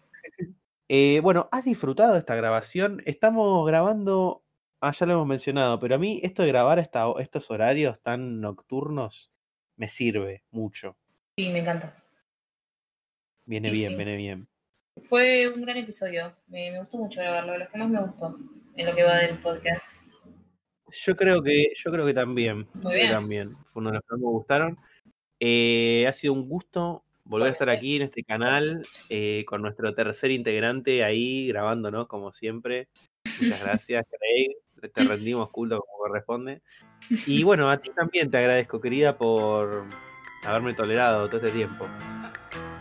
Eh, 0.89 1.21
bueno, 1.21 1.49
¿has 1.51 1.65
disfrutado 1.65 2.13
de 2.13 2.21
esta 2.21 2.35
grabación? 2.37 3.03
Estamos 3.07 3.67
grabando, 3.67 4.45
ah, 4.81 4.93
ya 4.93 5.07
lo 5.07 5.15
hemos 5.15 5.27
mencionado, 5.27 5.81
pero 5.81 5.97
a 5.97 5.99
mí 5.99 6.21
esto 6.23 6.43
de 6.43 6.49
grabar 6.49 6.79
esta- 6.79 7.13
estos 7.19 7.51
horarios 7.51 8.01
tan 8.03 8.41
nocturnos 8.41 9.31
me 9.77 9.89
sirve 9.89 10.45
mucho. 10.51 10.97
Sí, 11.37 11.51
me 11.51 11.59
encanta. 11.59 12.03
Viene 13.45 13.69
Y 13.69 13.73
bien, 13.73 13.91
sí. 13.91 13.97
viene 13.97 14.17
bien. 14.17 14.49
Fue 15.09 15.49
un 15.53 15.63
gran 15.63 15.77
episodio. 15.77 16.35
Me, 16.49 16.71
me 16.73 16.79
gustó 16.81 16.97
mucho 16.99 17.21
grabarlo, 17.21 17.53
de 17.53 17.59
los 17.59 17.69
que 17.69 17.79
más 17.79 17.89
me 17.91 18.01
gustó 18.03 18.33
en 18.77 18.87
lo 18.87 18.95
que 18.95 19.03
va 19.03 19.19
del 19.19 19.39
podcast. 19.39 20.03
Yo 21.05 21.17
creo 21.17 21.43
que, 21.43 21.73
yo 21.77 21.91
creo 21.91 22.07
que 22.07 22.15
también. 22.15 22.67
Muy 22.75 22.95
bien. 22.95 23.11
también. 23.11 23.49
Fue 23.73 23.81
uno 23.81 23.91
de 23.91 23.95
los 23.97 24.03
que 24.05 24.13
más 24.15 24.21
me 24.21 24.27
gustaron. 24.29 24.79
Eh, 25.41 26.07
ha 26.09 26.13
sido 26.13 26.33
un 26.33 26.49
gusto 26.49 27.05
volver 27.27 27.49
a 27.49 27.53
estar 27.53 27.69
Igualmente. 27.69 27.87
aquí 27.87 27.97
en 27.97 28.03
este 28.03 28.25
canal 28.25 28.87
eh, 29.09 29.45
con 29.47 29.63
nuestro 29.63 29.95
tercer 29.95 30.31
integrante 30.31 31.05
ahí 31.05 31.49
grabándonos 31.49 32.07
como 32.07 32.33
siempre. 32.33 32.89
Muchas 33.41 33.63
gracias, 33.65 34.07
Craig. 34.09 34.93
Te 34.93 35.05
rendimos 35.05 35.51
culto 35.51 35.81
como 35.81 35.99
corresponde. 35.99 36.63
Y 37.27 37.43
bueno, 37.45 37.71
a 37.71 37.79
ti 37.79 37.91
también 37.95 38.31
te 38.31 38.39
agradezco, 38.39 38.81
querida, 38.81 39.17
por 39.17 39.85
haberme 40.45 40.75
tolerado 40.75 41.29
todo 41.29 41.45
este 41.45 41.57
tiempo. 41.57 41.87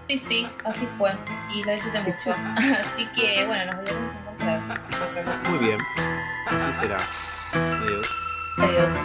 Sí, 0.08 0.18
sí, 0.18 0.48
así 0.64 0.86
fue. 0.98 1.12
Y 1.54 1.64
lo 1.64 1.72
disfruté 1.72 2.00
mucho. 2.02 2.32
Así 2.80 3.08
que, 3.16 3.44
bueno, 3.48 3.66
nos 3.66 3.76
volveremos 3.78 4.14
a 4.14 4.20
encontrar. 4.20 5.50
Muy 5.50 5.60
bien. 5.66 5.78
Así 6.48 6.82
será. 6.82 6.98
Adiós. 7.54 8.08
Adiós. 8.58 9.04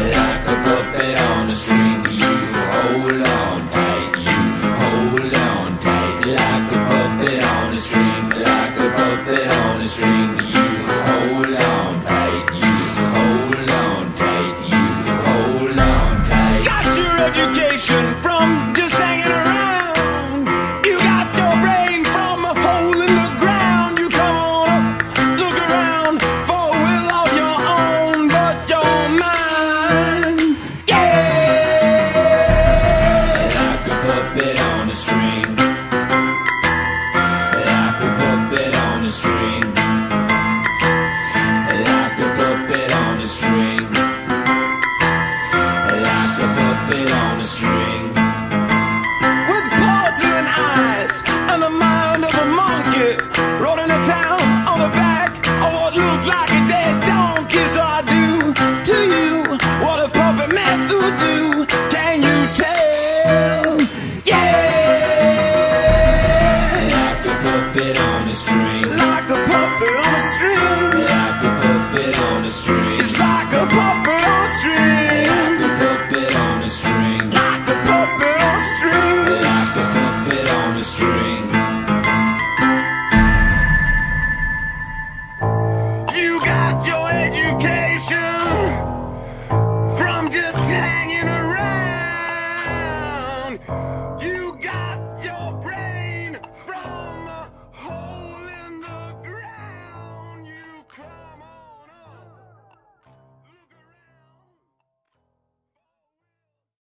Like 0.00 0.48
a 0.48 0.56
puppet 0.64 1.18
on 1.18 1.48
a 1.48 1.52
string, 1.52 2.04
you 2.10 2.50
hold 2.70 3.29